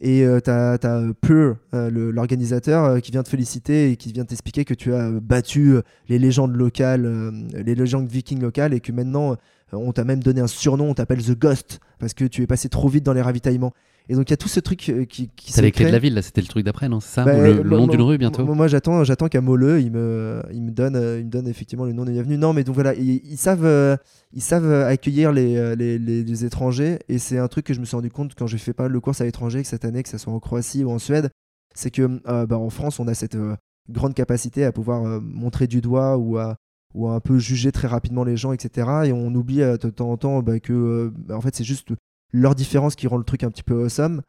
et 0.00 0.24
tu 0.44 0.50
as, 0.50 0.78
as 0.82 1.90
l'organisateur, 1.90 3.00
qui 3.00 3.10
vient 3.10 3.22
te 3.22 3.28
féliciter 3.28 3.90
et 3.90 3.96
qui 3.96 4.12
vient 4.12 4.24
t'expliquer 4.24 4.64
que 4.64 4.74
tu 4.74 4.94
as 4.94 5.10
battu 5.10 5.76
les 6.08 6.18
légendes 6.18 6.54
locales, 6.54 7.32
les 7.54 7.74
légendes 7.74 8.08
vikings 8.08 8.40
locales, 8.40 8.74
et 8.74 8.80
que 8.80 8.92
maintenant, 8.92 9.36
on 9.72 9.92
t'a 9.92 10.04
même 10.04 10.22
donné 10.22 10.40
un 10.40 10.46
surnom, 10.46 10.90
on 10.90 10.94
t'appelle 10.94 11.22
The 11.22 11.38
Ghost 11.38 11.80
parce 11.98 12.14
que 12.14 12.24
tu 12.24 12.42
es 12.42 12.46
passé 12.46 12.68
trop 12.68 12.88
vite 12.88 13.04
dans 13.04 13.12
les 13.12 13.22
ravitaillements. 13.22 13.74
Et 14.10 14.14
donc 14.14 14.28
il 14.28 14.32
y 14.32 14.34
a 14.34 14.36
tout 14.38 14.48
ce 14.48 14.60
truc 14.60 14.88
euh, 14.88 15.04
qui, 15.04 15.28
qui 15.36 15.52
C'est 15.52 15.60
les 15.60 15.70
clés 15.70 15.84
de 15.84 15.90
la 15.90 15.98
ville, 15.98 16.14
là, 16.14 16.22
c'était 16.22 16.40
le 16.40 16.46
truc 16.46 16.64
d'après, 16.64 16.88
non 16.88 16.98
C'est 17.00 17.14
ça 17.16 17.24
Bah, 17.24 17.36
Ou 17.36 17.42
le, 17.42 17.62
le 17.62 17.76
nom 17.76 17.86
d'une 17.86 18.00
rue 18.02 18.16
bientôt 18.18 18.44
Moi, 18.46 18.66
j'attends, 18.68 19.04
j'attends 19.04 19.28
qu'à 19.28 19.40
Moleux, 19.42 19.80
il 19.82 19.90
me, 19.92 20.42
il 20.52 20.62
me 20.62 20.70
donne, 20.70 20.96
euh, 20.96 21.18
il 21.20 21.26
me 21.26 21.30
donne 21.30 21.46
effectivement 21.46 21.84
le 21.84 21.92
nom 21.92 22.04
d'une 22.06 22.18
avenue. 22.18 22.38
Non, 22.38 22.52
mais 22.54 22.64
donc 22.64 22.74
voilà, 22.74 22.94
ils, 22.94 23.20
ils 23.24 23.36
savent, 23.36 23.66
euh, 23.66 23.96
ils 24.32 24.40
savent 24.42 24.64
euh, 24.64 24.86
accueillir 24.88 25.32
les, 25.32 25.56
euh, 25.56 25.74
les, 25.74 25.98
les- 25.98 26.24
les 26.24 26.44
étrangers, 26.44 26.98
et 27.08 27.18
c'est 27.18 27.36
un 27.38 27.48
truc 27.48 27.66
que 27.66 27.74
je 27.74 27.80
me 27.80 27.84
suis 27.84 27.96
rendu 27.96 28.10
compte 28.10 28.34
quand 28.34 28.46
j'ai 28.46 28.56
fait 28.58 28.72
pas 28.72 28.84
mal 28.84 28.92
de 28.92 28.98
courses 28.98 29.20
à 29.20 29.24
l'étranger, 29.24 29.60
que 29.62 29.68
cette 29.68 29.84
année, 29.84 30.02
que 30.02 30.08
ce 30.08 30.16
soit 30.18 30.32
en 30.32 30.40
Croatie 30.40 30.84
ou 30.84 30.90
en 30.90 30.98
Suède, 30.98 31.28
c'est 31.74 31.90
que 31.90 32.20
euh, 32.28 32.46
bah, 32.46 32.56
en 32.58 32.70
France, 32.70 32.98
on 33.00 33.08
a 33.08 33.14
cette 33.14 33.34
euh, 33.36 33.56
grande 33.90 34.14
capacité 34.14 34.64
à 34.64 34.72
pouvoir 34.72 35.04
euh, 35.06 35.20
montrer 35.22 35.66
du 35.66 35.80
doigt 35.82 36.16
ou 36.16 36.38
à 36.38 36.56
ou 36.94 37.06
à 37.08 37.12
un 37.14 37.20
peu 37.20 37.38
juger 37.38 37.70
très 37.70 37.86
rapidement 37.86 38.24
les 38.24 38.38
gens, 38.38 38.52
etc. 38.52 38.88
Et 39.04 39.12
on 39.12 39.34
oublie 39.34 39.60
euh, 39.60 39.76
de 39.76 39.90
temps 39.90 40.10
en 40.10 40.16
temps 40.16 40.42
bah, 40.42 40.58
que 40.58 40.72
euh, 40.72 41.10
bah, 41.14 41.36
en 41.36 41.42
fait 41.42 41.54
c'est 41.54 41.62
juste 41.64 41.92
leur 42.32 42.54
différence 42.54 42.94
qui 42.94 43.06
rend 43.06 43.16
le 43.16 43.24
truc 43.24 43.42
un 43.44 43.50
petit 43.50 43.62
peu 43.62 43.74
awesome, 43.84 44.22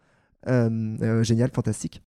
Euh, 0.47 0.69
euh, 1.01 1.21
génial, 1.23 1.51
fantastique. 1.53 2.01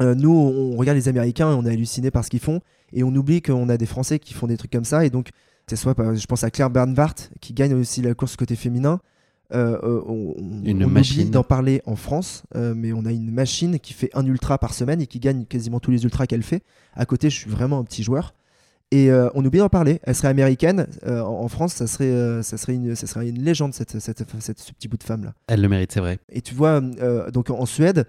Euh, 0.00 0.14
nous, 0.14 0.30
on 0.30 0.76
regarde 0.76 0.96
les 0.96 1.08
Américains 1.08 1.50
et 1.50 1.54
on 1.54 1.66
est 1.66 1.70
halluciné 1.72 2.10
par 2.12 2.24
ce 2.24 2.30
qu'ils 2.30 2.38
font, 2.40 2.60
et 2.92 3.02
on 3.02 3.08
oublie 3.14 3.42
qu'on 3.42 3.68
a 3.68 3.76
des 3.76 3.86
Français 3.86 4.20
qui 4.20 4.34
font 4.34 4.46
des 4.46 4.56
trucs 4.56 4.70
comme 4.70 4.84
ça, 4.84 5.04
et 5.04 5.10
donc 5.10 5.30
c'est 5.66 5.74
soit, 5.76 5.94
par- 5.96 6.14
je 6.14 6.26
pense 6.26 6.44
à 6.44 6.50
Claire 6.52 6.70
Bernhardt 6.70 7.28
qui 7.40 7.52
gagne 7.52 7.74
aussi 7.74 8.02
la 8.02 8.14
course 8.14 8.36
côté 8.36 8.54
féminin. 8.54 9.00
Euh, 9.52 10.00
on, 10.06 10.34
Une 10.64 10.82
on 10.84 10.86
oublie 10.86 10.94
machine. 10.94 11.30
d'en 11.30 11.42
parler 11.42 11.82
en 11.86 11.96
France, 11.96 12.44
euh, 12.54 12.72
mais 12.76 12.92
on 12.92 13.04
a 13.04 13.10
une 13.10 13.32
machine 13.32 13.80
qui 13.80 13.92
fait 13.94 14.10
un 14.14 14.24
ultra 14.24 14.58
par 14.58 14.72
semaine 14.72 15.00
et 15.00 15.08
qui 15.08 15.18
gagne 15.18 15.44
quasiment 15.44 15.80
tous 15.80 15.90
les 15.90 16.04
ultras 16.04 16.26
qu'elle 16.26 16.44
fait. 16.44 16.62
À 16.94 17.04
côté, 17.04 17.30
je 17.30 17.36
suis 17.36 17.50
vraiment 17.50 17.80
un 17.80 17.84
petit 17.84 18.04
joueur. 18.04 18.32
Et 18.92 19.10
euh, 19.10 19.28
on 19.34 19.44
oublie 19.44 19.60
d'en 19.60 19.68
parler. 19.68 20.00
Elle 20.02 20.14
serait 20.16 20.28
américaine. 20.28 20.86
euh, 21.06 21.20
en 21.20 21.42
en 21.44 21.48
France, 21.48 21.74
ça 21.74 21.86
serait, 21.86 22.06
euh, 22.10 22.42
ça 22.42 22.56
serait, 22.56 22.74
une, 22.74 22.94
ça 22.96 23.06
serait 23.06 23.28
une 23.28 23.40
légende, 23.42 23.72
cette, 23.74 23.98
cette, 24.00 24.24
cette- 24.40 24.58
ce 24.58 24.72
petit 24.72 24.88
bout 24.88 24.96
de 24.96 25.02
femme-là. 25.04 25.32
Elle 25.46 25.60
le 25.62 25.68
mérite, 25.68 25.92
c'est 25.92 26.00
vrai. 26.00 26.18
Et 26.30 26.40
tu 26.42 26.54
vois, 26.54 26.80
donc 27.32 27.50
en 27.50 27.66
Suède, 27.66 28.06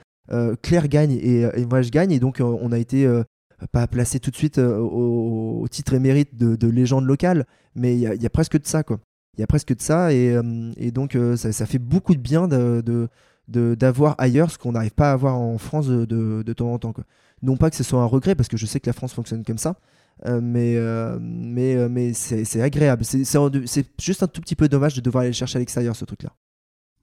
Claire 0.62 0.88
gagne 0.88 1.12
et, 1.12 1.42
et 1.56 1.66
moi 1.66 1.82
je 1.82 1.90
gagne. 1.92 2.12
Et 2.12 2.20
donc 2.20 2.40
on 2.42 2.72
a 2.72 2.80
été 2.80 3.08
pas 3.72 3.86
placé 3.86 4.20
tout 4.20 4.32
de 4.32 4.36
suite 4.36 4.58
au, 4.58 5.60
au 5.62 5.68
titre 5.68 5.94
émérite 5.94 6.36
de, 6.36 6.56
de 6.56 6.68
légende 6.68 7.06
locale, 7.06 7.46
mais 7.76 7.94
il 7.96 8.00
y, 8.00 8.08
a- 8.08 8.16
il 8.16 8.22
y 8.24 8.26
a 8.26 8.30
presque 8.32 8.60
de 8.60 8.66
ça, 8.66 8.82
quoi. 8.84 9.00
Il 9.38 9.42
y 9.42 9.44
a 9.44 9.48
presque 9.48 9.76
de 9.76 9.82
ça. 9.82 10.12
Et, 10.14 10.36
et 10.78 10.92
donc 10.92 11.16
ça, 11.36 11.52
ça 11.52 11.66
fait 11.68 11.78
beaucoup 11.80 12.16
de 12.16 12.22
bien 12.22 12.48
de- 12.48 13.76
d'avoir 13.76 14.16
ailleurs 14.18 14.50
ce 14.52 14.58
qu'on 14.58 14.72
n'arrive 14.72 14.92
pas 14.94 15.10
à 15.12 15.14
avoir 15.14 15.38
en 15.38 15.58
France 15.58 15.88
de, 15.88 16.06
de- 16.06 16.42
de 16.44 16.54
temps 16.54 16.72
en 16.74 16.80
temps. 16.80 16.94
Quoi. 16.94 17.04
Non 17.44 17.58
pas 17.58 17.70
que 17.70 17.76
ce 17.76 17.84
soit 17.84 18.02
un 18.02 18.06
regret, 18.06 18.34
parce 18.36 18.50
que 18.50 18.58
je 18.58 18.66
sais 18.66 18.80
que 18.80 18.88
la 18.90 18.94
France 18.94 19.14
fonctionne 19.14 19.44
comme 19.44 19.58
ça, 19.58 19.76
euh, 20.26 20.40
mais, 20.42 20.76
euh, 20.78 21.18
mais, 21.22 21.76
euh, 21.76 21.90
mais 21.90 22.14
c'est 22.14 22.46
c'est 22.46 22.62
agréable. 22.62 23.04
C'est 23.06 23.86
juste 24.00 24.24
un 24.24 24.28
tout 24.28 24.42
petit 24.42 24.56
peu 24.56 24.68
dommage 24.70 24.94
de 24.96 25.02
devoir 25.02 25.22
aller 25.22 25.30
le 25.32 25.36
chercher 25.36 25.58
à 25.58 25.60
l'extérieur, 25.60 25.96
ce 25.96 26.06
truc-là. 26.06 26.30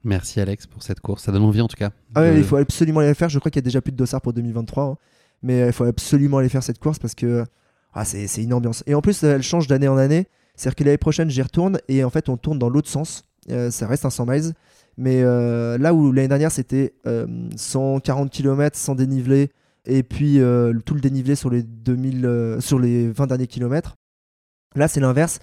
Merci 0.05 0.41
Alex 0.41 0.67
pour 0.67 0.83
cette 0.83 1.01
course. 1.01 1.25
Ça 1.25 1.33
donne 1.33 1.43
envie 1.43 1.61
en 1.61 1.67
tout 1.69 1.77
cas. 1.77 1.91
Ah 2.15 2.21
ouais, 2.23 2.33
de- 2.35 2.39
il 2.39 2.45
faut 2.45 2.57
absolument 2.57 3.01
aller 3.01 3.09
la 3.09 3.15
faire. 3.15 3.29
Je 3.29 3.39
crois 3.41 3.51
qu'il 3.51 3.59
y 3.61 3.65
a 3.65 3.67
déjà 3.67 3.81
plus 3.81 3.91
de 3.93 3.97
dossards 3.97 4.21
pour 4.23 4.33
2023. 4.33 4.85
hein. 4.85 4.97
Mais 5.43 5.67
il 5.67 5.73
faut 5.73 5.85
absolument 5.85 6.39
aller 6.39 6.49
faire 6.49 6.63
cette 6.63 6.79
course 6.79 6.99
parce 6.99 7.15
que 7.15 7.45
ah, 7.95 8.05
c'est 8.05 8.27
c'est 8.29 8.43
une 8.43 8.53
ambiance. 8.53 8.85
Et 8.87 8.95
en 8.95 9.01
plus, 9.01 9.23
elle 9.25 9.43
change 9.43 9.67
d'année 9.67 9.89
en 9.89 9.97
année. 9.97 10.27
C'est-à-dire 10.55 10.77
que 10.77 10.85
l'année 10.85 10.99
prochaine, 10.99 11.31
j'y 11.31 11.43
retourne 11.43 11.79
et 11.89 12.03
en 12.05 12.11
fait, 12.11 12.29
on 12.29 12.37
tourne 12.37 12.59
dans 12.59 12.69
l'autre 12.69 12.89
sens. 12.89 13.25
Ça 13.71 13.87
reste 13.87 14.05
un 14.05 14.11
100 14.11 14.27
miles. 14.27 14.53
Mais 14.97 15.23
là 15.23 15.95
où 15.95 16.13
l'année 16.13 16.29
dernière, 16.29 16.51
c'était 16.53 16.95
euh, 17.07 17.27
140 17.57 18.31
km 18.31 18.77
sans 18.77 18.95
dénivelé 18.95 19.51
et 19.89 20.03
puis 20.03 20.41
euh, 20.41 20.73
tout 20.85 20.95
le 20.95 21.01
dénivelé 21.01 21.35
sur 21.35 21.51
les, 21.51 21.63
2000, 21.63 22.25
euh, 22.25 22.61
sur 22.61 22.79
les 22.79 23.11
20 23.11 23.27
derniers 23.27 23.47
kilomètres, 23.47 23.97
là, 24.77 24.87
c'est 24.87 25.01
l'inverse. 25.01 25.41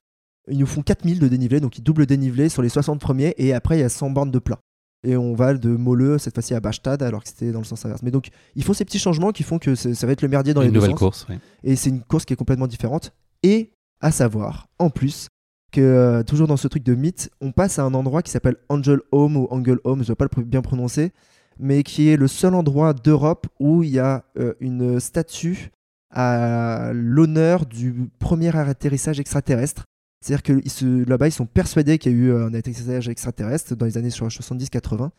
Ils 0.48 0.60
nous 0.60 0.68
font 0.68 0.84
4000 0.84 1.20
de 1.20 1.28
dénivelé, 1.28 1.60
donc 1.60 1.78
ils 1.78 1.82
doublent 1.82 2.02
le 2.02 2.06
dénivelé 2.06 2.50
sur 2.50 2.62
les 2.62 2.70
60 2.70 3.02
premiers 3.02 3.34
et 3.38 3.54
après, 3.54 3.78
il 3.78 3.82
y 3.82 3.84
a 3.84 3.90
100 3.90 4.12
bornes 4.12 4.32
de 4.32 4.40
plat 4.40 4.60
et 5.04 5.18
on 5.18 5.34
va 5.34 5.54
de 5.54 5.70
Moleux 5.70 6.18
cette 6.18 6.34
fois-ci 6.34 6.54
à 6.54 6.60
Bastad 6.60 7.04
alors 7.04 7.24
que 7.24 7.30
c'était 7.30 7.52
dans 7.52 7.60
le 7.60 7.66
sens 7.66 7.86
inverse. 7.86 8.02
Mais 8.04 8.12
donc 8.12 8.30
il 8.56 8.64
faut 8.64 8.74
ces 8.74 8.86
petits 8.86 9.00
changements 9.00 9.32
qui 9.32 9.44
font 9.44 9.60
que 9.60 9.76
ça 9.76 10.08
va 10.08 10.14
être 10.14 10.22
le 10.22 10.28
merdier 10.28 10.54
dans 10.54 10.62
une 10.62 10.68
les 10.68 10.74
deux 10.74 10.80
nouvelle 10.80 10.96
course. 10.96 11.28
Et 11.64 11.76
c'est 11.76 11.90
une 11.90 12.02
course 12.02 12.26
qui 12.26 12.34
est 12.34 12.36
complètement 12.36 12.68
différente. 12.68 13.14
Et 13.44 13.72
à 14.02 14.12
savoir, 14.12 14.68
en 14.80 14.90
plus, 14.90 15.28
que 15.72 15.82
euh, 15.82 16.24
toujours 16.24 16.48
dans 16.48 16.58
ce 16.58 16.68
truc 16.68 16.84
de 16.84 16.96
mythe, 16.96 17.30
on 17.42 17.52
passe 17.52 17.80
à 17.80 17.84
un 17.84 17.94
endroit 17.94 18.22
qui 18.22 18.32
s'appelle 18.32 18.56
Angel 18.70 19.00
Home 19.12 19.38
ou 19.38 19.48
Angel 19.52 19.78
Home, 19.84 20.00
je 20.00 20.04
ne 20.04 20.08
vais 20.08 20.16
pas 20.16 20.26
le 20.36 20.44
bien 20.44 20.62
prononcer, 20.62 21.12
mais 21.60 21.84
qui 21.84 22.10
est 22.10 22.18
le 22.18 22.28
seul 22.28 22.54
endroit 22.54 22.94
d'Europe 22.94 23.48
où 23.60 23.84
il 23.84 23.92
y 23.92 24.00
a 24.00 24.26
euh, 24.38 24.54
une 24.60 25.00
statue 25.00 25.72
à 26.12 26.92
l'honneur 26.94 27.66
du 27.66 28.10
premier 28.20 28.56
atterrissage 28.56 29.20
extraterrestre. 29.20 29.84
C'est-à-dire 30.22 30.44
que 30.44 31.10
là-bas, 31.10 31.28
ils 31.28 31.32
sont 31.32 31.46
persuadés 31.46 32.00
qu'il 32.00 32.12
y 32.12 32.16
a 32.16 32.18
eu 32.18 32.34
un 32.34 32.54
atterrissage 32.54 33.10
extraterrestre 33.10 33.76
dans 33.76 33.86
les 33.86 33.98
années 33.98 34.10
70-80. 34.10 35.10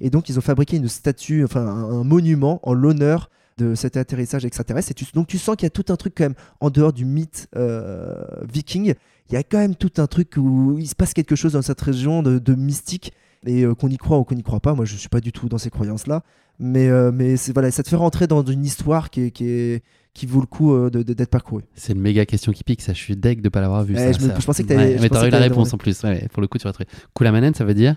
Et 0.00 0.10
donc, 0.10 0.28
ils 0.28 0.38
ont 0.38 0.42
fabriqué 0.42 0.76
une 0.76 0.88
statue, 0.88 1.44
enfin 1.44 1.66
un, 1.66 2.04
monument 2.04 2.60
en 2.62 2.72
l'honneur 2.72 3.30
de 3.58 3.74
cet 3.74 3.96
atterrissage 3.96 4.44
extraterrestre. 4.44 4.90
Et 4.92 4.94
donc, 5.12 5.26
tu 5.26 5.38
sens 5.38 5.56
qu'il 5.56 5.66
y 5.66 5.66
a 5.66 5.70
tout 5.70 5.92
un 5.92 5.96
truc 5.96 6.14
quand 6.16 6.24
même 6.24 6.34
en 6.60 6.70
dehors 6.70 6.92
du 6.92 7.04
mythe 7.04 7.48
euh, 7.56 8.24
viking. 8.50 8.94
Il 9.28 9.34
y 9.34 9.36
a 9.36 9.42
quand 9.42 9.58
même 9.58 9.76
tout 9.76 9.92
un 9.98 10.06
truc 10.06 10.34
où 10.36 10.76
il 10.78 10.88
se 10.88 10.94
passe 10.94 11.14
quelque 11.14 11.36
chose 11.36 11.52
dans 11.52 11.62
cette 11.62 11.80
région 11.80 12.22
de 12.22 12.54
mystique. 12.54 13.12
Et 13.46 13.62
euh, 13.64 13.74
qu'on 13.74 13.88
y 13.88 13.96
croit 13.96 14.18
ou 14.18 14.24
qu'on 14.24 14.34
n'y 14.34 14.42
croit 14.42 14.60
pas, 14.60 14.74
moi 14.74 14.84
je 14.84 14.96
suis 14.96 15.08
pas 15.08 15.20
du 15.20 15.32
tout 15.32 15.48
dans 15.48 15.58
ces 15.58 15.70
croyances-là. 15.70 16.22
Mais, 16.58 16.88
euh, 16.88 17.10
mais 17.12 17.36
c'est- 17.36 17.52
voilà, 17.52 17.70
ça 17.70 17.82
te 17.82 17.88
fait 17.88 17.96
rentrer 17.96 18.26
dans 18.26 18.44
une 18.44 18.64
histoire 18.64 19.10
qui, 19.10 19.22
est- 19.22 19.30
qui, 19.32 19.44
est- 19.48 19.82
qui 20.14 20.26
vaut 20.26 20.40
le 20.40 20.46
coup 20.46 20.72
euh, 20.72 20.88
d'être 20.90 21.28
parcourue. 21.30 21.64
C'est 21.74 21.92
une 21.92 22.00
méga 22.00 22.24
question 22.26 22.52
qui 22.52 22.62
pique, 22.64 22.80
ça. 22.80 22.92
Je 22.92 22.98
suis 22.98 23.16
deg 23.16 23.40
de 23.40 23.48
pas 23.48 23.60
l'avoir 23.60 23.82
vu. 23.84 23.94
Ouais, 23.96 24.12
ça, 24.12 24.18
je 24.20 24.26
me- 24.26 24.32
pensais 24.46 24.62
que 24.62 24.68
t'allais- 24.68 24.94
Ouais, 24.94 24.98
mais 25.00 25.08
t'aurais 25.08 25.28
eu 25.28 25.30
la 25.30 25.38
réponse 25.40 25.72
en 25.74 25.78
plus. 25.78 26.02
Ouais, 26.04 26.28
pour 26.32 26.40
le 26.40 26.46
coup, 26.48 26.56
tu 26.58 26.64
vas 26.64 26.72
trouver. 26.72 26.88
Koulamanen, 27.12 27.52
ça 27.54 27.64
veut 27.64 27.74
dire 27.74 27.96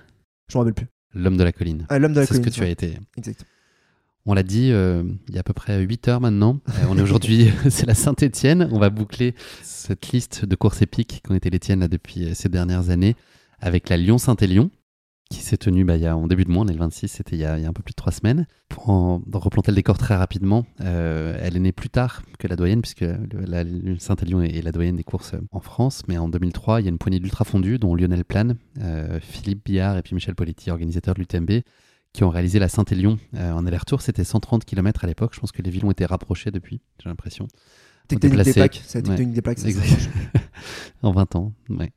Je 0.49 0.57
m'en 0.57 0.63
rappelle 0.63 0.73
plus. 0.73 0.87
l'homme 1.13 1.37
de 1.37 1.43
la 1.43 1.51
colline. 1.51 1.85
Ah, 1.89 1.99
l'homme 1.99 2.13
de 2.13 2.19
la 2.21 2.25
C'est 2.25 2.33
ce 2.33 2.39
colline. 2.39 2.51
que 2.51 2.55
tu 2.55 2.63
as 2.63 2.69
été. 2.69 2.97
Exact. 3.17 3.45
On 4.29 4.33
l'a 4.33 4.43
dit 4.43 4.71
euh, 4.73 5.03
il 5.29 5.35
y 5.35 5.37
a 5.37 5.41
à 5.41 5.43
peu 5.43 5.53
près 5.53 5.79
8 5.79 6.07
heures 6.09 6.19
maintenant. 6.19 6.59
Euh, 6.67 6.71
on 6.89 6.97
est 6.97 7.01
aujourd'hui, 7.01 7.49
c'est 7.69 7.85
la 7.85 7.93
Saint-Étienne. 7.95 8.67
On 8.73 8.79
va 8.79 8.89
boucler 8.89 9.35
cette 9.61 10.11
liste 10.11 10.43
de 10.43 10.55
courses 10.55 10.81
épiques 10.81 11.21
qui 11.23 11.31
ont 11.31 11.35
été 11.35 11.49
les 11.49 11.59
tiennes 11.59 11.79
là, 11.81 11.87
depuis 11.87 12.35
ces 12.35 12.49
dernières 12.49 12.89
années 12.89 13.15
avec 13.61 13.87
la 13.89 13.95
Lyon-Saint-Élion 13.97 14.69
qui 15.29 15.41
s'est 15.41 15.57
tenue 15.57 15.83
bah, 15.83 15.97
il 15.97 16.03
y 16.03 16.07
a, 16.07 16.15
en 16.15 16.27
début 16.27 16.45
de 16.45 16.51
mois, 16.51 16.63
on 16.63 16.67
est 16.67 16.73
le 16.73 16.79
26, 16.79 17.07
c'était 17.07 17.35
il, 17.35 17.39
y 17.39 17.45
a 17.45 17.57
il 17.57 17.63
y 17.63 17.65
a 17.65 17.69
un 17.69 17.73
peu 17.73 17.83
plus 17.83 17.91
de 17.91 17.97
3 17.97 18.11
semaines. 18.11 18.47
Pour 18.69 18.89
en 18.89 19.21
replanter 19.33 19.71
le 19.71 19.75
décor 19.75 19.97
très 19.97 20.15
rapidement, 20.15 20.65
euh, 20.81 21.37
elle 21.41 21.55
est 21.55 21.59
née 21.59 21.71
plus 21.71 21.89
tard 21.89 22.23
que 22.39 22.47
la 22.47 22.55
doyenne 22.55 22.81
puisque 22.81 23.05
Saint-Élion 23.99 24.41
est, 24.41 24.55
est 24.55 24.61
la 24.61 24.71
doyenne 24.71 24.95
des 24.95 25.03
courses 25.03 25.33
euh, 25.33 25.41
en 25.51 25.59
France. 25.59 26.03
Mais 26.07 26.17
en 26.17 26.29
2003, 26.29 26.81
il 26.81 26.83
y 26.85 26.87
a 26.87 26.89
une 26.89 26.97
poignée 26.97 27.19
d'ultra 27.19 27.45
fondus 27.45 27.79
dont 27.79 27.95
Lionel 27.95 28.25
Plane, 28.25 28.57
euh, 28.81 29.19
Philippe 29.21 29.65
Billard 29.65 29.97
et 29.97 30.01
puis 30.01 30.15
Michel 30.15 30.35
Politi, 30.35 30.71
organisateurs 30.71 31.15
de 31.15 31.19
l'UTMB, 31.19 31.61
qui 32.13 32.23
ont 32.23 32.29
réalisé 32.29 32.59
la 32.59 32.69
Saint-Élion 32.69 33.19
euh, 33.35 33.51
en 33.51 33.65
aller-retour. 33.65 34.01
C'était 34.01 34.23
130 34.23 34.65
km 34.65 35.03
à 35.03 35.07
l'époque. 35.07 35.33
Je 35.33 35.39
pense 35.39 35.51
que 35.51 35.61
les 35.61 35.69
villes 35.69 35.85
ont 35.85 35.91
été 35.91 36.05
rapprochées 36.05 36.51
depuis, 36.51 36.81
j'ai 37.01 37.09
l'impression. 37.09 37.47
Tectonique 38.07 38.43
des 38.43 38.53
plaques. 38.53 38.81
C'est 38.85 38.99
la 38.99 39.09
tectonique 39.09 39.33
des 39.33 39.41
plaques. 39.41 39.59
ça, 39.59 39.69
en 41.03 41.11
20 41.11 41.35
ans, 41.35 41.53
ouais. 41.69 41.91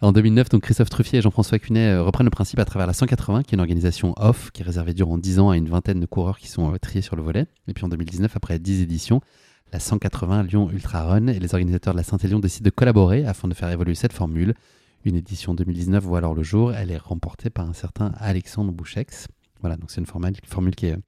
En 0.00 0.10
2009, 0.10 0.48
donc 0.48 0.62
Christophe 0.62 0.90
Truffier 0.90 1.20
et 1.20 1.22
Jean-François 1.22 1.58
Cunet 1.60 1.92
euh, 1.92 2.02
reprennent 2.02 2.26
le 2.26 2.30
principe 2.30 2.58
à 2.58 2.64
travers 2.64 2.86
la 2.86 2.92
180, 2.92 3.44
qui 3.44 3.54
est 3.54 3.56
une 3.56 3.60
organisation 3.60 4.12
off, 4.16 4.50
qui 4.50 4.62
est 4.62 4.64
réservée 4.64 4.92
durant 4.92 5.18
10 5.18 5.38
ans 5.38 5.50
à 5.50 5.56
une 5.56 5.68
vingtaine 5.68 6.00
de 6.00 6.06
coureurs 6.06 6.38
qui 6.38 6.48
sont 6.48 6.74
euh, 6.74 6.78
triés 6.78 7.00
sur 7.00 7.14
le 7.14 7.22
volet. 7.22 7.46
Et 7.68 7.74
puis 7.74 7.84
en 7.84 7.88
2019, 7.88 8.36
après 8.36 8.58
10 8.58 8.82
éditions, 8.82 9.20
la 9.72 9.78
180 9.78 10.42
Lyon 10.42 10.68
Ultra 10.70 11.04
Run 11.04 11.28
et 11.28 11.38
les 11.38 11.54
organisateurs 11.54 11.94
de 11.94 11.98
la 11.98 12.02
Saint-Élion 12.02 12.40
décident 12.40 12.64
de 12.64 12.70
collaborer 12.70 13.24
afin 13.24 13.46
de 13.46 13.54
faire 13.54 13.70
évoluer 13.70 13.94
cette 13.94 14.12
formule. 14.12 14.54
Une 15.04 15.14
édition 15.14 15.54
2019 15.54 16.02
voit 16.02 16.18
alors 16.18 16.34
le 16.34 16.42
jour. 16.42 16.72
Elle 16.72 16.90
est 16.90 16.98
remportée 16.98 17.48
par 17.48 17.68
un 17.68 17.72
certain 17.72 18.12
Alexandre 18.18 18.72
Bouchex. 18.72 19.28
Voilà, 19.60 19.76
donc 19.76 19.92
c'est 19.92 20.00
une 20.00 20.06
formule, 20.06 20.74
qui 20.74 20.86
est 20.86 20.92
euh, 20.92 21.02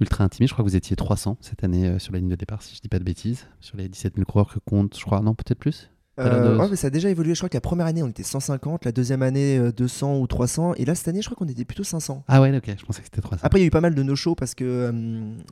ultra 0.00 0.24
intimiste. 0.24 0.50
Je 0.50 0.54
crois 0.54 0.64
que 0.64 0.70
vous 0.70 0.76
étiez 0.76 0.96
300 0.96 1.38
cette 1.40 1.62
année 1.62 1.96
sur 2.00 2.12
la 2.12 2.18
ligne 2.18 2.28
de 2.28 2.34
départ, 2.34 2.62
si 2.62 2.74
je 2.74 2.80
dis 2.80 2.88
pas 2.88 2.98
de 2.98 3.04
bêtises, 3.04 3.46
sur 3.60 3.76
les 3.76 3.88
17 3.88 4.16
000 4.16 4.26
coureurs 4.26 4.52
que 4.52 4.58
compte, 4.58 4.98
je 4.98 5.04
crois, 5.04 5.20
non, 5.20 5.34
peut-être 5.34 5.60
plus? 5.60 5.90
Euh, 6.26 6.58
ouais, 6.58 6.68
mais 6.70 6.76
ça 6.76 6.86
a 6.88 6.90
déjà 6.90 7.10
évolué. 7.10 7.34
Je 7.34 7.40
crois 7.40 7.48
que 7.48 7.56
la 7.56 7.60
première 7.60 7.86
année, 7.86 8.02
on 8.02 8.08
était 8.08 8.22
150, 8.22 8.84
la 8.84 8.92
deuxième 8.92 9.22
année, 9.22 9.58
euh, 9.58 9.72
200 9.72 10.18
ou 10.18 10.26
300. 10.26 10.74
Et 10.76 10.84
là, 10.84 10.94
cette 10.94 11.08
année, 11.08 11.22
je 11.22 11.28
crois 11.28 11.36
qu'on 11.36 11.50
était 11.50 11.64
plutôt 11.64 11.84
500. 11.84 12.24
Ah 12.28 12.40
ouais, 12.40 12.56
ok, 12.56 12.74
je 12.78 12.84
pensais 12.84 13.00
que 13.00 13.06
c'était 13.06 13.20
300. 13.20 13.40
Après, 13.44 13.58
il 13.58 13.62
y 13.62 13.64
a 13.64 13.66
eu 13.66 13.70
pas 13.70 13.80
mal 13.80 13.94
de 13.94 14.02
no-show 14.02 14.34
parce 14.34 14.54
que 14.54 14.64
euh, 14.64 14.92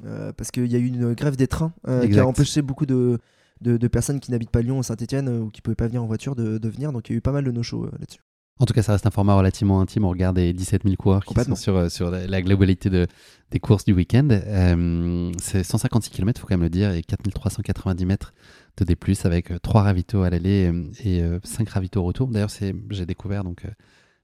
euh, 0.06 0.32
parce 0.36 0.50
qu'il 0.50 0.66
y 0.66 0.76
a 0.76 0.78
eu 0.78 0.86
une 0.86 1.14
grève 1.14 1.36
des 1.36 1.46
trains 1.46 1.72
euh, 1.88 2.06
qui 2.06 2.18
a 2.18 2.26
empêché 2.26 2.62
beaucoup 2.62 2.86
de, 2.86 3.18
de, 3.60 3.76
de 3.76 3.88
personnes 3.88 4.20
qui 4.20 4.30
n'habitent 4.30 4.50
pas 4.50 4.62
Lyon 4.62 4.78
ou 4.78 4.82
Saint-Etienne 4.82 5.28
ou 5.28 5.50
qui 5.50 5.60
pouvaient 5.60 5.74
pas 5.74 5.86
venir 5.86 6.02
en 6.02 6.06
voiture 6.06 6.34
de, 6.34 6.58
de 6.58 6.68
venir. 6.68 6.92
Donc, 6.92 7.08
il 7.08 7.12
y 7.12 7.14
a 7.14 7.18
eu 7.18 7.20
pas 7.20 7.32
mal 7.32 7.44
de 7.44 7.50
no-show 7.50 7.84
euh, 7.84 7.90
là-dessus. 7.98 8.20
En 8.60 8.66
tout 8.66 8.74
cas, 8.74 8.82
ça 8.82 8.92
reste 8.92 9.06
un 9.06 9.10
format 9.10 9.34
relativement 9.34 9.80
intime. 9.80 10.04
On 10.04 10.10
regarde 10.10 10.36
les 10.36 10.52
17 10.52 10.82
000 10.84 10.96
coureurs 10.96 11.24
qui 11.24 11.32
sont 11.34 11.56
sur, 11.56 11.76
euh, 11.76 11.88
sur 11.88 12.10
la, 12.10 12.26
la 12.26 12.42
globalité 12.42 12.90
de, 12.90 13.06
des 13.50 13.58
courses 13.58 13.86
du 13.86 13.94
week-end. 13.94 14.28
Euh, 14.30 15.32
c'est 15.40 15.64
156 15.64 16.10
km, 16.10 16.38
il 16.38 16.40
faut 16.42 16.46
quand 16.46 16.54
même 16.54 16.62
le 16.64 16.68
dire, 16.68 16.92
et 16.92 17.02
4390 17.02 18.04
mètres 18.04 18.34
de 18.80 18.94
D+, 18.94 18.96
avec 19.24 19.52
3 19.62 19.82
ravitaux 19.82 20.22
à 20.22 20.30
l'aller 20.30 20.70
euh, 20.72 20.84
et 21.04 21.22
5 21.44 21.68
ravitaux 21.68 22.00
au 22.00 22.04
retour. 22.04 22.28
D'ailleurs, 22.28 22.50
c'est- 22.50 22.74
j'ai 22.90 23.06
découvert, 23.06 23.44
donc 23.44 23.64
euh, 23.64 23.68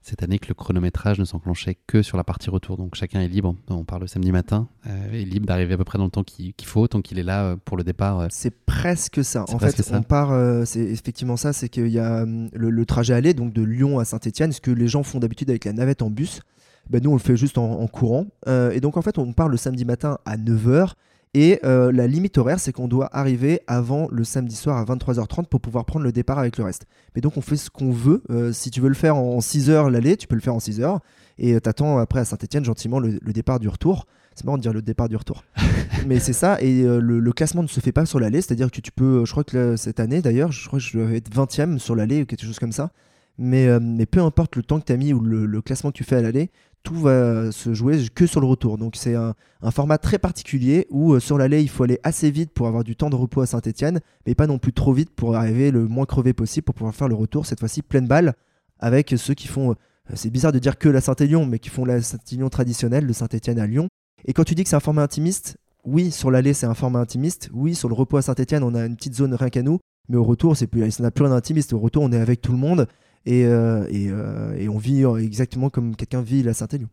cette 0.02 0.22
année 0.22 0.38
que 0.38 0.46
le 0.48 0.54
chronométrage 0.54 1.18
ne 1.18 1.24
s'enclenchait 1.24 1.76
que 1.88 2.00
sur 2.02 2.16
la 2.16 2.22
partie 2.22 2.48
retour. 2.48 2.76
Donc 2.76 2.94
chacun 2.94 3.20
est 3.20 3.26
libre, 3.28 3.56
on 3.68 3.84
parle 3.84 4.02
le 4.02 4.06
samedi 4.06 4.30
matin, 4.30 4.68
euh, 4.86 5.12
est 5.12 5.24
libre 5.24 5.46
d'arriver 5.46 5.74
à 5.74 5.76
peu 5.76 5.84
près 5.84 5.98
dans 5.98 6.04
le 6.04 6.10
temps 6.10 6.22
qu'il 6.22 6.54
faut, 6.62 6.86
tant 6.86 7.02
qu'il 7.02 7.18
est 7.18 7.24
là 7.24 7.44
euh, 7.44 7.56
pour 7.64 7.76
le 7.76 7.82
départ. 7.82 8.20
euh. 8.20 8.26
C'est 8.30 8.54
presque 8.66 9.24
ça. 9.24 9.44
En 9.48 9.58
fait, 9.58 9.82
ça. 9.82 9.98
on 9.98 10.02
part, 10.02 10.30
euh, 10.30 10.64
c'est 10.64 10.80
effectivement 10.80 11.36
ça, 11.36 11.52
c'est 11.52 11.68
qu'il 11.68 11.88
y 11.88 11.98
a 11.98 12.24
le, 12.24 12.70
le 12.70 12.86
trajet 12.86 13.14
aller, 13.14 13.34
donc 13.34 13.52
de 13.52 13.62
Lyon 13.62 13.98
à 13.98 14.04
Saint-Etienne, 14.04 14.52
ce 14.52 14.60
que 14.60 14.70
les 14.70 14.86
gens 14.86 15.02
font 15.02 15.18
d'habitude 15.18 15.50
avec 15.50 15.64
la 15.64 15.72
navette 15.72 16.02
en 16.02 16.10
bus. 16.10 16.40
Ben, 16.88 17.02
nous, 17.02 17.10
on 17.10 17.14
le 17.14 17.18
fait 17.18 17.36
juste 17.36 17.58
en, 17.58 17.80
en 17.80 17.88
courant. 17.88 18.26
Euh, 18.46 18.70
et 18.70 18.78
donc, 18.80 18.96
en 18.96 19.02
fait, 19.02 19.18
on 19.18 19.32
part 19.32 19.48
le 19.48 19.56
samedi 19.56 19.84
matin 19.84 20.18
à 20.24 20.36
9h. 20.36 20.92
Et 21.38 21.60
euh, 21.64 21.92
la 21.92 22.06
limite 22.06 22.38
horaire, 22.38 22.58
c'est 22.58 22.72
qu'on 22.72 22.88
doit 22.88 23.14
arriver 23.14 23.60
avant 23.66 24.08
le 24.10 24.24
samedi 24.24 24.56
soir 24.56 24.78
à 24.78 24.84
23h30 24.86 25.44
pour 25.44 25.60
pouvoir 25.60 25.84
prendre 25.84 26.02
le 26.02 26.10
départ 26.10 26.38
avec 26.38 26.56
le 26.56 26.64
reste. 26.64 26.86
Mais 27.14 27.20
donc, 27.20 27.36
on 27.36 27.42
fait 27.42 27.58
ce 27.58 27.68
qu'on 27.68 27.90
veut. 27.90 28.22
Euh, 28.30 28.54
si 28.54 28.70
tu 28.70 28.80
veux 28.80 28.88
le 28.88 28.94
faire 28.94 29.16
en 29.16 29.40
6h 29.40 29.90
l'aller, 29.90 30.16
tu 30.16 30.26
peux 30.26 30.34
le 30.34 30.40
faire 30.40 30.54
en 30.54 30.60
6h. 30.60 30.98
Et 31.36 31.52
euh, 31.52 31.60
t'attends 31.60 31.98
après 31.98 32.20
à 32.20 32.24
Saint-Etienne 32.24 32.64
gentiment 32.64 33.00
le, 33.00 33.18
le 33.20 33.32
départ 33.34 33.60
du 33.60 33.68
retour. 33.68 34.06
C'est 34.34 34.46
marrant 34.46 34.56
de 34.56 34.62
dire 34.62 34.72
le 34.72 34.80
départ 34.80 35.10
du 35.10 35.16
retour. 35.16 35.44
Mais 36.06 36.20
c'est 36.20 36.32
ça, 36.32 36.56
et 36.62 36.84
euh, 36.84 37.00
le, 37.00 37.20
le 37.20 37.32
classement 37.32 37.62
ne 37.62 37.68
se 37.68 37.80
fait 37.80 37.92
pas 37.92 38.06
sur 38.06 38.18
l'allée, 38.18 38.40
c'est-à-dire 38.40 38.70
que 38.70 38.80
tu 38.80 38.90
peux, 38.90 39.26
je 39.26 39.30
crois 39.30 39.44
que 39.44 39.56
là, 39.58 39.76
cette 39.76 40.00
année 40.00 40.22
d'ailleurs, 40.22 40.52
je 40.52 40.66
crois 40.66 40.78
que 40.78 40.84
je 40.86 40.98
vais 40.98 41.18
être 41.18 41.30
20ème 41.30 41.78
sur 41.78 41.94
l'allée 41.94 42.22
ou 42.22 42.24
quelque 42.24 42.46
chose 42.46 42.58
comme 42.58 42.72
ça. 42.72 42.92
Mais, 43.36 43.68
mais 43.78 44.06
peu 44.06 44.20
importe 44.20 44.56
le 44.56 44.62
temps 44.62 44.80
que 44.80 44.86
tu 44.86 44.92
as 44.94 44.96
mis 44.96 45.12
ou 45.12 45.20
le, 45.20 45.44
le 45.44 45.60
classement 45.60 45.90
que 45.90 45.96
tu 45.96 46.04
fais 46.04 46.16
à 46.16 46.22
l'allée, 46.22 46.50
tout 46.86 46.94
va 46.94 47.50
se 47.50 47.74
jouer 47.74 47.98
que 48.14 48.26
sur 48.26 48.40
le 48.40 48.46
retour. 48.46 48.78
Donc 48.78 48.94
c'est 48.94 49.16
un, 49.16 49.34
format 49.72 49.98
très 49.98 50.20
particulier 50.20 50.86
où 50.88 51.14
euh, 51.14 51.20
sur 51.20 51.36
l'allée, 51.36 51.60
il 51.60 51.68
faut 51.68 51.82
aller 51.82 51.98
assez 52.04 52.30
vite 52.30 52.52
pour 52.52 52.68
avoir 52.68 52.84
du 52.84 52.94
temps 52.94 53.10
de 53.10 53.16
repos 53.16 53.40
à 53.40 53.46
Saint-Etienne, 53.46 53.98
mais 54.24 54.36
pas 54.36 54.46
non 54.46 54.58
plus 54.58 54.72
trop 54.72 54.92
vite 54.92 55.10
pour 55.10 55.34
arriver 55.34 55.72
le 55.72 55.88
moins 55.88 56.06
crevé 56.06 56.32
possible 56.32 56.64
pour 56.64 56.76
pouvoir 56.76 56.94
faire 56.94 57.08
le 57.08 57.16
retour, 57.16 57.44
cette 57.44 57.58
fois-ci 57.58 57.82
pleine 57.82 58.06
balle, 58.06 58.34
avec 58.78 59.12
ceux 59.16 59.34
qui 59.34 59.48
font, 59.48 59.72
euh, 59.72 59.74
c'est 60.14 60.30
bizarre 60.30 60.52
de 60.52 60.60
dire 60.60 60.78
que 60.78 60.88
la 60.88 61.00
Saint-Élion, 61.00 61.44
mais 61.44 61.58
qui 61.58 61.70
font 61.70 61.84
la 61.84 62.00
Saint-Élion 62.00 62.48
traditionnelle 62.50 63.04
de 63.04 63.12
Saint-Etienne 63.12 63.58
à 63.58 63.66
Lyon. 63.66 63.88
Et 64.24 64.32
quand 64.32 64.44
tu 64.44 64.54
dis 64.54 64.62
que 64.62 64.70
c'est 64.70 64.76
un 64.76 64.80
format 64.80 65.02
intimiste, 65.02 65.56
oui, 65.84 66.12
sur 66.12 66.30
l'allée, 66.30 66.54
c'est 66.54 66.66
un 66.66 66.74
format 66.74 67.00
intimiste. 67.00 67.50
Oui, 67.52 67.74
sur 67.74 67.88
le 67.88 67.94
repos 67.94 68.16
à 68.16 68.22
Saint-Etienne, 68.22 68.62
on 68.62 68.76
a 68.76 68.86
une 68.86 68.94
petite 68.94 69.16
zone 69.16 69.34
rien 69.34 69.50
qu'à 69.50 69.62
nous. 69.62 69.80
Mais 70.08 70.16
au 70.16 70.24
retour, 70.24 70.56
c'est 70.56 70.68
plus, 70.68 70.88
ça 70.92 71.02
n'a 71.02 71.10
plus 71.10 71.24
rien 71.24 71.34
d'intimiste. 71.34 71.72
Au 71.72 71.80
retour, 71.80 72.04
on 72.04 72.12
est 72.12 72.20
avec 72.20 72.40
tout 72.40 72.52
le 72.52 72.58
monde 72.58 72.86
et, 73.26 73.44
euh, 73.44 73.84
euh, 73.92 74.54
et 74.56 74.68
on 74.68 74.78
vit 74.78 75.04
euh, 75.04 75.16
exactement 75.16 75.68
comme 75.68 75.96
quelqu'un 75.96 76.22
vit 76.22 76.42
la 76.42 76.54
Saint-Élion. 76.54 76.88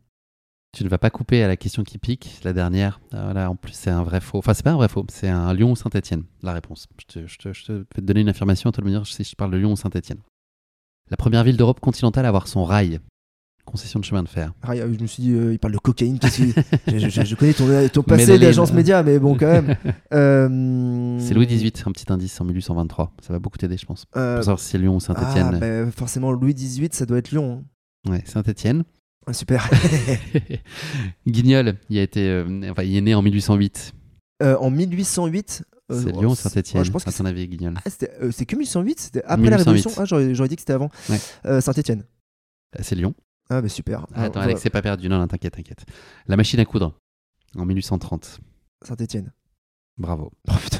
Tu 0.75 0.83
ne 0.83 0.89
vas 0.89 0.97
pas 0.97 1.11
couper 1.11 1.43
à 1.43 1.47
la 1.47 1.55
question 1.55 1.83
qui 1.83 1.99
pique, 1.99 2.39
la 2.43 2.51
dernière. 2.51 2.99
Ah, 3.11 3.25
Voilà, 3.25 3.49
en 3.51 3.55
plus, 3.55 3.73
c'est 3.73 3.91
un 3.91 4.03
vrai 4.03 4.19
faux. 4.19 4.39
Enfin, 4.39 4.55
c'est 4.55 4.63
pas 4.63 4.71
un 4.71 4.75
vrai 4.75 4.89
faux, 4.89 5.05
c'est 5.09 5.29
un 5.29 5.53
Lyon 5.53 5.71
ou 5.71 5.75
Saint-Etienne, 5.75 6.23
la 6.41 6.51
réponse. 6.53 6.87
Je, 6.99 7.05
te, 7.05 7.27
je, 7.27 7.37
te, 7.37 7.49
te 7.49 7.71
vais 7.71 7.85
te 7.95 8.01
donner 8.01 8.21
une 8.21 8.29
affirmation, 8.29 8.71
à 8.71 8.73
de 8.73 8.83
me 8.83 8.89
dire 8.89 9.05
si 9.05 9.23
je 9.23 9.35
parle 9.35 9.51
de 9.51 9.57
Lyon 9.57 9.73
ou 9.73 9.75
Saint-Etienne. 9.75 10.21
La 11.11 11.17
première 11.17 11.43
ville 11.43 11.57
d'Europe 11.57 11.79
continentale 11.79 12.25
à 12.25 12.29
avoir 12.29 12.47
son 12.47 12.63
rail, 12.63 12.99
concession 13.65 13.99
de 13.99 14.05
chemin 14.05 14.23
de 14.23 14.27
fer. 14.29 14.53
Ah, 14.61 14.75
je 14.75 14.83
me 14.83 15.07
suis 15.07 15.23
dit, 15.23 15.31
euh, 15.31 15.53
il 15.53 15.59
parle 15.59 15.73
de 15.73 15.79
cocaïne. 15.79 16.19
je, 16.87 16.97
je- 17.09 17.25
je 17.25 17.35
connais 17.35 17.53
ton, 17.53 17.67
ton 17.89 18.03
passé 18.03 18.37
d'agence 18.37 18.71
média, 18.73 19.01
mais 19.03 19.19
bon, 19.19 19.35
quand 19.37 19.47
même. 19.47 19.75
Euh, 20.13 21.17
C'est 21.19 21.33
Louis 21.33 21.47
XVIII, 21.47 21.71
un 21.85 21.91
petit 21.91 22.11
indice 22.11 22.39
en 22.39 22.45
1823. 22.45 23.13
Ça 23.21 23.33
va 23.33 23.39
beaucoup 23.39 23.57
t'aider, 23.57 23.77
je 23.77 23.85
pense. 23.85 24.05
euh, 24.15 24.35
Pour 24.35 24.43
savoir 24.43 24.59
si 24.59 24.67
c'est 24.69 24.77
Lyon 24.77 24.93
ou 24.95 24.97
ah, 24.97 24.99
Saint-Etienne. 24.99 25.57
bah, 25.59 25.91
forcément, 25.91 26.31
Louis 26.31 26.53
XVIII, 26.53 26.89
ça 26.91 27.05
doit 27.07 27.17
être 27.17 27.31
Lyon. 27.31 27.63
hein. 28.07 28.11
Ouais, 28.11 28.21
Saint-Etienne. 28.25 28.83
Ah, 29.25 29.33
super. 29.33 29.69
Guignol, 31.27 31.75
il, 31.89 31.97
a 31.97 32.01
été, 32.01 32.27
euh, 32.29 32.69
enfin, 32.71 32.83
il 32.83 32.95
est 32.97 33.01
né 33.01 33.15
en 33.15 33.21
1808. 33.21 33.93
Euh, 34.41 34.57
en 34.57 34.69
1808. 34.69 35.63
euh, 35.91 36.01
C'est 36.01 36.11
oh, 36.13 36.19
Lyon 36.21 36.31
ou 36.31 36.35
c'est- 36.35 36.49
Saint-Etienne 36.49 36.79
ouais, 36.81 36.85
je 36.85 36.91
pense 36.91 37.07
à 37.07 37.11
ton 37.11 37.25
avis, 37.25 37.47
Guignol 37.47 37.75
Ah, 37.85 37.89
c'est 37.89 38.45
que 38.45 38.55
1808 38.55 38.99
C'était 38.99 39.23
après 39.23 39.37
1808. 39.37 39.49
la 39.51 39.57
Révolution 39.57 39.91
Ah, 39.97 40.05
j'aurais 40.05 40.49
dit 40.49 40.55
que 40.55 40.61
c'était 40.61 40.73
avant. 40.73 40.89
Ouais. 41.09 41.61
Saint-Etienne. 41.61 42.03
Ah, 42.77 42.83
C'est 42.83 42.95
Lyon. 42.95 43.13
Ah, 43.49 43.61
bah 43.61 43.69
super. 43.69 44.05
Ah, 44.13 44.23
attends, 44.23 44.39
Alex, 44.41 44.61
c'est 44.61 44.69
pas 44.69 44.81
perdu. 44.81 45.09
Non, 45.09 45.19
non, 45.19 45.27
t'inquiète, 45.27 45.53
t'inquiète. 45.55 45.85
La 46.27 46.37
machine 46.37 46.59
à 46.59 46.65
coudre, 46.65 46.93
en 47.55 47.65
1830. 47.65 48.39
Saint-Etienne. 48.83 49.31
Bravo. 49.97 50.31
Oh, 50.49 50.53
putain. 50.61 50.77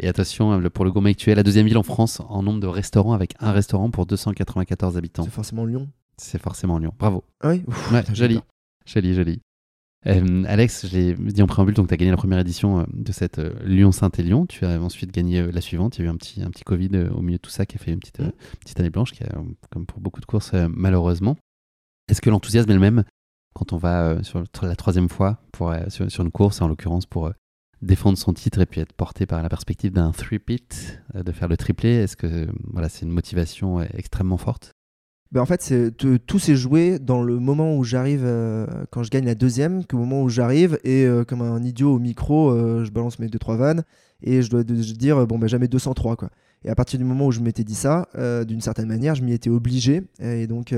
Et 0.00 0.06
attention, 0.06 0.58
le- 0.58 0.70
pour 0.70 0.84
le 0.84 0.92
gourmet 0.92 1.10
es, 1.26 1.34
la 1.34 1.42
deuxième 1.42 1.66
ville 1.66 1.78
en 1.78 1.82
France 1.82 2.20
en 2.28 2.42
nombre 2.42 2.60
de 2.60 2.68
restaurants 2.68 3.14
avec 3.14 3.34
un 3.40 3.50
restaurant 3.50 3.90
pour 3.90 4.06
294 4.06 4.96
habitants. 4.96 5.24
C'est 5.24 5.30
forcément 5.30 5.64
Lyon. 5.64 5.88
C'est 6.16 6.40
forcément 6.40 6.78
Lyon. 6.78 6.92
Bravo. 6.98 7.24
Ah 7.40 7.48
oui 7.50 7.64
Ouf, 7.66 7.90
Ouais, 7.92 8.04
joli. 8.14 8.38
Joli, 8.86 9.14
joli. 9.14 9.40
Euh, 10.06 10.44
Alex, 10.46 10.86
je 10.86 10.92
l'ai 10.96 11.14
dit 11.14 11.42
en 11.42 11.48
préambule, 11.48 11.74
donc 11.74 11.88
tu 11.88 11.94
as 11.94 11.96
gagné 11.96 12.12
la 12.12 12.16
première 12.16 12.38
édition 12.38 12.78
euh, 12.80 12.84
de 12.92 13.10
cette 13.10 13.40
euh, 13.40 13.52
Lyon-Saint-Élion. 13.64 14.46
Tu 14.46 14.64
as 14.64 14.80
ensuite 14.80 15.10
gagné 15.10 15.50
la 15.50 15.60
suivante. 15.60 15.98
Il 15.98 16.02
y 16.02 16.04
a 16.04 16.06
eu 16.06 16.10
un 16.10 16.16
petit, 16.16 16.42
un 16.42 16.50
petit 16.50 16.62
Covid 16.62 16.90
au 17.12 17.20
milieu 17.20 17.38
de 17.38 17.42
tout 17.42 17.50
ça 17.50 17.66
qui 17.66 17.74
a 17.76 17.80
fait 17.80 17.90
une 17.90 17.98
petite, 17.98 18.20
Mm. 18.20 18.30
petite 18.60 18.78
année 18.78 18.90
blanche, 18.90 19.10
qui 19.12 19.24
a, 19.24 19.32
comme 19.70 19.84
pour 19.86 19.98
beaucoup 20.00 20.20
de 20.20 20.26
courses, 20.26 20.52
malheureusement. 20.70 21.36
Est-ce 22.08 22.20
que 22.20 22.30
l'enthousiasme 22.30 22.70
est 22.70 22.74
le 22.74 22.80
même 22.80 23.04
quand 23.54 23.72
on 23.72 23.76
va 23.76 24.08
euh, 24.08 24.22
sur 24.22 24.44
la 24.62 24.76
troisième 24.76 25.08
fois 25.08 25.38
pour, 25.52 25.70
euh, 25.70 25.80
sur, 25.88 26.24
une 26.24 26.30
course, 26.30 26.62
en 26.62 26.68
l'occurrence 26.68 27.06
pour 27.06 27.26
euh, 27.26 27.32
défendre 27.82 28.16
son 28.16 28.32
titre 28.32 28.60
et 28.60 28.66
puis 28.66 28.80
être 28.80 28.92
porté 28.92 29.26
par 29.26 29.42
la 29.42 29.48
perspective 29.48 29.92
d'un 29.92 30.12
three-pit, 30.12 31.02
de 31.14 31.32
faire 31.32 31.48
le 31.48 31.56
triplé? 31.56 31.90
Est-ce 31.90 32.16
que 32.16 32.46
voilà, 32.72 32.88
c'est 32.88 33.04
une 33.04 33.12
motivation 33.12 33.80
extrêmement 33.82 34.38
forte? 34.38 34.72
Ben, 35.30 35.42
en 35.42 35.46
fait, 35.46 35.94
tout 36.26 36.38
s'est 36.38 36.56
joué 36.56 36.98
dans 36.98 37.22
le 37.22 37.38
moment 37.38 37.76
où 37.76 37.84
j'arrive, 37.84 38.26
quand 38.90 39.02
je 39.02 39.10
gagne 39.10 39.26
la 39.26 39.34
deuxième, 39.34 39.84
qu'au 39.84 39.98
moment 39.98 40.22
où 40.22 40.30
j'arrive, 40.30 40.78
et 40.84 41.06
comme 41.28 41.42
un 41.42 41.62
idiot 41.62 41.94
au 41.94 41.98
micro, 41.98 42.82
je 42.82 42.90
balance 42.90 43.18
mes 43.18 43.28
deux 43.28 43.38
trois 43.38 43.56
vannes, 43.56 43.84
et 44.22 44.40
je 44.40 44.48
dois 44.48 44.64
dire, 44.64 45.26
bon, 45.26 45.38
ben 45.38 45.46
jamais 45.46 45.68
203, 45.68 46.16
quoi. 46.16 46.30
Et 46.64 46.70
à 46.70 46.74
partir 46.74 46.98
du 46.98 47.04
moment 47.04 47.26
où 47.26 47.30
je 47.30 47.40
m'étais 47.40 47.62
dit 47.62 47.74
ça, 47.74 48.08
d'une 48.48 48.62
certaine 48.62 48.88
manière, 48.88 49.14
je 49.14 49.22
m'y 49.22 49.34
étais 49.34 49.50
obligé, 49.50 50.02
et 50.18 50.46
donc, 50.46 50.74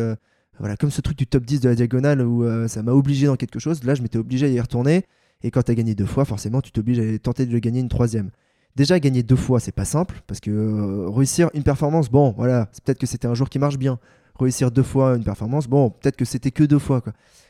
voilà, 0.60 0.76
comme 0.76 0.90
ce 0.90 1.00
truc 1.00 1.16
du 1.16 1.26
top 1.26 1.44
10 1.44 1.60
de 1.60 1.68
la 1.70 1.74
diagonale 1.74 2.20
où 2.20 2.44
euh, 2.44 2.68
ça 2.68 2.82
m'a 2.82 2.92
obligé 2.92 3.26
dans 3.26 3.36
quelque 3.36 3.58
chose, 3.58 3.82
là, 3.82 3.94
je 3.94 4.02
m'étais 4.02 4.18
obligé 4.18 4.46
à 4.46 4.48
y 4.50 4.60
retourner, 4.60 5.06
et 5.42 5.50
quand 5.50 5.62
tu 5.62 5.72
as 5.72 5.74
gagné 5.74 5.94
deux 5.94 6.06
fois, 6.06 6.24
forcément, 6.26 6.60
tu 6.60 6.70
t'obliges 6.70 7.00
à 7.00 7.18
tenter 7.18 7.46
de 7.46 7.52
le 7.52 7.58
gagner 7.58 7.80
une 7.80 7.88
troisième. 7.88 8.30
Déjà, 8.76 9.00
gagner 9.00 9.22
deux 9.22 9.36
fois, 9.36 9.58
c'est 9.58 9.72
pas 9.72 9.86
simple, 9.86 10.22
parce 10.26 10.38
que 10.38 10.50
euh, 10.50 11.08
réussir 11.08 11.50
une 11.54 11.62
performance, 11.62 12.10
bon, 12.10 12.34
voilà, 12.36 12.66
peut-être 12.84 12.98
que 12.98 13.06
c'était 13.06 13.26
un 13.26 13.34
jour 13.34 13.48
qui 13.48 13.58
marche 13.58 13.78
bien 13.78 13.98
réussir 14.38 14.70
deux 14.70 14.82
fois 14.82 15.16
une 15.16 15.24
performance, 15.24 15.66
bon, 15.66 15.90
peut-être 15.90 16.16
que 16.16 16.24
c'était 16.24 16.50
que 16.50 16.64
deux 16.64 16.78
fois. 16.78 17.02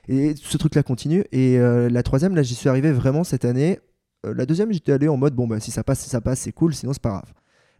Et 0.09 0.35
ce 0.35 0.57
truc-là 0.57 0.83
continue. 0.83 1.25
Et 1.31 1.57
euh, 1.57 1.89
la 1.89 2.03
troisième, 2.03 2.35
là, 2.35 2.43
j'y 2.43 2.57
suis 2.57 2.69
arrivé 2.69 2.91
vraiment 2.91 3.23
cette 3.23 3.45
année. 3.45 3.79
La 4.25 4.45
deuxième, 4.45 4.73
j'étais 4.73 4.93
allé 4.93 5.07
en 5.07 5.17
mode, 5.17 5.35
bon, 5.35 5.47
bah, 5.47 5.61
si 5.61 5.71
ça 5.71 5.85
passe, 5.85 6.01
si 6.01 6.11
ça 6.11 6.21
passe, 6.21 6.41
c'est 6.41 6.53
cool, 6.53 6.75
sinon 6.75 6.93
c'est 6.93 7.03
pas 7.03 7.11
grave. 7.11 7.33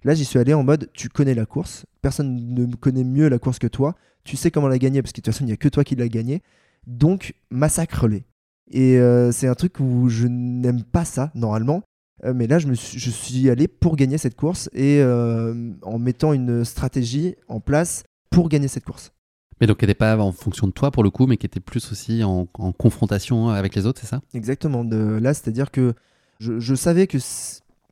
Là, 0.05 0.15
j'y 0.15 0.25
suis 0.25 0.39
allé 0.39 0.55
en 0.55 0.63
mode, 0.63 0.89
tu 0.95 1.09
connais 1.09 1.35
la 1.35 1.47
course, 1.47 1.87
personne 2.01 2.55
ne 2.55 2.75
connaît 2.75 3.05
mieux 3.05 3.29
la 3.29 3.39
course 3.39 3.59
que 3.59 3.67
toi, 3.67 3.97
tu 4.25 4.37
sais 4.37 4.51
comment 4.51 4.69
la 4.69 4.79
gagner, 4.79 5.03
parce 5.03 5.13
que 5.13 5.21
de 5.21 5.25
toute 5.25 5.35
façon, 5.35 5.45
il 5.45 5.49
n'y 5.49 5.53
a 5.53 5.57
que 5.57 5.69
toi 5.69 5.85
qui 5.85 5.97
l'as 5.97 6.09
gagnée. 6.09 6.43
Donc, 6.87 7.35
massacre-les. 7.51 8.25
Et 8.71 8.99
euh, 8.99 9.33
c'est 9.33 9.49
un 9.49 9.55
truc 9.55 9.81
où 9.81 10.09
je 10.09 10.27
n'aime 10.27 10.83
pas 10.83 11.05
ça, 11.05 11.31
normalement. 11.35 11.83
Euh, 12.25 12.33
mais 12.35 12.47
là, 12.47 12.59
je, 12.59 12.69
me 12.69 12.75
suis, 12.75 12.99
je 12.99 13.11
suis 13.11 13.51
allé 13.51 13.69
pour 13.69 13.97
gagner 13.97 14.19
cette 14.19 14.37
course 14.37 14.69
et 14.73 15.01
euh, 15.01 15.73
en 15.83 15.99
mettant 15.99 16.33
une 16.33 16.65
stratégie 16.65 17.35
en 17.49 17.61
place 17.61 18.05
pour 18.31 18.49
gagner 18.49 18.69
cette 18.69 18.85
course. 18.85 19.13
Mais 19.61 19.67
donc, 19.67 19.79
qui 19.79 19.85
n'était 19.85 19.95
pas 19.95 20.17
en 20.17 20.33
fonction 20.33 20.67
de 20.67 20.73
toi 20.73 20.91
pour 20.91 21.03
le 21.03 21.11
coup, 21.11 21.27
mais 21.27 21.37
qui 21.37 21.47
était 21.47 21.61
plus 21.61 21.93
aussi 21.93 22.23
en, 22.25 22.49
en 22.55 22.73
confrontation 22.73 23.51
avec 23.51 23.75
les 23.75 23.85
autres, 23.87 24.01
c'est 24.01 24.07
ça? 24.07 24.23
Exactement. 24.33 24.85
De, 24.85 25.19
là, 25.21 25.35
c'est-à-dire 25.35 25.71
que 25.71 25.95
je, 26.39 26.61
je 26.61 26.75
savais 26.75 27.07
que 27.07 27.19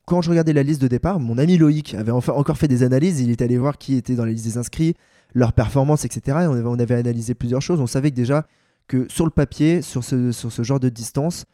quand 0.08 0.22
je 0.22 0.30
regardais 0.30 0.54
la 0.54 0.62
liste 0.62 0.80
de 0.80 0.88
départ, 0.88 1.20
mon 1.20 1.36
ami 1.36 1.58
Loïc 1.58 1.94
avait 1.94 2.12
encore 2.12 2.56
fait 2.56 2.66
des 2.66 2.82
analyses. 2.82 3.20
Il 3.20 3.30
est 3.30 3.42
allé 3.42 3.58
voir 3.58 3.76
qui 3.76 3.94
était 3.94 4.14
dans 4.14 4.24
la 4.24 4.32
liste 4.32 4.46
des 4.46 4.56
inscrits, 4.56 4.94
leurs 5.34 5.52
performances, 5.52 6.06
etc. 6.06 6.38
Et 6.42 6.46
on 6.46 6.78
avait, 6.78 6.94
analysé 6.94 7.34
plusieurs 7.34 7.60
choses. 7.60 7.78
On 7.78 7.86
savait 7.86 8.10
que 8.10 8.16
déjà 8.16 8.46
que 8.86 9.06
sur 9.10 9.26
le 9.26 9.30
papier, 9.30 9.82
sur 9.82 10.02
ce, 10.02 10.62
genre 10.62 10.80
de 10.80 10.88
distance, 10.88 11.44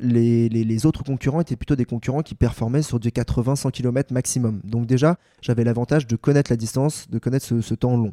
les, 0.00 0.86
autres 0.86 1.04
concurrents 1.04 1.40
étaient 1.40 1.54
plutôt 1.54 1.76
des 1.76 1.84
concurrents 1.84 2.22
qui 2.22 2.34
performaient 2.34 2.82
sur 2.82 2.98
du 2.98 3.10
80-100 3.10 3.70
km 3.70 4.12
maximum. 4.12 4.60
Donc 4.64 4.86
déjà, 4.86 5.16
j'avais 5.40 5.62
l'avantage 5.62 6.08
de 6.08 6.16
connaître 6.16 6.50
la 6.50 6.56
distance, 6.56 7.08
de 7.08 7.20
connaître 7.20 7.60
ce, 7.60 7.74
temps 7.74 7.96
long. 7.96 8.10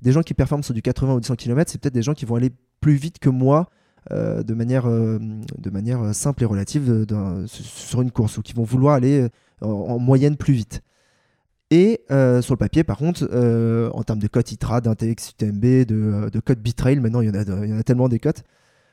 Des 0.00 0.12
gens 0.12 0.22
qui 0.22 0.32
performent 0.32 0.62
sur 0.62 0.72
du 0.72 0.80
80 0.80 1.16
ou 1.16 1.20
du 1.20 1.26
100 1.26 1.36
km, 1.36 1.70
c'est 1.70 1.78
peut-être 1.78 1.94
des 1.94 2.02
gens 2.02 2.14
qui 2.14 2.24
vont 2.24 2.36
aller 2.36 2.50
plus 2.80 2.94
vite 2.94 3.18
que 3.18 3.28
moi 3.28 3.68
de, 4.10 4.54
manière, 4.54 4.86
euh, 4.86 5.18
de 5.58 5.70
manière 5.70 6.14
simple 6.14 6.42
et 6.42 6.46
relative 6.46 7.06
sur 7.46 8.02
une 8.02 8.10
course, 8.10 8.38
ou 8.38 8.42
qui 8.42 8.52
vont 8.52 8.64
vouloir 8.64 8.94
aller 8.94 9.20
euh, 9.20 9.28
en, 9.62 9.94
en 9.94 9.98
moyenne 9.98 10.36
plus 10.36 10.54
vite. 10.54 10.82
Et 11.70 12.02
euh, 12.10 12.42
sur 12.42 12.54
le 12.54 12.58
papier, 12.58 12.84
par 12.84 12.98
contre, 12.98 13.28
euh, 13.32 13.90
en 13.94 14.02
termes 14.02 14.18
de 14.18 14.28
cote 14.28 14.52
ITRA, 14.52 14.80
d'index 14.80 15.30
UTMB, 15.30 15.60
de, 15.60 15.86
euh, 15.90 16.30
de 16.30 16.40
cote 16.40 16.60
Bitrail, 16.60 17.00
maintenant 17.00 17.20
il 17.20 17.28
y, 17.28 17.30
en 17.30 17.34
a, 17.34 17.64
il 17.64 17.70
y 17.70 17.72
en 17.72 17.78
a 17.78 17.82
tellement 17.82 18.08
des 18.08 18.18
cotes, 18.18 18.44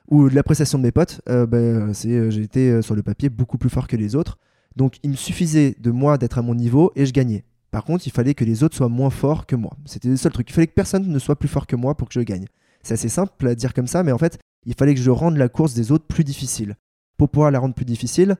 ou 0.10 0.30
de 0.30 0.36
l'appréciation 0.36 0.78
de 0.78 0.84
mes 0.84 0.92
potes, 0.92 1.22
euh, 1.30 1.46
euh, 1.54 1.94
j'ai 1.94 2.42
été 2.42 2.72
euh, 2.72 2.82
sur 2.82 2.96
le 2.96 3.04
papier 3.04 3.30
beaucoup 3.30 3.58
plus 3.58 3.70
fort 3.70 3.88
que 3.88 3.96
les 3.96 4.16
autres. 4.16 4.38
Donc 4.76 4.98
il 5.04 5.12
me 5.12 5.16
suffisait 5.16 5.76
de 5.80 5.92
moi 5.92 6.18
d'être 6.18 6.38
à 6.38 6.42
mon 6.42 6.56
niveau 6.56 6.92
et 6.96 7.06
je 7.06 7.14
gagnais. 7.14 7.44
Par 7.72 7.84
contre, 7.84 8.08
il 8.08 8.12
fallait 8.12 8.34
que 8.34 8.44
les 8.44 8.64
autres 8.64 8.76
soient 8.76 8.90
moins 8.90 9.10
forts 9.10 9.46
que 9.46 9.56
moi. 9.56 9.78
C'était 9.86 10.10
le 10.10 10.18
seul 10.18 10.32
truc. 10.32 10.50
Il 10.50 10.54
fallait 10.54 10.68
que 10.68 10.74
personne 10.74 11.08
ne 11.08 11.20
soit 11.20 11.38
plus 11.38 11.48
fort 11.48 11.68
que 11.68 11.76
moi 11.76 11.96
pour 11.96 12.08
que 12.10 12.14
je 12.14 12.22
gagne. 12.22 12.46
C'est 12.84 12.96
assez 12.96 13.10
simple 13.10 13.48
à 13.48 13.56
dire 13.56 13.74
comme 13.74 13.88
ça, 13.88 14.04
mais 14.04 14.12
en 14.12 14.18
fait, 14.18 14.40
il 14.66 14.74
fallait 14.76 14.94
que 14.94 15.02
je 15.02 15.12
rende 15.12 15.38
la 15.38 15.50
course 15.50 15.74
des 15.74 15.92
autres 15.92 16.06
plus 16.06 16.24
difficile. 16.24 16.76
Pour 17.18 17.30
pouvoir 17.30 17.52
la 17.52 17.60
rendre 17.60 17.76
plus 17.76 17.86
difficile, 17.86 18.36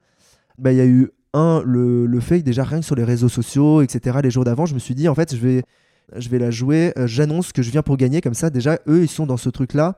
bah, 0.58 0.72
il 0.72 0.78
y 0.78 0.82
a 0.82 0.86
eu 0.86 1.10
un, 1.34 1.62
le, 1.66 2.06
le 2.06 2.20
fait 2.20 2.40
que 2.40 2.46
déjà 2.46 2.64
rien 2.64 2.80
que 2.80 2.86
sur 2.86 2.96
les 2.96 3.04
réseaux 3.04 3.30
sociaux, 3.30 3.82
etc., 3.82 4.20
les 4.24 4.32
jours 4.32 4.44
d'avant, 4.44 4.66
je 4.66 4.74
me 4.74 4.80
suis 4.80 4.96
dit, 4.96 5.08
en 5.08 5.16
fait, 5.16 5.36
je 5.36 6.30
vais 6.30 6.40
la 6.40 6.52
jouer, 6.52 6.94
euh, 6.98 7.08
j'annonce 7.08 7.52
que 7.52 7.62
je 7.62 7.72
viens 7.72 7.84
pour 7.84 7.98
gagner, 7.98 8.22
comme 8.22 8.34
ça 8.34 8.50
déjà 8.50 8.80
eux 8.88 9.04
ils 9.04 9.10
sont 9.10 9.26
dans 9.26 9.38
ce 9.38 9.50
truc 9.50 9.74
là, 9.74 9.96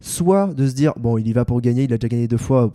soit 0.00 0.48
de 0.54 0.66
se 0.66 0.74
dire 0.74 0.92
bon 0.96 1.18
il 1.18 1.28
y 1.28 1.32
va 1.32 1.44
pour 1.44 1.60
gagner, 1.60 1.84
il 1.84 1.92
a 1.92 1.98
déjà 1.98 2.08
gagné 2.08 2.26
deux 2.26 2.36
fois, 2.38 2.72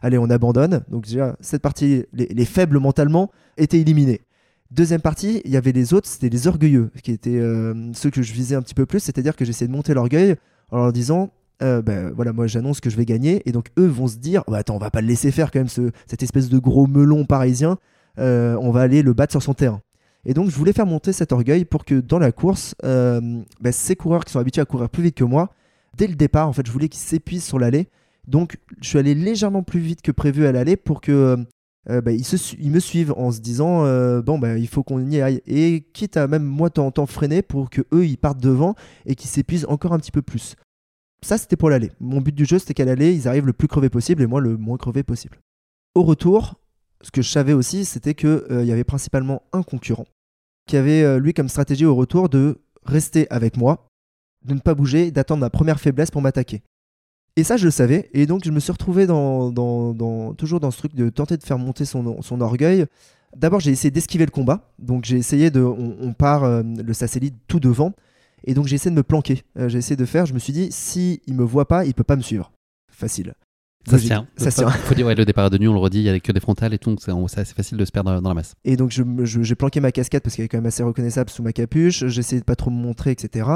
allez 0.00 0.18
on 0.18 0.28
abandonne, 0.30 0.82
donc 0.88 1.04
déjà 1.04 1.36
cette 1.40 1.62
partie, 1.62 2.04
les, 2.12 2.26
les 2.26 2.44
faibles 2.44 2.78
mentalement 2.78 3.30
étaient 3.56 3.78
éliminés. 3.78 4.22
Deuxième 4.70 5.00
partie, 5.00 5.40
il 5.44 5.50
y 5.50 5.56
avait 5.56 5.72
les 5.72 5.94
autres, 5.94 6.08
c'était 6.08 6.28
les 6.28 6.46
orgueilleux, 6.46 6.90
qui 7.02 7.12
étaient 7.12 7.38
euh, 7.38 7.90
ceux 7.94 8.10
que 8.10 8.20
je 8.20 8.32
visais 8.32 8.54
un 8.54 8.62
petit 8.62 8.74
peu 8.74 8.84
plus, 8.84 9.00
c'est-à-dire 9.00 9.34
que 9.34 9.44
j'essayais 9.44 9.68
de 9.68 9.72
monter 9.72 9.94
l'orgueil 9.94 10.34
en 10.70 10.78
leur 10.78 10.92
disant 10.92 11.30
euh, 11.62 11.82
ben 11.82 12.12
voilà, 12.14 12.32
moi 12.32 12.46
j'annonce 12.46 12.80
que 12.80 12.88
je 12.88 12.96
vais 12.96 13.04
gagner, 13.04 13.42
et 13.48 13.52
donc 13.52 13.66
eux 13.78 13.86
vont 13.86 14.06
se 14.06 14.16
dire, 14.16 14.44
bah, 14.46 14.58
attends, 14.58 14.76
on 14.76 14.78
va 14.78 14.90
pas 14.90 15.00
le 15.00 15.08
laisser 15.08 15.32
faire 15.32 15.50
quand 15.50 15.58
même, 15.58 15.68
ce, 15.68 15.90
cette 16.06 16.22
espèce 16.22 16.48
de 16.48 16.58
gros 16.58 16.86
melon 16.86 17.24
parisien, 17.24 17.78
euh, 18.18 18.56
on 18.60 18.70
va 18.70 18.82
aller 18.82 19.02
le 19.02 19.12
battre 19.12 19.32
sur 19.32 19.42
son 19.42 19.54
terrain. 19.54 19.80
Et 20.24 20.34
donc 20.34 20.50
je 20.50 20.56
voulais 20.56 20.72
faire 20.72 20.86
monter 20.86 21.12
cet 21.12 21.32
orgueil 21.32 21.64
pour 21.64 21.84
que 21.84 21.96
dans 21.96 22.18
la 22.18 22.30
course, 22.30 22.74
euh, 22.84 23.20
ben, 23.60 23.72
ces 23.72 23.96
coureurs 23.96 24.24
qui 24.24 24.32
sont 24.32 24.38
habitués 24.38 24.62
à 24.62 24.66
courir 24.66 24.88
plus 24.88 25.02
vite 25.02 25.16
que 25.16 25.24
moi, 25.24 25.50
dès 25.96 26.06
le 26.06 26.14
départ, 26.14 26.48
en 26.48 26.52
fait, 26.52 26.66
je 26.66 26.72
voulais 26.72 26.88
qu'ils 26.88 27.00
s'épuisent 27.00 27.44
sur 27.44 27.58
l'allée. 27.58 27.88
Donc 28.28 28.58
je 28.80 28.88
suis 28.88 28.98
allé 28.98 29.14
légèrement 29.14 29.62
plus 29.62 29.80
vite 29.80 30.02
que 30.02 30.12
prévu 30.12 30.46
à 30.46 30.52
l'allée 30.52 30.76
pour 30.76 31.00
que 31.00 31.38
ben, 31.88 32.10
ils, 32.10 32.70
me 32.70 32.80
suivent 32.80 33.14
en 33.16 33.32
se 33.32 33.40
disant 33.40 33.84
bon 34.20 34.38
ben 34.38 34.58
il 34.58 34.68
faut 34.68 34.82
qu'on 34.82 35.08
y 35.08 35.22
aille 35.22 35.40
et 35.46 35.86
quitte 35.94 36.18
à 36.18 36.26
même 36.26 36.42
moi 36.42 36.68
temps 36.68 36.90
temps 36.90 37.06
freiner 37.06 37.40
pour 37.40 37.70
que 37.70 37.80
eux 37.94 38.04
ils 38.04 38.18
partent 38.18 38.42
devant 38.42 38.74
et 39.06 39.14
qu'ils 39.14 39.30
s'épuisent 39.30 39.64
encore 39.70 39.94
un 39.94 39.98
petit 39.98 40.12
peu 40.12 40.20
plus. 40.20 40.56
Ça 41.24 41.38
c'était 41.38 41.56
pour 41.56 41.70
l'aller. 41.70 41.90
Mon 42.00 42.20
but 42.20 42.34
du 42.34 42.44
jeu 42.44 42.58
c'était 42.58 42.74
qu'à 42.74 42.84
l'aller 42.84 43.12
ils 43.14 43.28
arrivent 43.28 43.46
le 43.46 43.52
plus 43.52 43.68
crevé 43.68 43.88
possible 43.88 44.22
et 44.22 44.26
moi 44.26 44.40
le 44.40 44.56
moins 44.56 44.76
crevé 44.76 45.02
possible. 45.02 45.38
Au 45.94 46.02
retour, 46.02 46.54
ce 47.00 47.10
que 47.10 47.22
je 47.22 47.28
savais 47.28 47.52
aussi 47.52 47.84
c'était 47.84 48.14
que 48.14 48.46
euh, 48.50 48.64
y 48.64 48.72
avait 48.72 48.84
principalement 48.84 49.42
un 49.52 49.62
concurrent 49.62 50.06
qui 50.68 50.76
avait 50.76 51.02
euh, 51.02 51.18
lui 51.18 51.34
comme 51.34 51.48
stratégie 51.48 51.86
au 51.86 51.96
retour 51.96 52.28
de 52.28 52.58
rester 52.84 53.26
avec 53.30 53.56
moi, 53.56 53.88
de 54.44 54.54
ne 54.54 54.60
pas 54.60 54.74
bouger, 54.74 55.10
d'attendre 55.10 55.40
ma 55.40 55.50
première 55.50 55.80
faiblesse 55.80 56.12
pour 56.12 56.22
m'attaquer. 56.22 56.62
Et 57.34 57.44
ça, 57.44 57.56
je 57.56 57.64
le 57.64 57.70
savais. 57.70 58.10
Et 58.12 58.26
donc, 58.26 58.44
je 58.44 58.50
me 58.50 58.60
suis 58.60 58.72
retrouvé 58.72 59.06
dans, 59.06 59.52
toujours 60.34 60.60
dans 60.60 60.70
ce 60.70 60.78
truc 60.78 60.94
de 60.94 61.08
tenter 61.08 61.36
de 61.36 61.42
faire 61.42 61.58
monter 61.58 61.84
son, 61.84 62.40
orgueil. 62.40 62.86
D'abord, 63.36 63.60
j'ai 63.60 63.70
essayé 63.70 63.90
d'esquiver 63.90 64.24
le 64.24 64.30
combat. 64.30 64.72
Donc, 64.78 65.04
j'ai 65.04 65.16
essayé 65.16 65.50
de. 65.50 65.60
On, 65.60 65.96
on 66.00 66.12
part 66.14 66.44
euh, 66.44 66.62
le 66.62 66.92
satellite 66.92 67.36
tout 67.46 67.60
devant. 67.60 67.92
Et 68.44 68.54
donc, 68.54 68.66
j'ai 68.66 68.76
essayé 68.76 68.90
de 68.90 68.96
me 68.96 69.02
planquer. 69.02 69.42
Euh, 69.58 69.68
j'ai 69.68 69.78
essayé 69.78 69.96
de 69.96 70.04
faire. 70.04 70.26
Je 70.26 70.34
me 70.34 70.38
suis 70.38 70.52
dit, 70.52 70.68
si 70.70 71.20
il 71.26 71.34
me 71.34 71.44
voit 71.44 71.66
pas, 71.68 71.84
il 71.84 71.94
peut 71.94 72.04
pas 72.04 72.16
me 72.16 72.22
suivre. 72.22 72.52
Facile. 72.90 73.34
Ça 73.88 73.96
se 73.98 74.04
tient. 74.06 74.26
Ça 74.36 74.50
tient. 74.50 74.68
Faut 74.70 74.94
dire, 74.94 75.06
ouais, 75.06 75.14
le 75.14 75.24
départ 75.24 75.48
de 75.50 75.56
nuit, 75.56 75.68
on 75.68 75.72
le 75.72 75.78
redit, 75.78 75.98
il 76.00 76.04
y 76.04 76.08
a 76.10 76.20
que 76.20 76.32
des 76.32 76.40
frontales 76.40 76.74
et 76.74 76.78
tout, 76.78 76.90
donc 76.90 77.00
c'est 77.30 77.40
assez 77.40 77.54
facile 77.54 77.78
de 77.78 77.84
se 77.84 77.90
perdre 77.92 78.10
dans, 78.12 78.20
dans 78.20 78.28
la 78.28 78.34
masse. 78.34 78.54
Et 78.64 78.76
donc, 78.76 78.90
je 78.90 79.02
me- 79.02 79.24
je- 79.24 79.42
j'ai 79.42 79.54
planqué 79.54 79.80
ma 79.80 79.92
casquette 79.92 80.22
parce 80.22 80.36
qu'elle 80.36 80.44
est 80.44 80.48
quand 80.48 80.58
même 80.58 80.66
assez 80.66 80.82
reconnaissable 80.82 81.30
sous 81.30 81.42
ma 81.42 81.52
capuche. 81.52 82.06
J'ai 82.06 82.20
essayé 82.20 82.40
de 82.40 82.44
pas 82.44 82.56
trop 82.56 82.70
me 82.70 82.76
montrer, 82.76 83.12
etc. 83.12 83.48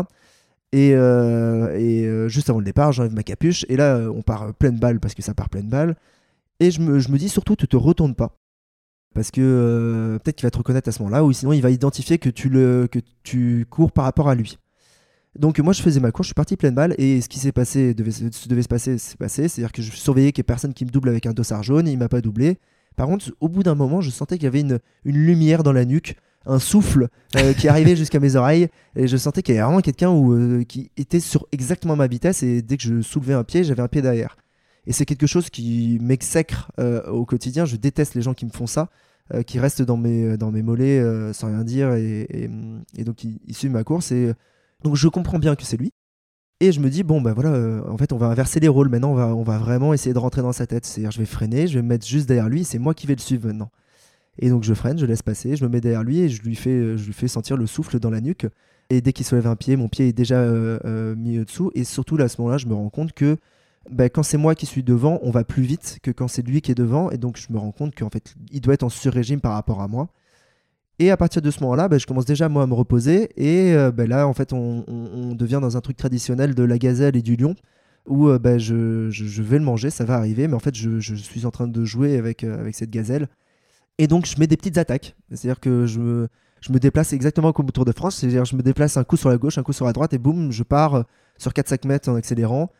Et, 0.72 0.94
euh, 0.94 1.76
et, 1.78 2.06
euh, 2.06 2.28
juste 2.28 2.48
avant 2.48 2.60
le 2.60 2.64
départ, 2.64 2.92
j'enlève 2.92 3.12
ma 3.12 3.22
capuche. 3.24 3.66
Et 3.68 3.76
là, 3.76 3.96
euh, 3.96 4.08
on 4.14 4.22
part 4.22 4.54
pleine 4.54 4.78
balle 4.78 5.00
parce 5.00 5.14
que 5.14 5.20
ça 5.22 5.34
part 5.34 5.50
pleine 5.50 5.68
balle. 5.68 5.96
Et 6.60 6.70
je 6.70 6.80
me, 6.80 6.98
je 6.98 7.10
me 7.10 7.18
dis 7.18 7.28
surtout, 7.28 7.56
tu 7.56 7.68
te 7.68 7.76
retournes 7.76 8.14
pas. 8.14 8.34
Parce 9.14 9.30
que 9.30 9.42
euh, 9.42 10.18
peut-être 10.20 10.36
qu'il 10.36 10.46
va 10.46 10.50
te 10.50 10.56
reconnaître 10.56 10.88
à 10.88 10.92
ce 10.92 11.02
moment-là, 11.02 11.24
ou 11.24 11.32
sinon 11.34 11.52
il 11.52 11.60
va 11.60 11.68
identifier 11.70 12.16
que 12.18 12.30
tu, 12.30 12.48
le, 12.48 12.88
que 12.90 13.00
tu 13.22 13.66
cours 13.68 13.92
par 13.92 14.04
rapport 14.04 14.30
à 14.30 14.34
lui. 14.34 14.56
Donc 15.38 15.58
moi 15.60 15.72
je 15.72 15.80
faisais 15.82 15.98
ma 16.00 16.12
course, 16.12 16.26
je 16.26 16.28
suis 16.28 16.34
parti 16.34 16.56
pleine 16.56 16.74
balle, 16.74 16.94
et 16.98 17.20
ce 17.22 17.28
qui 17.28 17.38
s'est 17.38 17.52
passé, 17.52 17.94
devait, 17.94 18.10
ce 18.10 18.48
devait 18.48 18.62
se 18.62 18.68
passer, 18.68 18.98
s'est 18.98 19.16
passé. 19.16 19.48
C'est-à-dire 19.48 19.72
que 19.72 19.80
je 19.82 19.90
surveillais 19.92 20.32
qu'il 20.32 20.42
n'y 20.42 20.44
ait 20.44 20.52
personne 20.52 20.74
qui 20.74 20.84
me 20.84 20.90
double 20.90 21.08
avec 21.08 21.26
un 21.26 21.32
dossard 21.32 21.62
jaune, 21.62 21.88
il 21.88 21.96
m'a 21.98 22.08
pas 22.08 22.20
doublé. 22.20 22.58
Par 22.96 23.06
contre, 23.06 23.32
au 23.40 23.48
bout 23.48 23.62
d'un 23.62 23.74
moment, 23.74 24.02
je 24.02 24.10
sentais 24.10 24.36
qu'il 24.36 24.44
y 24.44 24.48
avait 24.48 24.60
une, 24.60 24.78
une 25.06 25.16
lumière 25.16 25.62
dans 25.62 25.72
la 25.72 25.86
nuque, 25.86 26.16
un 26.44 26.58
souffle 26.58 27.08
euh, 27.36 27.54
qui 27.58 27.66
arrivait 27.68 27.96
jusqu'à 27.96 28.20
mes 28.20 28.36
oreilles, 28.36 28.68
et 28.94 29.08
je 29.08 29.16
sentais 29.16 29.42
qu'il 29.42 29.54
y 29.54 29.58
avait 29.58 29.64
vraiment 29.64 29.80
quelqu'un 29.80 30.12
euh, 30.12 30.64
qui 30.64 30.90
était 30.98 31.20
sur 31.20 31.46
exactement 31.52 31.96
ma 31.96 32.06
vitesse, 32.08 32.42
et 32.42 32.60
dès 32.60 32.76
que 32.76 32.82
je 32.82 33.00
soulevais 33.00 33.32
un 33.32 33.44
pied, 33.44 33.64
j'avais 33.64 33.82
un 33.82 33.88
pied 33.88 34.02
derrière. 34.02 34.36
Et 34.86 34.92
c'est 34.92 35.06
quelque 35.06 35.26
chose 35.26 35.48
qui 35.48 35.98
m'exècre 36.02 36.72
euh, 36.78 37.02
au 37.06 37.24
quotidien. 37.24 37.64
Je 37.64 37.76
déteste 37.76 38.14
les 38.14 38.20
gens 38.22 38.34
qui 38.34 38.44
me 38.44 38.50
font 38.50 38.66
ça, 38.66 38.90
qui 39.46 39.58
restent 39.60 39.80
dans 39.80 39.96
mes, 39.96 40.36
dans 40.36 40.50
mes 40.50 40.60
mollets 40.62 41.00
sans 41.32 41.46
rien 41.46 41.64
dire, 41.64 41.94
et, 41.94 42.26
et- 42.28 42.50
et 42.98 43.04
donc 43.04 43.24
ils, 43.24 43.38
ils 43.46 43.56
suivent 43.56 43.70
ma 43.70 43.84
course. 43.84 44.10
Et 44.12 44.32
donc 44.82 44.96
je 44.96 45.08
comprends 45.08 45.38
bien 45.38 45.56
que 45.56 45.64
c'est 45.64 45.76
lui. 45.76 45.92
Et 46.60 46.70
je 46.70 46.78
me 46.78 46.90
dis, 46.90 47.02
bon, 47.02 47.20
bah 47.20 47.32
voilà, 47.32 47.50
euh, 47.50 47.82
en 47.88 47.96
fait, 47.96 48.12
on 48.12 48.18
va 48.18 48.26
inverser 48.26 48.60
les 48.60 48.68
rôles 48.68 48.88
maintenant, 48.88 49.10
on 49.10 49.14
va, 49.16 49.34
on 49.34 49.42
va 49.42 49.58
vraiment 49.58 49.92
essayer 49.94 50.12
de 50.14 50.18
rentrer 50.18 50.42
dans 50.42 50.52
sa 50.52 50.66
tête. 50.66 50.86
C'est-à-dire, 50.86 51.10
je 51.10 51.18
vais 51.18 51.26
freiner, 51.26 51.66
je 51.66 51.74
vais 51.74 51.82
me 51.82 51.88
mettre 51.88 52.06
juste 52.06 52.28
derrière 52.28 52.48
lui, 52.48 52.62
c'est 52.62 52.78
moi 52.78 52.94
qui 52.94 53.08
vais 53.08 53.16
le 53.16 53.20
suivre 53.20 53.48
maintenant. 53.48 53.70
Et 54.38 54.48
donc, 54.48 54.62
je 54.62 54.72
freine, 54.72 54.96
je 54.98 55.04
laisse 55.04 55.22
passer, 55.22 55.56
je 55.56 55.64
me 55.64 55.68
mets 55.68 55.80
derrière 55.80 56.04
lui 56.04 56.20
et 56.20 56.28
je 56.28 56.40
lui 56.42 56.54
fais, 56.54 56.96
je 56.96 57.04
lui 57.04 57.12
fais 57.12 57.28
sentir 57.28 57.56
le 57.56 57.66
souffle 57.66 57.98
dans 57.98 58.10
la 58.10 58.20
nuque. 58.20 58.46
Et 58.90 59.00
dès 59.00 59.12
qu'il 59.12 59.24
soulève 59.24 59.46
un 59.46 59.56
pied, 59.56 59.76
mon 59.76 59.88
pied 59.88 60.08
est 60.08 60.12
déjà 60.12 60.36
euh, 60.36 60.78
euh, 60.84 61.14
mis 61.16 61.38
dessous. 61.38 61.70
Et 61.74 61.82
surtout, 61.82 62.16
là, 62.16 62.26
à 62.26 62.28
ce 62.28 62.40
moment-là, 62.40 62.58
je 62.58 62.66
me 62.66 62.74
rends 62.74 62.90
compte 62.90 63.12
que 63.12 63.38
bah, 63.90 64.08
quand 64.08 64.22
c'est 64.22 64.36
moi 64.36 64.54
qui 64.54 64.66
suis 64.66 64.82
devant, 64.82 65.18
on 65.22 65.30
va 65.30 65.44
plus 65.44 65.62
vite 65.62 65.98
que 66.02 66.10
quand 66.10 66.28
c'est 66.28 66.46
lui 66.46 66.60
qui 66.60 66.70
est 66.70 66.76
devant. 66.76 67.10
Et 67.10 67.18
donc, 67.18 67.38
je 67.38 67.52
me 67.52 67.58
rends 67.58 67.72
compte 67.72 67.94
qu'en 67.94 68.10
fait, 68.10 68.34
il 68.50 68.60
doit 68.60 68.74
être 68.74 68.82
en 68.82 68.88
sur-régime 68.88 69.40
par 69.40 69.52
rapport 69.52 69.80
à 69.80 69.88
moi. 69.88 70.08
Et 71.02 71.10
à 71.10 71.16
partir 71.16 71.42
de 71.42 71.50
ce 71.50 71.58
moment-là, 71.64 71.88
bah, 71.88 71.98
je 71.98 72.06
commence 72.06 72.26
déjà 72.26 72.48
moi 72.48 72.62
à 72.62 72.66
me 72.68 72.74
reposer. 72.74 73.30
Et 73.34 73.74
euh, 73.74 73.90
bah, 73.90 74.06
là, 74.06 74.28
en 74.28 74.32
fait, 74.34 74.52
on, 74.52 74.84
devient 75.34 75.58
dans 75.60 75.76
un 75.76 75.80
truc 75.80 75.96
traditionnel 75.96 76.54
de 76.54 76.62
la 76.62 76.78
gazelle 76.78 77.16
et 77.16 77.22
du 77.22 77.34
lion, 77.34 77.56
où 78.06 78.28
euh, 78.28 78.38
bah, 78.38 78.56
je, 78.56 79.10
je- 79.10 79.42
vais 79.42 79.58
le 79.58 79.64
manger, 79.64 79.90
ça 79.90 80.04
va 80.04 80.14
arriver. 80.14 80.46
Mais 80.46 80.54
en 80.54 80.60
fait, 80.60 80.76
je, 80.76 81.00
je 81.00 81.16
suis 81.16 81.44
en 81.44 81.50
train 81.50 81.66
de 81.66 81.84
jouer 81.84 82.16
avec, 82.18 82.44
euh, 82.44 82.56
avec 82.56 82.76
cette 82.76 82.90
gazelle. 82.90 83.26
Et 83.98 84.06
donc, 84.06 84.26
je 84.26 84.38
mets 84.38 84.46
des 84.46 84.56
petites 84.56 84.78
attaques. 84.78 85.16
C'est-à-dire 85.32 85.58
que 85.58 85.86
je 85.86 85.98
me, 85.98 86.28
je 86.60 86.72
me 86.72 86.78
déplace 86.78 87.12
exactement 87.12 87.52
comme 87.52 87.66
au 87.66 87.72
Tour 87.72 87.84
de 87.84 87.90
France. 87.92 88.18
C'est-à-dire 88.18 88.44
je 88.44 88.54
me 88.54 88.62
déplace 88.62 88.96
un 88.96 89.02
coup 89.02 89.16
sur 89.16 89.28
la 89.28 89.38
gauche, 89.38 89.58
un 89.58 89.64
coup 89.64 89.72
sur 89.72 89.86
la 89.86 89.92
droite, 89.92 90.12
et 90.12 90.18
boum, 90.18 90.52
je 90.52 90.62
pars 90.62 91.04
sur 91.36 91.50
4-5 91.50 91.84
mètres 91.88 92.08
en 92.08 92.14
accélérant. 92.14 92.70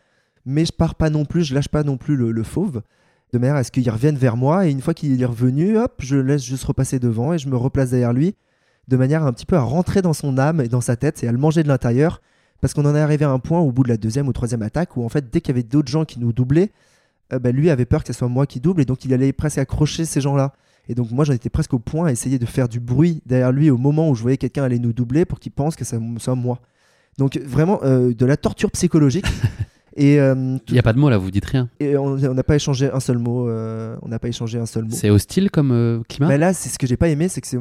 Mais 0.46 0.64
je 0.64 0.72
pars 0.72 0.94
pas 0.94 1.10
non 1.10 1.24
plus, 1.24 1.42
je 1.42 1.56
lâche 1.56 1.68
pas 1.68 1.82
non 1.82 1.96
plus 1.96 2.14
le, 2.14 2.30
le 2.30 2.42
fauve 2.44 2.82
de 3.32 3.38
manière 3.38 3.56
à 3.56 3.64
ce 3.64 3.70
qu'il 3.70 3.88
revienne 3.90 4.16
vers 4.16 4.36
moi. 4.36 4.66
Et 4.66 4.70
une 4.70 4.80
fois 4.80 4.94
qu'il 4.94 5.20
est 5.20 5.26
revenu, 5.26 5.78
hop, 5.78 5.94
je 5.98 6.16
laisse 6.16 6.44
juste 6.44 6.64
repasser 6.64 6.98
devant 6.98 7.32
et 7.32 7.38
je 7.38 7.48
me 7.48 7.56
replace 7.56 7.90
derrière 7.90 8.12
lui, 8.12 8.34
de 8.88 8.96
manière 8.96 9.24
un 9.24 9.32
petit 9.32 9.46
peu 9.46 9.56
à 9.56 9.62
rentrer 9.62 10.02
dans 10.02 10.12
son 10.12 10.38
âme 10.38 10.60
et 10.60 10.68
dans 10.68 10.80
sa 10.80 10.96
tête 10.96 11.22
et 11.24 11.28
à 11.28 11.32
le 11.32 11.38
manger 11.38 11.62
de 11.62 11.68
l'intérieur. 11.68 12.20
Parce 12.60 12.74
qu'on 12.74 12.84
en 12.84 12.94
est 12.94 13.00
arrivé 13.00 13.24
à 13.24 13.30
un 13.30 13.40
point 13.40 13.58
au 13.58 13.72
bout 13.72 13.82
de 13.82 13.88
la 13.88 13.96
deuxième 13.96 14.28
ou 14.28 14.32
troisième 14.32 14.62
attaque 14.62 14.96
où 14.96 15.04
en 15.04 15.08
fait, 15.08 15.30
dès 15.30 15.40
qu'il 15.40 15.54
y 15.54 15.58
avait 15.58 15.66
d'autres 15.66 15.90
gens 15.90 16.04
qui 16.04 16.20
nous 16.20 16.32
doublaient, 16.32 16.70
euh, 17.32 17.38
bah, 17.38 17.50
lui 17.50 17.70
avait 17.70 17.86
peur 17.86 18.02
que 18.02 18.12
ce 18.12 18.18
soit 18.18 18.28
moi 18.28 18.46
qui 18.46 18.60
double 18.60 18.82
et 18.82 18.84
donc 18.84 19.04
il 19.04 19.12
allait 19.12 19.32
presque 19.32 19.58
accrocher 19.58 20.04
ces 20.04 20.20
gens-là. 20.20 20.52
Et 20.88 20.94
donc 20.94 21.10
moi 21.10 21.24
j'en 21.24 21.32
étais 21.32 21.50
presque 21.50 21.74
au 21.74 21.78
point 21.78 22.06
à 22.06 22.12
essayer 22.12 22.38
de 22.38 22.46
faire 22.46 22.68
du 22.68 22.80
bruit 22.80 23.22
derrière 23.24 23.52
lui 23.52 23.70
au 23.70 23.78
moment 23.78 24.10
où 24.10 24.14
je 24.14 24.22
voyais 24.22 24.36
quelqu'un 24.36 24.64
aller 24.64 24.78
nous 24.78 24.92
doubler 24.92 25.24
pour 25.24 25.40
qu'il 25.40 25.52
pense 25.52 25.76
que 25.76 25.84
ça 25.84 25.98
soit 26.18 26.34
moi. 26.34 26.60
Donc 27.18 27.36
vraiment 27.38 27.80
euh, 27.82 28.12
de 28.14 28.26
la 28.26 28.36
torture 28.36 28.70
psychologique. 28.70 29.26
et 29.96 30.20
euh, 30.20 30.56
Il 30.68 30.72
n'y 30.72 30.78
a 30.78 30.82
pas 30.82 30.92
de 30.92 30.98
mots 30.98 31.10
là, 31.10 31.18
vous 31.18 31.30
dites 31.30 31.44
rien. 31.44 31.68
et 31.80 31.96
on 31.96 32.16
n'a 32.16 32.42
pas 32.42 32.56
échangé 32.56 32.90
un 32.92 33.00
seul 33.00 33.18
mot. 33.18 33.48
euh, 33.48 33.96
on 34.02 34.08
n'a 34.08 34.18
pas 34.18 34.28
échangé 34.28 34.58
un 34.58 34.66
seul 34.66 34.84
mot. 34.84 34.90
C'est 34.92 35.10
hostile 35.10 35.50
comme 35.50 35.70
euh, 35.72 36.00
climat 36.08 36.28
Mais 36.28 36.38
là, 36.38 36.52
c'est 36.54 36.68
ce 36.68 36.78
que 36.78 36.86
j'ai 36.86 36.96
pas 36.96 37.08
aimé, 37.08 37.28
c'est 37.28 37.40
que 37.40 37.46
c'est. 37.46 37.58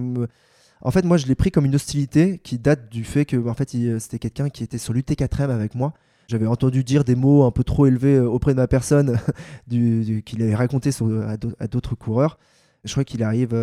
En 0.83 0.89
fait, 0.91 1.05
moi, 1.05 1.17
je 1.17 1.27
l'ai 1.27 1.35
pris 1.35 1.51
comme 1.51 1.65
une 1.65 1.75
hostilité 1.75 2.39
qui 2.43 2.57
date 2.57 2.89
du 2.91 3.03
fait 3.03 3.25
que, 3.25 3.37
en 3.47 3.53
fait, 3.53 3.69
c'était 3.99 4.17
quelqu'un 4.19 4.49
qui 4.49 4.63
était 4.63 4.79
sur 4.79 4.93
l'UT4M 4.93 5.49
avec 5.51 5.75
moi. 5.75 5.93
J'avais 6.27 6.47
entendu 6.47 6.83
dire 6.83 7.03
des 7.03 7.13
mots 7.15 7.43
un 7.43 7.51
peu 7.51 7.63
trop 7.63 7.85
élevés 7.85 8.19
auprès 8.19 8.53
de 8.53 8.57
ma 8.57 8.67
personne, 8.67 9.17
du, 9.67 10.03
du- 10.03 10.23
qu'il 10.23 10.41
avait 10.41 10.55
raconté 10.55 10.91
sur- 10.91 11.23
à 11.59 11.67
d'autres 11.67 11.93
coureurs. 11.95 12.39
Je 12.83 12.91
crois 12.93 13.03
qu'il 13.03 13.21
arrive 13.21 13.53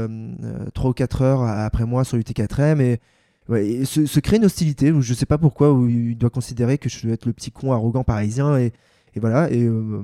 3 0.75 0.91
ou 0.91 0.93
4 0.93 1.23
heures 1.23 1.43
après 1.43 1.85
moi 1.87 2.05
sur 2.05 2.17
l'UT4M 2.19 2.81
et, 2.81 3.01
se, 3.49 4.07
se 4.07 4.21
crée 4.21 4.37
une 4.37 4.45
hostilité 4.45 4.93
où 4.93 5.01
je 5.01 5.15
sais 5.15 5.27
pas 5.27 5.39
pourquoi, 5.39 5.77
il 5.89 6.17
doit 6.17 6.31
considérer 6.31 6.79
que 6.79 6.89
je 6.89 7.03
dois 7.07 7.15
être 7.15 7.27
le 7.27 7.33
petit 7.33 7.51
con 7.51 7.73
arrogant 7.73 8.05
parisien 8.05 8.59
et, 8.59 8.73
voilà. 9.17 9.51
Et 9.51 9.65
euh, 9.65 10.01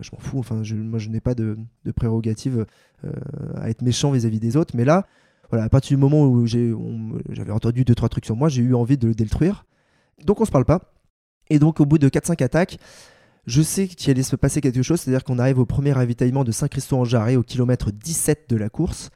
je 0.00 0.10
m'en 0.12 0.18
fous. 0.18 0.40
Enfin, 0.40 0.64
je- 0.64 0.74
moi, 0.74 0.98
je 0.98 1.08
n'ai 1.08 1.20
pas 1.20 1.34
de, 1.36 1.56
prérogative 1.94 2.66
euh, 3.04 3.10
à 3.54 3.70
être 3.70 3.82
méchant 3.82 4.10
vis-à-vis 4.10 4.40
des 4.40 4.56
autres. 4.56 4.74
Mais 4.76 4.84
là, 4.84 5.06
voilà, 5.50 5.64
à 5.64 5.68
partir 5.68 5.96
du 5.96 6.00
moment 6.00 6.26
où 6.26 6.46
j'avais 6.46 6.72
entendu 7.52 7.84
deux 7.84 7.94
trois 7.94 8.08
trucs 8.08 8.24
sur 8.24 8.34
moi, 8.34 8.48
j'ai 8.48 8.62
eu 8.62 8.74
envie 8.74 8.96
de 8.98 9.06
le 9.06 9.14
détruire. 9.14 9.66
Donc 10.24 10.40
on 10.40 10.44
se 10.44 10.50
parle 10.50 10.64
pas. 10.64 10.92
Et 11.48 11.60
donc 11.60 11.78
au 11.80 11.86
bout 11.86 11.98
de 11.98 12.08
4-5 12.08 12.42
attaques, 12.42 12.78
je 13.46 13.62
sais 13.62 13.86
qu'il 13.86 14.10
allait 14.10 14.24
se 14.24 14.34
passer 14.34 14.60
quelque 14.60 14.82
chose, 14.82 15.00
c'est-à-dire 15.00 15.22
qu'on 15.22 15.38
arrive 15.38 15.60
au 15.60 15.66
premier 15.66 15.92
ravitaillement 15.92 16.42
de 16.42 16.50
Saint-Christo-en-Jarret 16.50 17.36
au 17.36 17.44
kilomètre 17.44 17.92
17 17.92 18.46
de 18.50 18.56
la 18.56 18.68
course. 18.68 19.10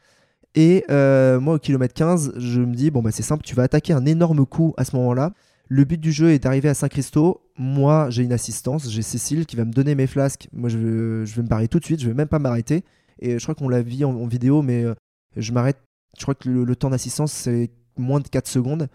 Et 0.55 0.85
euh, 0.91 1.39
moi 1.39 1.55
au 1.55 1.59
kilomètre 1.59 1.95
15, 1.95 2.35
je 2.37 2.61
me 2.61 2.75
dis, 2.75 2.91
bon 2.91 3.03
bah 3.03 3.13
c'est 3.13 3.23
simple, 3.23 3.45
tu 3.45 3.55
vas 3.55 3.63
attaquer 3.63 3.93
un 3.93 4.05
énorme 4.07 4.45
coup 4.47 4.75
à 4.77 4.85
ce 4.85 4.97
moment-là. 4.97 5.33
Le 5.73 5.85
but 5.85 6.01
du 6.01 6.11
jeu 6.11 6.33
est 6.33 6.41
d'arriver 6.41 6.69
à 6.69 6.75
Saint-Christo. 6.75 7.43
Moi, 7.57 8.11
j'ai 8.11 8.25
une 8.25 8.33
assistance, 8.33 8.91
j'ai 8.91 9.03
Cécile 9.03 9.47
qui 9.47 9.55
va 9.55 9.65
me 9.65 9.73
donner 9.73 9.95
mes 9.95 10.09
flasques. 10.09 10.49
Moi, 10.53 10.69
je 10.69 10.79
vais, 10.79 11.27
je 11.27 11.41
me 11.41 11.47
barrer 11.47 11.69
tout 11.69 11.79
de 11.79 11.85
suite, 11.85 12.01
je 12.01 12.09
vais 12.09 12.15
même 12.15 12.27
pas 12.27 12.41
m'arrêter. 12.41 12.83
Et 13.21 13.39
je 13.39 13.43
crois 13.45 13.55
qu'on 13.55 13.69
l'a 13.69 13.81
vu 13.81 14.05
en, 14.05 14.27
vidéo, 14.27 14.63
mais 14.63 14.83
euh, 14.83 14.95
je 15.37 15.53
m'arrête. 15.53 15.79
Je 16.19 16.23
crois 16.23 16.35
que 16.35 16.49
le, 16.49 16.77
temps 16.77 16.91
d'assistance, 16.91 17.33
c'est 17.33 17.71
moins 17.97 18.19
de 18.19 18.27
4 18.27 18.49
secondes. 18.49 18.89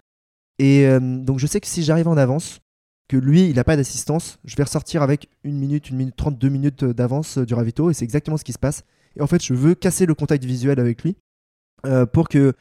Et 0.58 0.86
euh, 0.86 1.00
donc, 1.00 1.38
je 1.38 1.46
sais 1.46 1.60
que 1.60 1.66
si 1.66 1.82
j'arrive 1.82 2.08
en 2.08 2.18
avance, 2.18 2.60
que 3.08 3.16
lui, 3.16 3.48
il 3.48 3.56
n'a 3.56 3.64
pas 3.64 3.76
d'assistance, 3.76 4.38
je 4.44 4.54
vais 4.54 4.64
ressortir 4.64 5.02
avec 5.02 5.30
une 5.44 5.56
minute, 5.56 5.88
une 5.88 5.96
minute 5.96 6.16
32 6.16 6.48
minutes 6.50 6.84
d'avance 6.84 7.38
du 7.38 7.54
ravito. 7.54 7.90
Et 7.90 7.94
c'est 7.94 8.04
exactement 8.04 8.36
ce 8.36 8.44
qui 8.44 8.52
se 8.52 8.58
passe. 8.58 8.84
Et 9.16 9.22
en 9.22 9.26
fait, 9.26 9.42
je 9.42 9.54
veux 9.54 9.74
casser 9.74 10.04
le 10.04 10.14
contact 10.14 10.44
visuel 10.44 10.78
avec 10.78 11.02
lui 11.04 11.16
euh, 11.84 12.06
pour 12.06 12.28
que 12.28 12.54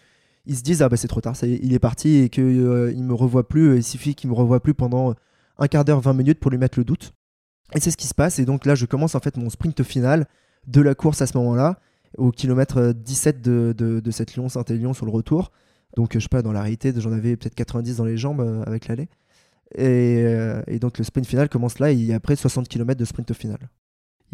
ils 0.46 0.58
se 0.58 0.62
disent 0.62 0.82
ah 0.82 0.90
bah 0.90 0.98
c'est 0.98 1.08
trop 1.08 1.22
tard, 1.22 1.36
il 1.44 1.74
est 1.74 1.80
parti 1.80 2.18
et 2.18 2.30
qu'il 2.30 2.62
ne 2.62 2.92
il 2.92 3.04
me 3.04 3.14
revoit 3.14 3.48
plus. 3.48 3.78
Il 3.78 3.84
suffit 3.84 4.14
qu'il 4.14 4.30
me 4.30 4.36
revoie 4.36 4.60
plus 4.60 4.74
pendant 4.74 5.16
un 5.58 5.68
quart 5.68 5.86
d'heure, 5.86 6.02
20 6.02 6.14
minutes 6.14 6.40
pour 6.40 6.52
lui 6.52 6.58
mettre 6.58 6.78
le 6.78 6.86
doute. 6.86 7.14
Et 7.74 7.80
c'est 7.80 7.92
ce 7.92 7.98
qui 7.98 8.08
se 8.08 8.14
passe. 8.14 8.40
Et 8.40 8.46
donc 8.46 8.66
là, 8.66 8.76
je 8.76 8.86
commence 8.86 9.16
en 9.16 9.20
fait 9.20 9.38
mon 9.38 9.50
sprint 9.50 9.82
final 9.84 10.28
de 10.68 10.82
la 10.82 10.96
course 10.96 11.22
à 11.22 11.28
ce 11.28 11.38
moment-là, 11.38 11.80
au 12.18 12.32
kilomètre 12.32 12.94
17 12.94 13.42
de, 13.42 13.74
de, 13.78 14.12
cette 14.12 14.36
Lyon-Saint-Élion 14.36 14.94
sur 14.94 15.06
le 15.06 15.12
retour. 15.12 15.52
Donc, 15.96 16.14
je 16.14 16.20
sais 16.20 16.28
pas, 16.30 16.42
dans 16.42 16.52
la 16.52 16.62
réalité, 16.62 16.94
j'en 16.96 17.12
avais 17.12 17.38
peut-être 17.38 17.56
90 17.56 17.98
dans 17.98 18.06
les 18.06 18.18
jambes 18.18 18.42
euh, 18.42 18.64
avec 18.66 18.88
l'aller. 18.88 19.08
Euh, 19.80 20.62
et, 20.68 20.80
donc, 20.80 20.98
le 20.98 21.04
sprint 21.04 21.26
final 21.26 21.50
commence 21.50 21.80
là, 21.80 21.92
et 21.92 22.14
après 22.14 22.36
60 22.36 22.68
km 22.68 23.00
de 23.00 23.06
sprint 23.06 23.34
final. 23.34 23.60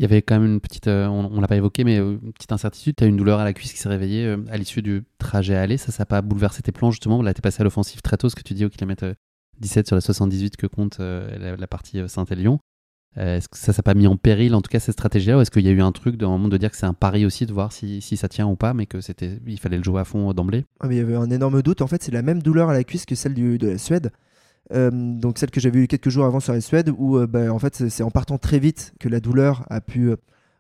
Il 0.02 0.06
y 0.06 0.06
avait 0.06 0.24
quand 0.24 0.39
même 0.39 0.54
une 0.54 0.60
petite, 0.60 0.88
euh, 0.88 1.06
on, 1.08 1.39
pas 1.43 1.56
évoqué, 1.56 1.84
mais 1.84 1.97
une 1.97 2.34
petite 2.34 2.52
incertitude. 2.52 2.95
Tu 2.97 3.04
as 3.04 3.08
une 3.08 3.18
douleur 3.18 3.39
à 3.39 3.43
la 3.43 3.54
cuisse 3.54 3.72
qui 3.72 3.78
s'est 3.78 3.88
réveillée 3.88 4.36
à 4.49 4.58
l'issue 4.58 4.82
du 4.82 5.04
trajet 5.20 5.56
aller. 5.56 5.78
Ça, 5.78 5.91
ça 5.91 6.02
n'a 6.02 6.06
pas 6.08 6.24
bouleversé 6.24 6.64
tes 6.64 6.72
plans 6.72 6.89
justement 6.89 7.22
Là, 7.22 7.34
tu 7.36 7.38
es 7.38 7.41
passé 7.41 7.62
à 7.62 7.64
l'offensive 7.64 8.02
très 8.02 8.18
tôt, 8.18 8.28
ce 8.28 8.36
que 8.36 8.41
tu 8.41 8.56
dis 8.56 8.66
au 8.66 8.70
kilomètre 8.70 9.14
17 9.60 9.86
sur 9.86 9.95
la 9.95 10.02
78 10.02 10.58
que 10.58 10.66
compte 10.66 10.97
la, 10.99 11.68
partie 11.68 12.02
Saint-Élion. 12.10 12.60
Euh, 13.18 13.38
est-ce 13.38 13.49
que 13.49 13.58
ça 13.58 13.74
s'est 13.74 13.82
pas 13.82 13.93
mis 13.93 14.08
en 14.08 14.16
péril, 14.16 14.56
en 14.56 14.62
tout 14.62 14.70
cas, 14.70 14.80
cette 14.80 14.93
stratégie-là 14.93 15.38
Ou 15.38 15.41
est-ce 15.41 15.52
qu'il 15.52 15.66
y 15.66 15.68
a 15.68 15.72
eu 15.72 15.82
un 15.82 15.91
truc 15.91 16.16
d'un 16.16 16.30
moment 16.30 16.47
de 16.47 16.58
dire 16.58 16.72
que 16.72 16.78
c'est 16.78 16.86
un 16.86 16.93
pari 16.93 17.26
aussi, 17.26 17.45
de 17.45 17.54
voir 17.54 17.72
si, 17.72 18.02
ça 18.02 18.30
tient 18.30 18.47
ou 18.47 18.56
pas, 18.56 18.74
mais 18.74 18.86
que 18.86 19.02
c'était 19.02 19.39
il 19.45 19.60
fallait 19.60 19.78
le 19.78 19.84
jouer 19.84 20.02
à 20.02 20.06
fond 20.06 20.34
d'emblée? 20.34 20.66
Ah, 20.80 20.88
Il 20.89 20.97
y 20.97 20.99
avait 20.99 21.16
un 21.16 21.30
énorme 21.30 21.62
doute. 21.62 21.82
En 21.82 21.88
fait, 21.88 22.02
c'est 22.02 22.12
la 22.12 22.22
même 22.22 22.41
douleur 22.41 22.70
à 22.70 22.74
la 22.74 22.84
cuisse 22.84 23.06
que 23.06 23.16
celle 23.16 23.34
de 23.34 23.68
la 23.68 23.78
Suède. 23.78 24.12
Euh, 24.74 24.90
donc 24.92 25.38
celle 25.38 25.52
que 25.52 25.60
j'avais 25.60 25.80
eu 25.80 25.88
quelques 25.88 26.10
jours 26.10 26.26
avant 26.26 26.40
sur 26.40 26.54
la 26.54 26.62
Suède, 26.62 26.92
où 26.98 27.18
euh, 27.18 27.28
bah, 27.28 27.52
en 27.54 27.60
fait 27.60 27.90
c'est 27.90 28.04
en 28.04 28.12
partant 28.12 28.38
très 28.38 28.60
vite 28.60 28.94
que 29.00 29.10
la 29.10 29.20
douleur 29.20 29.66
a 29.70 29.82
pu 29.82 30.12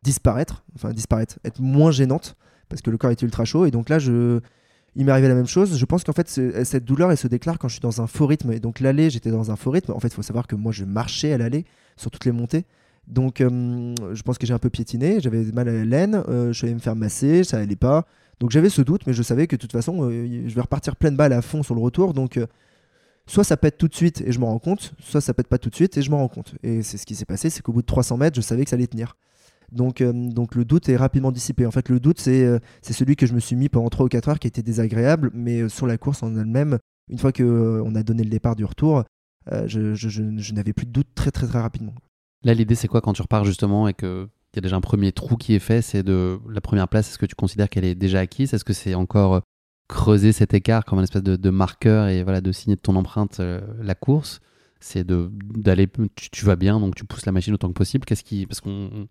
disparaître, 0.03 0.63
enfin 0.75 0.91
disparaître, 0.91 1.39
être 1.43 1.61
moins 1.61 1.91
gênante, 1.91 2.35
parce 2.69 2.81
que 2.81 2.89
le 2.89 2.97
corps 2.97 3.11
était 3.11 3.25
ultra 3.25 3.45
chaud. 3.45 3.65
Et 3.65 3.71
donc 3.71 3.89
là, 3.89 3.99
je 3.99 4.41
il 4.95 5.05
m'est 5.05 5.11
arrivé 5.11 5.27
la 5.27 5.35
même 5.35 5.47
chose. 5.47 5.77
Je 5.77 5.85
pense 5.85 6.03
qu'en 6.03 6.13
fait, 6.13 6.27
cette 6.29 6.85
douleur, 6.85 7.11
elle 7.11 7.17
se 7.17 7.27
déclare 7.27 7.57
quand 7.57 7.67
je 7.67 7.73
suis 7.73 7.81
dans 7.81 8.01
un 8.01 8.07
faux 8.07 8.25
rythme. 8.27 8.51
Et 8.51 8.59
donc, 8.59 8.79
l'aller, 8.79 9.09
j'étais 9.09 9.31
dans 9.31 9.51
un 9.51 9.55
faux 9.55 9.71
rythme. 9.71 9.93
En 9.93 9.99
fait, 9.99 10.09
il 10.09 10.13
faut 10.13 10.21
savoir 10.21 10.47
que 10.47 10.55
moi, 10.55 10.71
je 10.71 10.83
marchais 10.83 11.31
à 11.31 11.37
l'aller 11.37 11.65
sur 11.95 12.11
toutes 12.11 12.25
les 12.25 12.31
montées. 12.31 12.65
Donc, 13.07 13.41
euh, 13.41 13.95
je 14.13 14.21
pense 14.21 14.37
que 14.37 14.45
j'ai 14.45 14.53
un 14.53 14.59
peu 14.59 14.69
piétiné. 14.69 15.19
J'avais 15.21 15.43
mal 15.53 15.69
à 15.69 15.73
la 15.73 15.85
laine. 15.85 16.23
Euh, 16.27 16.47
je 16.47 16.57
suis 16.57 16.65
allé 16.65 16.75
me 16.75 16.79
faire 16.79 16.95
masser. 16.95 17.43
Ça 17.43 17.57
allait 17.57 17.75
pas. 17.75 18.05
Donc, 18.41 18.51
j'avais 18.51 18.69
ce 18.69 18.81
doute, 18.81 19.03
mais 19.07 19.13
je 19.13 19.23
savais 19.23 19.47
que 19.47 19.55
de 19.55 19.61
toute 19.61 19.71
façon, 19.71 20.09
euh, 20.09 20.43
je 20.47 20.53
vais 20.53 20.61
repartir 20.61 20.97
pleine 20.97 21.15
balle 21.15 21.31
à 21.31 21.41
fond 21.41 21.63
sur 21.63 21.73
le 21.73 21.81
retour. 21.81 22.13
Donc, 22.13 22.37
soit 23.27 23.43
ça 23.43 23.57
pète 23.57 23.77
tout 23.77 23.87
de 23.87 23.95
suite 23.95 24.21
et 24.21 24.31
je 24.31 24.39
m'en 24.39 24.47
rends 24.47 24.59
compte, 24.59 24.93
soit 24.99 25.21
ça 25.21 25.33
pète 25.33 25.47
pas 25.47 25.57
tout 25.57 25.69
de 25.69 25.75
suite 25.75 25.97
et 25.97 26.01
je 26.01 26.11
m'en 26.11 26.17
rends 26.17 26.27
compte. 26.27 26.55
Et 26.63 26.83
c'est 26.83 26.97
ce 26.97 27.05
qui 27.05 27.15
s'est 27.15 27.25
passé 27.25 27.49
c'est 27.49 27.61
qu'au 27.61 27.73
bout 27.73 27.81
de 27.81 27.87
300 27.87 28.17
mètres, 28.17 28.35
je 28.35 28.41
savais 28.41 28.63
que 28.63 28.69
ça 28.69 28.75
allait 28.75 28.87
tenir. 28.87 29.15
Donc, 29.71 30.01
euh, 30.01 30.11
donc 30.13 30.55
le 30.55 30.65
doute 30.65 30.89
est 30.89 30.97
rapidement 30.97 31.31
dissipé. 31.31 31.65
En 31.65 31.71
fait, 31.71 31.89
le 31.89 31.99
doute, 31.99 32.19
c'est 32.19 32.43
euh, 32.43 32.59
celui 32.81 33.15
que 33.15 33.25
je 33.25 33.33
me 33.33 33.39
suis 33.39 33.55
mis 33.55 33.69
pendant 33.69 33.89
3 33.89 34.05
ou 34.05 34.09
4 34.09 34.29
heures 34.29 34.39
qui 34.39 34.47
était 34.47 34.61
désagréable, 34.61 35.31
mais 35.33 35.61
euh, 35.61 35.69
sur 35.69 35.87
la 35.87 35.97
course 35.97 36.23
en 36.23 36.35
elle-même, 36.35 36.77
une 37.09 37.17
fois 37.17 37.31
qu'on 37.31 37.95
a 37.95 38.03
donné 38.03 38.23
le 38.23 38.29
départ 38.29 38.55
du 38.55 38.65
retour, 38.65 39.03
je, 39.65 39.95
je, 39.95 40.53
n'avais 40.53 40.71
plus 40.71 40.85
de 40.85 40.91
doute 40.91 41.07
très 41.15 41.31
très 41.31 41.47
très 41.47 41.59
rapidement. 41.59 41.95
Là, 42.43 42.53
l'idée, 42.53 42.75
c'est 42.75 42.87
quoi 42.87 43.01
quand 43.01 43.13
tu 43.13 43.21
repars 43.21 43.43
justement 43.43 43.87
et 43.87 43.93
qu'il 43.93 44.27
y 44.55 44.59
a 44.59 44.61
déjà 44.61 44.75
un 44.75 44.81
premier 44.81 45.11
trou 45.11 45.35
qui 45.35 45.55
est 45.55 45.59
fait 45.59 45.81
C'est 45.81 46.03
de 46.03 46.39
la 46.47 46.61
première 46.61 46.87
place, 46.87 47.09
est-ce 47.09 47.17
que 47.17 47.25
tu 47.25 47.35
considères 47.35 47.67
qu'elle 47.67 47.83
est 47.83 47.95
déjà 47.95 48.19
acquise? 48.19 48.53
Est-ce 48.53 48.63
que 48.63 48.73
c'est 48.73 48.93
encore 48.93 49.41
creuser 49.91 50.31
cet 50.31 50.53
écart 50.53 50.85
comme 50.85 50.99
un 50.99 51.03
espèce 51.03 51.21
de, 51.23 51.49
marqueur 51.49 52.07
et 52.07 52.23
voilà 52.23 52.41
de 52.41 52.51
signer 52.51 52.75
de 52.75 52.81
ton 52.81 52.95
empreinte 52.95 53.41
la 53.79 53.93
course 53.93 54.39
c'est 54.81 55.05
d'aller 55.05 55.87
tu, 56.15 56.29
tu, 56.31 56.45
vas 56.45 56.55
bien 56.55 56.79
donc 56.79 56.95
tu 56.95 57.05
pousses 57.05 57.25
la 57.25 57.31
machine 57.31 57.53
autant 57.53 57.67
que 57.67 57.73
possible. 57.73 58.03
Qu'est-ce 58.05 58.23
qui 58.23 58.45
parce 58.45 58.61
qu'on 58.61 59.07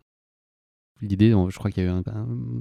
l'idée, 1.00 1.30
je 1.30 1.56
crois 1.56 1.70
qu'il 1.70 1.82
y 1.82 1.86
a 1.86 1.90
eu 1.90 1.92
un, 1.92 2.02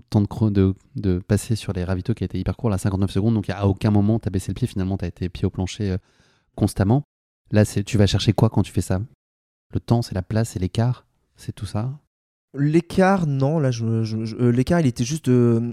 temps 0.10 0.22
de, 0.22 0.50
de, 0.50 0.76
de, 0.96 1.20
passer 1.20 1.56
sur 1.56 1.74
les 1.74 1.84
ravitaux 1.84 2.14
qui 2.14 2.24
a 2.24 2.26
été 2.26 2.40
hyper 2.40 2.56
court, 2.56 2.70
là 2.70 2.78
59 2.78 3.12
secondes, 3.12 3.34
donc 3.34 3.50
à 3.50 3.68
aucun 3.68 3.92
moment 3.92 4.20
tu 4.20 4.28
as 4.28 4.32
baissé 4.32 4.52
le 4.52 4.54
pied, 4.54 4.68
finalement 4.68 4.98
tu 4.98 5.06
as 5.06 5.10
été 5.10 5.28
pied 5.28 5.46
au 5.46 5.50
plancher 5.50 5.92
euh, 5.92 5.98
constamment. 6.56 7.04
Là, 7.52 7.66
tu 7.66 7.98
vas 7.98 8.06
chercher 8.06 8.32
quoi 8.32 8.50
quand 8.50 8.62
tu 8.62 8.72
fais 8.72 8.82
ça? 8.82 9.02
Le 9.74 9.80
temps, 9.80 10.04
c'est 10.04 10.14
la 10.14 10.22
place, 10.22 10.50
c'est 10.50 10.60
l'écart, 10.60 11.08
c'est 11.36 11.52
tout 11.52 11.66
ça? 11.66 12.00
L'écart, 12.56 13.28
non. 13.28 13.60
Là, 13.60 13.70
euh, 13.82 14.52
l'écart, 14.52 14.80
il 14.80 14.88
était 14.88 15.04
juste, 15.04 15.28
euh, 15.28 15.72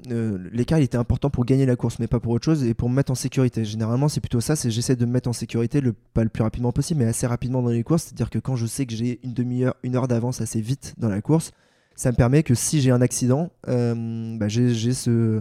l'écart, 0.53 0.79
il 0.79 0.85
était 0.85 0.99
important 0.99 1.31
pour 1.31 1.47
gagner 1.47 1.65
la 1.65 1.75
course, 1.75 1.99
mais 1.99 2.07
pas 2.07 2.21
pour 2.21 2.33
autre 2.33 2.45
chose 2.45 2.65
et 2.65 2.75
pour 2.75 2.91
me 2.91 2.95
mettre 2.95 3.13
en 3.13 3.15
sécurité. 3.15 3.65
Généralement, 3.65 4.09
c'est 4.09 4.21
plutôt 4.21 4.43
ça. 4.43 4.57
C'est 4.57 4.71
j'essaie 4.71 4.95
de 4.95 5.07
me 5.07 5.13
mettre 5.13 5.29
en 5.31 5.33
sécurité, 5.33 5.81
le 5.81 5.95
pas 5.95 6.23
le 6.23 6.29
plus 6.29 6.43
rapidement 6.43 6.73
possible, 6.73 7.01
mais 7.01 7.07
assez 7.07 7.27
rapidement 7.27 7.63
dans 7.63 7.71
les 7.71 7.83
courses. 7.83 8.05
C'est-à-dire 8.05 8.29
que 8.29 8.39
quand 8.39 8.57
je 8.57 8.67
sais 8.67 8.85
que 8.85 8.95
j'ai 8.95 9.21
une 9.25 9.33
demi-heure, 9.33 9.75
une 9.85 9.97
heure 9.97 10.07
d'avance 10.07 10.43
assez 10.43 10.61
vite 10.61 10.95
dans 10.99 11.09
la 11.09 11.23
course, 11.23 11.53
ça 11.95 12.13
me 12.13 12.17
permet 12.17 12.43
que 12.43 12.55
si 12.55 12.83
j'ai 12.83 12.91
un 12.91 13.01
accident, 13.01 13.51
euh, 13.69 14.37
bah, 14.37 14.49
j'ai 14.49 14.93
ce, 14.93 15.41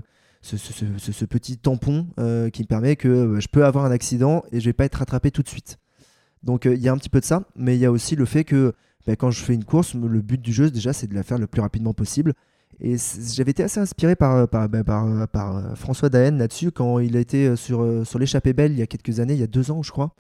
petit 1.26 1.58
tampon 1.58 2.08
qui 2.54 2.62
me 2.62 2.68
permet 2.68 2.96
que 2.96 3.26
bah, 3.26 3.40
je 3.42 3.48
peux 3.50 3.66
avoir 3.66 3.84
un 3.84 3.92
accident 3.92 4.44
et 4.54 4.62
je 4.62 4.66
vais 4.66 4.74
pas 4.74 4.86
être 4.86 4.96
rattrapé 4.96 5.32
tout 5.32 5.44
de 5.44 5.50
suite. 5.50 5.80
Donc 6.44 6.64
il 6.64 6.80
y 6.80 6.88
a 6.88 6.94
un 6.94 6.98
petit 6.98 7.10
peu 7.10 7.20
de 7.20 7.26
ça, 7.26 7.44
mais 7.58 7.76
il 7.76 7.80
y 7.82 7.86
a 7.86 7.92
aussi 7.92 8.16
le 8.16 8.24
fait 8.24 8.46
que 8.46 8.74
bah, 9.08 9.16
quand 9.16 9.32
je 9.32 9.44
fais 9.44 9.54
une 9.54 9.64
course, 9.66 9.96
le 9.96 10.22
but 10.22 10.42
du 10.42 10.54
jeu 10.54 10.72
déjà 10.72 10.94
c'est 10.94 11.08
de 11.08 11.16
la 11.16 11.24
faire 11.24 11.38
le 11.38 11.48
plus 11.48 11.62
rapidement 11.62 11.94
possible. 11.94 12.34
Et 12.82 12.98
j'avais 13.34 13.52
été 13.52 13.64
assez 13.64 13.80
inspiré 13.80 14.18
par, 14.18 14.50
par, 14.50 14.68
par, 14.70 15.78
François 15.78 16.10
Daen 16.10 16.38
là-dessus 16.38 16.72
quand 16.72 17.00
il 17.00 17.16
a 17.16 17.22
été 17.22 17.56
sur, 17.56 17.86
l'échappée 18.20 18.52
belle 18.52 18.74
il 18.74 18.80
y 18.80 18.82
a 18.82 18.88
quelques 18.88 19.22
années, 19.22 19.34
il 19.34 19.40
y 19.40 19.44
a 19.44 19.48
deux 19.48 19.72
ans 19.72 19.82
je 19.82 19.92
crois, 19.92 20.14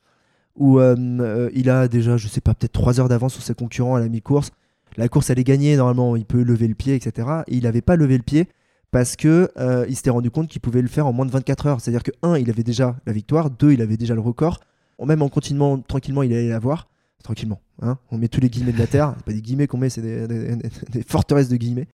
où 0.56 0.80
il 0.80 1.70
a 1.70 1.88
déjà, 1.90 2.16
je 2.16 2.28
sais 2.30 2.42
pas, 2.42 2.54
peut-être 2.54 2.72
trois 2.72 3.00
heures 3.00 3.10
d'avance 3.10 3.34
sur 3.34 3.44
ses 3.44 3.56
concurrents 3.56 3.96
à 3.96 4.00
la 4.00 4.08
mi-course 4.08 4.52
la 4.98 5.10
course 5.10 5.30
elle 5.30 5.40
est 5.40 5.44
gagnée, 5.44 5.76
normalement 5.76 6.16
il 6.16 6.26
peut 6.26 6.42
lever 6.42 6.68
le 6.68 6.76
pied, 6.76 6.96
etc. 6.96 7.28
Et 7.48 7.56
il 7.56 7.64
n'avait 7.64 7.82
pas 7.82 7.96
levé 7.96 8.18
le 8.18 8.24
pied 8.24 8.48
parce 8.92 9.16
que 9.16 9.52
euh, 9.58 9.86
il 9.90 9.96
s'était 9.96 10.10
rendu 10.10 10.32
compte 10.32 10.48
qu'il 10.48 10.62
pouvait 10.62 10.82
le 10.82 10.88
faire 10.88 11.06
en 11.06 11.14
moins 11.14 11.26
de 11.26 11.32
24 11.32 11.68
heures. 11.68 11.82
C'est-à-dire 11.82 12.04
que 12.04 12.12
1, 12.24 12.38
il 12.38 12.50
avait 12.50 12.64
déjà 12.64 12.96
la 13.06 13.14
victoire, 13.14 13.50
2, 13.50 13.74
il 13.74 13.82
avait 13.82 13.98
déjà 13.98 14.16
le 14.16 14.22
record. 14.22 14.62
Même 15.06 15.22
en 15.22 15.28
continuant 15.28 15.80
tranquillement, 15.80 16.24
il 16.24 16.32
allait 16.32 16.48
l'avoir. 16.48 16.88
Tranquillement. 17.26 17.60
Hein 17.82 17.98
on 18.12 18.20
met 18.20 18.28
tous 18.28 18.40
les 18.40 18.52
guillemets 18.52 18.72
de 18.72 18.78
la 18.78 18.86
terre. 18.86 19.16
C'est 19.18 19.26
pas 19.26 19.34
des 19.34 19.42
guillemets 19.42 19.66
qu'on 19.66 19.80
met, 19.80 19.90
c'est 19.90 20.02
des, 20.02 21.04
forteresses 21.08 21.50
de 21.50 21.58
guillemets. 21.58 21.88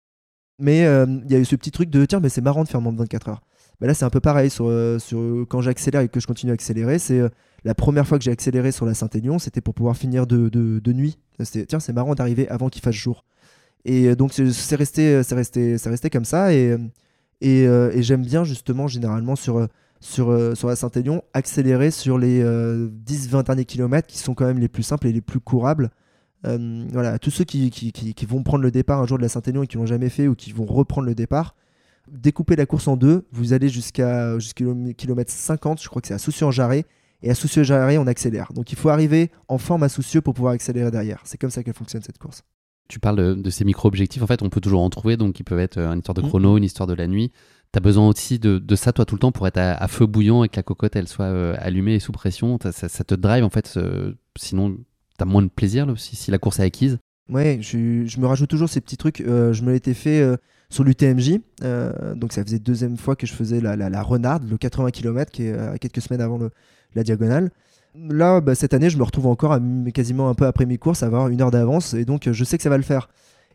Mais 0.59 0.85
euh, 0.85 1.05
il 1.23 1.31
y 1.31 1.35
a 1.35 1.39
eu 1.39 1.45
ce 1.45 1.55
petit 1.55 1.69
truc 1.69 1.91
de 1.91 2.03
tiens, 2.03 2.19
mais 2.19 2.29
c'est 2.29 2.41
marrant 2.41 2.63
de 2.63 2.67
faire 2.67 2.81
moins 2.81 2.91
de 2.91 2.97
24 2.97 3.29
heures. 3.29 3.41
Bah 3.79 3.85
là, 3.85 3.93
c'est 3.93 4.05
un 4.05 4.09
peu 4.09 4.19
pareil 4.19 4.49
sur, 4.49 4.65
euh, 4.67 4.97
sur 4.97 5.45
quand 5.47 5.61
j'accélère 5.61 6.01
et 6.01 6.09
que 6.09 6.19
je 6.19 6.25
continue 6.25 6.51
à 6.51 6.55
accélérer. 6.55 6.97
C'est 6.97 7.21
la 7.63 7.75
première 7.75 8.07
fois 8.07 8.17
que 8.17 8.23
j'ai 8.23 8.31
accéléré 8.31 8.71
sur 8.71 8.87
la 8.87 8.95
Saint-Aignan, 8.95 9.37
c'était 9.37 9.61
pour 9.61 9.75
pouvoir 9.75 9.95
finir 9.95 10.25
de, 10.25 10.49
de, 10.49 10.93
nuit. 10.93 11.19
Tiens, 11.67 11.79
c'est 11.79 11.93
marrant 11.93 12.15
d'arriver 12.15 12.49
avant 12.49 12.69
qu'il 12.69 12.81
fasse 12.81 12.95
jour. 12.95 13.23
Et 13.85 14.07
euh, 14.07 14.15
donc, 14.15 14.33
c'est 14.33 14.75
resté, 14.75 15.21
resté, 15.31 15.75
resté 15.85 16.09
comme 16.09 16.25
ça. 16.25 16.53
Et, 16.53 16.75
euh, 17.43 17.91
et, 17.93 18.01
j'aime 18.01 18.23
bien, 18.23 18.43
justement, 18.43 18.87
généralement, 18.87 19.35
sur, 19.35 19.67
sur, 19.99 20.29
euh, 20.29 20.55
sur 20.55 20.67
la 20.67 20.75
Saint-Aignan, 20.75 21.23
accélérer 21.33 21.91
sur 21.91 22.17
les 22.17 22.43
10-20 22.43 23.43
derniers 23.43 23.65
kilomètres 23.65 24.07
qui 24.07 24.17
sont 24.17 24.33
quand 24.33 24.45
même 24.45 24.59
les 24.59 24.67
plus 24.67 24.83
simples 24.83 25.07
et 25.07 25.11
les 25.11 25.21
plus 25.21 25.39
courables. 25.39 25.89
voilà, 26.43 27.19
tous 27.19 27.31
ceux 27.31 27.43
qui, 27.43 27.69
qui, 27.69 27.91
qui, 27.91 28.25
vont 28.25 28.43
prendre 28.43 28.63
le 28.63 28.71
départ 28.71 29.01
un 29.01 29.05
jour 29.05 29.17
de 29.17 29.23
la 29.23 29.29
Saint-Aignan 29.29 29.63
et 29.63 29.67
qui 29.67 29.77
l'ont 29.77 29.85
jamais 29.85 30.09
fait 30.09 30.27
ou 30.27 30.35
qui 30.35 30.51
vont 30.51 30.65
reprendre 30.65 31.07
le 31.07 31.15
départ, 31.15 31.55
découpez 32.11 32.55
la 32.55 32.65
course 32.65 32.87
en 32.87 32.97
deux, 32.97 33.27
vous 33.31 33.53
allez 33.53 33.69
jusqu'à 33.69 34.37
kilomètre 34.97 35.31
50, 35.31 35.81
je 35.81 35.89
crois 35.89 36.01
que 36.01 36.07
c'est 36.07 36.13
à 36.13 36.19
Soucy-en-Jarret, 36.19 36.85
et 37.21 37.29
à 37.29 37.35
Soucieux-Jarret, 37.35 37.97
on 37.97 38.07
accélère. 38.07 38.51
Donc 38.53 38.71
il 38.71 38.77
faut 38.77 38.89
arriver 38.89 39.29
en 39.47 39.57
forme 39.57 39.83
à 39.83 39.89
Soucieux 39.89 40.21
pour 40.21 40.33
pouvoir 40.33 40.53
accélérer 40.53 40.91
derrière. 40.91 41.21
C'est 41.25 41.37
comme 41.37 41.49
ça 41.49 41.63
qu'elle 41.63 41.73
fonctionne 41.73 42.01
cette 42.01 42.17
course. 42.17 42.43
Tu 42.87 42.99
parles 42.99 43.39
de, 43.39 43.49
ces 43.51 43.65
micro-objectifs, 43.65 44.23
en 44.23 44.27
fait, 44.27 44.41
on 44.41 44.49
peut 44.49 44.61
toujours 44.61 44.81
en 44.81 44.89
trouver, 44.89 45.15
donc 45.15 45.39
ils 45.39 45.43
peuvent 45.43 45.59
être 45.59 45.77
euh, 45.77 45.91
une 45.91 45.99
histoire 45.99 46.15
de 46.15 46.23
mmh. 46.23 46.27
chrono, 46.27 46.57
une 46.57 46.63
histoire 46.63 46.87
de 46.87 46.95
la 46.95 47.05
nuit. 47.05 47.31
Tu 47.71 47.77
as 47.77 47.81
besoin 47.81 48.07
aussi 48.07 48.39
de, 48.39 48.75
ça, 48.75 48.93
toi, 48.93 49.05
tout 49.05 49.15
le 49.15 49.19
temps, 49.19 49.31
pour 49.31 49.47
être 49.47 49.57
à, 49.57 49.87
feu 49.87 50.05
bouillant 50.05 50.43
et 50.43 50.49
que 50.49 50.55
la 50.55 50.63
cocotte, 50.63 50.95
elle 50.95 51.07
soit 51.07 51.25
euh, 51.25 51.55
allumée 51.59 51.95
et 51.95 51.99
sous 51.99 52.11
pression. 52.11 52.57
Ça, 52.71 53.03
te 53.03 53.15
drive, 53.15 53.43
en 53.43 53.49
fait, 53.49 53.79
sinon, 54.35 54.71
tu 54.71 55.23
as 55.23 55.25
moins 55.25 55.43
de 55.43 55.49
plaisir 55.49 55.87
si, 55.97 56.31
la 56.31 56.39
course 56.39 56.59
est 56.59 56.63
acquise. 56.63 56.97
Ouais, 57.29 57.59
je, 57.61 58.05
je, 58.07 58.19
me 58.19 58.25
rajoute 58.25 58.49
toujours 58.49 58.69
ces 58.69 58.81
petits 58.81 58.97
trucs. 58.97 59.21
Euh, 59.21 59.53
je 59.53 59.61
me 59.63 59.71
l'étais 59.71 59.93
fait 59.93 60.25
sur 60.69 60.83
l'UTMJ. 60.83 61.39
donc 62.15 62.33
ça 62.33 62.43
faisait 62.43 62.59
deuxième 62.59 62.97
fois 62.97 63.15
que 63.15 63.27
je 63.27 63.33
faisais 63.33 63.61
la, 63.61 63.75
la, 63.75 64.01
renarde, 64.01 64.49
le 64.49 64.57
80 64.57 64.89
km, 64.89 65.31
qui 65.31 65.43
est 65.43 65.79
quelques 65.79 66.01
semaines 66.01 66.21
avant 66.21 66.39
le, 66.39 66.49
la 66.95 67.03
diagonale. 67.03 67.51
Là, 67.95 68.39
bah, 68.39 68.55
cette 68.55 68.73
année, 68.73 68.89
je 68.89 68.97
me 68.97 69.03
retrouve 69.03 69.27
encore 69.27 69.51
à, 69.51 69.59
quasiment 69.93 70.29
un 70.29 70.35
peu 70.35 70.45
après 70.45 70.65
mes 70.65 70.77
courses 70.77 71.03
à 71.03 71.07
avoir 71.07 71.27
une 71.29 71.41
heure 71.41 71.51
d'avance 71.51 71.93
et 71.93 72.05
donc 72.05 72.29
je 72.31 72.43
sais 72.43 72.57
que 72.57 72.63
ça 72.63 72.69
va 72.69 72.77
le 72.77 72.83
faire. 72.83 73.09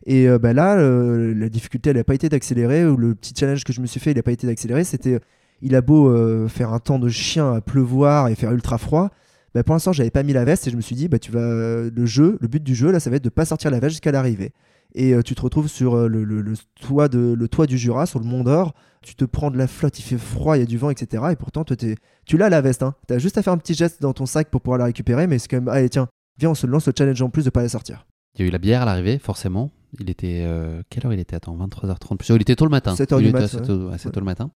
Et 0.05 0.27
euh, 0.27 0.37
bah, 0.37 0.53
là, 0.53 0.77
euh, 0.77 1.33
la 1.35 1.49
difficulté, 1.49 1.89
elle 1.89 1.97
n'a 1.97 2.03
pas 2.03 2.13
été 2.13 2.29
d'accélérer, 2.29 2.85
ou 2.85 2.95
le 2.95 3.15
petit 3.15 3.33
challenge 3.37 3.63
que 3.63 3.73
je 3.73 3.81
me 3.81 3.87
suis 3.87 3.99
fait, 3.99 4.11
il 4.11 4.17
n'a 4.17 4.23
pas 4.23 4.31
été 4.31 4.45
d'accélérer. 4.45 4.83
C'était, 4.83 5.19
il 5.61 5.75
a 5.75 5.81
beau 5.81 6.09
euh, 6.09 6.47
faire 6.47 6.73
un 6.73 6.79
temps 6.79 6.99
de 6.99 7.09
chien 7.09 7.53
à 7.53 7.61
pleuvoir 7.61 8.27
et 8.27 8.35
faire 8.35 8.51
ultra 8.51 8.77
froid. 8.77 9.09
Bah, 9.53 9.63
pour 9.63 9.73
l'instant, 9.73 9.93
j'avais 9.93 10.11
pas 10.11 10.23
mis 10.23 10.33
la 10.33 10.45
veste 10.45 10.67
et 10.67 10.71
je 10.71 10.75
me 10.75 10.81
suis 10.81 10.95
dit, 10.95 11.07
bah, 11.07 11.17
tu 11.17 11.31
vas, 11.31 11.41
le 11.41 12.05
jeu, 12.05 12.37
le 12.39 12.47
but 12.47 12.61
du 12.61 12.75
jeu, 12.75 12.91
là, 12.91 12.99
ça 12.99 13.09
va 13.09 13.15
être 13.15 13.23
de 13.23 13.29
pas 13.29 13.45
sortir 13.45 13.71
la 13.71 13.79
veste 13.79 13.93
jusqu'à 13.93 14.11
l'arrivée 14.11 14.51
et 14.97 15.13
tu 15.25 15.35
te 15.35 15.41
retrouves 15.41 15.67
sur 15.67 16.07
le, 16.07 17.47
toit 17.47 17.67
du 17.67 17.77
Jura, 17.77 18.05
sur 18.05 18.19
le 18.19 18.25
Mont 18.25 18.45
d'Or. 18.45 18.73
Tu 19.01 19.13
te 19.13 19.25
prends 19.25 19.51
de 19.51 19.57
la 19.57 19.67
flotte, 19.67 19.99
il 19.99 20.03
fait 20.03 20.17
froid, 20.17 20.55
il 20.55 20.61
y 20.61 20.63
a 20.63 20.65
du 20.65 20.77
vent, 20.77 20.89
etc. 20.89 21.21
Et 21.31 21.35
pourtant, 21.35 21.65
tu 21.65 22.37
l'as 22.37 22.47
la 22.47 22.61
veste. 22.61 22.81
Hein. 22.81 22.95
Tu 23.07 23.13
as 23.13 23.17
juste 23.17 23.37
à 23.37 23.41
faire 23.41 23.51
un 23.51 23.57
petit 23.57 23.73
geste 23.73 24.01
dans 24.01 24.13
ton 24.13 24.25
sac 24.25 24.49
pour 24.49 24.61
pouvoir 24.61 24.77
la 24.77 24.85
récupérer, 24.85 25.27
mais 25.27 25.37
c'est 25.37 25.49
quand 25.49 25.57
même, 25.57 25.67
allez, 25.67 25.89
tiens, 25.89 26.07
viens, 26.39 26.51
on 26.51 26.55
se 26.55 26.65
lance 26.65 26.87
le 26.87 26.93
challenge 26.97 27.21
en 27.21 27.29
plus 27.29 27.43
de 27.43 27.49
pas 27.49 27.61
la 27.61 27.67
sortir. 27.67 28.05
Il 28.35 28.41
y 28.41 28.43
a 28.45 28.47
eu 28.47 28.51
la 28.51 28.57
bière 28.57 28.81
à 28.81 28.85
l'arrivée, 28.85 29.19
forcément. 29.19 29.71
Il 29.99 30.09
était. 30.09 30.43
Euh, 30.45 30.81
quelle 30.89 31.05
heure 31.05 31.13
il 31.13 31.19
était? 31.19 31.35
Attends, 31.35 31.57
23h30. 31.57 32.33
il 32.35 32.41
était 32.41 32.55
tôt 32.55 32.65
le 32.65 32.71
matin. 32.71 32.93
7h 32.95 33.19
du 33.21 33.31
matin. 33.31 33.47
tôt, 33.59 34.19
le 34.19 34.25
matin. 34.25 34.51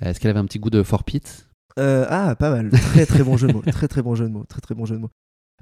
Est-ce 0.00 0.20
qu'elle 0.20 0.30
avait 0.30 0.40
un 0.40 0.44
petit 0.46 0.58
goût 0.58 0.70
de 0.70 0.82
Fort 0.82 1.04
Pit 1.04 1.48
Euh, 1.78 2.04
ah, 2.08 2.34
pas 2.36 2.50
mal. 2.50 2.70
Très 2.70 3.06
très 3.06 3.22
bon 3.22 3.36
jeu 3.36 3.48
de 3.48 3.52
mots. 3.52 3.62
Très 3.62 3.88
très 3.88 4.02
bon 4.02 4.14
jeu 4.14 4.24
de 4.26 4.32
mots. 4.32 4.44
Très 4.48 4.60
très 4.60 4.74
bon 4.74 4.84
jeu 4.84 4.96
de 4.96 5.00
mots. 5.00 5.10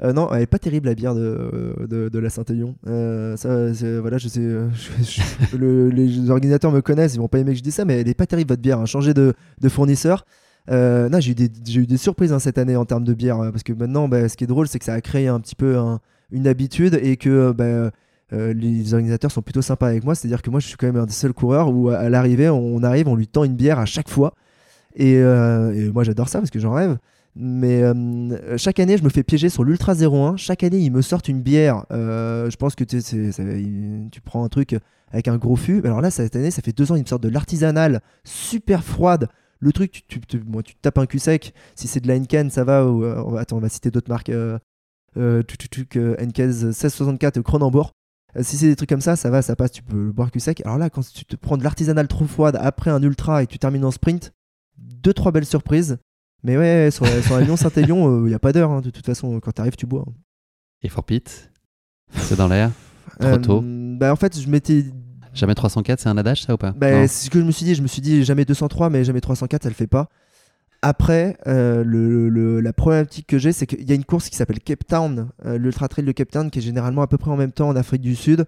Euh, 0.03 0.12
non, 0.15 0.32
elle 0.32 0.40
est 0.43 0.47
pas 0.47 0.59
terrible 0.59 0.89
la 0.89 0.94
bière 0.94 1.15
de, 1.15 1.86
de, 1.89 2.09
de 2.09 2.19
la 2.19 2.31
Saint-Aignan. 2.31 2.74
Euh, 2.86 3.36
ça, 3.36 3.74
c'est- 3.74 3.99
voilà, 3.99 4.16
je 4.16 4.27
sais, 4.27 4.40
euh, 4.40 4.70
je- 5.03 5.20
je- 5.51 5.57
le- 5.57 5.90
les 5.90 6.31
organisateurs 6.31 6.73
me 6.73 6.81
connaissent, 6.81 7.15
ils 7.15 7.19
vont 7.19 7.28
pas 7.28 7.39
aimer 7.39 7.53
que 7.53 7.59
je 7.59 7.62
dise 7.62 7.74
ça, 7.74 7.85
mais 7.85 8.01
elle 8.01 8.09
est 8.09 8.15
pas 8.15 8.27
terrible 8.27 8.49
votre 8.49 8.62
bière. 8.62 8.78
Hein. 8.81 8.86
Changez 8.86 9.12
de, 9.12 9.35
de 9.61 9.69
fournisseur. 9.69 10.24
Euh, 10.70 11.11
non, 11.11 11.20
j'ai 11.20 11.32
eu 11.32 11.35
des, 11.35 11.51
j'ai 11.66 11.81
eu 11.81 11.86
des 11.86 11.99
surprises 11.99 12.32
hein, 12.32 12.39
cette 12.39 12.57
année 12.57 12.74
en 12.74 12.86
termes 12.86 13.05
de 13.05 13.12
bière, 13.12 13.39
euh, 13.40 13.51
parce 13.51 13.62
que 13.65 13.74
maintenant, 13.74 14.09
bah, 14.09 14.28
ce 14.31 14.36
qui 14.36 14.44
est 14.44 14.47
drôle, 14.47 14.66
c'est 14.66 14.78
que 14.78 14.85
ça 14.86 14.94
a 14.94 15.01
créé 15.03 15.28
un 15.28 15.40
petit 15.40 15.55
peu 15.57 15.77
un- 15.77 16.01
une 16.31 16.47
habitude 16.47 16.99
et 17.03 17.19
que 17.19 17.53
bah, 17.53 17.90
euh, 18.33 18.53
les 18.55 18.95
organisateurs 18.95 19.31
sont 19.31 19.43
plutôt 19.43 19.63
sympas 19.63 19.89
avec 19.89 20.05
moi. 20.05 20.15
C'est-à-dire 20.15 20.43
que 20.43 20.51
moi, 20.51 20.61
je 20.61 20.67
suis 20.67 20.77
quand 20.77 20.87
même 20.87 20.97
un 20.97 21.07
des 21.07 21.13
seuls 21.13 21.33
coureurs 21.33 21.71
où 21.73 21.89
à 21.91 22.09
l'arrivée, 22.09 22.49
on 22.49 22.83
arrive, 22.83 23.09
on 23.09 23.15
lui 23.17 23.27
tend 23.29 23.45
une 23.45 23.55
bière 23.57 23.79
à 23.79 23.85
chaque 23.87 24.09
fois. 24.09 24.35
Et, 24.95 25.17
euh, 25.17 25.91
moi, 25.93 26.05
j'adore 26.05 26.29
ça 26.29 26.39
parce 26.39 26.51
que 26.51 26.59
j'en 26.61 26.73
rêve. 26.73 26.97
Mais 27.35 27.83
euh, 27.83 28.57
chaque 28.59 28.79
année, 28.79 28.99
je 28.99 29.03
me 29.05 29.09
fais 29.09 29.23
piéger 29.23 29.49
sur 29.49 29.65
l'Ultra 29.65 29.95
01. 29.95 30.37
Chaque 30.37 30.63
année, 30.65 30.79
ils 30.79 30.91
me 30.93 31.01
sortent 31.03 31.29
une 31.29 31.41
bière. 31.41 31.85
Je 31.91 32.57
pense 32.57 32.75
que 32.75 32.85
tu, 32.85 33.03
tu 33.03 34.21
prends 34.21 34.45
un 34.45 34.49
truc 34.49 34.77
avec 35.11 35.29
un 35.29 35.37
gros 35.37 35.57
fût. 35.57 35.81
Alors 35.85 36.01
là, 36.01 36.11
cette 36.11 36.37
année, 36.37 36.51
ça 36.51 36.63
fait 36.63 36.77
deux 36.77 36.91
ans, 36.93 36.97
ils 36.97 37.03
me 37.03 37.07
sortent 37.07 37.23
de 37.23 37.29
l'artisanal 37.29 38.01
super 38.25 38.83
froide. 38.85 39.29
Le 39.61 39.73
truc, 39.73 39.93
tu, 39.93 40.03
tu, 40.03 40.21
tu- 40.21 40.43
tu 40.65 40.75
tapes 40.83 40.99
un 40.99 41.07
cul 41.07 41.19
sec. 41.21 41.55
Si 41.77 41.87
c'est 41.87 42.01
de 42.01 42.09
la 42.09 42.17
Henken, 42.17 42.51
ça 42.51 42.65
va. 42.65 42.85
Attends, 43.39 43.59
on 43.59 43.61
va 43.61 43.69
citer 43.69 43.91
d'autres 43.91 44.11
marques. 44.11 44.31
Euh, 44.31 44.59
euh, 45.17 45.43
Henkes 46.19 46.39
1664 46.39 47.41
Cronenbourg. 47.43 47.93
Euh, 48.37 48.43
si 48.43 48.57
c'est 48.57 48.67
des 48.69 48.77
trucs 48.77 48.89
comme 48.89 49.01
ça, 49.01 49.17
ça 49.17 49.31
va, 49.31 49.43
ça 49.43 49.57
passe, 49.57 49.73
tu 49.73 49.83
peux 49.83 50.07
le 50.07 50.13
boire 50.13 50.31
cul 50.31 50.41
sec. 50.41 50.63
Alors 50.65 50.79
là, 50.79 50.89
quand 50.91 51.03
tu 51.07 51.25
te 51.25 51.37
prends 51.37 51.57
de 51.57 51.65
l'artisanal 51.65 52.09
trop 52.09 52.25
froide 52.27 52.57
après 52.61 52.91
un 52.91 53.03
ultra 53.03 53.43
et 53.43 53.47
que 53.47 53.53
tu 53.53 53.59
termines 53.59 53.85
en 53.85 53.91
sprint, 53.91 54.33
deux, 54.79 55.13
trois 55.13 55.33
belles 55.33 55.47
surprises. 55.47 55.99
Mais 56.43 56.57
ouais, 56.57 56.91
sur 56.91 57.05
la, 57.05 57.23
sur 57.23 57.37
la 57.37 57.43
Lyon-Saint-Élion, 57.45 58.25
il 58.25 58.29
n'y 58.29 58.35
a 58.35 58.39
pas 58.39 58.53
d'heure. 58.53 58.71
hein. 58.73 58.81
De 58.81 58.91
toute 58.91 59.07
façon, 59.07 59.39
quand 59.41 59.53
tu 59.53 59.61
arrives, 59.61 59.77
tu 59.77 59.87
bois. 59.87 60.05
hein. 60.09 60.13
Et 60.83 60.89
for 60.89 61.05
Pete 61.05 61.51
C'est 62.15 62.37
dans 62.37 62.49
l'air 62.49 62.71
Trop 63.21 63.37
tôt. 63.39 63.63
Bah, 63.65 64.13
en 64.13 64.17
fait, 64.17 64.41
je 64.41 64.49
m'étais. 64.49 64.87
Jamais 65.35 65.55
304, 65.55 66.01
c'est 66.01 66.09
un 66.09 66.17
adage 66.19 66.43
ça 66.43 66.55
ou 66.55 66.57
pas? 66.57 66.73
Bah, 66.73 67.07
c'est 67.07 67.27
ce 67.27 67.31
que 67.31 67.39
je 67.41 67.45
me 67.45 67.53
suis 67.53 67.65
dit. 67.65 67.75
Je 67.75 67.83
me 67.83 67.87
suis 67.87 68.03
dit 68.03 68.25
jamais 68.25 68.45
203, 68.45 68.91
mais 68.91 69.05
jamais 69.05 69.21
304, 69.21 69.63
ça 69.63 69.69
le 69.69 69.75
fait 69.75 69.87
pas. 69.87 70.09
Après, 70.85 71.37
euh, 71.47 72.61
la 72.61 72.73
problématique 72.73 73.29
que 73.29 73.39
j'ai, 73.39 73.53
c'est 73.53 73.67
qu'il 73.67 73.89
y 73.89 73.93
a 73.93 73.95
une 73.95 74.05
course 74.05 74.29
qui 74.29 74.37
s'appelle 74.37 74.59
Cape 74.59 74.85
Town, 74.85 75.31
euh, 75.47 75.57
l'Ultra 75.57 75.87
Trail 75.87 76.05
de 76.05 76.11
Cape 76.11 76.33
Town, 76.33 76.51
qui 76.51 76.59
est 76.59 76.63
généralement 76.63 77.03
à 77.03 77.07
peu 77.07 77.19
près 77.19 77.31
en 77.31 77.37
même 77.37 77.53
temps 77.53 77.69
en 77.69 77.77
Afrique 77.77 78.03
du 78.03 78.17
Sud, 78.17 78.47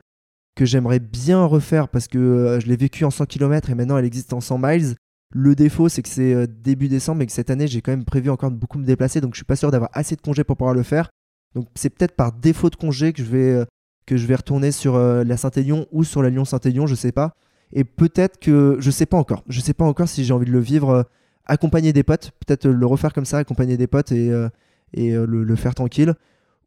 que 0.56 0.64
j'aimerais 0.64 0.98
bien 0.98 1.44
refaire 1.44 1.88
parce 1.88 2.08
que 2.08 2.18
euh, 2.18 2.60
je 2.60 2.66
l'ai 2.66 2.76
vécu 2.76 3.04
en 3.04 3.12
100 3.12 3.26
km 3.26 3.70
et 3.70 3.76
maintenant 3.76 3.96
elle 3.98 4.04
existe 4.04 4.32
en 4.32 4.40
100 4.40 4.58
miles. 4.58 4.96
Le 5.32 5.54
défaut, 5.54 5.88
c'est 5.88 6.02
que 6.02 6.08
c'est 6.08 6.46
début 6.60 6.88
décembre 6.88 7.22
et 7.22 7.26
que 7.26 7.32
cette 7.32 7.50
année, 7.50 7.68
j'ai 7.68 7.80
quand 7.80 7.92
même 7.92 8.04
prévu 8.04 8.30
encore 8.30 8.50
de 8.50 8.56
beaucoup 8.56 8.78
me 8.78 8.84
déplacer, 8.84 9.20
donc 9.20 9.34
je 9.34 9.38
suis 9.38 9.44
pas 9.44 9.56
sûr 9.56 9.70
d'avoir 9.70 9.90
assez 9.92 10.16
de 10.16 10.20
congés 10.20 10.44
pour 10.44 10.56
pouvoir 10.56 10.74
le 10.74 10.82
faire. 10.82 11.10
Donc 11.54 11.68
c'est 11.76 11.90
peut-être 11.90 12.16
par 12.16 12.32
défaut 12.32 12.68
de 12.68 12.76
congé 12.76 13.12
que 13.12 13.22
je 13.22 13.28
vais, 13.28 13.64
que 14.06 14.16
je 14.16 14.26
vais 14.26 14.36
retourner 14.36 14.70
sur 14.70 14.96
la 14.96 15.36
Saint-Élion 15.36 15.86
ou 15.90 16.04
sur 16.04 16.22
la 16.22 16.30
Lyon-Saint-Élion, 16.30 16.86
je 16.86 16.94
sais 16.94 17.10
pas. 17.10 17.34
Et 17.72 17.82
peut-être 17.82 18.38
que 18.38 18.76
je 18.78 18.90
sais 18.92 19.06
pas 19.06 19.16
encore. 19.16 19.42
Je 19.48 19.60
sais 19.60 19.74
pas 19.74 19.84
encore 19.84 20.08
si 20.08 20.24
j'ai 20.24 20.32
envie 20.32 20.46
de 20.46 20.52
le 20.52 20.60
vivre 20.60 21.04
accompagner 21.46 21.92
des 21.92 22.02
potes, 22.02 22.32
peut-être 22.46 22.66
le 22.68 22.86
refaire 22.86 23.12
comme 23.12 23.24
ça, 23.24 23.38
accompagner 23.38 23.76
des 23.76 23.86
potes 23.86 24.12
et, 24.12 24.30
euh, 24.30 24.48
et 24.92 25.12
euh, 25.12 25.26
le, 25.26 25.44
le 25.44 25.56
faire 25.56 25.74
tranquille. 25.74 26.14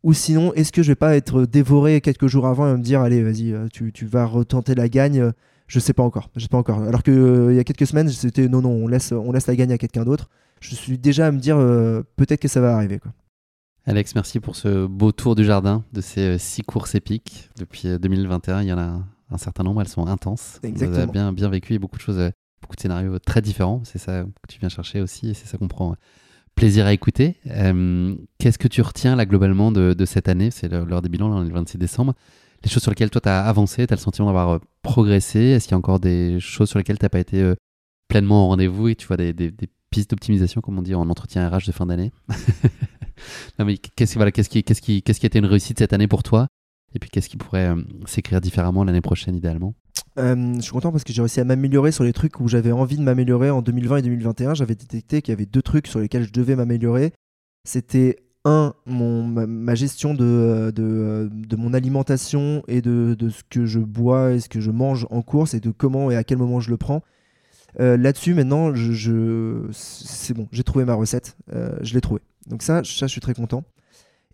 Ou 0.03 0.13
sinon, 0.13 0.53
est-ce 0.53 0.71
que 0.71 0.83
je 0.83 0.89
vais 0.89 0.95
pas 0.95 1.15
être 1.15 1.45
dévoré 1.45 2.01
quelques 2.01 2.27
jours 2.27 2.45
avant 2.47 2.71
et 2.71 2.77
me 2.77 2.83
dire, 2.83 3.01
allez, 3.01 3.23
vas-y, 3.23 3.51
euh, 3.53 3.67
tu, 3.71 3.91
tu 3.91 4.05
vas 4.05 4.25
retenter 4.25 4.75
la 4.75 4.89
gagne 4.89 5.31
Je 5.67 5.79
sais 5.79 5.93
pas 5.93 6.03
encore. 6.03 6.29
Je 6.35 6.41
sais 6.43 6.47
pas 6.47 6.57
encore. 6.57 6.81
Alors 6.83 7.03
que 7.03 7.11
euh, 7.11 7.51
il 7.51 7.55
y 7.55 7.59
a 7.59 7.63
quelques 7.63 7.87
semaines, 7.87 8.09
c'était 8.09 8.47
non, 8.47 8.61
non, 8.61 8.69
on 8.69 8.87
laisse, 8.87 9.11
on 9.11 9.31
laisse 9.31 9.47
la 9.47 9.55
gagne 9.55 9.71
à 9.71 9.77
quelqu'un 9.77 10.05
d'autre. 10.05 10.29
Je 10.61 10.75
suis 10.75 10.97
déjà 10.97 11.27
à 11.27 11.31
me 11.31 11.39
dire, 11.39 11.57
euh, 11.57 12.03
peut-être 12.15 12.39
que 12.39 12.47
ça 12.47 12.61
va 12.61 12.75
arriver. 12.75 12.99
Quoi. 12.99 13.11
Alex, 13.85 14.15
merci 14.15 14.39
pour 14.39 14.55
ce 14.55 14.85
beau 14.85 15.11
tour 15.11 15.35
du 15.35 15.43
jardin 15.43 15.83
de 15.93 16.01
ces 16.01 16.37
six 16.37 16.61
courses 16.61 16.95
épiques. 16.95 17.49
Depuis 17.57 17.87
euh, 17.87 17.97
2021, 17.97 18.61
il 18.61 18.67
y 18.67 18.73
en 18.73 18.77
a 18.77 19.01
un, 19.31 19.37
certain 19.37 19.63
nombre, 19.63 19.81
elles 19.81 19.87
sont 19.87 20.07
intenses. 20.07 20.59
Vous 20.61 20.69
Exactement. 20.69 21.03
avez 21.03 21.11
bien, 21.11 21.33
bien 21.33 21.49
vécu 21.49 21.73
et 21.73 21.79
beaucoup 21.79 21.97
de 21.97 22.01
choses, 22.01 22.31
beaucoup 22.61 22.75
de 22.75 22.81
scénarios 22.81 23.19
très 23.19 23.41
différents. 23.41 23.81
C'est 23.83 23.99
ça 23.99 24.23
que 24.23 24.47
tu 24.47 24.59
viens 24.59 24.69
chercher 24.69 25.01
aussi 25.01 25.29
et 25.29 25.33
c'est 25.33 25.47
ça 25.47 25.57
qu'on 25.57 25.67
prend 25.67 25.91
euh, 25.91 25.95
plaisir 26.55 26.85
à 26.85 26.93
écouter. 26.93 27.35
Euh, 27.47 28.15
Qu'est-ce 28.39 28.57
que 28.57 28.67
tu 28.67 28.81
retiens 28.81 29.15
là 29.15 29.25
globalement 29.25 29.71
de, 29.71 30.05
cette 30.05 30.27
année? 30.27 30.51
C'est 30.51 30.71
l'heure 30.71 31.01
des 31.01 31.09
bilans, 31.09 31.29
là, 31.29 31.35
on 31.35 31.43
est 31.43 31.47
le 31.47 31.53
26 31.53 31.77
décembre. 31.77 32.13
Les 32.63 32.69
choses 32.69 32.81
sur 32.81 32.91
lesquelles 32.91 33.11
toi 33.11 33.21
tu 33.21 33.29
as 33.29 33.45
avancé, 33.45 33.85
tu 33.85 33.93
as 33.93 33.95
le 33.95 34.01
sentiment 34.01 34.27
d'avoir 34.27 34.49
euh, 34.49 34.59
progressé? 34.81 35.39
Est-ce 35.39 35.65
qu'il 35.65 35.73
y 35.73 35.75
a 35.75 35.77
encore 35.77 35.99
des 35.99 36.39
choses 36.39 36.69
sur 36.69 36.79
lesquelles 36.79 36.97
tu 36.97 37.05
n'as 37.05 37.09
pas 37.09 37.19
été 37.19 37.53
pleinement 38.07 38.45
au 38.45 38.47
rendez-vous 38.47 38.87
et 38.87 38.95
tu 38.95 39.07
vois 39.07 39.17
des, 39.17 39.33
pistes 39.89 40.09
d'optimisation, 40.09 40.59
comme 40.59 40.77
on 40.77 40.81
dit 40.81 40.95
en 40.95 41.09
entretien 41.09 41.47
RH 41.49 41.67
de 41.67 41.71
fin 41.71 41.85
d'année? 41.85 42.11
Non, 43.57 43.65
mais 43.65 43.79
qu'est-ce 43.79 44.49
qui, 44.49 44.59
a 44.59 45.25
été 45.25 45.39
une 45.39 45.47
réussite 45.47 45.79
cette 45.79 45.91
année 45.91 46.07
pour 46.07 46.21
toi? 46.21 46.49
Et 46.93 46.99
puis 46.99 47.09
qu'est-ce 47.09 47.29
qui 47.29 47.37
pourrait 47.37 47.73
s'écrire 48.05 48.41
différemment 48.41 48.83
l'année 48.83 49.01
prochaine 49.01 49.35
idéalement? 49.35 49.73
Euh, 50.17 50.55
je 50.55 50.61
suis 50.61 50.71
content 50.71 50.91
parce 50.91 51.03
que 51.03 51.13
j'ai 51.13 51.21
réussi 51.21 51.39
à 51.39 51.43
m'améliorer 51.43 51.91
sur 51.91 52.03
les 52.03 52.13
trucs 52.13 52.39
où 52.39 52.47
j'avais 52.47 52.71
envie 52.71 52.97
de 52.97 53.03
m'améliorer 53.03 53.49
en 53.49 53.61
2020 53.61 53.97
et 53.97 54.01
2021. 54.01 54.53
J'avais 54.55 54.75
détecté 54.75 55.21
qu'il 55.21 55.31
y 55.31 55.35
avait 55.35 55.45
deux 55.45 55.61
trucs 55.61 55.87
sur 55.87 55.99
lesquels 55.99 56.23
je 56.23 56.31
devais 56.31 56.55
m'améliorer. 56.55 57.13
C'était 57.63 58.17
un, 58.45 58.73
mon, 58.85 59.23
ma, 59.23 59.75
gestion 59.75 60.13
de, 60.13 60.71
de, 60.73 61.29
de 61.31 61.55
mon 61.55 61.73
alimentation 61.73 62.63
et 62.67 62.81
de, 62.81 63.15
de 63.17 63.29
ce 63.29 63.43
que 63.49 63.65
je 63.65 63.79
bois 63.79 64.31
et 64.31 64.39
ce 64.39 64.49
que 64.49 64.61
je 64.61 64.71
mange 64.71 65.05
en 65.09 65.21
course 65.21 65.53
et 65.53 65.59
de 65.59 65.71
comment 65.71 66.09
et 66.09 66.15
à 66.15 66.23
quel 66.23 66.37
moment 66.37 66.59
je 66.59 66.69
le 66.69 66.77
prends. 66.77 67.03
Euh, 67.79 67.97
Là-dessus, 67.97 68.33
maintenant, 68.33 68.73
je, 68.73 69.67
c'est 69.71 70.33
bon, 70.33 70.47
j'ai 70.51 70.63
trouvé 70.63 70.85
ma 70.85 70.95
recette. 70.95 71.37
Euh, 71.53 71.77
je 71.81 71.93
l'ai 71.93 72.01
trouvée. 72.01 72.21
Donc 72.47 72.63
ça, 72.63 72.83
ça, 72.83 73.07
je 73.07 73.11
suis 73.11 73.21
très 73.21 73.33
content. 73.33 73.63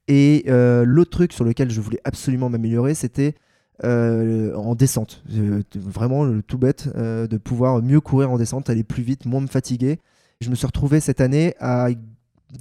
Et 0.07 0.45
euh, 0.47 0.83
l'autre 0.85 1.11
truc 1.11 1.33
sur 1.33 1.43
lequel 1.43 1.71
je 1.71 1.81
voulais 1.81 2.01
absolument 2.03 2.49
m'améliorer, 2.49 2.93
c'était 2.93 3.35
euh, 3.83 4.53
en 4.55 4.75
descente. 4.75 5.23
Euh, 5.33 5.61
vraiment 5.75 6.23
le 6.23 6.41
tout 6.43 6.57
bête 6.57 6.89
euh, 6.95 7.27
de 7.27 7.37
pouvoir 7.37 7.81
mieux 7.81 8.01
courir 8.01 8.31
en 8.31 8.37
descente, 8.37 8.69
aller 8.69 8.83
plus 8.83 9.03
vite, 9.03 9.25
moins 9.25 9.41
me 9.41 9.47
fatiguer. 9.47 9.99
Je 10.41 10.49
me 10.49 10.55
suis 10.55 10.65
retrouvé 10.67 10.99
cette 10.99 11.21
année 11.21 11.55
à 11.59 11.87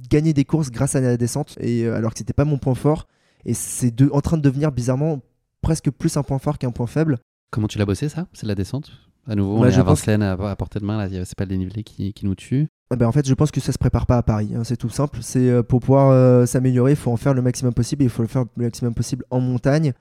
gagner 0.09 0.33
des 0.33 0.45
courses 0.45 0.71
grâce 0.71 0.95
à 0.95 1.01
la 1.01 1.17
descente, 1.17 1.55
et, 1.59 1.85
euh, 1.85 1.95
alors 1.95 2.13
que 2.13 2.17
c'était 2.19 2.33
pas 2.33 2.45
mon 2.45 2.57
point 2.57 2.75
fort. 2.75 3.07
Et 3.45 3.53
c'est 3.53 3.93
en 4.11 4.21
train 4.21 4.37
de 4.37 4.41
devenir 4.41 4.71
bizarrement 4.71 5.19
presque 5.61 5.91
plus 5.91 6.15
un 6.17 6.23
point 6.23 6.39
fort 6.39 6.57
qu'un 6.57 6.71
point 6.71 6.87
faible. 6.87 7.19
Comment 7.51 7.67
tu 7.67 7.77
l'as 7.77 7.85
bossé 7.85 8.09
ça? 8.09 8.27
C'est 8.33 8.43
de 8.43 8.47
la 8.47 8.55
descente? 8.55 8.91
À 9.27 9.35
nouveau, 9.35 9.57
on 9.57 9.61
Bah, 9.61 9.67
est 9.67 9.71
je 9.71 9.79
à 9.79 9.83
Vincennes, 9.83 10.21
à, 10.23 10.33
à 10.33 10.55
portée 10.55 10.79
de 10.79 10.85
main, 10.85 11.07
c'est 11.09 11.35
pas 11.37 11.45
le 11.45 11.49
dénivelé 11.49 11.83
qui, 11.83 12.11
qui 12.13 12.25
nous 12.25 12.35
tue. 12.35 12.67
Ah 12.89 12.95
ben, 12.95 13.05
en 13.07 13.11
fait, 13.11 13.25
je 13.27 13.33
pense 13.33 13.51
que 13.51 13.61
ça 13.61 13.71
se 13.71 13.77
prépare 13.77 14.05
pas 14.05 14.17
à 14.17 14.23
Paris. 14.23 14.51
hein, 14.55 14.63
c'est 14.63 14.75
tout 14.75 14.89
simple. 14.89 15.19
C'est 15.21 15.49
euh, 15.49 15.63
pour 15.63 15.79
pouvoir 15.79 16.09
euh, 16.11 16.45
s'améliorer, 16.45 16.91
il 16.91 16.97
faut 16.97 17.11
en 17.11 17.17
faire 17.17 17.33
le 17.33 17.41
maximum 17.41 17.73
possible. 17.73 18.03
et 18.03 18.05
Il 18.05 18.09
faut 18.09 18.21
le 18.21 18.27
faire 18.27 18.43
le 18.57 18.63
maximum 18.65 18.93
possible 18.93 19.23
en 19.29 19.39
montagne. 19.39 19.93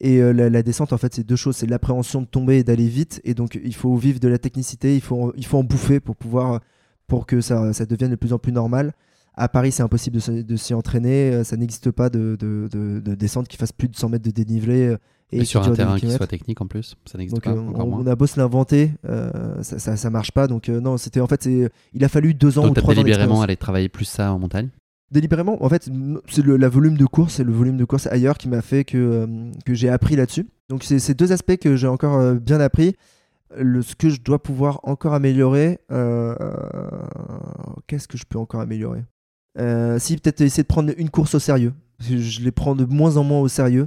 Et 0.00 0.18
euh, 0.20 0.32
la, 0.32 0.50
la 0.50 0.62
descente, 0.62 0.92
en 0.92 0.98
fait, 0.98 1.14
c'est 1.14 1.24
deux 1.26 1.36
choses. 1.36 1.56
C'est 1.56 1.66
l'appréhension 1.66 2.20
de 2.20 2.26
tomber 2.26 2.58
et 2.58 2.64
d'aller 2.64 2.88
vite. 2.88 3.20
Et 3.24 3.34
donc, 3.34 3.58
il 3.62 3.74
faut 3.74 3.96
vivre 3.96 4.20
de 4.20 4.28
la 4.28 4.38
technicité. 4.38 4.94
Il 4.94 5.00
faut, 5.00 5.26
en- 5.28 5.32
il 5.36 5.46
faut 5.46 5.58
en 5.58 5.64
bouffer 5.64 6.00
pour 6.00 6.16
pouvoir, 6.16 6.60
pour 7.06 7.26
que 7.26 7.40
ça, 7.40 7.72
ça 7.72 7.86
devienne 7.86 8.10
de 8.10 8.16
plus 8.16 8.32
en 8.32 8.38
plus 8.38 8.52
normal. 8.52 8.92
À 9.36 9.48
Paris, 9.48 9.72
c'est 9.72 9.82
impossible 9.82 10.18
de, 10.44 10.56
s'y 10.56 10.74
entraîner. 10.74 11.30
Euh, 11.32 11.44
Ça 11.44 11.56
n'existe 11.56 11.90
pas 11.90 12.08
de, 12.10 12.36
de, 12.38 12.68
de- 12.70 13.00
de 13.00 13.14
descente 13.14 13.48
qui 13.48 13.56
fasse 13.56 13.72
plus 13.72 13.88
de 13.88 13.96
100 13.96 14.08
mètres 14.08 14.24
de 14.24 14.30
dénivelé. 14.30 14.86
euh, 14.88 14.96
Et, 15.32 15.38
qui 15.40 15.46
sur 15.46 15.62
un 15.62 15.72
terrain 15.72 15.98
qui 15.98 16.08
soit 16.12 16.26
technique 16.28 16.60
en 16.60 16.66
plus, 16.68 16.94
ça 17.06 17.18
n'existe 17.18 17.42
pas, 17.42 17.50
euh, 17.50 17.58
encore 17.60 17.86
on, 17.86 17.90
moins. 17.90 18.00
on 18.00 18.06
a 18.06 18.14
beau 18.14 18.26
se 18.28 18.38
l'inventer, 18.38 18.92
euh, 19.08 19.30
ça, 19.62 19.78
ça, 19.80 19.96
ça 19.96 20.10
marche 20.10 20.30
pas. 20.30 20.46
Donc 20.46 20.68
non, 20.68 20.96
c'était 20.96 21.18
en 21.20 21.26
fait, 21.26 21.46
il 21.46 22.04
a 22.04 22.08
fallu 22.08 22.34
deux 22.34 22.58
ans 22.58 22.62
Donc 22.62 22.72
ou 22.72 22.74
trois 22.80 22.92
ans 22.94 22.96
délibérément 22.98 23.42
aller 23.42 23.56
travailler 23.56 23.88
plus 23.88 24.04
ça 24.04 24.32
en 24.32 24.38
montagne? 24.38 24.68
Délibérément, 25.14 25.64
en 25.64 25.68
fait, 25.68 25.88
c'est 26.26 26.44
le 26.44 26.56
la 26.56 26.68
volume 26.68 26.96
de 26.96 27.06
course 27.06 27.38
et 27.38 27.44
le 27.44 27.52
volume 27.52 27.76
de 27.76 27.84
course 27.84 28.08
ailleurs 28.08 28.36
qui 28.36 28.48
m'a 28.48 28.62
fait 28.62 28.82
que, 28.82 28.98
euh, 28.98 29.26
que 29.64 29.72
j'ai 29.72 29.88
appris 29.88 30.16
là-dessus. 30.16 30.48
Donc 30.68 30.82
c'est 30.82 30.98
ces 30.98 31.14
deux 31.14 31.30
aspects 31.30 31.56
que 31.56 31.76
j'ai 31.76 31.86
encore 31.86 32.16
euh, 32.16 32.34
bien 32.34 32.58
appris. 32.58 32.96
Le, 33.56 33.80
ce 33.82 33.94
que 33.94 34.08
je 34.08 34.20
dois 34.20 34.42
pouvoir 34.42 34.80
encore 34.82 35.14
améliorer, 35.14 35.78
euh, 35.92 36.34
qu'est-ce 37.86 38.08
que 38.08 38.18
je 38.18 38.24
peux 38.28 38.40
encore 38.40 38.60
améliorer? 38.60 39.04
Si 40.00 40.16
peut-être 40.16 40.40
essayer 40.40 40.64
de 40.64 40.68
prendre 40.68 40.92
une 40.96 41.10
course 41.10 41.36
au 41.36 41.38
sérieux. 41.38 41.74
Je 42.00 42.42
les 42.42 42.50
prends 42.50 42.74
de 42.74 42.84
moins 42.84 43.16
en 43.16 43.22
moins 43.22 43.38
au 43.38 43.46
sérieux. 43.46 43.86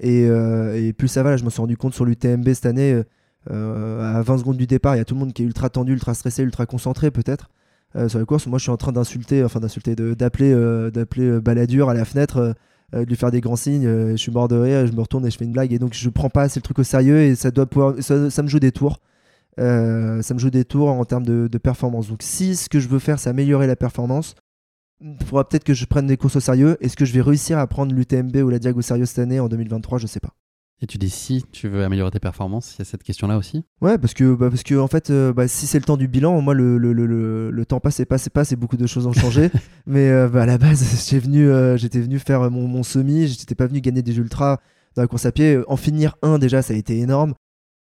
Et, 0.00 0.24
et 0.24 0.92
plus 0.92 1.06
ça 1.06 1.22
va, 1.22 1.30
là, 1.30 1.36
je 1.36 1.44
me 1.44 1.50
suis 1.50 1.60
rendu 1.60 1.76
compte 1.76 1.94
sur 1.94 2.04
l'UTMB 2.04 2.48
cette 2.48 2.66
année, 2.66 3.00
à 3.48 4.22
20 4.22 4.38
secondes 4.38 4.56
du 4.56 4.66
départ, 4.66 4.96
il 4.96 4.98
y 4.98 5.02
a 5.02 5.04
tout 5.04 5.14
le 5.14 5.20
monde 5.20 5.32
qui 5.32 5.42
est 5.42 5.46
ultra 5.46 5.70
tendu, 5.70 5.92
ultra 5.92 6.14
stressé, 6.14 6.42
ultra 6.42 6.66
concentré 6.66 7.12
peut-être 7.12 7.48
euh, 7.96 8.08
sur 8.08 8.18
la 8.18 8.24
course. 8.24 8.46
Moi, 8.46 8.58
je 8.58 8.64
suis 8.64 8.70
en 8.70 8.76
train 8.76 8.92
d'insulter, 8.92 9.44
enfin 9.44 9.60
d'insulter, 9.60 9.94
d'appeler, 9.94 10.52
euh, 10.52 10.90
euh, 11.18 11.40
Balladur 11.40 11.88
à 11.88 11.94
la 11.94 12.04
fenêtre, 12.04 12.54
de 12.92 13.04
lui 13.04 13.16
faire 13.16 13.30
des 13.30 13.40
grands 13.40 13.56
signes. 13.56 13.88
je 14.10 14.16
suis 14.16 14.30
mort 14.30 14.46
de 14.46 14.56
rire, 14.56 14.86
je 14.86 14.92
me 14.92 15.00
retourne 15.00 15.26
et 15.26 15.30
je 15.30 15.36
fais 15.36 15.44
une 15.44 15.52
blague. 15.52 15.72
Et 15.72 15.78
donc, 15.78 15.94
je 15.94 16.08
prends 16.10 16.30
pas 16.30 16.42
assez 16.42 16.60
le 16.60 16.62
truc 16.62 16.78
au 16.78 16.84
sérieux 16.84 17.20
et 17.20 17.34
ça 17.34 17.50
doit 17.50 17.66
pouvoir, 17.66 17.94
ça, 18.00 18.14
me 18.14 18.48
joue 18.48 18.60
des 18.60 18.72
tours. 18.72 19.00
Ça 19.56 19.64
me 20.34 20.38
joue 20.38 20.50
des 20.50 20.64
tours 20.64 20.88
en 20.88 21.04
termes 21.04 21.24
de, 21.24 21.48
de 21.48 21.58
performance. 21.58 22.08
Donc, 22.08 22.22
si 22.22 22.56
ce 22.56 22.68
que 22.68 22.78
je 22.78 22.88
veux 22.88 23.00
faire, 23.00 23.18
c'est 23.18 23.30
améliorer 23.30 23.66
la 23.66 23.76
performance, 23.76 24.36
il 25.00 25.16
faudra 25.26 25.48
peut-être 25.48 25.64
que 25.64 25.74
je 25.74 25.84
prenne 25.86 26.06
des 26.06 26.16
courses 26.16 26.36
au 26.36 26.40
sérieux. 26.40 26.76
Est-ce 26.80 26.96
que 26.96 27.04
je 27.04 27.12
vais 27.12 27.20
réussir 27.20 27.58
à 27.58 27.66
prendre 27.66 27.94
l'UTMB 27.94 28.36
ou 28.36 28.48
la 28.48 28.58
Diag 28.58 28.76
au 28.76 28.82
sérieux 28.82 29.06
cette 29.06 29.18
année 29.18 29.40
en 29.40 29.48
2023 29.48 29.98
Je 29.98 30.06
sais 30.06 30.20
pas. 30.20 30.34
Et 30.82 30.86
tu 30.86 30.98
dis 30.98 31.08
si 31.08 31.44
tu 31.52 31.68
veux 31.68 31.84
améliorer 31.84 32.10
tes 32.10 32.20
performances, 32.20 32.74
il 32.74 32.80
y 32.80 32.82
a 32.82 32.84
cette 32.84 33.02
question-là 33.02 33.38
aussi? 33.38 33.64
Ouais, 33.80 33.96
parce 33.96 34.12
que, 34.12 34.34
bah, 34.34 34.50
parce 34.50 34.62
que 34.62 34.74
en 34.74 34.88
fait, 34.88 35.10
euh, 35.10 35.32
bah, 35.32 35.48
si 35.48 35.66
c'est 35.66 35.78
le 35.78 35.84
temps 35.84 35.96
du 35.96 36.08
bilan, 36.08 36.40
moi, 36.42 36.52
le, 36.52 36.78
le, 36.78 36.92
le, 36.92 37.06
le, 37.06 37.50
le 37.50 37.66
temps 37.66 37.80
passe 37.80 38.00
et 38.00 38.04
passe 38.04 38.26
et 38.26 38.30
passe 38.30 38.52
et 38.52 38.56
beaucoup 38.56 38.76
de 38.76 38.86
choses 38.86 39.06
ont 39.06 39.12
changé. 39.12 39.50
mais 39.86 40.10
euh, 40.10 40.28
bah, 40.28 40.42
à 40.42 40.46
la 40.46 40.58
base, 40.58 40.84
j'étais 41.06 41.24
venu, 41.24 41.48
euh, 41.48 41.76
j'étais 41.76 42.00
venu 42.00 42.18
faire 42.18 42.50
mon, 42.50 42.66
mon 42.66 42.82
semi, 42.82 43.28
j'étais 43.28 43.54
pas 43.54 43.66
venu 43.66 43.80
gagner 43.80 44.02
des 44.02 44.16
ultras 44.18 44.58
dans 44.96 45.02
la 45.02 45.08
course 45.08 45.26
à 45.26 45.32
pied. 45.32 45.60
En 45.68 45.76
finir 45.76 46.16
un, 46.22 46.38
déjà, 46.38 46.60
ça 46.60 46.74
a 46.74 46.76
été 46.76 46.98
énorme. 46.98 47.34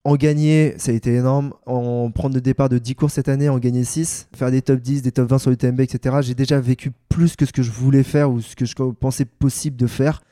En 0.04 0.16
gagner, 0.16 0.74
ça 0.78 0.92
a 0.92 0.94
été 0.94 1.14
énorme. 1.14 1.52
En 1.66 2.10
prendre 2.10 2.34
le 2.34 2.40
départ 2.40 2.68
de 2.68 2.78
10 2.78 2.94
courses 2.94 3.14
cette 3.14 3.28
année, 3.28 3.48
en 3.48 3.58
gagner 3.58 3.84
6, 3.84 4.28
faire 4.34 4.50
des 4.50 4.62
top 4.62 4.80
10, 4.80 5.02
des 5.02 5.12
top 5.12 5.28
20 5.28 5.38
sur 5.38 5.50
l'UTMB, 5.50 5.80
etc. 5.80 6.16
J'ai 6.22 6.34
déjà 6.34 6.60
vécu 6.60 6.92
plus 7.08 7.36
que 7.36 7.44
ce 7.44 7.52
que 7.52 7.62
je 7.62 7.70
voulais 7.70 8.04
faire 8.04 8.30
ou 8.30 8.40
ce 8.40 8.56
que 8.56 8.64
je 8.64 8.74
pensais 8.74 9.26
possible 9.26 9.76
de 9.76 9.86
faire. 9.86 10.22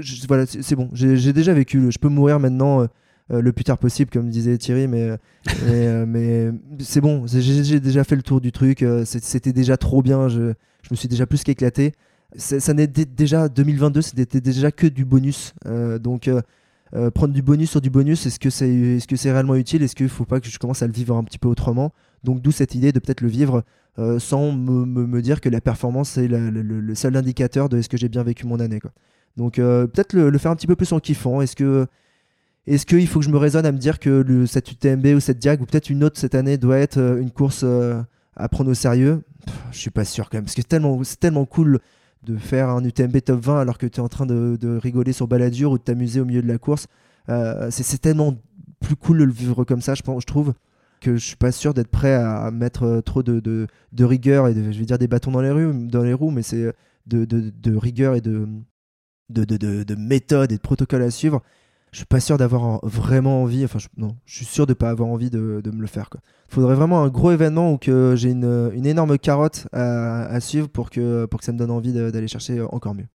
Je- 0.00 0.26
voilà, 0.26 0.46
c'est 0.46 0.74
bon. 0.76 0.88
J'ai 0.92 1.32
déjà 1.32 1.52
vécu. 1.54 1.90
Je 1.90 1.98
peux 1.98 2.08
mourir 2.08 2.40
maintenant 2.40 2.82
euh, 2.82 2.86
euh, 3.32 3.40
le 3.40 3.52
plus 3.52 3.64
tard 3.64 3.78
possible, 3.78 4.10
comme 4.10 4.28
disait 4.30 4.56
Thierry, 4.58 4.88
mais, 4.88 5.10
mais, 5.66 5.86
euh, 5.86 6.04
mais 6.06 6.50
c'est 6.80 7.00
bon. 7.00 7.26
J'ai- 7.26 7.80
déjà 7.80 8.04
fait 8.04 8.16
le 8.16 8.22
tour 8.22 8.40
du 8.40 8.52
truc. 8.52 8.82
euh, 8.82 9.04
C'était 9.04 9.52
déjà 9.52 9.76
trop 9.76 10.02
bien. 10.02 10.28
Je, 10.28 10.52
je 10.82 10.88
me 10.90 10.96
suis 10.96 11.08
déjà 11.08 11.26
plus 11.26 11.42
qu'éclaté. 11.44 11.92
Ça 12.36 12.72
n'était 12.72 13.04
déjà 13.04 13.48
2022, 13.50 14.00
c'était 14.00 14.40
déjà 14.40 14.70
que 14.72 14.86
du 14.86 15.04
bonus. 15.04 15.52
Euh, 15.66 15.98
donc 15.98 16.28
euh, 16.28 16.40
euh, 16.94 17.10
prendre 17.10 17.34
du 17.34 17.42
bonus 17.42 17.70
sur 17.70 17.82
du 17.82 17.90
bonus, 17.90 18.24
est-ce 18.24 18.38
que 18.40 18.48
c'est 18.48 18.70
est 18.70 18.98
-ce 19.06 19.16
c'est 19.16 19.30
réellement 19.32 19.54
utile? 19.54 19.82
Est-ce 19.82 19.94
qu'il 19.94 20.06
ne 20.06 20.10
faut 20.10 20.24
pas 20.24 20.40
que 20.40 20.48
je 20.48 20.58
commence 20.58 20.82
à 20.82 20.86
le 20.86 20.94
vivre 20.94 21.14
un 21.14 21.24
petit 21.24 21.38
peu 21.38 21.48
autrement? 21.48 21.92
Donc 22.24 22.40
d'où 22.40 22.50
cette 22.50 22.74
idée 22.74 22.90
de 22.92 22.98
peut-être 23.00 23.20
le 23.20 23.28
vivre 23.28 23.64
euh, 23.98 24.18
sans 24.18 24.50
me, 24.52 24.86
me- 24.86 25.06
me 25.06 25.20
dire 25.20 25.42
que 25.42 25.50
la 25.50 25.60
performance 25.60 26.16
la- 26.16 26.38
le, 26.50 26.62
le- 26.62 26.80
le 26.80 26.94
seul 26.94 27.14
indicateur 27.16 27.68
de 27.68 27.76
est-ce 27.78 27.90
que 27.90 27.98
j'ai 27.98 28.08
bien 28.08 28.22
vécu 28.22 28.46
mon 28.46 28.60
année. 28.60 28.80
Quoi. 28.80 28.92
Donc 29.36 29.58
euh, 29.58 29.86
peut-être 29.86 30.12
le, 30.12 30.36
faire 30.38 30.50
un 30.50 30.56
petit 30.56 30.66
peu 30.66 30.76
plus 30.76 30.92
en 30.92 31.00
kiffant. 31.00 31.40
Est-ce 31.40 31.56
que 31.56 31.86
est-ce 32.66 32.86
qu'il 32.86 33.08
faut 33.08 33.18
que 33.18 33.24
je 33.24 33.30
me 33.30 33.38
raisonne 33.38 33.66
à 33.66 33.72
me 33.72 33.78
dire 33.78 33.98
que 33.98 34.08
le, 34.08 34.46
cette 34.46 34.70
UTMB 34.70 35.06
ou 35.16 35.20
cette 35.20 35.38
Diag 35.38 35.60
ou 35.60 35.66
peut-être 35.66 35.90
une 35.90 36.04
autre 36.04 36.18
cette 36.18 36.36
année 36.36 36.58
doit 36.58 36.78
être 36.78 36.98
euh, 36.98 37.20
une 37.20 37.32
course 37.32 37.62
euh, 37.64 38.00
à 38.36 38.48
prendre 38.48 38.70
au 38.70 38.74
sérieux? 38.74 39.22
Pff, 39.44 39.54
Je 39.72 39.78
suis 39.78 39.90
pas 39.90 40.04
sûr 40.04 40.30
quand 40.30 40.38
même 40.38 40.44
parce 40.44 40.54
que 40.54 40.62
c'est 40.62 40.68
tellement, 40.68 41.00
tellement 41.18 41.44
cool 41.44 41.80
de 42.22 42.36
faire 42.36 42.68
un 42.68 42.84
UTMB 42.84 43.20
top 43.20 43.40
20 43.40 43.60
alors 43.60 43.78
que 43.78 43.86
tu 43.86 43.96
es 43.96 44.00
en 44.00 44.08
train 44.08 44.26
de, 44.26 44.78
rigoler 44.80 45.12
sur 45.12 45.26
baladure 45.26 45.72
ou 45.72 45.78
de 45.78 45.82
t'amuser 45.82 46.20
au 46.20 46.24
milieu 46.24 46.42
de 46.42 46.46
la 46.46 46.58
course. 46.58 46.86
C'est 47.26 48.00
tellement 48.00 48.36
plus 48.80 48.94
cool 48.94 49.18
de 49.18 49.24
le 49.24 49.32
vivre 49.32 49.64
comme 49.64 49.80
ça, 49.80 49.94
je, 49.96 50.02
pense, 50.02 50.22
je 50.22 50.26
trouve, 50.26 50.54
que 51.00 51.16
je 51.16 51.26
suis 51.26 51.36
pas 51.36 51.50
sûr 51.50 51.74
d'être 51.74 51.88
prêt 51.88 52.14
à 52.14 52.52
mettre 52.52 53.00
trop 53.04 53.24
de, 53.24 53.66
rigueur 53.98 54.46
et 54.46 54.54
je 54.54 54.78
vais 54.78 54.84
dire 54.84 54.98
des 54.98 55.08
bâtons 55.08 55.32
dans 55.32 55.40
les, 55.40 55.50
roues, 55.50 55.88
dans 55.88 56.04
les 56.04 56.14
roues, 56.14 56.30
mais 56.30 56.42
c'est 56.42 56.72
de 57.06 57.76
rigueur 57.76 58.14
et 58.14 58.20
de, 58.20 58.46
de, 59.32 59.44
de, 59.44 59.56
de, 59.56 59.82
de 59.82 59.94
méthode 59.94 60.52
et 60.52 60.56
de 60.56 60.60
protocole 60.60 61.02
à 61.02 61.10
suivre. 61.10 61.42
Je 61.90 61.98
suis 61.98 62.06
pas 62.06 62.20
sûr 62.20 62.38
d'avoir 62.38 62.62
en- 62.62 62.80
vraiment 62.84 63.42
envie, 63.42 63.64
enfin 63.64 63.78
je, 63.78 63.88
non, 63.98 64.16
je 64.24 64.36
suis 64.36 64.44
sûr 64.46 64.66
de 64.66 64.72
pas 64.72 64.88
avoir 64.90 65.08
envie 65.10 65.28
de, 65.28 65.60
de 65.62 65.70
me 65.70 65.80
le 65.80 65.86
faire. 65.86 66.08
Il 66.14 66.54
faudrait 66.54 66.74
vraiment 66.74 67.02
un 67.02 67.08
gros 67.08 67.32
événement 67.32 67.72
où 67.72 67.78
que 67.78 68.14
j'ai 68.16 68.30
une, 68.30 68.70
une 68.74 68.86
énorme 68.86 69.18
carotte 69.18 69.66
à, 69.72 70.22
à 70.24 70.40
suivre 70.40 70.68
pour 70.68 70.88
que, 70.90 71.26
pour 71.26 71.40
que 71.40 71.44
ça 71.44 71.52
me 71.52 71.58
donne 71.58 71.70
envie 71.70 71.92
d'aller 71.92 72.28
chercher 72.28 72.62
encore 72.62 72.94
mieux. 72.94 73.08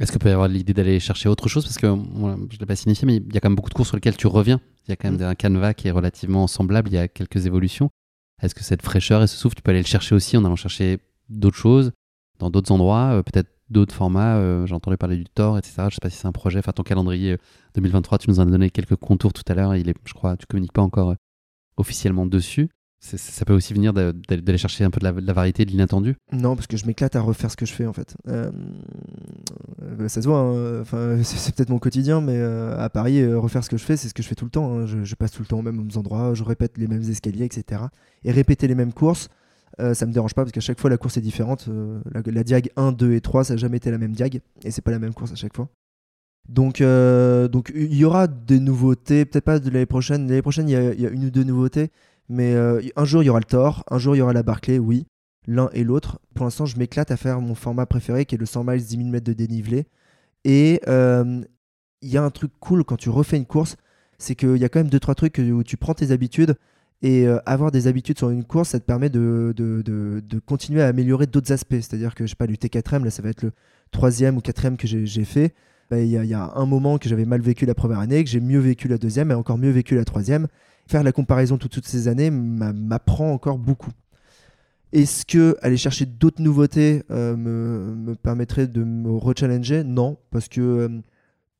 Est-ce 0.00 0.10
qu'il 0.12 0.20
peut 0.20 0.28
y 0.28 0.32
avoir 0.32 0.48
l'idée 0.48 0.72
d'aller 0.72 0.98
chercher 1.00 1.28
autre 1.28 1.48
chose? 1.48 1.64
Parce 1.64 1.78
que 1.78 1.86
je 1.86 1.92
ne 1.92 2.58
l'ai 2.60 2.66
pas 2.66 2.76
signifié, 2.76 3.06
mais 3.06 3.16
il 3.16 3.34
y 3.34 3.36
a 3.36 3.40
quand 3.40 3.48
même 3.50 3.56
beaucoup 3.56 3.68
de 3.70 3.74
courses 3.74 3.88
sur 3.88 3.96
lesquelles 3.96 4.16
tu 4.16 4.26
reviens. 4.26 4.60
Il 4.86 4.90
y 4.90 4.92
a 4.92 4.96
quand 4.96 5.10
même 5.10 5.20
Mm. 5.20 5.24
un 5.24 5.34
canevas 5.34 5.74
qui 5.74 5.88
est 5.88 5.92
relativement 5.92 6.46
semblable, 6.46 6.88
il 6.90 6.94
y 6.94 6.98
a 6.98 7.08
quelques 7.08 7.46
évolutions. 7.46 7.90
Est-ce 8.40 8.54
que 8.54 8.64
cette 8.64 8.82
fraîcheur 8.82 9.22
et 9.22 9.26
ce 9.26 9.36
souffle, 9.36 9.56
tu 9.56 9.62
peux 9.62 9.70
aller 9.70 9.82
le 9.82 9.86
chercher 9.86 10.14
aussi 10.14 10.36
en 10.36 10.44
allant 10.44 10.56
chercher 10.56 10.98
d'autres 11.28 11.56
choses, 11.58 11.92
dans 12.38 12.50
d'autres 12.50 12.72
endroits, 12.72 13.12
euh, 13.18 13.22
peut-être 13.22 13.50
d'autres 13.72 13.94
formats 13.94 14.36
euh, 14.36 14.66
parler 14.98 15.16
du 15.16 15.24
Thor, 15.24 15.58
etc. 15.58 15.74
Je 15.78 15.84
ne 15.84 15.90
sais 15.90 15.96
pas 16.00 16.10
si 16.10 16.18
c'est 16.18 16.28
un 16.28 16.32
projet. 16.32 16.58
Enfin, 16.58 16.72
ton 16.72 16.82
calendrier 16.82 17.32
euh, 17.32 17.36
2023, 17.74 18.18
tu 18.18 18.30
nous 18.30 18.38
en 18.40 18.42
as 18.42 18.50
donné 18.50 18.70
quelques 18.70 18.96
contours 18.96 19.32
tout 19.32 19.42
à 19.48 19.54
l'heure. 19.54 19.74
Il 19.74 19.88
est, 19.88 19.94
je 20.04 20.14
crois, 20.14 20.36
tu 20.36 20.46
communiques 20.46 20.72
pas 20.72 20.82
encore 20.82 21.10
euh, 21.10 21.16
officiellement 21.76 22.26
dessus. 22.26 22.68
Ça 23.02 23.44
peut 23.44 23.52
aussi 23.52 23.74
venir 23.74 23.92
d'aller 23.92 24.58
chercher 24.58 24.84
un 24.84 24.90
peu 24.90 25.00
de 25.00 25.04
la, 25.04 25.32
variété, 25.32 25.64
de 25.64 25.72
l'inattendu. 25.72 26.14
Non, 26.30 26.54
parce 26.54 26.68
que 26.68 26.76
je 26.76 26.86
m'éclate 26.86 27.16
à 27.16 27.20
refaire 27.20 27.50
ce 27.50 27.56
que 27.56 27.66
je 27.66 27.72
fais 27.72 27.84
en 27.84 27.92
fait. 27.92 28.14
Euh, 28.28 28.52
euh, 29.82 30.06
ça 30.08 30.22
se 30.22 30.28
voit, 30.28 30.38
hein, 30.38 30.82
enfin, 30.82 31.18
c'est 31.24 31.52
peut-être 31.52 31.70
mon 31.70 31.80
quotidien, 31.80 32.20
mais 32.20 32.36
euh, 32.36 32.78
à 32.78 32.90
Paris, 32.90 33.20
euh, 33.20 33.40
refaire 33.40 33.64
ce 33.64 33.70
que 33.70 33.76
je 33.76 33.82
fais, 33.82 33.96
c'est 33.96 34.08
ce 34.08 34.14
que 34.14 34.22
je 34.22 34.28
fais 34.28 34.36
tout 34.36 34.44
le 34.44 34.52
temps. 34.52 34.72
hein. 34.72 34.86
Je, 34.86 35.02
je 35.02 35.14
passe 35.16 35.32
tout 35.32 35.42
le 35.42 35.48
temps 35.48 35.58
aux 35.58 35.62
mêmes 35.62 35.88
endroits, 35.96 36.34
je 36.34 36.44
répète 36.44 36.78
les 36.78 36.86
mêmes 36.86 37.02
escaliers, 37.02 37.44
etc. 37.44 37.82
Et 38.22 38.30
répéter 38.30 38.68
les 38.68 38.76
mêmes 38.76 38.92
courses, 38.92 39.28
euh, 39.80 39.94
ça 39.94 40.06
me 40.06 40.12
dérange 40.12 40.34
pas 40.34 40.42
parce 40.42 40.52
qu'à 40.52 40.60
chaque 40.60 40.80
fois 40.80 40.90
la 40.90 40.98
course 40.98 41.16
est 41.16 41.22
différente. 41.22 41.66
Euh, 41.68 42.00
la, 42.26 42.44
diag 42.44 42.70
1, 42.76 42.92
2 42.92 43.14
et 43.14 43.20
3, 43.20 43.44
ça 43.44 43.54
n'a 43.54 43.58
jamais 43.58 43.78
été 43.78 43.90
la 43.90 43.98
même 43.98 44.12
diag 44.12 44.40
et 44.64 44.70
c'est 44.70 44.82
pas 44.82 44.90
la 44.90 44.98
même 44.98 45.14
course 45.14 45.32
à 45.32 45.34
chaque 45.34 45.54
fois. 45.54 45.68
Donc, 46.48 46.80
euh, 46.80 47.48
donc 47.48 47.72
il 47.74 47.94
y 47.94 48.04
aura 48.04 48.26
des 48.26 48.58
nouveautés, 48.58 49.24
peut-être 49.24 49.44
pas 49.44 49.58
de 49.58 49.70
l'année 49.70 49.86
prochaine. 49.86 50.28
L'année 50.28 50.42
prochaine, 50.42 50.68
il 50.68 50.72
y, 50.72 51.02
y 51.02 51.06
a 51.06 51.10
une 51.10 51.26
ou 51.26 51.30
deux 51.30 51.44
nouveautés, 51.44 51.90
mais 52.28 52.54
euh, 52.54 52.80
un 52.96 53.04
jour 53.04 53.22
il 53.22 53.26
y 53.26 53.30
aura 53.30 53.38
le 53.38 53.44
Thor, 53.44 53.84
un 53.90 53.98
jour 53.98 54.16
il 54.16 54.18
y 54.18 54.22
aura 54.22 54.32
la 54.32 54.42
Barclay, 54.42 54.78
oui 54.78 55.06
l'un 55.48 55.70
et 55.72 55.82
l'autre. 55.82 56.20
Pour 56.34 56.44
l'instant, 56.44 56.66
je 56.66 56.78
m'éclate 56.78 57.10
à 57.10 57.16
faire 57.16 57.40
mon 57.40 57.56
format 57.56 57.84
préféré 57.84 58.26
qui 58.26 58.36
est 58.36 58.38
le 58.38 58.46
100 58.46 58.62
miles 58.62 58.84
10 58.84 58.96
000 58.96 59.08
mètres 59.08 59.26
de 59.26 59.32
dénivelé. 59.32 59.86
Et 60.44 60.80
il 60.86 62.08
y 62.08 62.16
a 62.16 62.22
un 62.22 62.30
truc 62.30 62.52
cool 62.60 62.84
quand 62.84 62.96
tu 62.96 63.08
refais 63.08 63.36
une 63.36 63.46
course, 63.46 63.76
c'est 64.18 64.36
qu'il 64.36 64.56
y 64.56 64.64
a 64.64 64.68
quand 64.68 64.78
même 64.78 64.88
deux 64.88 65.00
trois 65.00 65.16
trucs 65.16 65.38
où 65.38 65.64
tu 65.64 65.76
prends 65.76 65.94
tes 65.94 66.12
habitudes 66.12 66.56
et 67.02 67.26
euh, 67.26 67.38
avoir 67.46 67.70
des 67.72 67.86
habitudes 67.88 68.18
sur 68.18 68.30
une 68.30 68.44
course, 68.44 68.70
ça 68.70 68.80
te 68.80 68.84
permet 68.84 69.10
de, 69.10 69.52
de, 69.56 69.82
de- 69.82 70.38
continuer 70.38 70.82
à 70.82 70.88
améliorer 70.88 71.26
d'autres 71.26 71.52
aspects. 71.52 71.74
C'est-à-dire 71.74 72.14
que 72.14 72.24
je 72.26 72.30
sais 72.30 72.36
pas, 72.36 72.46
du 72.46 72.56
T4M, 72.56 73.04
là 73.04 73.10
ça 73.10 73.22
va 73.22 73.30
être 73.30 73.42
le 73.42 73.52
troisième 73.90 74.36
ou 74.36 74.40
quatrième 74.40 74.76
que 74.76 74.86
j'ai 74.86 75.24
fait. 75.24 75.54
Bah, 75.90 75.98
Il 76.00 76.08
y, 76.08 76.34
a- 76.34 76.52
un 76.54 76.66
moment 76.66 76.98
que 76.98 77.08
j'avais 77.08 77.24
mal 77.24 77.40
vécu 77.40 77.66
la 77.66 77.74
première 77.74 77.98
année, 77.98 78.22
que 78.24 78.30
j'ai 78.30 78.40
mieux 78.40 78.60
vécu 78.60 78.88
la 78.88 78.98
deuxième 78.98 79.30
et 79.30 79.34
encore 79.34 79.58
mieux 79.58 79.70
vécu 79.70 79.94
la 79.96 80.04
troisième. 80.04 80.46
Faire 80.86 81.02
la 81.02 81.12
comparaison 81.12 81.56
de 81.56 81.66
toutes 81.66 81.86
ces 81.86 82.08
années 82.08 82.30
m'a- 82.30 82.72
m'apprend 82.72 83.32
encore 83.32 83.58
beaucoup. 83.58 83.90
Est-ce 84.92 85.24
que 85.24 85.56
aller 85.62 85.76
chercher 85.78 86.04
d'autres 86.06 86.42
nouveautés 86.42 87.02
euh, 87.10 87.34
me, 87.36 87.94
me 87.94 88.14
permettrait 88.14 88.66
de 88.66 88.84
me 88.84 89.10
rechallenger? 89.10 89.84
Non, 89.84 90.18
parce 90.30 90.48
que, 90.48 90.60
euh, 90.60 90.88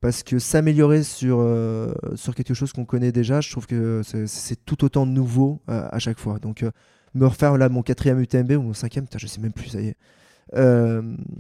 parce 0.03 0.23
que 0.23 0.39
s'améliorer 0.39 1.03
sur, 1.05 1.39
euh, 1.41 1.95
sur 2.17 2.35
quelque 2.35 2.53
chose 2.53 2.73
qu'on 2.73 2.85
connaît 2.85 3.13
déjà, 3.13 3.41
je 3.41 3.51
trouve 3.51 3.67
que 3.67 4.03
c'est- 4.05 4.63
tout 4.67 4.85
autant 4.85 5.07
nouveau 5.07 5.63
euh, 5.71 5.89
à 5.91 5.99
chaque 5.99 6.19
fois. 6.19 6.39
Donc, 6.39 6.63
euh, 6.65 6.71
me 7.15 7.25
refaire 7.27 7.57
là 7.57 7.69
mon 7.71 7.83
quatrième 7.83 8.19
UTMB 8.21 8.53
ou 8.59 8.63
mon 8.63 8.73
cinquième, 8.75 9.05
putain, 9.05 9.19
je 9.19 9.27
sais 9.27 9.41
même 9.41 9.53
plus, 9.53 9.69
ça 9.69 9.81
y 9.81 9.89
est. 9.89 9.97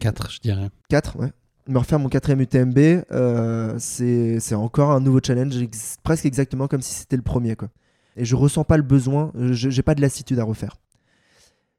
4, 0.00 0.30
je 0.30 0.40
dirais. 0.40 0.70
4, 0.88 1.18
ouais. 1.18 1.30
Me 1.68 1.78
refaire 1.78 1.98
mon 1.98 2.08
quatrième 2.08 2.40
UTMB, 2.40 3.04
c'est 3.78 4.54
encore 4.54 4.90
un 4.92 5.00
nouveau 5.00 5.20
challenge, 5.24 5.56
ex- 5.60 5.96
presque 6.02 6.26
exactement 6.26 6.68
comme 6.68 6.82
si 6.82 6.94
c'était 6.94 7.16
le 7.16 7.22
premier. 7.22 7.56
Quoi. 7.56 7.68
Et 8.16 8.24
je 8.24 8.36
ressens 8.36 8.64
pas 8.64 8.76
le 8.76 8.82
besoin, 8.82 9.32
je- 9.34 9.70
j'ai 9.70 9.82
pas 9.82 9.94
de 9.94 10.00
lassitude 10.00 10.38
à 10.38 10.44
refaire. 10.44 10.76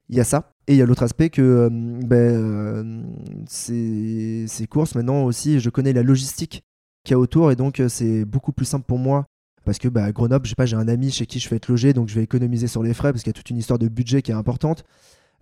Il 0.10 0.18
y 0.18 0.20
a 0.20 0.24
ça. 0.26 0.52
Et 0.68 0.74
il 0.74 0.78
y 0.78 0.82
a 0.82 0.86
l'autre 0.86 1.04
aspect 1.04 1.30
que 1.30 1.42
euh, 1.42 1.70
ben, 1.72 2.16
euh, 2.18 3.04
ces, 3.48 4.46
ces 4.48 4.68
courses, 4.68 4.96
maintenant 4.96 5.24
aussi, 5.24 5.60
je 5.60 5.70
connais 5.70 5.94
la 5.94 6.04
logistique 6.04 6.64
qu'il 7.04 7.14
y 7.14 7.16
a 7.16 7.20
autour 7.20 7.52
et 7.52 7.56
donc 7.56 7.80
euh, 7.80 7.90
c'est 7.90 8.26
beaucoup 8.26 8.52
plus 8.52 8.66
simple 8.66 8.86
pour 8.86 9.00
moi. 9.00 9.26
Parce 9.66 9.78
que 9.78 9.88
bah, 9.88 10.04
à 10.04 10.12
Grenoble, 10.12 10.46
j'ai 10.46 10.76
un 10.76 10.88
ami 10.88 11.10
chez 11.10 11.26
qui 11.26 11.40
je 11.40 11.50
vais 11.50 11.56
être 11.56 11.70
logé, 11.70 11.94
donc 11.94 12.10
je 12.10 12.16
vais 12.16 12.24
économiser 12.24 12.68
sur 12.68 12.84
les 12.84 12.94
frais 12.94 13.14
parce 13.14 13.24
qu'il 13.24 13.30
y 13.30 13.36
a 13.36 13.38
toute 13.38 13.50
une 13.50 13.58
histoire 13.58 13.80
de 13.80 13.88
budget 13.88 14.22
qui 14.22 14.32
est 14.32 14.36
importante. 14.36 14.84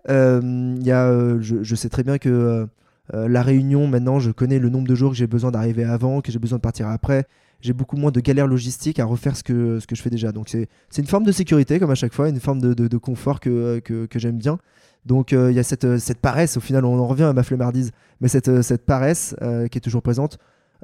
Euh, 0.08 0.76
y 0.80 0.90
a, 0.90 1.08
euh, 1.08 1.38
je, 1.40 1.74
sais 1.74 1.88
très 1.88 2.02
bien 2.02 2.18
que 2.18 2.66
euh, 3.14 3.28
la 3.28 3.42
réunion, 3.42 3.86
maintenant, 3.86 4.20
je 4.20 4.30
connais 4.30 4.58
le 4.58 4.68
nombre 4.68 4.86
de 4.86 4.94
jours 4.94 5.10
que 5.10 5.16
j'ai 5.16 5.26
besoin 5.26 5.50
d'arriver 5.50 5.84
avant, 5.84 6.20
que 6.20 6.30
j'ai 6.30 6.38
besoin 6.38 6.58
de 6.58 6.62
partir 6.62 6.88
après. 6.88 7.26
J'ai 7.60 7.72
beaucoup 7.72 7.96
moins 7.96 8.10
de 8.10 8.20
galères 8.20 8.46
logistiques 8.48 8.98
à 8.98 9.04
refaire 9.04 9.36
ce 9.36 9.42
que, 9.42 9.78
ce 9.78 9.86
que 9.86 9.94
je 9.94 10.02
fais 10.02 10.10
déjà. 10.10 10.32
Donc 10.32 10.48
c'est 10.48 10.68
une 10.98 11.06
forme 11.06 11.24
de 11.24 11.32
sécurité, 11.32 11.78
comme 11.78 11.90
à 11.90 11.96
chaque 11.96 12.12
fois, 12.12 12.28
une 12.28 12.40
forme 12.40 12.60
de, 12.60 12.74
de- 12.74 12.96
confort 12.96 13.38
que, 13.38 13.78
que, 13.80 14.18
j'aime 14.18 14.38
bien. 14.38 14.58
Donc 15.06 15.30
il 15.30 15.52
y 15.52 15.58
a 15.60 15.62
cette, 15.62 15.98
cette 15.98 16.18
paresse, 16.18 16.56
au 16.56 16.60
final, 16.60 16.84
on 16.84 16.98
en 16.98 17.06
revient 17.06 17.22
à 17.24 17.32
ma 17.32 17.44
flemmardise, 17.44 17.92
mais 18.20 18.26
cette, 18.26 18.62
cette 18.62 18.84
paresse 18.84 19.36
qui 19.70 19.78
est 19.78 19.80
toujours 19.80 20.02
présente. 20.02 20.38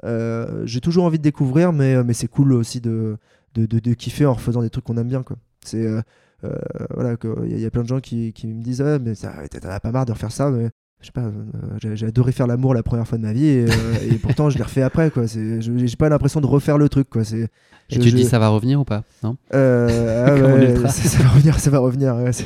Euh, 0.05 0.65
j'ai 0.65 0.81
toujours 0.81 1.05
envie 1.05 1.17
de 1.17 1.23
découvrir, 1.23 1.73
mais, 1.73 1.95
euh, 1.95 2.03
c'est 2.13 2.27
cool 2.27 2.53
aussi 2.53 2.81
de, 2.81 3.17
kiffer 3.93 4.25
en 4.25 4.33
refaisant 4.33 4.61
des 4.61 4.69
trucs 4.69 4.85
qu'on 4.85 4.97
aime 4.97 5.07
bien. 5.07 5.23
euh, 7.25 7.45
il 7.45 7.59
y, 7.59 7.65
a- 7.65 7.71
plein 7.71 7.83
de 7.83 7.87
gens 7.87 7.99
qui, 7.99 8.33
me 8.47 8.61
disent 8.63 8.81
ah, 8.81 8.99
mais 8.99 9.15
ça, 9.15 9.33
t'en 9.49 9.69
as 9.69 9.79
pas 9.79 9.91
marre 9.91 10.05
de 10.05 10.13
refaire 10.13 10.31
ça, 10.31 10.51
je 11.01 11.05
sais 11.05 11.11
pas, 11.13 11.21
euh, 11.21 11.93
j'ai 11.95 12.05
adoré 12.07 12.31
faire 12.31 12.45
l'amour 12.47 12.73
la 12.73 12.83
première 12.83 13.07
fois 13.07 13.17
de 13.17 13.23
ma 13.23 13.31
vie 13.33 13.45
et, 13.45 13.65
euh, 13.65 13.67
et 14.11 14.15
pourtant 14.15 14.49
je 14.49 14.57
l'ai 14.57 14.63
refait 14.63 14.81
après 14.81 15.09
quoi. 15.11 15.27
C'est, 15.27 15.61
j'ai 15.61 15.95
pas 15.95 16.09
l'impression 16.09 16.41
de 16.41 16.45
refaire 16.47 16.77
le 16.77 16.89
truc 16.89 17.09
quoi. 17.09 17.23
C'est, 17.23 17.39
Et 17.91 17.95
je- 17.95 17.99
tu 18.01 18.09
je- 18.09 18.15
dis 18.15 18.25
ça 18.25 18.37
va 18.37 18.49
revenir 18.49 18.79
ou 18.81 18.83
pas 18.83 19.03
Non? 19.23 19.37
Euh, 19.53 20.25
ah 20.27 20.33
ouais, 20.83 20.89
ça, 20.89 21.09
ça 21.09 21.23
va 21.23 21.29
revenir, 21.29 21.59
ça 21.59 21.69
va 21.69 21.79
revenir. 21.79 22.15
ouais, 22.17 22.33
c'est- 22.33 22.45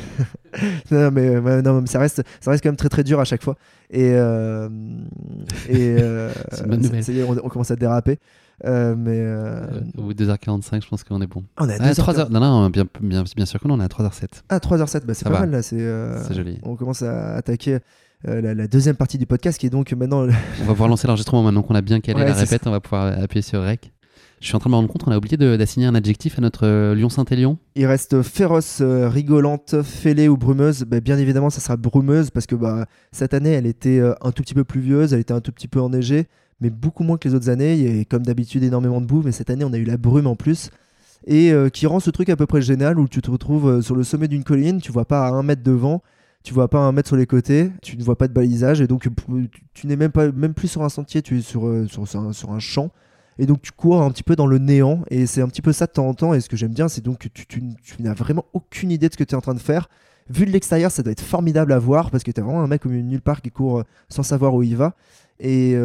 non, 0.92 1.10
mais, 1.10 1.36
ouais, 1.38 1.62
non, 1.62 1.80
mais 1.80 1.86
ça 1.88 1.98
reste, 1.98 2.22
ça 2.40 2.50
reste 2.52 2.62
quand 2.62 2.68
même 2.70 2.76
très 2.76 2.88
très 2.88 3.02
dur 3.02 3.18
à 3.18 3.24
chaque 3.24 3.42
fois. 3.42 3.56
Et, 3.90 4.10
et 4.10 4.12
C'est 5.68 6.62
une 6.64 6.70
bonne 6.70 6.82
ça- 6.82 6.88
nouvelle. 6.88 7.04
ça 7.04 7.12
y 7.12 7.18
est, 7.20 7.24
on, 7.24 7.32
on 7.44 7.48
commence 7.48 7.70
à 7.70 7.76
déraper. 7.76 8.18
Euh, 8.64 8.94
mais 8.96 9.18
euh, 9.18 9.66
Euh, 9.72 9.80
Au 9.98 10.02
bout 10.02 10.14
de 10.14 10.24
2h45, 10.24 10.80
je 10.84 10.88
pense 10.88 11.02
qu'on 11.02 11.20
est 11.20 11.26
bon. 11.26 11.42
on 11.58 11.68
est 11.68 11.72
à 11.74 11.78
Ah, 11.80 11.90
2h15. 11.90 11.94
3h. 12.28 12.30
Non, 12.30 12.38
non, 12.38 12.70
bien, 12.70 12.84
bien, 13.00 13.24
bien 13.34 13.46
sûr 13.46 13.58
que 13.58 13.66
non, 13.66 13.74
on 13.74 13.80
est 13.80 13.84
à 13.84 13.88
3h07. 13.88 14.26
Ah, 14.48 14.58
3h07, 14.58 15.04
bah, 15.04 15.12
c'est 15.14 15.24
pas 15.24 15.30
va. 15.32 15.40
mal 15.40 15.50
là. 15.50 15.62
C'est, 15.62 15.80
euh, 15.80 16.22
C'est 16.22 16.34
joli. 16.34 16.60
On 16.62 16.76
commence 16.76 17.02
à 17.02 17.34
attaquer 17.34 17.78
euh, 18.28 18.40
la, 18.40 18.54
la 18.54 18.66
deuxième 18.66 18.96
partie 18.96 19.18
du 19.18 19.26
podcast 19.26 19.58
qui 19.58 19.66
est 19.66 19.70
donc 19.70 19.92
maintenant. 19.92 20.26
On 20.60 20.64
va 20.64 20.72
pouvoir 20.72 20.88
lancer 20.88 21.06
l'enregistrement 21.06 21.42
maintenant 21.42 21.62
qu'on 21.62 21.74
a 21.74 21.82
bien 21.82 22.00
calé 22.00 22.20
Ouais, 22.20 22.26
la 22.26 22.34
répète, 22.34 22.66
on 22.66 22.70
va 22.70 22.80
pouvoir 22.80 23.18
appuyer 23.18 23.42
sur 23.42 23.62
REC. 23.62 23.92
Je 24.40 24.48
suis 24.48 24.56
en 24.56 24.58
train 24.58 24.68
de 24.68 24.72
me 24.72 24.76
rendre 24.76 24.88
compte 24.88 25.04
qu'on 25.04 25.10
a 25.10 25.16
oublié 25.16 25.36
d'assigner 25.36 25.86
un 25.86 25.94
adjectif 25.94 26.38
à 26.38 26.42
notre 26.42 26.66
euh, 26.66 26.94
Lyon 26.94 27.08
Saint-Élion. 27.08 27.58
Il 27.76 27.86
reste 27.86 28.20
féroce, 28.22 28.78
euh, 28.82 29.08
rigolante, 29.08 29.82
fêlée 29.82 30.28
ou 30.28 30.36
brumeuse. 30.36 30.84
Bah, 30.84 31.00
bien 31.00 31.16
évidemment, 31.16 31.48
ça 31.48 31.60
sera 31.60 31.76
brumeuse 31.76 32.30
parce 32.30 32.46
que 32.46 32.54
bah, 32.54 32.86
cette 33.10 33.32
année, 33.32 33.52
elle 33.52 33.66
était 33.66 34.00
euh, 34.00 34.14
un 34.20 34.32
tout 34.32 34.42
petit 34.42 34.54
peu 34.54 34.64
pluvieuse, 34.64 35.14
elle 35.14 35.20
était 35.20 35.32
un 35.32 35.40
tout 35.40 35.52
petit 35.52 35.68
peu 35.68 35.80
enneigée, 35.80 36.26
mais 36.60 36.68
beaucoup 36.68 37.04
moins 37.04 37.16
que 37.16 37.26
les 37.26 37.34
autres 37.34 37.48
années. 37.48 37.74
Il 37.74 37.96
y 37.96 38.00
a 38.00 38.04
comme 38.04 38.22
d'habitude 38.22 38.62
énormément 38.64 39.00
de 39.00 39.06
boue, 39.06 39.22
mais 39.24 39.32
cette 39.32 39.48
année, 39.48 39.64
on 39.64 39.72
a 39.72 39.78
eu 39.78 39.84
la 39.84 39.96
brume 39.96 40.26
en 40.26 40.36
plus. 40.36 40.70
Et 41.26 41.52
euh, 41.52 41.70
qui 41.70 41.86
rend 41.86 42.00
ce 42.00 42.10
truc 42.10 42.28
à 42.28 42.36
peu 42.36 42.46
près 42.46 42.60
génial 42.60 42.98
où 42.98 43.08
tu 43.08 43.22
te 43.22 43.30
retrouves 43.30 43.68
euh, 43.68 43.82
sur 43.82 43.96
le 43.96 44.04
sommet 44.04 44.28
d'une 44.28 44.44
colline, 44.44 44.80
tu 44.80 44.92
vois 44.92 45.06
pas 45.06 45.26
à 45.26 45.30
un 45.30 45.42
mètre 45.42 45.62
devant, 45.62 46.02
tu 46.44 46.52
vois 46.52 46.68
pas 46.68 46.78
un 46.78 46.92
mètre 46.92 47.08
sur 47.08 47.16
les 47.16 47.26
côtés, 47.26 47.72
tu 47.82 47.96
ne 47.96 48.04
vois 48.04 48.18
pas 48.18 48.28
de 48.28 48.34
balisage, 48.34 48.82
et 48.82 48.86
donc 48.86 49.06
euh, 49.06 49.48
tu, 49.72 49.86
n'es 49.86 49.96
même, 49.96 50.12
même 50.36 50.52
plus 50.52 50.68
sur 50.68 50.82
un 50.82 50.90
sentier, 50.90 51.22
tu 51.22 51.38
es 51.38 51.40
sur, 51.40 51.66
euh, 51.66 51.86
sur, 51.88 52.50
un, 52.50 52.58
champ. 52.58 52.90
Et 53.38 53.46
donc 53.46 53.62
tu 53.62 53.72
cours 53.72 54.02
un 54.02 54.10
petit 54.10 54.22
peu 54.22 54.36
dans 54.36 54.46
le 54.46 54.58
néant, 54.58 55.02
et 55.08 55.24
c'est 55.24 55.40
un 55.40 55.48
petit 55.48 55.62
peu 55.62 55.72
ça 55.72 55.86
de 55.86 55.92
temps 55.92 56.06
en 56.06 56.12
temps. 56.12 56.34
Et 56.34 56.40
ce 56.42 56.50
que 56.50 56.56
j'aime 56.56 56.74
bien, 56.74 56.86
c'est 56.88 57.02
donc 57.02 57.18
que 57.18 57.28
tu, 57.28 57.62
n'as 57.98 58.12
vraiment 58.12 58.44
aucune 58.52 58.90
idée 58.90 59.08
de 59.08 59.14
ce 59.14 59.16
que 59.16 59.24
tu 59.24 59.32
es 59.32 59.38
en 59.38 59.40
train 59.40 59.54
de 59.54 59.58
faire. 59.58 59.88
Vu 60.28 60.44
de 60.44 60.50
l'extérieur, 60.50 60.90
ça 60.90 61.02
doit 61.02 61.12
être 61.12 61.22
formidable 61.22 61.72
à 61.72 61.78
voir 61.78 62.10
parce 62.10 62.22
que 62.22 62.30
tu 62.30 62.40
as 62.40 62.44
vraiment 62.44 62.62
un 62.62 62.66
mec 62.66 62.86
de 62.86 62.92
nulle 62.92 63.22
part 63.22 63.40
qui 63.40 63.50
court 63.50 63.78
euh, 63.78 63.84
sans 64.10 64.22
savoir 64.22 64.54
où 64.54 64.62
il 64.62 64.76
va. 64.76 64.94
Et, 65.40 65.76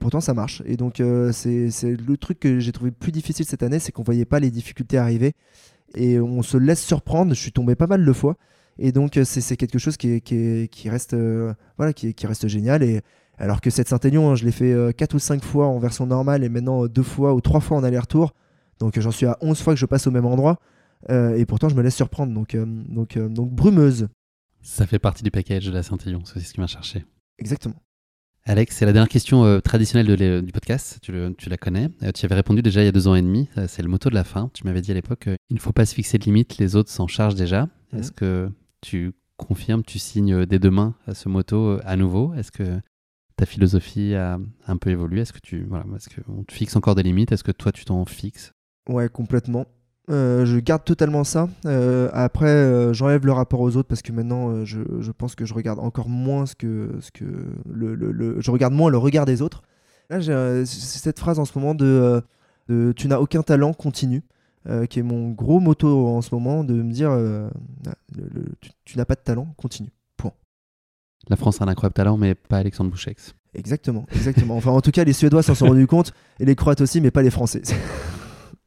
pourtant, 0.00 0.20
ça 0.20 0.32
marche. 0.34 0.62
Et 0.64 0.76
donc, 0.76 1.00
c'est 1.32 1.70
c'est 1.70 1.94
le 1.94 2.16
truc 2.16 2.40
que 2.40 2.58
j'ai 2.58 2.72
trouvé 2.72 2.90
plus 2.90 3.12
difficile 3.12 3.44
cette 3.44 3.62
année, 3.62 3.78
c'est 3.78 3.92
qu'on 3.92 4.02
voyait 4.02 4.24
pas 4.24 4.40
les 4.40 4.50
difficultés 4.50 4.98
arriver. 4.98 5.34
Et 5.94 6.18
on 6.18 6.42
se 6.42 6.56
laisse 6.56 6.82
surprendre. 6.82 7.32
Je 7.34 7.40
suis 7.40 7.52
tombé 7.52 7.76
pas 7.76 7.86
mal 7.86 8.04
de 8.04 8.12
fois. 8.12 8.36
Et 8.78 8.92
donc, 8.92 9.16
euh, 9.16 9.24
c'est 9.24 9.56
quelque 9.56 9.78
chose 9.78 9.96
qui, 9.96 10.08
est- 10.14 10.20
qui, 10.20 10.34
est- 10.34 10.68
qui 10.72 10.90
reste, 10.90 11.14
euh, 11.14 11.54
voilà, 11.78 11.92
qui, 11.92 12.08
est- 12.08 12.12
qui 12.12 12.26
reste 12.26 12.46
génial. 12.48 12.82
Et 12.82 13.00
alors 13.38 13.60
que 13.60 13.70
cette 13.70 13.88
Saint-Aignan, 13.88 14.30
hein, 14.30 14.34
je 14.34 14.44
l'ai 14.44 14.52
fait 14.52 14.74
4 14.96 15.14
ou 15.14 15.18
5 15.18 15.42
fois 15.44 15.66
en 15.66 15.78
version 15.78 16.06
normale 16.06 16.44
et 16.44 16.48
maintenant 16.48 16.84
euh, 16.84 16.88
deux 16.88 17.02
fois 17.02 17.34
ou 17.34 17.40
trois 17.40 17.60
fois 17.60 17.76
en 17.78 17.84
aller-retour. 17.84 18.34
Donc, 18.78 18.96
euh, 18.98 19.00
j'en 19.00 19.10
suis 19.10 19.26
à 19.26 19.36
11 19.40 19.60
fois 19.60 19.74
que 19.74 19.80
je 19.80 19.86
passe 19.86 20.06
au 20.06 20.10
même 20.10 20.26
endroit. 20.26 20.58
Euh, 21.10 21.36
et 21.36 21.44
pourtant, 21.46 21.68
je 21.68 21.74
me 21.74 21.82
laisse 21.82 21.94
surprendre. 21.94 22.32
Donc, 22.32 22.54
euh, 22.54 22.64
donc, 22.66 23.16
euh, 23.16 23.28
donc 23.28 23.50
brumeuse. 23.50 24.08
Ça 24.62 24.86
fait 24.86 24.98
partie 24.98 25.22
du 25.22 25.30
package 25.30 25.66
de 25.66 25.72
la 25.72 25.82
Saint-Élion, 25.82 26.22
c'est 26.24 26.40
ce 26.40 26.52
qui 26.52 26.60
m'a 26.60 26.66
cherché. 26.66 27.04
Exactement. 27.38 27.76
Alex, 28.48 28.76
c'est 28.76 28.86
la 28.86 28.92
dernière 28.92 29.08
question 29.08 29.44
euh, 29.44 29.60
traditionnelle 29.60 30.06
de 30.06 30.40
du 30.40 30.52
podcast. 30.52 30.98
Tu, 31.02 31.10
le- 31.12 31.34
tu 31.36 31.48
la 31.48 31.56
connais. 31.56 31.88
Euh, 32.04 32.12
tu 32.12 32.24
avais 32.26 32.36
répondu 32.36 32.62
déjà 32.62 32.80
il 32.82 32.84
y 32.84 32.88
a 32.88 32.92
deux 32.92 33.08
ans 33.08 33.14
et 33.16 33.22
demi. 33.22 33.48
Euh, 33.58 33.66
c'est 33.68 33.82
le 33.82 33.88
motto 33.88 34.08
de 34.08 34.14
la 34.14 34.22
fin. 34.24 34.50
Tu 34.54 34.64
m'avais 34.64 34.80
dit 34.80 34.90
à 34.92 34.94
l'époque 34.94 35.26
euh, 35.26 35.36
il 35.50 35.54
ne 35.56 35.60
faut 35.60 35.72
pas 35.72 35.84
se 35.84 35.94
fixer 35.94 36.18
de 36.18 36.24
limites, 36.24 36.58
les 36.58 36.76
autres 36.76 36.90
s'en 36.90 37.06
chargent 37.08 37.34
déjà. 37.34 37.68
Mhm. 37.92 37.98
Est-ce 38.00 38.12
que 38.12 38.48
tu 38.86 39.12
confirmes, 39.36 39.82
tu 39.82 39.98
signes 39.98 40.32
euh, 40.34 40.46
dès 40.46 40.58
demain 40.58 40.94
à 41.06 41.14
ce 41.14 41.28
motto 41.28 41.56
euh, 41.56 41.80
à 41.84 41.96
nouveau? 41.96 42.32
Est-ce 42.34 42.52
que 42.52 42.80
ta 43.36 43.44
philosophie 43.44 44.14
a 44.14 44.38
un 44.66 44.76
peu 44.76 44.90
évolué? 44.90 45.20
Est-ce 45.22 45.32
que 45.32 45.40
tu 45.40 45.64
voilà, 45.68 45.84
est-ce 45.96 46.08
qu'on 46.08 46.44
te 46.44 46.52
fixe 46.52 46.76
encore 46.76 46.94
des 46.94 47.02
limites? 47.02 47.32
Est-ce 47.32 47.44
que 47.44 47.52
toi 47.52 47.72
tu 47.72 47.84
t'en 47.84 48.04
fixes? 48.04 48.52
Ouais, 48.88 49.08
complètement. 49.08 49.66
Euh, 50.08 50.46
je 50.46 50.58
garde 50.60 50.84
totalement 50.84 51.24
ça. 51.24 51.48
Après, 52.12 52.94
j'enlève 52.94 53.26
le 53.26 53.32
rapport 53.32 53.60
aux 53.60 53.76
autres 53.76 53.88
parce 53.88 54.02
que 54.02 54.12
maintenant, 54.12 54.64
je, 54.64 55.10
pense 55.10 55.34
que 55.34 55.44
je 55.44 55.52
regarde 55.52 55.80
encore 55.80 56.08
moins 56.08 56.46
ce 56.46 56.54
que, 56.54 57.00
que 57.12 57.24
le, 57.68 58.40
je 58.40 58.50
regarde 58.52 58.72
moins 58.72 58.88
le 58.88 58.98
regard 58.98 59.26
des 59.26 59.42
autres. 59.42 59.62
Là, 60.08 60.20
cette 60.64 61.18
phrase 61.18 61.40
en 61.40 61.44
ce 61.44 61.58
moment 61.58 61.74
de 61.74 62.22
tu 62.68 63.08
n'as 63.08 63.18
aucun 63.18 63.42
talent, 63.42 63.74
continue, 63.74 64.22
euh, 64.68 64.86
qui 64.86 64.98
est 64.98 65.02
mon 65.02 65.30
gros 65.30 65.60
motto 65.60 66.06
en 66.08 66.22
ce 66.22 66.34
moment, 66.34 66.64
de 66.64 66.74
me 66.74 66.92
dire 66.92 67.10
euh, 67.10 67.48
le- 68.16 68.28
le- 68.34 68.52
tu, 68.60 68.70
tu 68.84 68.98
n'as 68.98 69.04
pas 69.04 69.14
de 69.14 69.20
talent, 69.20 69.48
continue. 69.56 69.90
Point. 70.16 70.32
La 71.28 71.36
France 71.36 71.60
a 71.60 71.64
un 71.64 71.68
incroyable 71.68 71.94
talent, 71.94 72.16
mais 72.16 72.34
pas 72.34 72.58
Alexandre 72.58 72.90
Bouchex. 72.90 73.34
Exactement, 73.54 74.06
exactement. 74.14 74.56
Enfin, 74.56 74.70
en 74.72 74.80
tout 74.80 74.90
cas, 74.90 75.04
les 75.04 75.12
Suédois 75.14 75.42
s'en 75.42 75.54
sont 75.54 75.66
rendus 75.66 75.86
compte 75.86 76.12
et 76.40 76.44
les 76.44 76.54
Croates 76.54 76.80
aussi, 76.82 77.00
mais 77.00 77.10
pas 77.10 77.22
les 77.22 77.30
Français. 77.30 77.62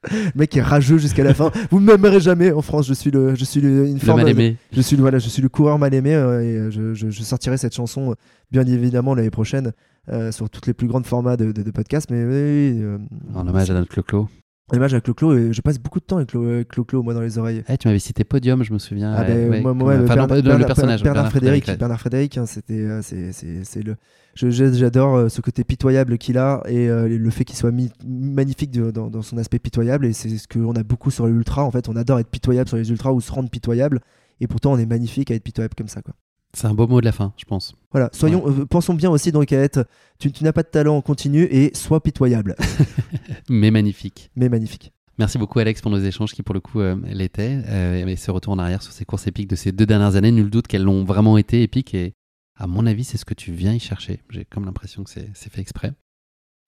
Le 0.09 0.31
mec 0.33 0.55
est 0.55 0.61
rageux 0.61 0.97
jusqu'à 0.97 1.25
la 1.25 1.33
fin. 1.33 1.51
Vous 1.71 1.81
ne 1.81 1.85
m'aimerez 1.85 2.21
jamais 2.21 2.53
en 2.53 2.61
France. 2.61 2.87
Je 2.87 2.93
suis 2.93 3.11
le, 3.11 3.35
je 3.35 3.43
suis 3.43 3.59
le, 3.59 3.85
une 3.85 3.97
Le 3.99 4.13
mal 4.15 4.29
aimé. 4.29 4.55
je 4.71 4.79
suis 4.79 4.95
voilà, 4.95 5.19
je 5.19 5.27
suis 5.27 5.41
le 5.41 5.49
coureur 5.49 5.77
mal 5.77 5.93
aimé 5.93 6.15
euh, 6.15 6.39
et 6.67 6.71
je, 6.71 6.93
je- 6.93 7.09
je 7.09 7.21
sortirai 7.23 7.57
cette 7.57 7.75
chanson 7.75 8.15
bien 8.49 8.65
évidemment 8.65 9.13
l'année 9.13 9.29
prochaine 9.29 9.73
euh, 10.07 10.31
sur 10.31 10.49
toutes 10.49 10.67
les 10.67 10.73
plus 10.73 10.87
grands 10.87 11.03
formats 11.03 11.35
de, 11.35 11.51
de, 11.51 11.63
de 11.63 11.71
podcasts. 11.71 12.09
Mais 12.11 12.23
oui, 12.23 12.81
euh, 12.81 12.97
En 13.35 13.45
hommage 13.45 13.69
à 13.71 13.73
notre 13.73 13.89
Clo-Clo. 13.91 14.29
En 14.71 14.77
hommage 14.77 14.93
à 14.93 15.01
Clo-Clo 15.01 15.37
et 15.37 15.53
je 15.53 15.61
passe 15.61 15.79
beaucoup 15.79 15.99
de 15.99 16.05
temps 16.05 16.17
avec 16.17 16.29
Clo- 16.29 16.47
avec 16.47 16.67
Clo-Clo 16.69 17.03
moi 17.03 17.13
dans 17.13 17.21
les 17.21 17.37
oreilles. 17.37 17.63
Eh, 17.69 17.77
tu 17.77 17.87
m'avais 17.87 17.99
cité 17.99 18.23
Podium, 18.23 18.63
je 18.63 18.73
me 18.73 18.79
souviens. 18.79 19.13
Ah 19.13 19.21
Ouais, 19.21 19.27
ben, 19.27 19.49
ouais, 19.51 19.61
moi, 19.61 19.71
enfin, 19.71 19.83
non, 19.99 20.05
Bernard, 20.05 20.27
pas 20.27 20.35
le- 20.35 20.41
Bernard- 20.41 20.67
personnage. 20.67 21.03
Bernard 21.03 21.29
Frédéric, 21.29 21.67
là. 21.67 21.75
Bernard 21.75 21.99
Frédéric, 21.99 22.37
hein, 22.37 22.45
c'était, 22.45 22.73
euh, 22.81 23.01
c'est, 23.01 23.31
c'est, 23.33 23.63
c'est 23.63 23.81
le, 23.83 23.95
j'adore 24.35 25.15
euh, 25.15 25.29
ce 25.29 25.41
côté 25.41 25.63
pitoyable 25.63 26.17
qu'il 26.17 26.37
a 26.37 26.61
et 26.67 26.87
euh, 26.89 27.07
le 27.07 27.29
fait 27.29 27.43
qu'il 27.45 27.57
soit 27.57 27.73
magnifique 28.07 28.71
de- 28.71 28.91
dans, 28.91 29.07
dans 29.09 29.21
son 29.21 29.37
aspect 29.37 29.59
pitoyable 29.59 30.05
et 30.05 30.13
c'est 30.13 30.29
ce 30.37 30.47
qu'on 30.47 30.73
a 30.73 30.83
beaucoup 30.83 31.11
sur 31.11 31.25
les 31.27 31.33
ultras. 31.33 31.63
En 31.63 31.71
fait, 31.71 31.89
on 31.89 31.95
adore 31.95 32.19
être 32.19 32.29
pitoyable 32.29 32.67
sur 32.67 32.77
les 32.77 32.89
ultras 32.89 33.11
ou 33.11 33.21
se 33.21 33.31
rendre 33.31 33.49
pitoyable 33.49 33.99
et 34.39 34.47
pourtant 34.47 34.71
on 34.73 34.77
est 34.77 34.85
magnifique 34.85 35.31
à 35.31 35.35
être 35.35 35.43
pitoyable 35.43 35.73
comme 35.77 35.87
ça, 35.89 36.01
quoi. 36.01 36.13
C'est 36.53 36.67
un 36.67 36.73
beau 36.73 36.87
mot 36.87 36.99
de 36.99 37.05
la 37.05 37.11
fin, 37.11 37.33
je 37.37 37.45
pense. 37.45 37.75
Voilà, 37.91 38.09
soyons, 38.11 38.43
euh, 38.47 38.65
pensons 38.65 38.93
bien 38.93 39.09
aussi 39.09 39.31
donc 39.31 39.51
à 39.53 39.57
être, 39.57 39.85
tu, 40.19 40.31
tu 40.31 40.43
n'as 40.43 40.51
pas 40.51 40.63
de 40.63 40.67
talent, 40.67 40.99
continue 41.01 41.43
et 41.43 41.71
sois 41.75 42.01
pitoyable, 42.01 42.55
Mais 43.49 43.71
magnifique. 43.71 44.31
mais 44.35 44.49
magnifique. 44.49 44.91
Merci 45.19 45.37
beaucoup 45.37 45.59
Alex 45.59 45.81
pour 45.81 45.91
nos 45.91 45.99
échanges 45.99 46.33
qui 46.33 46.43
pour 46.43 46.53
le 46.55 46.61
coup 46.61 46.79
euh, 46.79 46.95
l'étaient. 47.05 47.61
Euh, 47.67 48.05
et 48.07 48.15
ce 48.15 48.31
retour 48.31 48.53
en 48.53 48.59
arrière 48.59 48.81
sur 48.81 48.93
ces 48.93 49.05
courses 49.05 49.27
épiques 49.27 49.49
de 49.49 49.55
ces 49.55 49.71
deux 49.71 49.85
dernières 49.85 50.15
années, 50.15 50.31
nul 50.31 50.49
doute 50.49 50.67
qu'elles 50.67 50.83
l'ont 50.83 51.03
vraiment 51.03 51.37
été 51.37 51.61
épiques 51.61 51.93
et 51.93 52.13
à 52.57 52.67
mon 52.67 52.85
avis 52.85 53.03
c'est 53.03 53.17
ce 53.17 53.25
que 53.25 53.33
tu 53.33 53.51
viens 53.51 53.73
y 53.73 53.79
chercher. 53.79 54.21
J'ai 54.29 54.45
comme 54.45 54.65
l'impression 54.65 55.03
que 55.03 55.09
c'est 55.09 55.51
fait 55.51 55.61
exprès. 55.61 55.91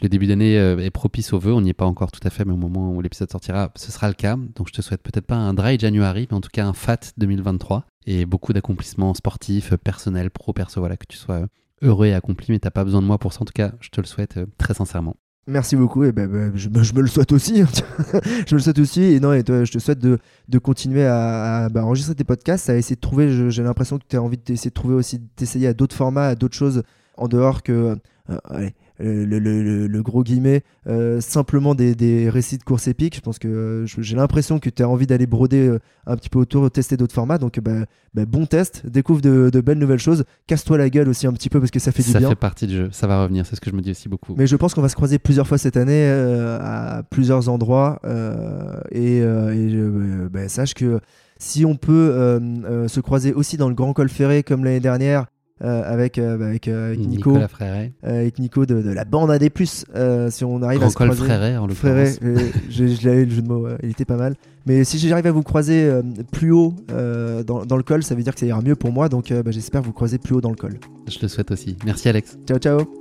Le 0.02 0.10
début 0.10 0.28
d'année 0.28 0.56
est 0.56 0.90
propice 0.90 1.32
aux 1.32 1.40
vœux, 1.40 1.53
on 1.53 1.62
n'y 1.62 1.70
est 1.70 1.74
pas 1.74 1.86
encore 1.86 2.12
tout 2.12 2.26
à 2.28 2.32
fait, 2.32 2.44
mais 2.44 2.53
au 2.53 2.58
moment 2.58 2.91
où 2.91 3.02
l'épisode 3.02 3.30
sortira, 3.32 3.72
ce 3.76 3.91
sera 3.91 4.08
le 4.08 4.16
cas. 4.16 4.36
Donc 4.56 4.68
je 4.68 4.74
te 4.74 4.82
souhaite 4.82 5.03
peut-être 5.03 5.28
pas 5.28 5.36
un 5.36 5.53
dry 5.53 5.78
January, 5.78 6.28
mais 6.32 6.36
en 6.36 6.41
tout 6.41 6.49
cas 6.52 6.66
un 6.66 6.74
fat 6.74 6.99
2023 7.18 7.86
et 8.06 8.26
beaucoup 8.26 8.53
d'accomplissements 8.53 9.14
sportifs, 9.14 9.76
personnels, 9.76 10.30
pro, 10.32 10.53
perso, 10.53 10.80
voilà, 10.82 10.98
que 10.98 11.06
tu 11.07 11.18
sois 11.18 11.36
euh, 11.36 11.48
heureux 11.82 12.07
et 12.07 12.14
accompli, 12.14 12.48
mais 12.49 12.60
t'as 12.60 12.72
pas 12.72 12.84
besoin 12.84 13.02
de 13.02 13.07
moi 13.07 13.18
pour 13.18 13.34
ça. 13.34 13.41
En 13.41 13.45
tout 13.45 13.53
cas, 13.53 13.73
je 13.80 13.90
te 13.90 14.02
le 14.02 14.07
souhaite 14.07 14.38
euh, 14.38 14.45
très 14.57 14.73
sincèrement. 14.73 15.15
Merci 15.48 15.76
beaucoup, 15.76 16.03
et 16.03 16.11
ben, 16.11 16.28
ben, 16.32 16.52
je, 16.56 16.69
me- 16.69 17.02
le 17.02 17.07
souhaite 17.07 17.32
aussi. 17.32 17.61
hein. 17.61 17.68
je 18.48 18.53
me 18.53 18.57
le 18.57 18.60
souhaite 18.60 18.78
aussi, 18.80 19.02
et 19.02 19.19
non, 19.19 19.34
et 19.34 19.44
toi, 19.44 19.64
je 19.64 19.72
te 19.72 19.80
souhaite 19.80 19.98
de, 19.99 20.19
de 20.48 20.57
continuer 20.60 21.06
à, 21.06 21.68
bah, 21.69 21.84
enregistrer 21.84 22.14
tes 22.15 22.23
podcasts, 22.23 22.69
à 22.69 22.78
essayer 22.78 22.95
de 22.95 23.02
trouver. 23.02 23.49
J'ai 23.49 23.64
l'impression 23.64 23.98
que 23.98 24.03
tu 24.07 24.15
as 24.15 24.22
envie 24.22 24.38
d'essayer 24.38 24.69
de 24.69 24.76
trouver 24.76 24.94
aussi, 24.94 25.19
d'essayer 25.38 25.68
à 25.68 25.73
d'autres 25.73 25.95
formats, 25.95 26.28
à 26.28 26.36
d'autres 26.36 26.56
choses 26.56 26.84
en 27.18 27.28
dehors 27.28 27.64
que. 27.64 27.98
euh, 28.30 28.69
le, 29.02 29.40
le- 29.88 30.02
gros 30.03 30.23
guillemet, 30.23 30.64
euh, 30.88 31.22
simplement 31.22 31.76
des, 31.76 31.95
des 31.95 32.30
récits 32.30 32.57
de 32.57 32.64
courses 32.64 32.88
épiques. 32.88 33.15
Je 33.15 33.22
pense 33.22 33.40
que 33.40 33.48
euh, 33.48 33.86
j'ai 33.86 34.15
l'impression 34.15 34.60
que 34.60 34.69
tu 34.69 34.82
as 34.84 34.90
envie 34.90 35.07
d'aller 35.07 35.28
broder 35.28 35.68
euh, 35.68 35.80
un 36.07 36.15
petit 36.15 36.30
peu 36.30 36.40
autour, 36.40 36.69
tester 36.72 36.98
d'autres 36.98 37.14
formats. 37.14 37.38
Donc, 37.38 37.60
bah, 37.60 37.86
bah, 38.14 38.26
bon 38.26 38.45
test, 38.45 38.86
découvre 38.88 39.22
de, 39.22 39.49
de 39.52 39.61
belles 39.61 39.78
nouvelles 39.78 39.99
choses. 39.99 40.23
Casse-toi 40.48 40.78
la 40.78 40.90
gueule 40.90 41.07
aussi 41.10 41.28
un 41.28 41.34
petit 41.34 41.49
peu 41.49 41.60
parce 41.60 41.72
que 41.72 41.80
ça 41.80 41.91
fait 41.91 42.03
du 42.03 42.10
ça 42.11 42.19
bien. 42.19 42.30
fait 42.30 42.36
partie 42.36 42.68
du 42.68 42.76
jeu, 42.76 42.90
ça 42.91 43.07
va 43.07 43.22
revenir, 43.23 43.45
c'est 43.45 43.56
ce 43.56 43.61
que 43.61 43.69
je 43.69 43.76
me 43.76 43.82
dis 43.82 43.91
aussi 43.91 44.10
beaucoup. 44.10 44.36
Mais 44.38 44.48
je 44.48 44.56
pense 44.56 44.73
qu'on 44.73 44.82
va 44.82 44.90
se 44.90 44.95
croiser 44.95 45.19
plusieurs 45.19 45.48
fois 45.48 45.57
cette 45.57 45.78
année 45.78 46.06
euh, 46.07 46.57
à 46.61 47.03
plusieurs 47.03 47.48
endroits. 47.49 47.99
euh, 48.06 48.80
et 48.91 49.18
et 49.18 49.22
euh, 49.23 50.30
bah, 50.32 50.48
sache 50.49 50.73
que 50.73 50.99
si 51.38 51.65
on 51.65 51.76
peut 51.76 52.11
euh, 52.14 52.40
euh, 52.65 52.88
se 52.88 52.99
croiser 52.99 53.34
aussi 53.34 53.57
dans 53.57 53.68
le 53.69 53.76
Grand 53.76 53.94
Col 53.94 54.10
Ferré 54.10 54.44
comme 54.44 54.64
l'année 54.64 54.80
dernière 54.80 55.26
euh, 55.64 55.84
avec, 55.86 56.18
euh, 56.18 56.38
bah, 56.38 56.46
avec, 56.48 56.68
euh, 56.68 56.88
avec 56.88 57.00
Nico, 57.00 57.38
euh, 57.38 57.88
avec 58.04 58.40
Nico 58.40 58.66
de, 58.66 58.82
de 58.82 58.92
la 58.92 59.06
bande 59.06 59.32
AD+, 59.32 59.50
euh, 59.96 60.30
si 60.30 60.44
on 60.44 60.62
arrive 60.62 60.84
à 60.84 60.90
se 60.90 60.96
croiser... 60.96 61.24
Fréret 61.24 61.58
en 61.58 61.68
euh, 61.70 62.38
je, 62.70 62.88
je 62.88 63.08
l'avais 63.08 63.26
le 63.26 63.32
jeu 63.32 63.42
de 63.42 63.48
mots, 63.48 63.68
il 63.84 63.90
était 63.92 64.06
pas 64.06 64.18
mal. 64.18 64.36
Mais 64.66 64.84
si 64.84 65.00
j'arrive 65.00 65.28
à 65.28 65.32
vous 65.32 65.44
croiser 65.44 65.90
plus 66.32 66.52
haut 66.52 66.76
dans, 66.90 67.66
dans 67.66 67.78
le 67.78 67.84
col, 67.84 68.04
ça 68.04 68.16
veut 68.16 68.24
dire 68.24 68.34
que 68.34 68.40
ça 68.40 68.46
ira 68.46 68.62
mieux 68.62 68.76
pour 68.76 68.92
moi. 68.92 69.10
Donc 69.10 69.32
bah, 69.34 69.52
j'espère 69.52 69.82
vous 69.82 69.94
croiser 69.94 70.18
plus 70.18 70.36
haut 70.36 70.42
dans 70.42 70.52
le 70.52 70.56
col. 70.56 70.80
Je 71.08 71.18
le 71.22 71.28
souhaite 71.28 71.52
aussi. 71.52 71.78
Merci 71.86 72.10
Alex. 72.10 72.38
Ciao, 72.48 72.60
ciao 72.60 73.01